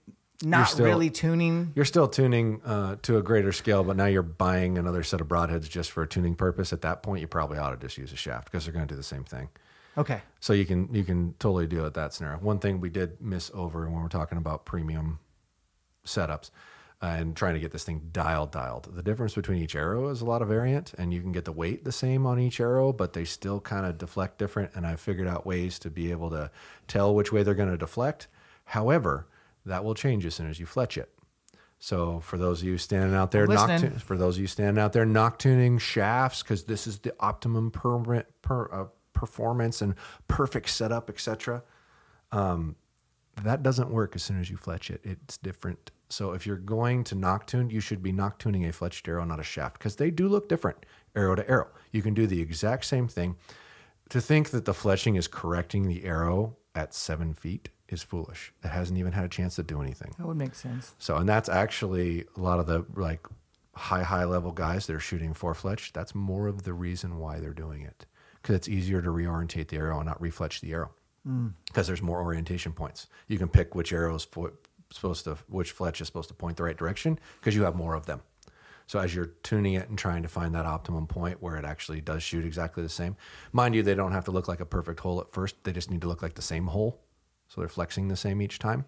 not 0.43 0.69
still- 0.69 0.85
really 0.85 1.09
tuning? 1.09 1.71
You're 1.75 1.85
still 1.85 2.07
tuning 2.07 2.61
uh, 2.63 2.97
to 3.03 3.17
a 3.17 3.23
greater 3.23 3.51
scale, 3.51 3.83
but 3.83 3.97
now 3.97 4.05
you're 4.05 4.21
buying 4.21 4.77
another 4.77 5.03
set 5.03 5.21
of 5.21 5.27
broadheads 5.27 5.69
just 5.69 5.91
for 5.91 6.03
a 6.03 6.07
tuning 6.07 6.35
purpose. 6.35 6.73
At 6.73 6.81
that 6.81 7.03
point, 7.03 7.21
you 7.21 7.27
probably 7.27 7.57
ought 7.57 7.71
to 7.71 7.77
just 7.77 7.97
use 7.97 8.11
a 8.11 8.17
shaft 8.17 8.51
because 8.51 8.65
they're 8.65 8.73
going 8.73 8.87
to 8.87 8.93
do 8.93 8.97
the 8.97 9.03
same 9.03 9.23
thing. 9.23 9.49
Okay. 9.97 10.21
So 10.39 10.53
you 10.53 10.65
can 10.65 10.93
you 10.93 11.03
can 11.03 11.33
totally 11.39 11.65
deal 11.65 11.83
with 11.83 11.95
that 11.95 12.13
scenario. 12.13 12.37
One 12.39 12.59
thing 12.59 12.79
we 12.79 12.89
did 12.89 13.19
miss 13.19 13.49
over 13.53 13.89
when 13.89 14.01
we're 14.01 14.09
talking 14.09 14.37
about 14.37 14.63
premium 14.63 15.19
setups 16.05 16.51
uh, 17.01 17.07
and 17.07 17.35
trying 17.35 17.55
to 17.55 17.59
get 17.59 17.71
this 17.71 17.83
thing 17.83 18.09
dialed 18.11 18.51
dialed. 18.51 18.95
The 18.95 19.01
difference 19.01 19.33
between 19.33 19.61
each 19.61 19.75
arrow 19.75 20.09
is 20.09 20.21
a 20.21 20.25
lot 20.25 20.43
of 20.43 20.49
variant, 20.49 20.93
and 20.99 21.13
you 21.13 21.21
can 21.21 21.31
get 21.31 21.45
the 21.45 21.51
weight 21.51 21.83
the 21.83 21.91
same 21.91 22.27
on 22.27 22.39
each 22.39 22.59
arrow, 22.59 22.93
but 22.93 23.13
they 23.13 23.25
still 23.25 23.59
kind 23.59 23.85
of 23.85 23.97
deflect 23.97 24.37
different. 24.37 24.71
And 24.75 24.85
I've 24.85 24.99
figured 24.99 25.27
out 25.27 25.47
ways 25.47 25.79
to 25.79 25.89
be 25.89 26.11
able 26.11 26.29
to 26.29 26.51
tell 26.87 27.15
which 27.15 27.31
way 27.31 27.41
they're 27.41 27.55
going 27.55 27.71
to 27.71 27.77
deflect. 27.77 28.27
However, 28.65 29.27
that 29.67 29.83
will 29.83 29.95
change 29.95 30.25
as 30.25 30.35
soon 30.35 30.49
as 30.49 30.59
you 30.59 30.65
fletch 30.65 30.97
it. 30.97 31.09
So 31.79 32.19
for 32.21 32.37
those 32.37 32.61
of 32.61 32.67
you 32.67 32.77
standing 32.77 33.15
out 33.15 33.31
there, 33.31 33.43
I'm 33.43 33.53
knock 33.53 33.69
listening. 33.69 33.91
tu- 33.93 33.99
for 33.99 34.17
those 34.17 34.35
of 34.37 34.41
you 34.41 34.47
standing 34.47 34.81
out 34.81 34.93
there, 34.93 35.05
nock 35.05 35.37
tuning 35.37 35.77
shafts 35.77 36.41
because 36.41 36.63
this 36.63 36.87
is 36.87 36.99
the 36.99 37.13
optimum 37.19 37.69
permanent 37.69 38.25
per, 38.41 38.71
uh, 38.71 38.85
performance 39.13 39.81
and 39.81 39.93
perfect 40.27 40.69
setup, 40.69 41.09
etc. 41.09 41.63
Um, 42.31 42.75
that 43.43 43.61
doesn't 43.61 43.91
work 43.91 44.15
as 44.15 44.23
soon 44.23 44.39
as 44.39 44.49
you 44.49 44.57
fletch 44.57 44.89
it. 44.89 45.01
It's 45.03 45.37
different. 45.37 45.91
So 46.09 46.31
if 46.31 46.47
you're 46.47 46.57
going 46.57 47.03
to 47.05 47.15
nock 47.15 47.45
tune, 47.45 47.69
you 47.69 47.79
should 47.79 48.01
be 48.01 48.11
nock 48.11 48.39
tuning 48.39 48.65
a 48.65 48.69
fletched 48.69 49.07
arrow, 49.07 49.23
not 49.25 49.39
a 49.39 49.43
shaft, 49.43 49.77
because 49.77 49.97
they 49.97 50.09
do 50.09 50.27
look 50.27 50.49
different 50.49 50.85
arrow 51.15 51.35
to 51.35 51.47
arrow. 51.49 51.67
You 51.91 52.01
can 52.01 52.13
do 52.13 52.25
the 52.25 52.41
exact 52.41 52.85
same 52.85 53.07
thing. 53.07 53.35
To 54.09 54.21
think 54.21 54.49
that 54.51 54.65
the 54.65 54.71
fletching 54.71 55.17
is 55.17 55.27
correcting 55.27 55.87
the 55.87 56.05
arrow 56.05 56.55
at 56.73 56.93
seven 56.93 57.33
feet 57.33 57.69
is 57.89 58.03
foolish. 58.03 58.53
It 58.63 58.69
hasn't 58.69 58.97
even 58.99 59.13
had 59.13 59.25
a 59.25 59.29
chance 59.29 59.55
to 59.55 59.63
do 59.63 59.81
anything. 59.81 60.13
That 60.17 60.27
would 60.27 60.37
make 60.37 60.55
sense. 60.55 60.95
So, 60.99 61.17
and 61.17 61.27
that's 61.27 61.49
actually 61.49 62.25
a 62.35 62.39
lot 62.39 62.59
of 62.59 62.67
the 62.67 62.85
like 62.95 63.25
high, 63.75 64.03
high 64.03 64.25
level 64.25 64.51
guys 64.51 64.87
that 64.87 64.95
are 64.95 64.99
shooting 64.99 65.33
four 65.33 65.53
fletch. 65.53 65.93
That's 65.93 66.13
more 66.13 66.47
of 66.47 66.63
the 66.63 66.73
reason 66.73 67.17
why 67.17 67.39
they're 67.39 67.53
doing 67.53 67.81
it 67.83 68.05
because 68.41 68.55
it's 68.55 68.69
easier 68.69 69.01
to 69.01 69.09
reorientate 69.09 69.67
the 69.67 69.77
arrow 69.77 69.97
and 69.97 70.05
not 70.05 70.21
refletch 70.21 70.61
the 70.61 70.71
arrow 70.71 70.91
mm. 71.27 71.53
because 71.67 71.87
there's 71.87 72.01
more 72.01 72.21
orientation 72.21 72.73
points. 72.73 73.07
You 73.27 73.37
can 73.37 73.49
pick 73.49 73.75
which 73.75 73.93
arrow 73.93 74.15
is 74.15 74.23
fo- 74.23 74.53
supposed 74.91 75.25
to, 75.25 75.37
which 75.47 75.71
fletch 75.71 76.01
is 76.01 76.07
supposed 76.07 76.29
to 76.29 76.35
point 76.35 76.57
the 76.57 76.63
right 76.63 76.77
direction 76.77 77.19
because 77.39 77.55
you 77.55 77.63
have 77.63 77.75
more 77.75 77.93
of 77.93 78.05
them. 78.05 78.21
So 78.87 78.99
as 78.99 79.13
you're 79.13 79.33
tuning 79.43 79.73
it 79.73 79.89
and 79.89 79.97
trying 79.97 80.23
to 80.23 80.29
find 80.29 80.55
that 80.55 80.65
optimum 80.65 81.07
point 81.07 81.41
where 81.41 81.57
it 81.57 81.65
actually 81.65 81.99
does 81.99 82.23
shoot 82.23 82.45
exactly 82.45 82.83
the 82.83 82.89
same, 82.89 83.17
mind 83.51 83.75
you, 83.75 83.83
they 83.83 83.95
don't 83.95 84.13
have 84.13 84.23
to 84.25 84.31
look 84.31 84.47
like 84.47 84.61
a 84.61 84.65
perfect 84.65 85.01
hole 85.01 85.19
at 85.19 85.29
first. 85.29 85.61
They 85.65 85.73
just 85.73 85.91
need 85.91 86.01
to 86.01 86.07
look 86.07 86.21
like 86.21 86.35
the 86.35 86.41
same 86.41 86.67
hole. 86.67 87.01
So 87.47 87.61
they're 87.61 87.69
flexing 87.69 88.07
the 88.09 88.15
same 88.17 88.41
each 88.41 88.59
time. 88.59 88.85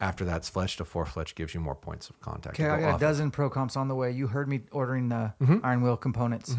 After 0.00 0.24
that's 0.24 0.50
fletched, 0.50 0.80
a 0.80 0.84
four 0.84 1.06
fletch 1.06 1.34
gives 1.34 1.54
you 1.54 1.60
more 1.60 1.74
points 1.76 2.10
of 2.10 2.18
contact. 2.20 2.58
Okay, 2.58 2.68
I 2.68 2.80
got 2.80 2.96
a 2.96 2.98
dozen 2.98 3.30
pro 3.30 3.48
comps 3.48 3.76
on 3.76 3.86
the 3.88 3.94
way. 3.94 4.10
You 4.10 4.26
heard 4.26 4.48
me 4.48 4.62
ordering 4.72 5.08
the 5.08 5.32
Mm-hmm. 5.40 5.58
Iron 5.64 5.82
Will 5.82 5.96
components. 5.96 6.56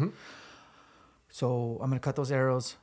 So 1.28 1.78
I'm 1.82 1.90
gonna 1.90 2.00
cut 2.00 2.16
those 2.16 2.32
arrows. 2.32 2.76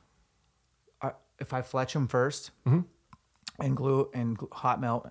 I, 1.00 1.12
if 1.40 1.52
I 1.52 1.62
fletch 1.62 1.94
them 1.94 2.06
1st 2.08 2.50
Mm-hmm. 2.66 2.80
and 3.64 3.76
glue 3.76 4.08
and 4.14 4.38
hot 4.52 4.80
melt, 4.80 5.10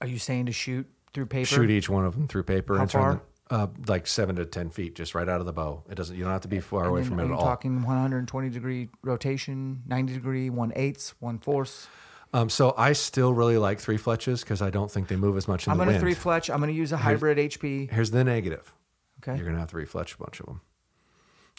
are 0.00 0.06
you 0.06 0.18
saying 0.18 0.46
to 0.46 0.52
shoot 0.52 0.86
through 1.12 1.26
paper? 1.26 1.46
Shoot 1.46 1.70
each 1.70 1.88
one 1.90 2.04
of 2.04 2.14
them 2.14 2.28
through 2.28 2.44
paper 2.44 2.76
How 2.76 2.82
and 2.82 2.90
turn 2.90 3.00
far? 3.02 3.10
them 3.14 3.20
uh, 3.50 3.68
like 3.86 4.06
seven 4.06 4.36
to 4.36 4.44
ten 4.46 4.70
feet, 4.70 4.94
just 4.94 5.14
right 5.14 5.28
out 5.28 5.40
of 5.40 5.46
the 5.46 5.52
bow. 5.52 5.82
It 5.90 5.94
doesn't. 5.94 6.16
You 6.16 6.24
don't 6.24 6.32
have 6.32 6.40
to 6.42 6.48
be 6.48 6.60
far 6.60 6.80
And 6.82 6.90
away 6.90 7.00
then 7.02 7.10
from 7.10 7.20
it 7.20 7.24
at 7.26 7.30
all. 7.30 7.40
talking 7.42 7.82
120 7.82 8.50
degree 8.50 8.88
rotation, 9.02 9.82
90 9.86 10.12
degree, 10.14 10.50
one 10.50 10.72
eighths, 10.76 11.14
one 11.20 11.38
fourths. 11.38 11.88
Um, 12.32 12.50
so 12.50 12.74
I 12.76 12.92
still 12.92 13.32
really 13.32 13.56
like 13.56 13.78
three 13.78 13.96
fletches 13.98 14.40
because 14.40 14.60
I 14.60 14.70
don't 14.70 14.90
think 14.90 15.08
they 15.08 15.16
move 15.16 15.36
as 15.36 15.46
much 15.46 15.66
in 15.66 15.70
I'm 15.70 15.78
the 15.78 15.82
gonna 15.84 15.92
wind. 15.92 16.00
three 16.02 16.14
fletch. 16.14 16.50
I'm 16.50 16.58
gonna 16.60 16.72
use 16.72 16.92
a 16.92 16.96
hybrid 16.96 17.38
HP. 17.38 17.90
Here's 17.90 18.10
the 18.10 18.24
negative. 18.24 18.74
Okay. 19.22 19.36
You're 19.38 19.46
gonna 19.46 19.60
have 19.60 19.70
to 19.70 19.76
refletch 19.76 20.14
a 20.14 20.18
bunch 20.18 20.40
of 20.40 20.46
them. 20.46 20.60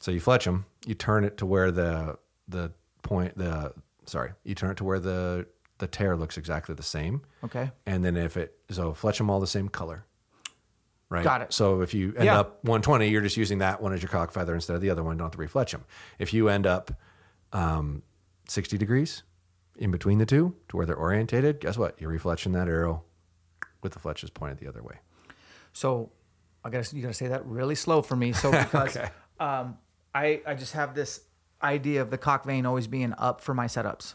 So 0.01 0.11
you 0.11 0.19
fletch 0.19 0.45
them. 0.45 0.65
You 0.85 0.93
turn 0.93 1.23
it 1.23 1.37
to 1.37 1.45
where 1.45 1.71
the 1.71 2.17
the 2.47 2.71
point 3.01 3.37
the 3.37 3.73
sorry 4.05 4.31
you 4.43 4.53
turn 4.55 4.71
it 4.71 4.77
to 4.77 4.83
where 4.83 4.99
the 4.99 5.47
the 5.79 5.87
tear 5.87 6.15
looks 6.17 6.37
exactly 6.37 6.75
the 6.75 6.83
same. 6.83 7.21
Okay. 7.43 7.71
And 7.85 8.03
then 8.03 8.17
if 8.17 8.35
it 8.35 8.57
so 8.69 8.93
fletch 8.93 9.17
them 9.19 9.29
all 9.29 9.39
the 9.39 9.47
same 9.47 9.69
color. 9.69 10.05
Right? 11.09 11.23
Got 11.23 11.41
it. 11.41 11.53
So 11.53 11.81
if 11.81 11.93
you 11.93 12.13
end 12.15 12.25
Yeah. 12.25 12.39
up 12.39 12.63
120, 12.65 13.07
you're 13.07 13.21
just 13.21 13.37
using 13.37 13.59
that 13.59 13.81
one 13.81 13.93
as 13.93 14.01
your 14.01 14.09
cock 14.09 14.31
feather 14.31 14.53
instead 14.53 14.75
of 14.75 14.81
the 14.81 14.89
other 14.89 15.03
one. 15.03 15.15
Don't 15.17 15.33
have 15.33 15.39
to 15.39 15.47
refletch 15.57 15.71
them. 15.71 15.85
If 16.19 16.33
you 16.33 16.49
end 16.49 16.67
up 16.67 16.91
um, 17.53 18.03
60 18.49 18.77
degrees 18.77 19.23
in 19.77 19.89
between 19.91 20.17
the 20.17 20.25
two 20.25 20.55
to 20.69 20.75
where 20.77 20.85
they're 20.85 20.97
orientated, 20.97 21.61
guess 21.61 21.77
what? 21.77 21.99
You're 22.01 22.11
refletching 22.11 22.51
that 22.53 22.67
arrow 22.67 23.03
with 23.81 23.93
the 23.93 23.99
fletches 23.99 24.33
pointed 24.33 24.57
the 24.59 24.67
other 24.67 24.83
way. 24.83 24.97
So 25.71 26.11
I 26.65 26.69
gotta 26.69 26.93
you 26.95 27.01
gotta 27.01 27.13
say 27.13 27.27
that 27.29 27.45
really 27.45 27.75
slow 27.75 28.01
for 28.01 28.15
me. 28.17 28.33
So 28.33 28.51
because 28.63 28.97
Okay. 28.97 29.09
um, 29.39 29.77
I 30.13 30.41
I 30.45 30.55
just 30.55 30.73
have 30.73 30.93
this 30.93 31.21
idea 31.63 32.01
of 32.01 32.09
the 32.09 32.17
cock 32.17 32.43
vane 32.45 32.65
always 32.65 32.87
being 32.87 33.13
up 33.17 33.39
for 33.39 33.53
my 33.53 33.67
setups. 33.67 34.13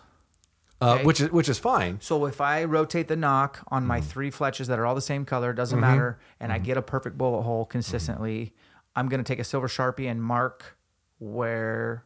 Uh, 0.82 0.94
Okay. 0.94 1.04
which 1.04 1.20
is 1.20 1.30
which 1.30 1.48
is 1.48 1.58
fine. 1.58 1.98
So 2.00 2.26
if 2.26 2.40
I 2.40 2.64
rotate 2.64 3.06
the 3.08 3.16
nock 3.16 3.60
on 3.68 3.82
Mm-hmm. 3.82 3.88
my 3.88 4.00
three 4.00 4.30
fletches 4.30 4.66
that 4.66 4.78
are 4.78 4.84
all 4.86 4.94
the 4.96 5.00
same 5.00 5.24
color, 5.24 5.52
doesn't 5.52 5.78
matter, 5.78 6.18
and 6.40 6.52
I 6.52 6.58
get 6.58 6.76
a 6.76 6.82
perfect 6.82 7.16
bullet 7.16 7.42
hole 7.42 7.64
consistently, 7.64 8.46
Mm-hmm. 8.46 8.56
I'm 8.96 9.08
gonna 9.08 9.22
take 9.22 9.38
a 9.38 9.44
silver 9.44 9.68
sharpie 9.68 10.10
and 10.10 10.22
mark 10.22 10.76
where 11.18 12.04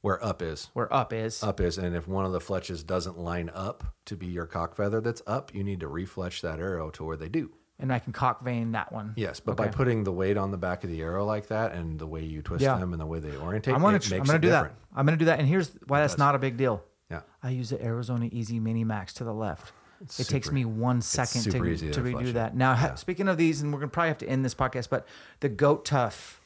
Where 0.00 0.22
up 0.24 0.42
is. 0.42 0.70
where 0.74 0.92
up 0.92 1.12
is. 1.12 1.42
Up 1.42 1.60
is, 1.60 1.78
and 1.78 1.94
if 1.96 2.06
one 2.06 2.24
of 2.24 2.32
the 2.32 2.40
fletches 2.40 2.84
doesn't 2.86 3.18
line 3.18 3.50
up 3.54 3.84
to 4.06 4.16
be 4.16 4.26
your 4.26 4.46
cock 4.46 4.74
feather 4.76 5.00
that's 5.00 5.22
up, 5.26 5.54
you 5.54 5.64
need 5.64 5.80
to 5.80 5.88
refletch 5.88 6.40
that 6.42 6.58
arrow 6.58 6.90
to 6.90 7.04
where 7.04 7.16
they 7.16 7.28
do. 7.28 7.52
and 7.80 7.92
I 7.92 8.00
can 8.00 8.12
cock 8.12 8.42
vane 8.42 8.72
that 8.72 8.92
one. 8.92 9.12
Yes, 9.16 9.38
but 9.38 9.56
by 9.56 9.68
putting 9.68 10.02
the 10.02 10.10
weight 10.10 10.36
on 10.36 10.50
the 10.50 10.56
back 10.58 10.82
of 10.82 10.90
the 10.90 11.00
arrow 11.00 11.24
like 11.24 11.46
that, 11.46 11.72
and 11.74 11.96
the 11.96 12.08
way 12.08 12.24
you 12.24 12.42
twist 12.42 12.60
Yeah. 12.62 12.76
them, 12.76 12.92
and 12.92 13.00
the 13.00 13.06
way 13.06 13.20
they 13.20 13.36
orientate, 13.36 13.72
I'm 13.72 13.80
gonna 13.80 14.00
tr- 14.00 14.16
I'm 14.16 14.24
gonna 14.24 14.38
it 14.38 14.42
do 14.42 14.48
different. 14.48 14.74
that. 14.74 14.98
I'm 14.98 15.06
gonna 15.06 15.16
do 15.16 15.26
that, 15.26 15.38
and 15.38 15.46
here's 15.46 15.70
why 15.86 16.00
that's 16.00 16.18
not 16.18 16.34
a 16.34 16.38
big 16.40 16.56
deal. 16.56 16.82
Yeah, 17.10 17.20
I 17.42 17.50
use 17.50 17.70
the 17.70 17.82
Arizona 17.84 18.28
Easy 18.32 18.60
Mini 18.60 18.84
Max 18.84 19.12
to 19.14 19.24
the 19.24 19.32
left. 19.34 19.72
it 20.18 20.24
takes 20.28 20.52
me 20.52 20.64
one 20.64 21.00
second 21.00 21.42
to, 21.44 21.50
to 21.50 21.58
to 21.92 22.00
redo 22.02 22.32
that. 22.34 22.54
Now, 22.56 22.74
ha- 22.74 22.94
speaking 22.96 23.28
of 23.28 23.36
these, 23.36 23.62
and 23.62 23.72
we're 23.72 23.80
gonna 23.80 23.88
probably 23.90 24.08
have 24.08 24.18
to 24.18 24.28
end 24.28 24.44
this 24.44 24.54
podcast, 24.54 24.88
but 24.90 25.06
the 25.40 25.48
Goat 25.48 25.84
Tough 25.84 26.40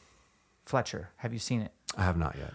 Fletcher, 0.65 1.09
have 1.17 1.33
you 1.33 1.39
seen 1.39 1.61
it? 1.61 1.71
I 1.97 2.03
have 2.03 2.17
not 2.17 2.35
yet. 2.37 2.53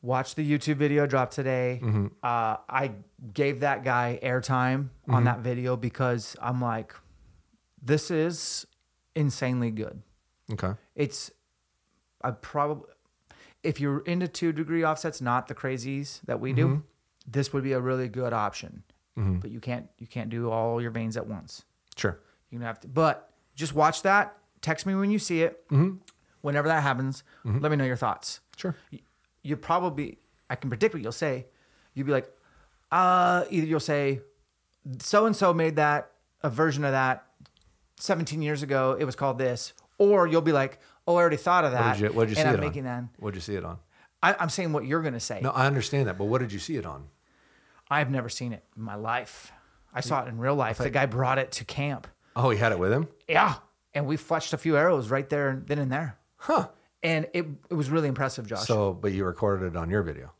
Watch 0.00 0.36
the 0.36 0.48
YouTube 0.48 0.76
video 0.76 1.06
drop 1.06 1.30
today. 1.32 1.80
Mm-hmm. 1.82 2.06
Uh, 2.22 2.56
I 2.68 2.92
gave 3.34 3.60
that 3.60 3.82
guy 3.84 4.18
airtime 4.22 4.90
Mm-hmm. 5.02 5.14
on 5.14 5.24
that 5.24 5.40
video 5.40 5.74
because 5.76 6.36
I'm 6.40 6.60
like, 6.60 6.94
this 7.82 8.10
is 8.10 8.66
insanely 9.16 9.70
good. 9.72 10.02
Okay, 10.52 10.72
It's 10.94 11.30
I 12.22 12.30
probably 12.30 12.86
if 13.68 13.80
you're 13.80 14.00
into 14.12 14.26
two 14.28 14.52
degree 14.52 14.84
offsets, 14.84 15.20
not 15.20 15.46
the 15.48 15.54
crazies 15.54 16.20
that 16.26 16.38
we 16.40 16.50
Mm-hmm. 16.52 16.74
do, 16.76 16.82
this 17.26 17.52
would 17.52 17.62
be 17.62 17.72
a 17.72 17.80
really 17.80 18.08
good 18.08 18.32
option. 18.32 18.82
But 19.42 19.50
you 19.50 19.58
can't 19.60 19.86
you 19.98 20.06
can't 20.06 20.30
do 20.30 20.48
all 20.48 20.80
your 20.80 20.92
vanes 20.92 21.16
at 21.16 21.26
once. 21.26 21.64
sure. 21.96 22.20
You're 22.50 22.60
gonna 22.60 22.68
have 22.68 22.78
to. 22.80 22.88
But 22.88 23.16
just 23.56 23.74
watch 23.74 24.02
that. 24.02 24.36
Text 24.62 24.86
me 24.86 24.94
when 24.94 25.10
you 25.10 25.18
see 25.18 25.42
it. 25.42 25.52
Whenever 26.40 26.68
that 26.68 26.82
happens, 26.84 27.24
let 27.44 27.68
me 27.72 27.76
know 27.76 27.84
your 27.92 27.96
thoughts. 28.06 28.40
Sure. 28.56 28.76
Y- 28.92 29.00
You 29.42 29.56
probably 29.56 30.18
I 30.48 30.54
can 30.54 30.70
predict 30.70 30.94
what 30.94 31.02
you'll 31.02 31.10
say. 31.26 31.46
You'll 31.94 32.06
be 32.06 32.12
like, 32.12 32.28
uh, 32.92 33.44
either 33.50 33.66
you'll 33.66 33.80
say, 33.94 34.20
so 35.00 35.26
and 35.26 35.34
so 35.34 35.52
made 35.52 35.74
that 35.76 36.12
a 36.44 36.48
version 36.48 36.84
of 36.84 36.92
that 36.92 37.26
17 37.98 38.40
years 38.40 38.62
ago. 38.62 38.96
It 38.98 39.04
was 39.04 39.16
called 39.16 39.38
this, 39.38 39.72
or 39.98 40.26
you'll 40.28 40.42
be 40.42 40.52
like, 40.52 40.78
oh, 41.08 41.16
I 41.16 41.20
already 41.20 41.36
thought 41.36 41.64
of 41.64 41.72
What 41.72 41.78
that. 41.80 41.96
did 41.98 42.02
you, 42.02 42.12
what 42.16 42.24
did 42.24 42.30
you 42.30 42.34
see 42.36 42.40
and 42.42 42.50
it 42.50 42.52
I'm 42.52 42.60
on? 42.60 42.68
making 42.68 42.84
that. 42.84 43.04
What 43.18 43.30
did 43.32 43.36
you 43.38 43.40
see 43.40 43.56
it 43.56 43.64
on? 43.64 43.78
I, 44.22 44.36
I'm 44.38 44.48
saying 44.50 44.72
what 44.72 44.84
you're 44.84 45.02
gonna 45.02 45.18
say. 45.18 45.40
No, 45.42 45.50
I 45.50 45.66
understand 45.66 46.06
that, 46.08 46.16
but 46.18 46.26
what 46.26 46.40
did 46.40 46.52
you 46.52 46.58
see 46.60 46.76
it 46.76 46.86
on? 46.86 47.08
I've 47.90 48.10
never 48.10 48.28
seen 48.28 48.52
it 48.52 48.62
in 48.76 48.82
my 48.82 48.94
life. 48.94 49.50
I 49.94 50.00
saw 50.02 50.22
it 50.24 50.28
in 50.28 50.38
real 50.38 50.54
life. 50.54 50.78
The 50.78 50.90
guy 50.90 51.06
brought 51.06 51.38
it 51.38 51.50
to 51.52 51.64
camp. 51.64 52.06
Oh, 52.36 52.50
he 52.50 52.58
had 52.58 52.70
it 52.72 52.78
with 52.78 52.92
him. 52.92 53.08
Yeah. 53.26 53.54
And 53.94 54.06
we 54.06 54.16
fletched 54.16 54.52
a 54.52 54.58
few 54.58 54.76
arrows 54.76 55.08
right 55.10 55.28
there, 55.28 55.48
and 55.48 55.66
then 55.66 55.78
and 55.78 55.90
there. 55.90 56.18
Huh. 56.36 56.68
And 57.02 57.26
it, 57.32 57.46
it 57.70 57.74
was 57.74 57.88
really 57.90 58.06
impressive, 58.08 58.46
Josh. 58.46 58.66
So, 58.66 58.92
but 58.92 59.12
you 59.12 59.24
recorded 59.24 59.66
it 59.68 59.76
on 59.76 59.88
your 59.88 60.02
video. 60.02 60.32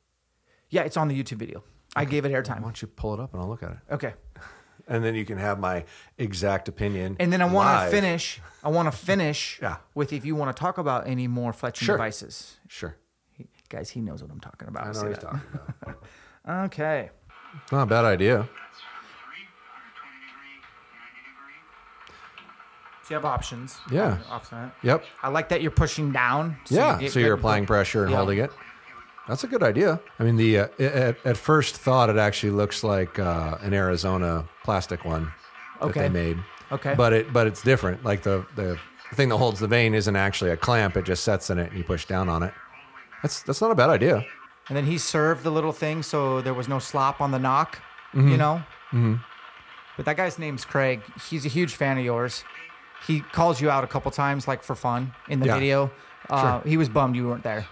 yeah, 0.70 0.82
it's 0.82 0.96
on 0.96 1.08
the 1.08 1.20
YouTube 1.20 1.38
video. 1.38 1.64
I 1.96 2.04
gave 2.04 2.24
it 2.26 2.32
airtime. 2.32 2.56
Why 2.56 2.64
don't 2.64 2.82
you 2.82 2.88
pull 2.88 3.14
it 3.14 3.20
up 3.20 3.32
and 3.32 3.40
I'll 3.42 3.48
look 3.48 3.62
at 3.62 3.70
it, 3.72 3.78
Okay. 3.92 4.12
And 4.88 5.04
then 5.04 5.14
you 5.14 5.24
can 5.24 5.38
have 5.38 5.58
my 5.60 5.84
exact 6.16 6.68
opinion. 6.68 7.16
And 7.20 7.32
then 7.32 7.40
I 7.42 7.46
want 7.46 7.84
to 7.84 7.90
finish. 7.90 8.40
I 8.64 8.70
want 8.70 8.90
to 8.90 8.98
finish 9.06 9.58
Yeah. 9.62 9.76
with 9.94 10.12
if 10.12 10.24
you 10.24 10.34
want 10.34 10.54
to 10.56 10.58
talk 10.60 10.78
about 10.78 11.06
any 11.06 11.28
more 11.28 11.52
fletching 11.52 11.84
Sure. 11.84 11.96
devices. 11.96 12.56
Sure, 12.68 12.96
He, 13.32 13.46
guys, 13.68 13.90
he 13.90 14.00
knows 14.00 14.22
what 14.22 14.30
I'm 14.32 14.40
talking 14.40 14.68
about. 14.68 14.86
I 14.88 14.92
know 14.92 14.98
what 15.00 15.08
he's 15.08 15.16
that? 15.18 15.22
talking 15.22 15.40
about. 15.82 16.04
Okay. 16.66 17.10
Not 17.70 17.82
a 17.82 17.86
bad 17.86 18.04
idea. 18.06 18.38
That's 18.38 18.48
three, 18.48 19.44
120 19.68 20.16
degree, 20.24 20.56
90 20.96 21.20
degree. 21.28 21.60
So 23.02 23.08
you 23.10 23.14
have 23.16 23.24
options. 23.26 23.76
Yeah. 23.92 24.18
Offset. 24.30 24.72
Yep. 24.82 25.04
I 25.22 25.28
like 25.28 25.50
that 25.50 25.60
you're 25.62 25.70
pushing 25.70 26.10
down. 26.12 26.56
yeah. 26.68 26.98
you 27.00 27.10
so 27.10 27.18
you're 27.20 27.30
good- 27.30 27.40
applying 27.40 27.66
pressure 27.66 28.02
and 28.02 28.10
Yeah. 28.12 28.16
holding 28.16 28.38
it. 28.38 28.50
That's 29.28 29.44
a 29.44 29.46
good 29.46 29.62
idea. 29.62 30.00
I 30.18 30.24
mean, 30.24 30.36
the 30.36 30.58
uh, 30.60 30.68
at, 30.78 31.26
at 31.26 31.36
first 31.36 31.76
thought, 31.76 32.08
it 32.10 32.16
actually 32.16 32.50
looks 32.52 32.82
like 32.82 33.18
uh, 33.18 33.58
an 33.60 33.74
Arizona 33.74 34.46
plastic 34.64 35.04
one 35.04 35.30
that 35.80 35.94
they 35.94 36.08
made. 36.08 36.38
Okay. 36.72 36.94
But 36.96 37.12
it 37.12 37.32
but 37.32 37.46
it's 37.46 37.62
different. 37.62 38.04
Like 38.04 38.22
the 38.22 38.46
the 38.56 38.78
thing 39.14 39.28
that 39.28 39.36
holds 39.36 39.60
the 39.60 39.66
vane 39.68 39.94
isn't 39.94 40.16
actually 40.16 40.50
a 40.50 40.56
clamp. 40.56 40.96
It 40.96 41.04
just 41.04 41.24
sets 41.24 41.50
in 41.50 41.58
it 41.58 41.68
and 41.70 41.78
you 41.78 41.84
push 41.84 42.06
down 42.06 42.28
on 42.28 42.42
it. 42.42 42.54
That's 43.22 43.42
that's 43.42 43.60
not 43.60 43.70
a 43.70 43.74
bad 43.74 43.90
idea. 43.90 44.24
And 44.68 44.76
then 44.76 44.84
he 44.84 44.98
served 44.98 45.44
the 45.44 45.50
little 45.50 45.72
thing 45.72 46.02
so 46.02 46.40
there 46.42 46.52
was 46.54 46.68
no 46.68 46.78
slop 46.78 47.20
on 47.22 47.30
the 47.30 47.38
nock, 47.38 47.80
you 48.12 48.36
know? 48.36 48.62
Mm-hmm. 48.92 49.14
But 49.96 50.04
that 50.04 50.18
guy's 50.18 50.38
name's 50.38 50.66
Craig. 50.66 51.00
He's 51.30 51.46
a 51.46 51.48
huge 51.48 51.74
fan 51.74 51.96
of 51.96 52.04
yours. 52.04 52.44
He 53.06 53.20
calls 53.20 53.62
you 53.62 53.70
out 53.70 53.82
a 53.82 53.86
couple 53.86 54.10
times, 54.10 54.46
like 54.46 54.62
for 54.62 54.74
fun 54.74 55.12
in 55.28 55.40
the 55.40 55.46
Yeah. 55.46 55.54
video. 55.54 55.90
Uh, 56.28 56.60
He 56.60 56.76
was 56.76 56.90
bummed 56.90 57.16
you 57.16 57.26
weren't 57.28 57.42
there. 57.44 57.66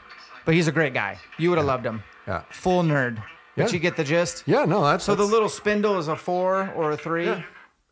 But 0.47 0.55
he's 0.55 0.67
a 0.69 0.73
great 0.73 0.95
guy. 0.95 1.19
You 1.37 1.51
would 1.51 1.59
have 1.59 1.67
loved 1.67 1.85
him. 1.85 2.03
Yeah. 2.27 2.45
Full 2.51 2.83
nerd. 2.83 3.23
But 3.57 3.67
Yeah. 3.69 3.73
you 3.75 3.79
get 3.79 3.97
the 3.97 4.05
gist? 4.05 4.45
Yeah. 4.47 4.65
No. 4.65 4.83
That's 4.83 5.05
So 5.05 5.13
the 5.13 5.19
that's- 5.19 5.33
little 5.33 5.49
spindle 5.51 5.99
is 5.99 6.09
a 6.09 6.17
four 6.17 6.71
or 6.75 6.93
a 6.93 6.97
three. 6.97 7.27
Yeah, 7.27 7.43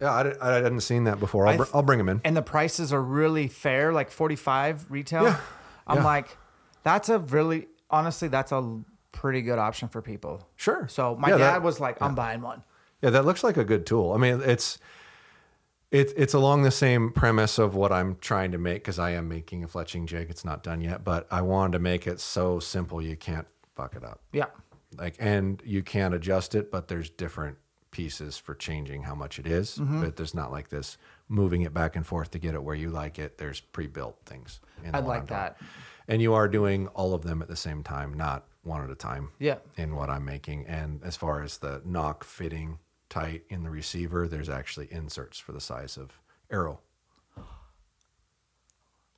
yeah 0.00 0.12
I, 0.12 0.22
di- 0.22 0.36
I 0.40 0.52
hadn't 0.54 0.80
seen 0.80 1.04
that 1.04 1.20
before. 1.20 1.46
I'll, 1.46 1.54
I 1.54 1.56
br- 1.58 1.64
th- 1.64 1.74
I'll 1.74 1.82
bring 1.82 2.00
him 2.00 2.08
in. 2.08 2.20
And 2.24 2.34
the 2.36 2.42
prices 2.42 2.92
are 2.92 3.02
really 3.02 3.48
fair, 3.48 3.92
like 3.92 4.10
45 4.10 4.86
retail. 4.90 5.24
Yeah. 5.24 5.36
I'm 5.86 5.98
Yeah. 5.98 6.04
like, 6.04 6.36
that's 6.82 7.08
a 7.10 7.18
really, 7.18 7.66
honestly, 7.90 8.28
that's 8.28 8.52
a 8.52 8.80
pretty 9.12 9.42
good 9.42 9.58
option 9.58 9.88
for 9.88 10.00
people. 10.02 10.46
Sure. 10.56 10.86
So 10.88 11.16
my 11.16 11.28
Yeah, 11.30 11.38
dad 11.38 11.52
that- 11.54 11.62
was 11.62 11.80
like, 11.80 12.00
I'm 12.00 12.14
buying 12.14 12.40
one. 12.40 12.62
Yeah, 13.02 13.10
that 13.10 13.24
looks 13.26 13.42
like 13.44 13.56
a 13.56 13.64
good 13.64 13.84
tool. 13.84 14.12
I 14.12 14.16
mean, 14.16 14.40
it's 14.44 14.78
it's 15.94 16.12
it's 16.16 16.34
along 16.34 16.62
the 16.62 16.72
same 16.72 17.12
premise 17.12 17.56
of 17.56 17.76
what 17.76 17.92
I'm 17.92 18.16
trying 18.16 18.50
to 18.50 18.58
make 18.58 18.82
because 18.82 18.98
I 18.98 19.10
am 19.10 19.28
making 19.28 19.62
a 19.62 19.68
fletching 19.68 20.06
jig. 20.06 20.28
It's 20.28 20.44
not 20.44 20.64
done 20.64 20.80
yet, 20.80 21.04
but 21.04 21.28
I 21.30 21.40
wanted 21.42 21.74
to 21.74 21.78
make 21.78 22.08
it 22.08 22.18
so 22.18 22.58
simple 22.58 23.00
you 23.00 23.16
can't 23.16 23.46
fuck 23.76 23.94
it 23.94 24.02
up. 24.02 24.20
Yeah. 24.32 24.46
Like, 24.98 25.14
and 25.20 25.62
you 25.64 25.82
can 25.84 26.12
adjust 26.12 26.56
it, 26.56 26.72
but 26.72 26.88
there's 26.88 27.10
different 27.10 27.58
pieces 27.92 28.36
for 28.36 28.56
changing 28.56 29.04
how 29.04 29.14
much 29.14 29.38
it 29.38 29.46
is. 29.46 29.78
Mm-hmm. 29.78 30.02
But 30.02 30.16
there's 30.16 30.34
not 30.34 30.50
like 30.50 30.68
this 30.68 30.98
moving 31.28 31.62
it 31.62 31.72
back 31.72 31.94
and 31.94 32.04
forth 32.04 32.32
to 32.32 32.38
get 32.40 32.54
it 32.54 32.62
where 32.62 32.74
you 32.74 32.90
like 32.90 33.20
it. 33.20 33.38
There's 33.38 33.60
pre-built 33.60 34.18
things. 34.26 34.60
in 34.84 34.96
I 34.96 34.98
like 34.98 35.26
doing. 35.26 35.38
that. 35.38 35.58
And 36.08 36.20
you 36.20 36.34
are 36.34 36.48
doing 36.48 36.88
all 36.88 37.14
of 37.14 37.22
them 37.22 37.40
at 37.40 37.46
the 37.46 37.56
same 37.56 37.84
time, 37.84 38.14
not 38.14 38.46
one 38.64 38.82
at 38.82 38.90
a 38.90 38.96
time. 38.96 39.30
Yeah. 39.38 39.58
In 39.76 39.94
what 39.94 40.10
I'm 40.10 40.24
making, 40.24 40.66
and 40.66 41.02
as 41.04 41.16
far 41.16 41.42
as 41.42 41.58
the 41.58 41.82
nock 41.84 42.24
fitting 42.24 42.78
tight 43.08 43.42
in 43.48 43.62
the 43.62 43.70
receiver, 43.70 44.28
there's 44.28 44.48
actually 44.48 44.88
inserts 44.90 45.38
for 45.38 45.52
the 45.52 45.60
size 45.60 45.96
of 45.96 46.20
arrow. 46.50 46.80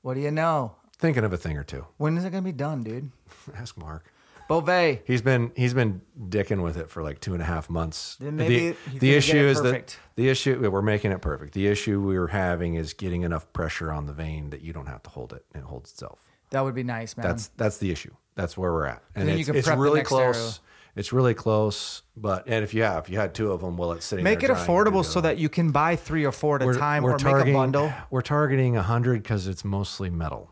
What 0.03 0.15
do 0.15 0.21
you 0.21 0.31
know? 0.31 0.77
Thinking 0.99 1.25
of 1.25 1.33
a 1.33 1.37
thing 1.37 1.59
or 1.59 1.65
two. 1.65 1.87
When 1.97 2.17
is 2.17 2.25
it 2.25 2.31
going 2.31 2.45
to 2.45 2.49
be 2.49 2.57
done, 2.57 2.83
dude? 2.83 3.11
Ask 3.55 3.77
Mark. 3.77 4.13
Beauvais. 4.49 5.03
He's 5.05 5.23
been 5.23 5.51
he's 5.57 5.75
been 5.75 6.03
dicking 6.29 6.63
with 6.63 6.77
it 6.77 6.89
for 6.89 7.03
like 7.03 7.21
two 7.21 7.33
and 7.33 7.43
a 7.43 7.45
half 7.45 7.69
months. 7.69 8.17
Then 8.21 8.37
maybe 8.37 8.71
the 8.71 8.77
the 8.93 8.99
gonna 8.99 9.13
issue 9.13 9.39
is 9.39 9.61
perfect. 9.61 9.99
that 10.15 10.17
the 10.23 10.29
issue 10.29 10.71
we're 10.71 10.83
making 10.83 11.11
it 11.11 11.21
perfect. 11.21 11.53
The 11.53 11.67
issue 11.67 12.01
we're 12.01 12.29
having 12.29 12.75
is 12.75 12.93
getting 12.93 13.23
enough 13.23 13.53
pressure 13.53 13.91
on 13.91 14.07
the 14.07 14.13
vane 14.13 14.51
that 14.51 14.61
you 14.61 14.73
don't 14.73 14.87
have 14.87 15.03
to 15.03 15.11
hold 15.11 15.33
it 15.33 15.45
and 15.53 15.65
it 15.65 15.67
holds 15.67 15.91
itself. 15.91 16.31
That 16.51 16.61
would 16.61 16.75
be 16.75 16.85
nice, 16.85 17.17
man. 17.17 17.27
That's 17.27 17.49
that's 17.57 17.79
the 17.79 17.91
issue. 17.91 18.15
That's 18.37 18.57
where 18.57 18.73
we're 18.73 18.87
at. 18.87 19.03
And, 19.15 19.29
then 19.29 19.35
you 19.35 19.41
it's, 19.41 19.49
can 19.49 19.57
it's 19.57 19.69
really 19.69 20.03
close. 20.03 20.37
arrow. 20.37 20.53
It's 20.97 21.12
really 21.12 21.35
close. 21.35 22.02
But 22.16 22.48
and 22.48 22.64
if 22.64 22.73
you 22.74 22.82
have, 22.82 23.05
if 23.05 23.10
you 23.10 23.18
had 23.18 23.35
two 23.35 23.52
of 23.52 23.60
them, 23.60 23.77
well, 23.77 23.93
it's 23.93 24.06
sitting. 24.06 24.24
Make 24.24 24.39
it 24.39 24.47
there 24.48 24.56
drying, 24.56 24.66
you 24.66 24.73
affordable 24.73 25.05
so 25.05 25.20
that 25.20 25.39
you 25.39 25.48
can 25.48 25.70
buy 25.70 25.94
three 25.94 26.24
or 26.24 26.32
four 26.32 26.56
at 26.56 26.62
a 26.62 26.66
we're, 26.66 26.78
time 26.78 27.02
we're 27.02 27.14
or 27.14 27.18
targeting, 27.18 27.52
make 27.52 27.55
a 27.55 27.62
bundle. 27.62 27.93
We're 28.10 28.23
targeting 28.23 28.77
a 28.77 28.82
hundred 28.82 29.23
because 29.23 29.47
it's 29.47 29.64
mostly 29.64 30.10
metal. 30.10 30.51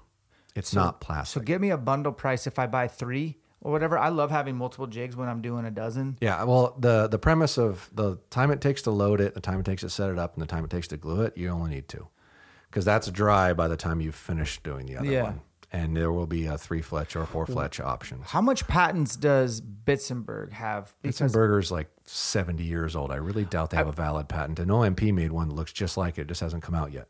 It's 0.54 0.74
not 0.74 1.00
plastic. 1.00 1.40
So 1.40 1.44
give 1.44 1.60
me 1.60 1.70
a 1.70 1.76
bundle 1.78 2.12
price 2.12 2.46
if 2.46 2.58
I 2.60 2.66
buy 2.68 2.86
three 2.86 3.38
or 3.60 3.72
whatever. 3.72 3.98
I 3.98 4.10
love 4.10 4.30
having 4.30 4.54
multiple 4.56 4.86
jigs 4.86 5.16
when 5.16 5.28
I'm 5.28 5.40
doing 5.40 5.64
a 5.64 5.70
dozen. 5.70 6.18
Yeah, 6.20 6.44
well, 6.44 6.76
the 6.78 7.08
the 7.08 7.18
premise 7.18 7.58
of 7.58 7.88
the 7.92 8.18
time 8.30 8.50
it 8.50 8.60
takes 8.60 8.82
to 8.82 8.90
load 8.90 9.20
it, 9.20 9.34
the 9.34 9.40
time 9.40 9.58
it 9.58 9.64
takes 9.66 9.80
to 9.80 9.88
set 9.90 10.10
it 10.10 10.18
up, 10.18 10.34
and 10.34 10.42
the 10.42 10.46
time 10.46 10.62
it 10.64 10.70
takes 10.70 10.86
to 10.88 10.96
glue 10.98 11.22
it, 11.22 11.36
you 11.36 11.48
only 11.48 11.70
need 11.70 11.88
two, 11.88 12.06
because 12.70 12.84
that's 12.84 13.10
dry 13.10 13.54
by 13.54 13.66
the 13.66 13.76
time 13.76 14.00
you've 14.02 14.14
finished 14.14 14.62
doing 14.62 14.84
the 14.86 14.96
other 14.98 15.10
Yeah. 15.10 15.22
one, 15.22 15.40
and 15.74 15.96
there 15.96 16.12
will 16.12 16.26
be 16.26 16.46
a 16.46 16.56
three 16.56 16.80
fletch 16.80 17.16
or 17.16 17.26
four 17.26 17.46
fletch 17.46 17.80
option. 17.80 18.20
How 18.24 18.40
much 18.40 18.66
patents 18.68 19.16
does 19.16 19.60
Bitzenburger 19.60 20.52
have? 20.52 20.92
Because 21.02 21.32
Burger's 21.32 21.70
like 21.72 21.88
seventy 22.04 22.64
years 22.64 22.94
old. 22.94 23.10
I 23.10 23.16
really 23.16 23.44
doubt 23.44 23.70
they 23.70 23.76
have 23.76 23.88
a 23.88 23.92
valid 23.92 24.28
patent. 24.28 24.58
An 24.60 24.68
OMP 24.70 25.12
made 25.12 25.32
one 25.32 25.48
that 25.48 25.54
looks 25.54 25.72
just 25.72 25.96
like 25.96 26.16
it, 26.18 26.22
it 26.22 26.28
just 26.28 26.40
hasn't 26.40 26.62
come 26.62 26.74
out 26.74 26.92
yet. 26.92 27.08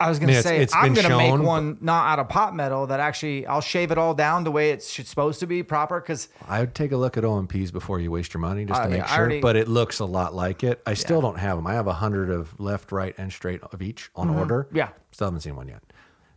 I 0.00 0.08
was 0.08 0.20
gonna 0.20 0.28
mean, 0.30 0.38
it's- 0.38 0.44
say 0.54 0.62
it's 0.62 0.72
I'm 0.74 0.94
gonna 0.94 1.08
make 1.16 1.28
shown, 1.28 1.42
one 1.42 1.78
not 1.80 2.06
out 2.06 2.20
of 2.20 2.28
pot 2.28 2.54
metal 2.54 2.86
that 2.86 3.00
actually 3.00 3.46
I'll 3.48 3.60
shave 3.60 3.90
it 3.90 3.98
all 3.98 4.14
down 4.14 4.44
the 4.44 4.50
way 4.52 4.70
it's 4.70 4.86
supposed 5.08 5.40
to 5.40 5.46
be 5.46 5.64
proper 5.64 6.00
because 6.00 6.28
I 6.48 6.60
would 6.60 6.72
take 6.74 6.92
a 6.92 6.96
look 6.96 7.16
at 7.16 7.24
OMPs 7.24 7.72
before 7.72 7.98
you 7.98 8.12
waste 8.12 8.32
your 8.32 8.40
money 8.40 8.64
just 8.64 8.80
Uh, 8.80 8.84
to 8.84 8.90
make 8.90 8.98
yeah, 8.98 9.04
I 9.04 9.08
sure. 9.08 9.18
already- 9.18 9.40
but 9.40 9.56
it 9.56 9.66
looks 9.66 9.98
a 9.98 10.04
lot 10.04 10.34
like 10.34 10.62
it. 10.62 10.80
I 10.86 10.94
still 10.94 11.20
don't 11.20 11.38
have 11.40 11.58
them. 11.58 11.66
I 11.66 11.74
have 11.74 11.88
a 11.88 11.94
hundred 11.94 12.30
of 12.30 12.58
left, 12.60 12.92
right, 12.92 13.12
and 13.18 13.32
straight 13.32 13.60
of 13.72 13.82
each 13.82 14.08
on 14.14 14.30
order. 14.30 14.64
Mm-hmm. 14.68 14.76
Yeah. 14.76 14.88
still 15.10 15.26
haven't 15.26 15.40
seen 15.40 15.56
one 15.56 15.66
yet. 15.66 15.82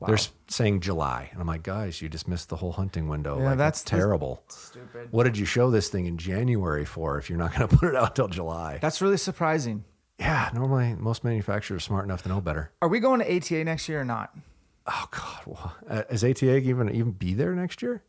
They're 0.07 0.17
saying 0.47 0.81
July, 0.81 1.29
and 1.31 1.39
I'm 1.41 1.47
like, 1.47 1.63
guys, 1.63 2.01
you 2.01 2.09
just 2.09 2.27
missed 2.27 2.49
the 2.49 2.55
whole 2.55 2.71
hunting 2.71 3.07
window. 3.07 3.37
Yeah, 3.37 3.45
like, 3.49 3.57
that's- 3.57 3.81
that's 3.81 3.89
terrible. 3.89 4.41
stupid. 4.47 5.07
What 5.11 5.23
did 5.23 5.37
you 5.37 5.45
show 5.45 5.69
this 5.71 5.89
thing 5.89 6.05
in 6.07 6.17
January 6.17 6.85
for 6.85 7.17
if 7.17 7.29
you're 7.29 7.37
not 7.39 7.55
going 7.55 7.67
to 7.69 7.77
put 7.77 7.89
it 7.89 7.95
out 7.95 8.15
till 8.15 8.27
July? 8.27 8.79
That's 8.81 9.01
really 9.01 9.17
surprising. 9.17 9.83
yeah, 10.19 10.49
normally 10.53 10.95
most 10.99 11.23
manufacturers 11.23 11.77
are 11.77 11.85
smart 11.85 12.05
enough 12.05 12.23
to 12.23 12.29
know 12.29 12.41
better. 12.41 12.71
Are 12.81 12.87
we 12.87 12.99
going 12.99 13.19
to 13.21 13.35
ATA 13.35 13.63
next 13.63 13.87
year 13.89 14.01
or 14.01 14.05
not? 14.05 14.35
Oh 14.87 15.05
God, 15.11 15.41
well, 15.45 15.75
uh, 15.89 16.03
is 16.09 16.23
ATA 16.23 16.57
even 16.57 16.89
even 16.89 17.11
be 17.11 17.33
there 17.35 17.53
next 17.53 17.81
year? 17.83 18.01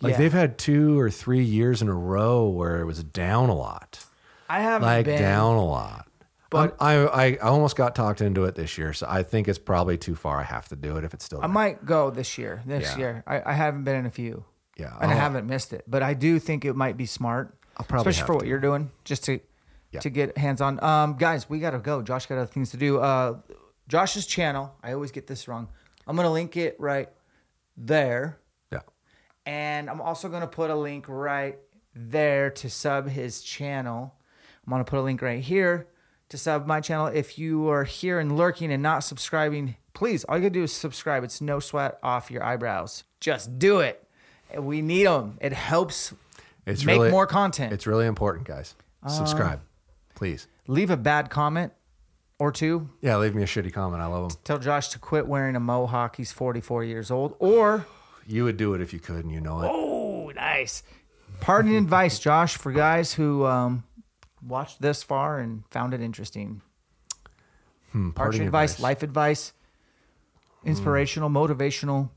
Like 0.00 0.12
Yeah. 0.12 0.18
they've 0.18 0.32
had 0.32 0.58
two 0.58 0.98
or 0.98 1.08
three 1.10 1.44
years 1.44 1.80
in 1.82 1.88
a 1.88 1.94
row 1.94 2.48
where 2.48 2.80
it 2.80 2.84
was 2.84 3.02
down 3.04 3.48
a 3.48 3.54
lot. 3.54 4.04
I 4.48 4.60
haven't 4.60 4.86
like 4.88 5.06
been. 5.06 5.20
down 5.22 5.54
a 5.56 5.64
lot. 5.64 6.08
But- 6.52 6.76
I, 6.80 6.94
I 7.06 7.24
I 7.34 7.36
almost 7.48 7.76
got 7.76 7.94
talked 7.94 8.20
into 8.20 8.44
it 8.44 8.54
this 8.54 8.78
year, 8.78 8.92
so 8.92 9.06
I 9.08 9.22
think 9.22 9.48
it's 9.48 9.58
probably 9.58 9.98
too 9.98 10.14
far. 10.14 10.38
I 10.38 10.44
have 10.44 10.68
to 10.68 10.76
do 10.76 10.96
it 10.96 11.04
if 11.04 11.12
it's 11.14 11.24
still. 11.24 11.38
I 11.38 11.42
there. 11.42 11.48
might 11.48 11.84
go 11.84 12.10
this 12.10 12.38
year. 12.38 12.62
This 12.66 12.92
Yeah. 12.92 12.98
year, 12.98 13.24
I, 13.26 13.42
I 13.46 13.52
haven't 13.54 13.84
been 13.84 13.96
in 13.96 14.06
a 14.06 14.10
few. 14.10 14.44
Yeah, 14.78 14.94
and 15.00 15.10
I 15.10 15.14
I'll- 15.14 15.20
haven't 15.20 15.46
missed 15.46 15.72
it. 15.72 15.84
But 15.86 16.02
I 16.02 16.14
do 16.14 16.38
think 16.38 16.64
it 16.64 16.74
might 16.74 16.96
be 16.96 17.06
smart, 17.06 17.54
I'll 17.76 17.84
probably 17.86 18.10
especially 18.10 18.18
have 18.20 18.26
for 18.26 18.34
what 18.34 18.42
to. 18.42 18.48
you're 18.48 18.60
doing, 18.60 18.90
just 19.04 19.24
to 19.24 19.40
Yeah. 19.90 20.00
to 20.00 20.10
get 20.10 20.38
hands 20.38 20.60
on. 20.60 20.82
Um, 20.82 21.16
guys, 21.18 21.48
we 21.50 21.58
gotta 21.60 21.78
go. 21.78 22.02
Josh 22.02 22.26
got 22.26 22.36
other 22.38 22.46
things 22.46 22.70
to 22.70 22.76
do. 22.76 22.98
Uh, 23.00 23.38
Josh's 23.88 24.26
channel. 24.26 24.74
I 24.82 24.92
always 24.92 25.10
get 25.10 25.26
this 25.26 25.48
wrong. 25.48 25.68
I'm 26.06 26.16
gonna 26.16 26.32
link 26.32 26.56
it 26.56 26.76
right 26.78 27.08
there. 27.76 28.38
Yeah, 28.70 28.80
And 29.46 29.88
I'm 29.90 30.00
also 30.00 30.28
going 30.28 30.42
to 30.42 30.46
put 30.46 30.70
a 30.70 30.74
link 30.74 31.06
right 31.08 31.58
there 31.94 32.50
to 32.50 32.70
sub 32.70 33.08
his 33.08 33.40
channel. 33.42 34.14
I'm 34.66 34.70
going 34.70 34.84
to 34.84 34.88
put 34.88 34.98
a 34.98 35.02
link 35.02 35.20
right 35.22 35.42
here 35.42 35.88
to 36.32 36.38
sub 36.38 36.66
my 36.66 36.80
channel. 36.80 37.06
If 37.06 37.38
you 37.38 37.68
are 37.68 37.84
here 37.84 38.18
and 38.18 38.36
lurking 38.36 38.72
and 38.72 38.82
not 38.82 39.04
subscribing, 39.04 39.76
please, 39.92 40.24
all 40.24 40.36
you 40.36 40.42
got 40.42 40.48
to 40.48 40.50
do 40.50 40.62
is 40.62 40.72
subscribe. 40.72 41.22
It's 41.24 41.40
no 41.42 41.60
sweat 41.60 41.98
off 42.02 42.30
your 42.30 42.42
eyebrows. 42.42 43.04
Just 43.20 43.58
do 43.58 43.80
it. 43.80 44.02
We 44.56 44.80
need 44.80 45.06
them. 45.06 45.38
It 45.40 45.52
helps 45.52 46.14
it's 46.66 46.84
make 46.84 46.98
really, 46.98 47.10
more 47.10 47.26
content. 47.26 47.72
It's 47.72 47.86
really 47.86 48.06
important, 48.06 48.46
guys. 48.46 48.74
Subscribe, 49.06 49.60
please. 50.14 50.46
Leave 50.68 50.90
a 50.90 50.96
bad 50.96 51.28
comment 51.28 51.72
or 52.38 52.50
two. 52.50 52.88
Yeah, 53.02 53.18
leave 53.18 53.34
me 53.34 53.42
a 53.42 53.46
shitty 53.46 53.72
comment. 53.72 54.02
I 54.02 54.06
love 54.06 54.30
them. 54.30 54.40
Tell 54.44 54.58
Josh 54.58 54.88
to 54.88 54.98
quit 54.98 55.26
wearing 55.26 55.54
a 55.54 55.60
mohawk. 55.60 56.16
He's 56.16 56.32
44 56.32 56.84
years 56.84 57.10
old. 57.10 57.36
Or 57.40 57.86
You 58.26 58.44
would 58.44 58.56
do 58.56 58.72
it 58.72 58.80
if 58.80 58.92
you 58.94 59.00
could, 59.00 59.24
and 59.24 59.32
you 59.32 59.40
know 59.40 59.60
it. 59.60 59.68
Oh, 59.70 60.32
nice. 60.34 60.82
Parting 61.40 61.76
advice, 61.76 62.18
Josh, 62.18 62.56
for 62.56 62.70
guys 62.72 63.12
who 63.12 63.44
um, 63.44 63.82
watched 64.46 64.80
this 64.82 65.02
far 65.02 65.38
and 65.38 65.64
found 65.70 65.94
it 65.94 66.00
interesting. 66.00 66.62
Hmm, 67.92 68.10
Parting 68.10 68.12
parting 68.14 68.42
advice, 68.46 68.72
advice. 68.72 68.78
Hmm. 68.78 68.82
life 68.82 69.02
advice, 69.02 69.52
inspirational, 70.64 71.28
motivational, 71.30 72.10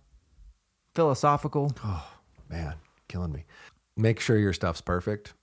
philosophical. 0.93 1.71
Oh, 1.83 2.07
man, 2.49 2.75
killing 3.07 3.31
me. 3.31 3.45
Make 3.97 4.19
sure 4.19 4.37
your 4.37 4.53
stuff's 4.53 4.81
perfect. 4.81 5.33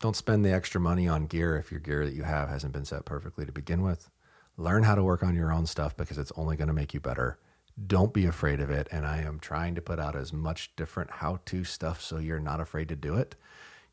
Don't 0.00 0.16
spend 0.16 0.44
the 0.44 0.52
extra 0.52 0.80
money 0.80 1.08
on 1.08 1.26
gear 1.26 1.56
if 1.56 1.70
your 1.70 1.80
gear 1.80 2.04
that 2.04 2.14
you 2.14 2.24
have 2.24 2.48
hasn't 2.48 2.72
been 2.72 2.84
set 2.84 3.04
perfectly 3.04 3.46
to 3.46 3.52
begin 3.52 3.82
with. 3.82 4.10
Learn 4.56 4.82
how 4.82 4.94
to 4.94 5.02
work 5.02 5.22
on 5.22 5.34
your 5.34 5.52
own 5.52 5.66
stuff 5.66 5.96
because 5.96 6.18
it's 6.18 6.32
only 6.36 6.56
going 6.56 6.68
to 6.68 6.74
make 6.74 6.94
you 6.94 7.00
better. 7.00 7.38
Don't 7.86 8.12
be 8.12 8.26
afraid 8.26 8.60
of 8.60 8.70
it. 8.70 8.86
And 8.92 9.06
I 9.06 9.18
am 9.22 9.40
trying 9.40 9.74
to 9.74 9.80
put 9.80 9.98
out 9.98 10.14
as 10.14 10.32
much 10.32 10.74
different 10.76 11.10
how 11.10 11.40
to 11.46 11.64
stuff 11.64 12.00
so 12.00 12.18
you're 12.18 12.38
not 12.38 12.60
afraid 12.60 12.88
to 12.90 12.96
do 12.96 13.16
it. 13.16 13.34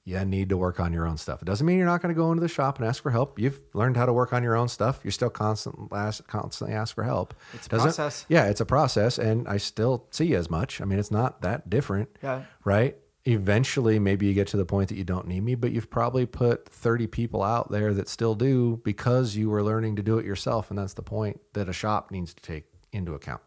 You 0.04 0.26
need 0.26 0.50
to 0.50 0.58
work 0.58 0.80
on 0.80 0.94
your 0.94 1.06
own 1.06 1.18
stuff. 1.18 1.44
It 1.44 1.46
doesn't 1.46 1.66
mean 1.66 1.78
you're 1.78 1.86
not 1.86 2.02
going 2.02 2.14
to 2.14 2.20
go 2.20 2.32
into 2.32 2.42
the 2.42 2.48
shop 2.48 2.80
and 2.80 2.88
ask 2.88 3.04
for 3.04 3.12
help. 3.12 3.38
You've 3.38 3.62
learned 3.76 3.98
how 3.98 4.08
to 4.08 4.14
work 4.14 4.34
on 4.34 4.42
your 4.42 4.56
own 4.56 4.68
stuff. 4.68 5.00
You're 5.04 5.12
still 5.12 5.30
constantly 5.30 5.88
ask, 5.96 6.26
constantly 6.26 6.76
ask 6.76 6.96
for 6.96 7.04
help. 7.04 7.36
It's 7.54 7.68
a 7.68 7.70
Doesn't- 7.70 7.86
process. 7.90 8.26
Yeah, 8.28 8.46
it's 8.46 8.62
a 8.62 8.66
process, 8.66 9.20
and 9.20 9.48
I 9.48 9.58
still 9.58 10.08
see 10.10 10.34
as 10.34 10.50
much. 10.50 10.82
I 10.82 10.86
mean, 10.86 10.98
it's 10.98 11.12
not 11.12 11.42
that 11.42 11.70
different 11.70 12.10
Yeah. 12.24 12.44
right? 12.66 12.98
Eventually, 13.26 14.00
maybe 14.00 14.26
you 14.26 14.34
get 14.34 14.48
to 14.48 14.58
the 14.58 14.66
point 14.66 14.90
that 14.90 14.96
you 14.96 15.04
don't 15.04 15.28
need 15.28 15.44
me, 15.44 15.54
but 15.54 15.72
you've 15.72 15.92
probably 15.92 16.26
put 16.26 16.68
30 16.68 17.06
people 17.06 17.44
out 17.44 17.70
there 17.70 17.94
that 17.94 18.10
still 18.10 18.34
do 18.34 18.82
because 18.84 19.36
you 19.36 19.52
were 19.52 19.62
learning 19.62 19.96
to 19.98 20.02
do 20.02 20.18
it 20.18 20.26
yourself. 20.26 20.72
And 20.72 20.80
that's 20.80 20.94
the 20.96 21.04
point 21.04 21.40
that 21.54 21.70
a 21.70 21.74
shop 21.74 22.10
needs 22.10 22.34
to 22.34 22.42
take 22.42 22.66
into 22.92 23.14
account. 23.14 23.42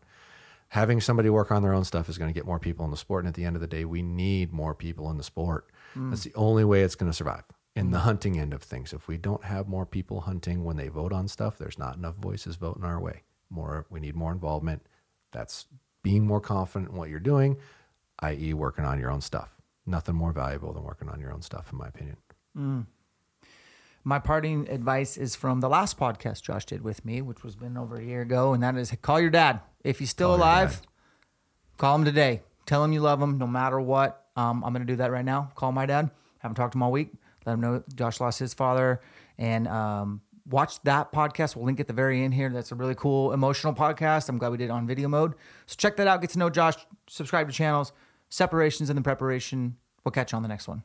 Having 0.69 1.01
somebody 1.01 1.29
work 1.29 1.51
on 1.51 1.63
their 1.63 1.75
own 1.75 1.83
stuff 1.85 2.09
is 2.09 2.19
going 2.19 2.33
to 2.33 2.35
get 2.35 2.47
more 2.47 2.61
people 2.61 2.85
in 2.85 2.93
the 2.93 2.97
sport. 2.97 3.25
And 3.25 3.29
at 3.29 3.35
the 3.35 3.45
end 3.45 3.57
of 3.57 3.61
the 3.61 3.67
day, 3.67 3.85
we 3.85 4.01
need 4.03 4.53
more 4.53 4.75
people 4.77 5.11
in 5.11 5.17
the 5.17 5.23
sport. 5.25 5.69
That's 5.97 6.25
the 6.25 6.35
only 6.35 6.65
way 6.65 6.83
it's 6.83 6.95
going 6.95 7.11
to 7.11 7.17
survive 7.17 7.45
in 7.77 7.91
the 7.91 8.01
hunting 8.01 8.39
end 8.39 8.53
of 8.53 8.63
things. 8.63 8.93
If 8.93 9.09
we 9.09 9.17
don't 9.17 9.45
have 9.45 9.69
more 9.69 9.87
people 9.87 10.21
hunting 10.23 10.65
when 10.65 10.77
they 10.77 10.89
vote 10.89 11.13
on 11.13 11.29
stuff, 11.29 11.59
there's 11.59 11.79
not 11.79 11.97
enough 11.97 12.17
voices 12.17 12.57
voting 12.57 12.85
our 12.85 13.01
way. 13.01 13.23
More, 13.51 13.87
we 13.91 14.01
need 14.01 14.15
more 14.15 14.33
involvement. 14.33 14.87
That's 15.33 15.67
being 16.03 16.27
more 16.27 16.41
confident 16.41 16.93
in 16.93 16.97
what 16.97 17.11
you're 17.11 17.21
doing, 17.21 17.57
i.e., 18.21 18.55
working 18.55 18.85
on 18.85 19.01
your 19.01 19.11
own 19.11 19.21
stuff. 19.21 19.51
Nothing 19.87 20.15
more 20.15 20.33
valuable 20.33 20.73
than 20.73 20.85
working 20.85 21.09
on 21.09 21.21
your 21.21 21.33
own 21.33 21.43
stuff, 21.43 21.73
in 21.73 21.79
my 21.79 21.89
opinion. 21.89 22.17
Hmm. 22.55 22.81
My 24.07 24.19
parting 24.19 24.69
advice 24.69 25.17
is 25.17 25.35
from 25.35 25.61
the 25.61 25.69
last 25.69 25.99
podcast 25.99 26.43
Josh 26.43 26.67
did 26.67 26.83
with 26.83 27.05
me, 27.05 27.23
which 27.23 27.43
was 27.43 27.57
been 27.57 27.77
over 27.77 27.97
a 27.97 28.05
year 28.05 28.21
ago, 28.21 28.53
and 28.53 28.63
that 28.63 28.77
is 28.77 28.93
call 29.01 29.19
your 29.19 29.31
dad. 29.31 29.61
If 29.83 29.99
he's 29.99 30.11
still 30.11 30.29
Call 30.29 30.37
alive, 30.37 30.83
call 31.79 31.97
him 31.97 32.05
today. 32.05 32.43
Tell 32.67 32.85
him 32.85 32.93
you 32.93 33.01
love 33.01 33.21
him 33.21 33.39
no 33.39 33.47
matter 33.47 33.81
what. 33.81 34.24
Um, 34.37 34.65
I'm 34.65 34.73
going 34.73 34.87
to 34.87 34.93
do 34.93 34.97
that 34.97 35.11
right 35.11 35.25
now. 35.25 35.51
Call 35.55 35.73
my 35.73 35.87
dad. 35.87 36.11
Haven't 36.39 36.57
talked 36.57 36.73
to 36.73 36.79
him 36.79 36.83
all 36.83 36.93
week. 36.93 37.13
Let 37.47 37.55
him 37.55 37.61
know 37.61 37.83
Josh 37.95 38.21
lost 38.21 38.39
his 38.39 38.55
father. 38.55 39.01
And 39.39 39.69
um, 39.69 40.21
watch 40.49 40.83
that 40.83 41.13
podcast. 41.13 41.57
We'll 41.57 41.65
link 41.65 41.81
at 41.81 41.87
the 41.87 41.93
very 41.93 42.23
end 42.23 42.35
here. 42.35 42.51
That's 42.51 42.73
a 42.73 42.75
really 42.75 42.95
cool 42.95 43.33
emotional 43.33 43.75
podcast. 43.75 44.29
I'm 44.29 44.39
glad 44.39 44.51
we 44.51 44.59
did 44.59 44.67
it 44.67 44.71
on 44.71 44.87
video 44.87 45.09
mode. 45.09 45.35
So 45.67 45.77
check 45.77 45.97
that 45.97 46.07
out. 46.07 46.21
Get 46.21 46.31
to 46.31 46.39
know 46.39 46.51
Josh. 46.51 46.75
Subscribe 47.09 47.49
to 47.49 47.55
channels. 47.55 47.93
Separations 48.29 48.91
and 48.91 48.99
the 48.99 49.03
preparation. 49.03 49.77
We'll 50.05 50.13
catch 50.13 50.33
you 50.33 50.37
on 50.37 50.43
the 50.43 50.49
next 50.49 50.69
one. 50.69 50.83